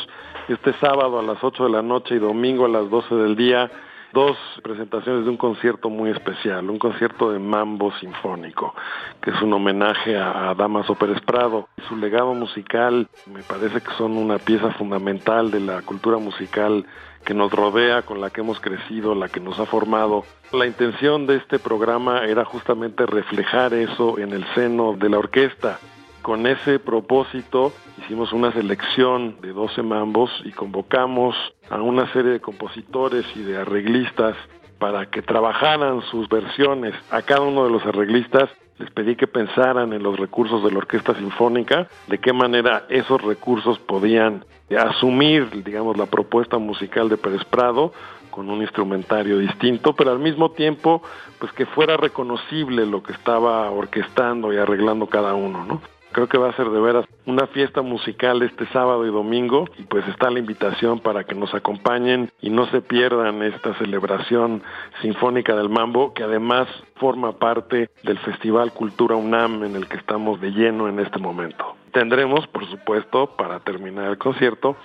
este 0.49 0.73
sábado 0.75 1.19
a 1.19 1.23
las 1.23 1.43
8 1.43 1.65
de 1.65 1.71
la 1.71 1.83
noche 1.83 2.17
y 2.17 2.19
domingo 2.19 2.67
a 2.67 2.69
las 2.69 2.91
12 2.91 3.15
del 3.15 3.35
día 3.37 3.71
dos 4.13 4.37
presentaciones 4.63 5.25
de 5.25 5.31
un 5.31 5.37
concierto 5.37 5.89
muy 5.91 6.11
especial, 6.11 6.69
un 6.69 6.79
concierto 6.79 7.31
de 7.33 7.39
mambo 7.39 7.93
sinfónico, 7.99 8.75
que 9.23 9.31
es 9.31 9.43
un 9.43 9.53
homenaje 9.53 10.17
a, 10.17 10.55
Damaso 10.55 10.95
Pérez 10.95 11.21
Prado. 11.21 11.69
Su 11.89 11.97
legado 11.97 12.35
musical 12.35 13.09
me 13.33 13.43
parece 13.43 13.81
que 13.81 13.93
son 13.97 14.17
una 14.17 14.39
pieza 14.39 14.71
fundamental 14.73 15.51
de 15.51 15.61
la 15.61 15.83
cultura 15.83 16.19
musical 16.19 16.87
que 17.25 17.35
nos 17.35 17.53
rodea, 17.53 18.03
con 18.03 18.21
la 18.21 18.31
que 18.31 18.41
hemos 18.41 18.61
crecido, 18.61 19.15
la 19.15 19.29
que 19.29 19.41
nos 19.41 19.59
ha 19.61 19.67
formado. 19.67 20.25
La 20.53 20.67
intención 20.67 21.27
de 21.27 21.37
este 21.37 21.59
programa 21.59 22.25
era 22.25 22.45
justamente 22.45 23.07
reflejar 23.07 23.75
eso 23.75 24.19
en 24.19 24.33
el 24.33 24.45
seno 24.55 24.95
de 24.95 25.09
la 25.11 25.19
orquesta. 25.19 25.79
Con 26.23 26.47
ese 26.47 26.79
propósito 26.79 27.73
hicimos 27.99 28.33
una 28.33 28.53
selección 28.53 29.41
de 29.41 29.53
12 29.53 29.83
mambos 29.83 30.31
y 30.45 30.53
convocamos 30.53 31.35
a 31.71 31.81
una 31.81 32.13
serie 32.13 32.33
de 32.33 32.41
compositores 32.41 33.25
y 33.35 33.43
de 33.43 33.57
arreglistas 33.57 34.37
para 34.79 35.07
que 35.07 35.23
trabajaran 35.23 36.03
sus 36.11 36.29
versiones. 36.29 36.95
A 37.11 37.23
cada 37.23 37.41
uno 37.41 37.65
de 37.65 37.71
los 37.71 37.85
arreglistas 37.87 38.51
les 38.79 38.91
pedí 38.91 39.17
que 39.17 39.27
pensaran 39.27 39.93
en 39.93 40.03
los 40.03 40.19
recursos 40.19 40.63
de 40.63 40.71
la 40.71 40.79
Orquesta 40.79 41.15
Sinfónica, 41.15 41.89
de 42.07 42.19
qué 42.19 42.33
manera 42.33 42.85
esos 42.89 43.21
recursos 43.23 43.79
podían 43.79 44.45
asumir, 44.79 45.63
digamos, 45.65 45.97
la 45.97 46.07
propuesta 46.07 46.59
musical 46.59 47.09
de 47.09 47.17
Pérez 47.17 47.45
Prado 47.45 47.93
con 48.31 48.49
un 48.49 48.61
instrumentario 48.63 49.39
distinto, 49.39 49.95
pero 49.95 50.13
al 50.13 50.19
mismo 50.19 50.53
tiempo, 50.53 51.03
pues 51.39 51.53
que 51.53 51.67
fuera 51.67 51.97
reconocible 51.97 52.87
lo 52.87 53.03
que 53.03 53.13
estaba 53.13 53.71
orquestando 53.71 54.53
y 54.53 54.57
arreglando 54.57 55.07
cada 55.07 55.35
uno, 55.35 55.65
¿no? 55.65 55.81
Creo 56.13 56.29
que 56.29 56.39
va 56.39 56.51
a 56.51 56.57
ser 56.57 56.69
de 56.71 56.81
veras 56.81 57.07
una 57.25 57.47
fiesta 57.47 57.83
musical 57.83 58.43
este 58.43 58.67
sábado 58.69 59.07
y 59.07 59.11
domingo 59.11 59.67
y 59.79 59.83
pues 59.83 60.07
está 60.09 60.31
la 60.31 60.41
invitación 60.41 60.99
para 60.99 61.25
que 61.25 61.37
nos 61.37 61.55
acompañen 61.55 62.31
y 62.41 62.51
no 62.51 62.67
se 62.67 62.81
pierdan 62.81 63.43
esta 63.43 63.75
celebración 63.75 64.63
sinfónica 65.03 65.55
del 65.55 65.69
mambo 65.69 66.13
que 66.13 66.25
además 66.25 66.67
forma 66.97 67.39
parte 67.39 67.91
del 68.03 68.19
Festival 68.19 68.73
Cultura 68.73 69.15
UNAM 69.15 69.63
en 69.63 69.77
el 69.77 69.87
que 69.87 69.99
estamos 69.99 70.41
de 70.41 70.51
lleno 70.51 70.89
en 70.89 70.99
este 70.99 71.19
momento. 71.19 71.77
Tendremos, 71.93 72.47
por 72.49 72.69
supuesto, 72.69 73.37
para 73.37 73.61
terminar 73.61 74.11
el 74.11 74.19
concierto, 74.19 74.77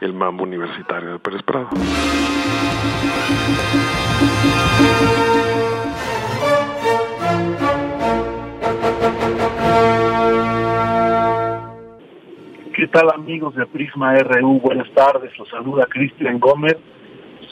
el 0.00 0.12
mambo 0.12 0.42
universitario 0.42 1.12
de 1.12 1.18
Pérez 1.18 1.42
Prado. 1.42 1.68
Tal 12.94 13.10
amigos 13.12 13.56
de 13.56 13.66
Prisma 13.66 14.14
RU? 14.14 14.60
Buenas 14.60 14.88
tardes, 14.92 15.36
los 15.36 15.48
saluda 15.48 15.84
Cristian 15.86 16.38
Gómez. 16.38 16.76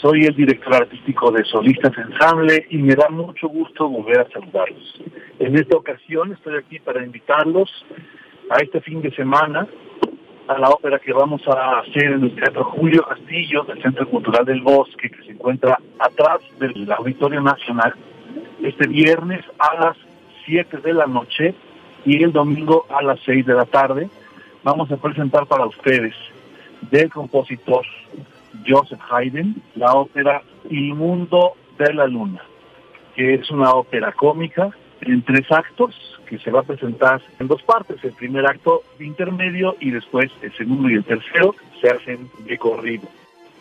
Soy 0.01 0.25
el 0.25 0.37
director 0.37 0.73
artístico 0.73 1.33
de 1.33 1.43
Solistas 1.43 1.91
Ensamble 1.99 2.65
y 2.71 2.79
me 2.79 2.95
da 2.95 3.09
mucho 3.09 3.49
gusto 3.49 3.89
volver 3.89 4.21
a 4.21 4.31
saludarlos. 4.31 5.03
En 5.41 5.57
esta 5.57 5.77
ocasión 5.77 6.33
estoy 6.33 6.59
aquí 6.59 6.79
para 6.79 7.05
invitarlos 7.05 7.69
a 8.51 8.63
este 8.63 8.81
fin 8.83 9.03
de 9.03 9.11
semana 9.17 9.67
a 10.47 10.59
la 10.61 10.69
ópera 10.69 11.01
que 11.01 11.13
vamos 11.13 11.43
a 11.49 11.81
hacer 11.81 12.05
en 12.05 12.23
el 12.23 12.37
Teatro 12.37 12.63
Julio 12.63 13.03
Castillo 13.03 13.65
del 13.65 13.83
Centro 13.83 14.09
Cultural 14.09 14.45
del 14.45 14.61
Bosque, 14.61 15.11
que 15.11 15.25
se 15.25 15.33
encuentra 15.33 15.77
atrás 15.99 16.39
del 16.61 16.89
Auditorio 16.93 17.41
Nacional, 17.41 17.93
este 18.63 18.87
viernes 18.87 19.45
a 19.59 19.87
las 19.87 19.97
7 20.47 20.77
de 20.77 20.95
la 20.95 21.07
noche 21.09 21.53
y 22.05 22.23
el 22.23 22.31
domingo 22.31 22.87
a 22.89 23.03
las 23.03 23.19
6 23.25 23.45
de 23.45 23.55
la 23.55 23.65
tarde 23.65 24.09
vamos 24.63 24.91
a 24.91 24.97
presentar 24.97 25.47
para 25.47 25.67
ustedes 25.67 26.15
del 26.91 27.11
compositor 27.11 27.85
Joseph 28.67 29.01
Haydn 29.11 29.63
la 29.77 29.93
ópera 29.95 30.43
El 30.71 30.95
Mundo 30.95 31.53
de 31.79 31.95
la 31.95 32.07
Luna, 32.07 32.43
que 33.15 33.35
es 33.35 33.51
una 33.51 33.73
ópera 33.73 34.13
cómica 34.13 34.71
en 35.01 35.23
tres 35.23 35.51
actos 35.51 35.95
que 36.27 36.39
se 36.39 36.51
va 36.51 36.61
a 36.61 36.65
presentar 36.65 37.21
en 37.41 37.49
dos 37.49 37.63
partes. 37.63 38.03
El 38.05 38.13
primer 38.13 38.47
acto 38.47 38.83
intermedio 39.01 39.77
y 39.81 39.91
después 39.91 40.31
el 40.43 40.55
segundo 40.57 40.89
y 40.89 40.95
el 40.95 41.05
tercero 41.05 41.55
se 41.81 41.91
hacen 41.91 42.31
de 42.47 42.59
corrido. 42.59 43.09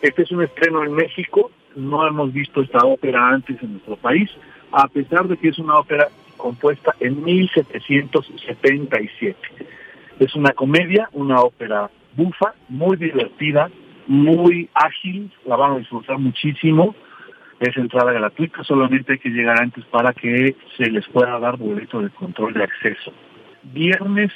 Este 0.00 0.22
es 0.22 0.30
un 0.30 0.42
estreno 0.42 0.84
en 0.84 0.92
México, 0.92 1.50
no 1.76 2.06
hemos 2.06 2.32
visto 2.32 2.60
esta 2.60 2.84
ópera 2.84 3.28
antes 3.28 3.60
en 3.62 3.72
nuestro 3.72 3.96
país, 3.96 4.30
a 4.72 4.88
pesar 4.88 5.28
de 5.28 5.36
que 5.36 5.48
es 5.48 5.58
una 5.58 5.78
ópera 5.78 6.08
compuesta 6.36 6.94
en 7.00 7.22
1777. 7.22 9.36
Es 10.22 10.36
una 10.36 10.52
comedia, 10.52 11.08
una 11.14 11.40
ópera 11.40 11.90
bufa, 12.16 12.54
muy 12.68 12.96
divertida, 12.96 13.68
muy 14.06 14.70
ágil, 14.72 15.32
la 15.44 15.56
van 15.56 15.72
a 15.72 15.78
disfrutar 15.78 16.16
muchísimo. 16.18 16.94
Es 17.58 17.76
entrada 17.76 18.12
gratuita, 18.12 18.62
solamente 18.62 19.14
hay 19.14 19.18
que 19.18 19.30
llegar 19.30 19.60
antes 19.60 19.84
para 19.86 20.12
que 20.12 20.54
se 20.76 20.88
les 20.92 21.08
pueda 21.08 21.40
dar 21.40 21.56
boleto 21.56 22.00
de 22.00 22.10
control 22.10 22.54
de 22.54 22.62
acceso. 22.62 23.12
Viernes 23.64 24.30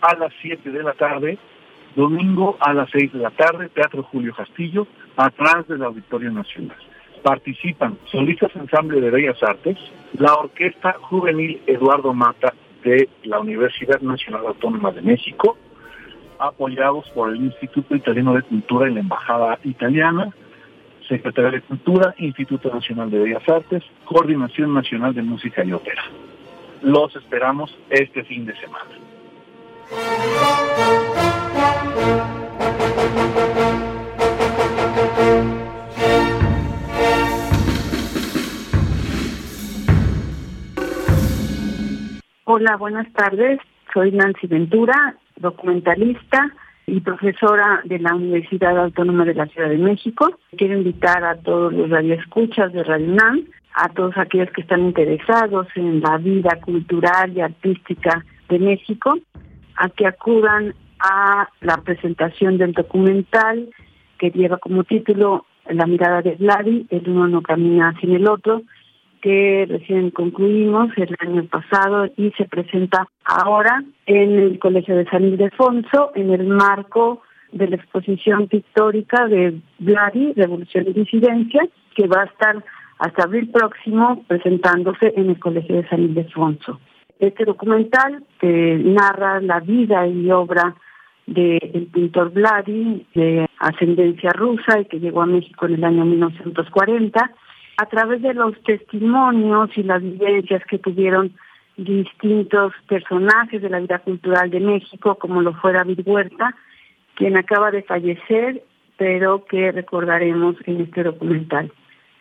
a 0.00 0.14
las 0.14 0.32
7 0.42 0.70
de 0.70 0.84
la 0.84 0.92
tarde, 0.92 1.38
domingo 1.96 2.56
a 2.60 2.72
las 2.72 2.88
6 2.90 3.14
de 3.14 3.18
la 3.18 3.30
tarde, 3.30 3.68
Teatro 3.70 4.04
Julio 4.04 4.32
Castillo, 4.32 4.86
atrás 5.16 5.66
del 5.66 5.82
Auditorio 5.82 6.30
Nacional. 6.30 6.78
Participan 7.24 7.98
solistas 8.12 8.54
ensamble 8.54 9.00
de 9.00 9.10
Bellas 9.10 9.42
Artes, 9.42 9.76
la 10.20 10.34
Orquesta 10.34 10.92
Juvenil 11.00 11.62
Eduardo 11.66 12.14
Mata 12.14 12.54
de 12.86 13.08
la 13.24 13.40
Universidad 13.40 14.00
Nacional 14.00 14.46
Autónoma 14.46 14.92
de 14.92 15.02
México, 15.02 15.58
apoyados 16.38 17.10
por 17.10 17.30
el 17.30 17.36
Instituto 17.36 17.96
Italiano 17.96 18.32
de 18.34 18.42
Cultura 18.42 18.88
y 18.88 18.94
la 18.94 19.00
Embajada 19.00 19.58
Italiana, 19.64 20.32
Secretaría 21.08 21.50
de 21.50 21.62
Cultura, 21.62 22.14
Instituto 22.18 22.72
Nacional 22.72 23.10
de 23.10 23.18
Bellas 23.18 23.48
Artes, 23.48 23.82
Coordinación 24.04 24.72
Nacional 24.72 25.14
de 25.14 25.22
Música 25.22 25.64
y 25.64 25.72
Ópera. 25.72 26.04
Los 26.82 27.16
esperamos 27.16 27.76
este 27.90 28.22
fin 28.22 28.46
de 28.46 28.54
semana. 28.54 28.84
Hola, 42.48 42.76
buenas 42.76 43.12
tardes. 43.12 43.58
Soy 43.92 44.12
Nancy 44.12 44.46
Ventura, 44.46 45.16
documentalista 45.34 46.54
y 46.86 47.00
profesora 47.00 47.80
de 47.82 47.98
la 47.98 48.14
Universidad 48.14 48.78
Autónoma 48.78 49.24
de 49.24 49.34
la 49.34 49.46
Ciudad 49.46 49.68
de 49.68 49.78
México. 49.78 50.30
Quiero 50.56 50.78
invitar 50.78 51.24
a 51.24 51.34
todos 51.34 51.72
los 51.72 51.90
radioescuchas 51.90 52.72
de 52.72 52.84
Radio 52.84 53.08
UNAM, 53.10 53.46
a 53.74 53.88
todos 53.88 54.16
aquellos 54.16 54.52
que 54.52 54.60
están 54.60 54.82
interesados 54.82 55.66
en 55.74 56.00
la 56.00 56.18
vida 56.18 56.60
cultural 56.64 57.36
y 57.36 57.40
artística 57.40 58.24
de 58.48 58.60
México, 58.60 59.18
a 59.74 59.88
que 59.88 60.06
acudan 60.06 60.72
a 61.00 61.48
la 61.62 61.78
presentación 61.78 62.58
del 62.58 62.74
documental 62.74 63.70
que 64.20 64.30
lleva 64.30 64.58
como 64.58 64.84
título 64.84 65.46
La 65.68 65.86
mirada 65.86 66.22
de 66.22 66.36
Vladi, 66.36 66.86
el 66.90 67.08
uno 67.08 67.26
no 67.26 67.42
camina 67.42 67.92
sin 68.00 68.14
el 68.14 68.28
otro, 68.28 68.62
que 69.26 69.66
recién 69.68 70.12
concluimos 70.12 70.90
el 70.96 71.16
año 71.18 71.44
pasado 71.46 72.06
y 72.16 72.30
se 72.38 72.44
presenta 72.44 73.08
ahora 73.24 73.82
en 74.06 74.38
el 74.38 74.60
Colegio 74.60 74.94
de 74.94 75.04
San 75.06 75.24
Ildefonso 75.24 76.12
en 76.14 76.30
el 76.30 76.46
marco 76.46 77.22
de 77.50 77.66
la 77.66 77.74
exposición 77.74 78.46
pictórica 78.46 79.26
de 79.26 79.60
Vladi, 79.80 80.32
Revolución 80.34 80.84
y 80.86 80.92
Disidencia, 80.92 81.66
que 81.96 82.06
va 82.06 82.22
a 82.22 82.26
estar 82.26 82.64
hasta 83.00 83.24
abril 83.24 83.50
próximo 83.50 84.22
presentándose 84.28 85.12
en 85.16 85.30
el 85.30 85.40
Colegio 85.40 85.74
de 85.74 85.88
San 85.88 86.02
Ildefonso. 86.02 86.78
Este 87.18 87.44
documental 87.44 88.22
que 88.38 88.80
narra 88.80 89.40
la 89.40 89.58
vida 89.58 90.06
y 90.06 90.30
obra 90.30 90.76
del 91.26 91.88
pintor 91.92 92.30
Vladi, 92.30 93.04
de 93.12 93.48
ascendencia 93.58 94.30
rusa 94.30 94.78
y 94.78 94.84
que 94.84 95.00
llegó 95.00 95.22
a 95.22 95.26
México 95.26 95.66
en 95.66 95.74
el 95.74 95.82
año 95.84 96.04
1940, 96.04 97.34
a 97.76 97.86
través 97.86 98.22
de 98.22 98.34
los 98.34 98.60
testimonios 98.62 99.70
y 99.76 99.82
las 99.82 100.02
vivencias 100.02 100.62
que 100.64 100.78
tuvieron 100.78 101.32
distintos 101.76 102.72
personajes 102.88 103.60
de 103.60 103.68
la 103.68 103.80
vida 103.80 103.98
cultural 103.98 104.50
de 104.50 104.60
México, 104.60 105.16
como 105.16 105.42
lo 105.42 105.52
fue 105.54 105.72
David 105.72 106.00
Huerta, 106.06 106.54
quien 107.16 107.36
acaba 107.36 107.70
de 107.70 107.82
fallecer, 107.82 108.62
pero 108.96 109.44
que 109.44 109.72
recordaremos 109.72 110.56
en 110.64 110.80
este 110.80 111.02
documental. 111.02 111.70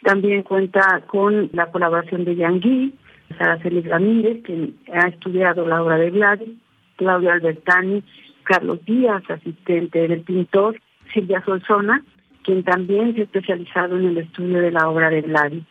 También 0.03 0.44
cuenta 0.44 1.02
con 1.07 1.49
la 1.53 1.72
colaboración 1.72 2.26
de 2.26 2.36
Yangui, 2.36 2.94
Saraceli 3.38 3.82
Ramírez, 3.82 4.44
quien 4.44 4.76
ha 4.94 5.07
estudiado 5.07 5.65
la 5.65 5.82
obra 5.82 5.98
de 5.98 6.11
Vladi, 6.11 6.57
Claudia 6.98 7.34
Albertani, 7.34 8.03
Carlos 8.44 8.84
Díaz, 8.86 9.23
asistente 9.30 10.07
del 10.07 10.22
pintor, 10.22 10.80
Silvia 11.14 11.44
Solsona, 11.44 12.03
quien 12.45 12.63
también 12.63 13.15
se 13.15 13.22
ha 13.22 13.23
especializado 13.23 13.97
en 13.97 14.05
el 14.05 14.17
estudio 14.19 14.61
de 14.61 14.72
la 14.72 14.88
obra 14.88 15.09
de 15.09 15.22
Vladi. 15.22 15.65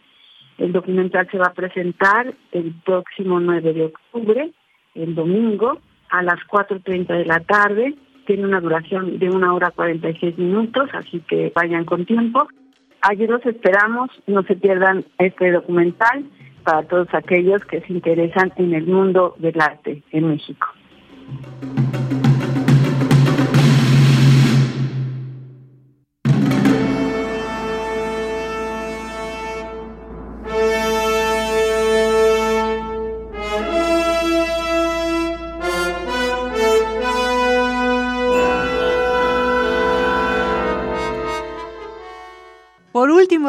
El 0.58 0.72
documental 0.72 1.28
se 1.30 1.38
va 1.38 1.46
a 1.46 1.54
presentar 1.54 2.34
el 2.52 2.74
próximo 2.84 3.40
9 3.40 3.72
de 3.72 3.84
octubre, 3.84 4.50
el 4.94 5.14
domingo, 5.14 5.78
a 6.10 6.22
las 6.22 6.38
4.30 6.50 7.06
de 7.06 7.24
la 7.24 7.40
tarde. 7.40 7.94
Tiene 8.26 8.44
una 8.44 8.60
duración 8.60 9.18
de 9.18 9.28
una 9.28 9.54
hora 9.54 9.70
46 9.70 10.38
minutos, 10.38 10.90
así 10.92 11.20
que 11.28 11.52
vayan 11.54 11.84
con 11.84 12.04
tiempo. 12.06 12.48
Allí 13.02 13.26
los 13.26 13.44
esperamos, 13.46 14.10
no 14.26 14.42
se 14.44 14.56
pierdan 14.56 15.04
este 15.18 15.52
documental 15.52 16.24
para 16.64 16.82
todos 16.84 17.08
aquellos 17.12 17.62
que 17.66 17.80
se 17.82 17.92
interesan 17.92 18.52
en 18.56 18.74
el 18.74 18.86
mundo 18.86 19.34
del 19.38 19.60
arte 19.60 20.02
en 20.10 20.28
México. 20.28 20.66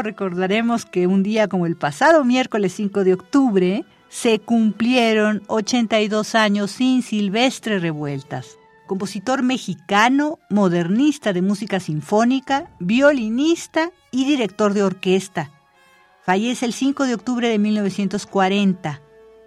Recordaremos 0.06 0.86
que 0.86 1.07
un 1.07 1.23
día 1.23 1.49
como 1.49 1.65
el 1.65 1.76
pasado 1.76 2.23
miércoles 2.23 2.73
5 2.73 3.03
de 3.03 3.14
octubre 3.14 3.86
se 4.07 4.40
cumplieron 4.40 5.44
82 5.48 6.36
años 6.36 6.72
sin 6.72 7.02
Silvestre 7.02 7.80
Revueltas, 7.80 8.57
compositor 8.88 9.41
mexicano, 9.44 10.40
modernista 10.49 11.34
de 11.34 11.41
música 11.41 11.80
sinfónica, 11.80 12.69
violinista 12.80 13.91
y 14.11 14.26
director 14.26 14.73
de 14.73 14.84
orquesta. 14.84 15.52
Fallece 16.23 16.65
el 16.65 16.73
5 16.73 17.06
de 17.06 17.15
octubre 17.15 17.49
de 17.49 17.60
1940. 17.60 19.02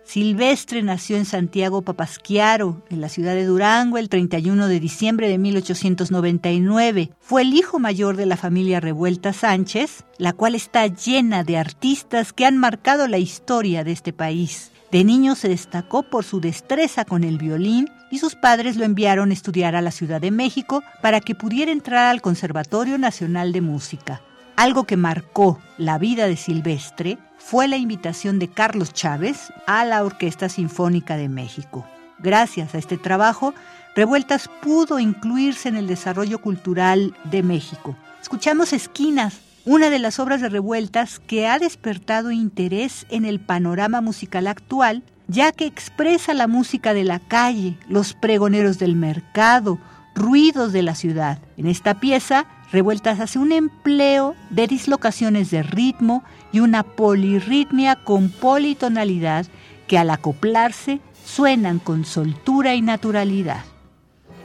Silvestre 0.08 0.82
nació 0.82 1.18
en 1.18 1.26
Santiago 1.26 1.82
Papasquiaro, 1.82 2.82
en 2.88 3.02
la 3.02 3.10
ciudad 3.10 3.34
de 3.34 3.44
Durango, 3.44 3.98
el 3.98 4.08
31 4.08 4.66
de 4.66 4.80
diciembre 4.80 5.28
de 5.28 5.36
1899. 5.36 7.10
Fue 7.20 7.42
el 7.42 7.52
hijo 7.52 7.78
mayor 7.78 8.16
de 8.16 8.24
la 8.24 8.38
familia 8.38 8.80
Revuelta 8.80 9.34
Sánchez, 9.34 10.06
la 10.16 10.32
cual 10.32 10.54
está 10.54 10.86
llena 10.86 11.44
de 11.44 11.58
artistas 11.58 12.32
que 12.32 12.46
han 12.46 12.56
marcado 12.56 13.06
la 13.06 13.18
historia 13.18 13.84
de 13.84 13.92
este 13.92 14.14
país. 14.14 14.72
De 14.90 15.04
niño 15.04 15.34
se 15.34 15.50
destacó 15.50 16.04
por 16.04 16.24
su 16.24 16.40
destreza 16.40 17.04
con 17.04 17.22
el 17.22 17.36
violín 17.36 17.90
y 18.10 18.16
sus 18.16 18.34
padres 18.34 18.78
lo 18.78 18.86
enviaron 18.86 19.28
a 19.28 19.34
estudiar 19.34 19.76
a 19.76 19.82
la 19.82 19.90
Ciudad 19.90 20.22
de 20.22 20.30
México 20.30 20.82
para 21.02 21.20
que 21.20 21.34
pudiera 21.34 21.70
entrar 21.70 22.06
al 22.06 22.22
Conservatorio 22.22 22.96
Nacional 22.96 23.52
de 23.52 23.60
Música. 23.60 24.22
Algo 24.56 24.84
que 24.84 24.96
marcó 24.96 25.60
la 25.76 25.98
vida 25.98 26.26
de 26.26 26.38
Silvestre 26.38 27.18
fue 27.50 27.66
la 27.66 27.78
invitación 27.78 28.38
de 28.38 28.48
Carlos 28.48 28.92
Chávez 28.92 29.54
a 29.66 29.86
la 29.86 30.04
Orquesta 30.04 30.50
Sinfónica 30.50 31.16
de 31.16 31.30
México. 31.30 31.86
Gracias 32.18 32.74
a 32.74 32.78
este 32.78 32.98
trabajo, 32.98 33.54
Revueltas 33.96 34.50
pudo 34.60 34.98
incluirse 34.98 35.70
en 35.70 35.76
el 35.76 35.86
desarrollo 35.86 36.42
cultural 36.42 37.16
de 37.24 37.42
México. 37.42 37.96
Escuchamos 38.20 38.74
Esquinas, 38.74 39.40
una 39.64 39.88
de 39.88 39.98
las 39.98 40.18
obras 40.18 40.42
de 40.42 40.50
Revueltas 40.50 41.20
que 41.20 41.46
ha 41.46 41.58
despertado 41.58 42.32
interés 42.32 43.06
en 43.08 43.24
el 43.24 43.40
panorama 43.40 44.02
musical 44.02 44.46
actual, 44.46 45.02
ya 45.26 45.50
que 45.50 45.64
expresa 45.64 46.34
la 46.34 46.48
música 46.48 46.92
de 46.92 47.04
la 47.04 47.18
calle, 47.18 47.78
los 47.88 48.12
pregoneros 48.12 48.78
del 48.78 48.94
mercado, 48.94 49.78
ruidos 50.14 50.74
de 50.74 50.82
la 50.82 50.94
ciudad. 50.94 51.38
En 51.56 51.66
esta 51.66 51.94
pieza, 51.94 52.44
Revueltas 52.70 53.20
hace 53.20 53.38
un 53.38 53.52
empleo 53.52 54.36
de 54.50 54.66
dislocaciones 54.66 55.50
de 55.50 55.62
ritmo 55.62 56.22
y 56.52 56.60
una 56.60 56.82
polirritmia 56.82 57.96
con 57.96 58.30
politonalidad 58.30 59.46
que 59.86 59.98
al 59.98 60.10
acoplarse 60.10 61.00
suenan 61.24 61.78
con 61.78 62.04
soltura 62.04 62.74
y 62.74 62.82
naturalidad. 62.82 63.64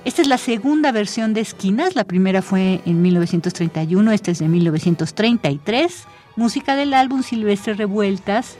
Esta 0.05 0.21
es 0.21 0.27
la 0.27 0.37
segunda 0.37 0.91
versión 0.91 1.33
de 1.33 1.41
Esquinas, 1.41 1.95
la 1.95 2.03
primera 2.03 2.41
fue 2.41 2.81
en 2.85 3.01
1931, 3.01 4.11
esta 4.11 4.31
es 4.31 4.39
de 4.39 4.49
1933, 4.49 6.03
música 6.35 6.75
del 6.75 6.93
álbum 6.93 7.23
Silvestre 7.23 7.73
Revueltas, 7.73 8.57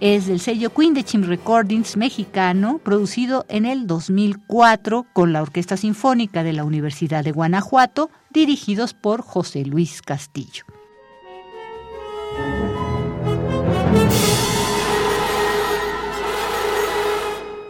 es 0.00 0.26
del 0.26 0.40
sello 0.40 0.70
Queen 0.70 0.94
de 0.94 1.04
Chim 1.04 1.22
Recordings 1.24 1.96
mexicano, 1.96 2.78
producido 2.82 3.44
en 3.48 3.64
el 3.66 3.86
2004 3.86 5.06
con 5.12 5.32
la 5.32 5.42
Orquesta 5.42 5.76
Sinfónica 5.76 6.42
de 6.42 6.52
la 6.52 6.64
Universidad 6.64 7.24
de 7.24 7.32
Guanajuato, 7.32 8.10
dirigidos 8.30 8.94
por 8.94 9.22
José 9.22 9.64
Luis 9.64 10.02
Castillo. 10.02 10.64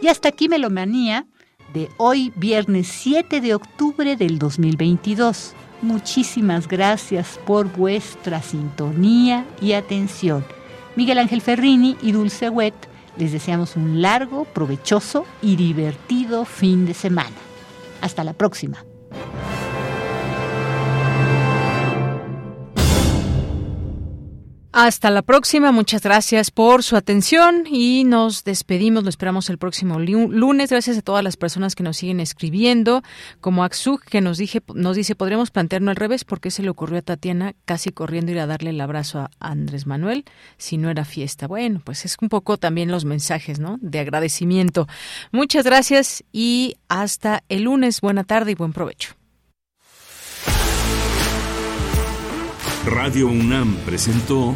Y 0.07 0.09
hasta 0.09 0.29
aquí 0.29 0.47
Melomanía 0.47 1.27
de 1.73 1.89
hoy, 1.97 2.31
viernes 2.37 2.87
7 2.87 3.41
de 3.41 3.53
octubre 3.53 4.15
del 4.15 4.39
2022. 4.39 5.53
Muchísimas 5.81 6.69
gracias 6.69 7.37
por 7.45 7.69
vuestra 7.75 8.41
sintonía 8.41 9.45
y 9.59 9.73
atención. 9.73 10.45
Miguel 10.95 11.17
Ángel 11.17 11.41
Ferrini 11.41 11.97
y 12.01 12.13
Dulce 12.13 12.49
Wet 12.49 12.73
les 13.17 13.33
deseamos 13.33 13.75
un 13.75 14.01
largo, 14.01 14.45
provechoso 14.45 15.25
y 15.41 15.57
divertido 15.57 16.45
fin 16.45 16.85
de 16.85 16.93
semana. 16.93 17.35
Hasta 17.99 18.23
la 18.23 18.31
próxima. 18.31 18.85
Hasta 24.79 25.09
la 25.09 25.23
próxima, 25.23 25.71
muchas 25.71 26.03
gracias 26.03 26.51
por 26.51 26.83
su 26.83 26.97
atención 26.97 27.63
y 27.65 28.03
nos 28.03 28.43
despedimos, 28.43 29.01
lo 29.01 29.09
esperamos 29.09 29.49
el 29.49 29.57
próximo 29.57 29.97
lunes. 29.97 30.69
Gracias 30.69 30.99
a 30.99 31.01
todas 31.01 31.23
las 31.23 31.35
personas 31.35 31.73
que 31.73 31.81
nos 31.81 31.97
siguen 31.97 32.19
escribiendo, 32.19 33.01
como 33.41 33.63
Axuk 33.63 34.03
que 34.03 34.21
nos, 34.21 34.37
dije, 34.37 34.61
nos 34.75 34.95
dice, 34.95 35.15
podríamos 35.15 35.49
plantearnos 35.49 35.89
al 35.89 35.95
revés, 35.95 36.25
porque 36.25 36.51
se 36.51 36.61
le 36.61 36.69
ocurrió 36.69 36.99
a 36.99 37.01
Tatiana 37.01 37.55
casi 37.65 37.89
corriendo 37.89 38.31
ir 38.31 38.37
a 38.37 38.45
darle 38.45 38.69
el 38.69 38.79
abrazo 38.79 39.21
a 39.21 39.31
Andrés 39.39 39.87
Manuel 39.87 40.25
si 40.59 40.77
no 40.77 40.91
era 40.91 41.05
fiesta. 41.05 41.47
Bueno, 41.47 41.81
pues 41.83 42.05
es 42.05 42.15
un 42.21 42.29
poco 42.29 42.57
también 42.57 42.91
los 42.91 43.03
mensajes, 43.03 43.59
¿no? 43.59 43.79
De 43.81 43.97
agradecimiento. 43.97 44.87
Muchas 45.31 45.65
gracias 45.65 46.23
y 46.31 46.75
hasta 46.87 47.43
el 47.49 47.63
lunes. 47.63 47.99
Buena 47.99 48.25
tarde 48.25 48.51
y 48.51 48.53
buen 48.53 48.73
provecho. 48.73 49.15
Radio 52.85 53.27
UNAM 53.27 53.75
presentó 53.85 54.55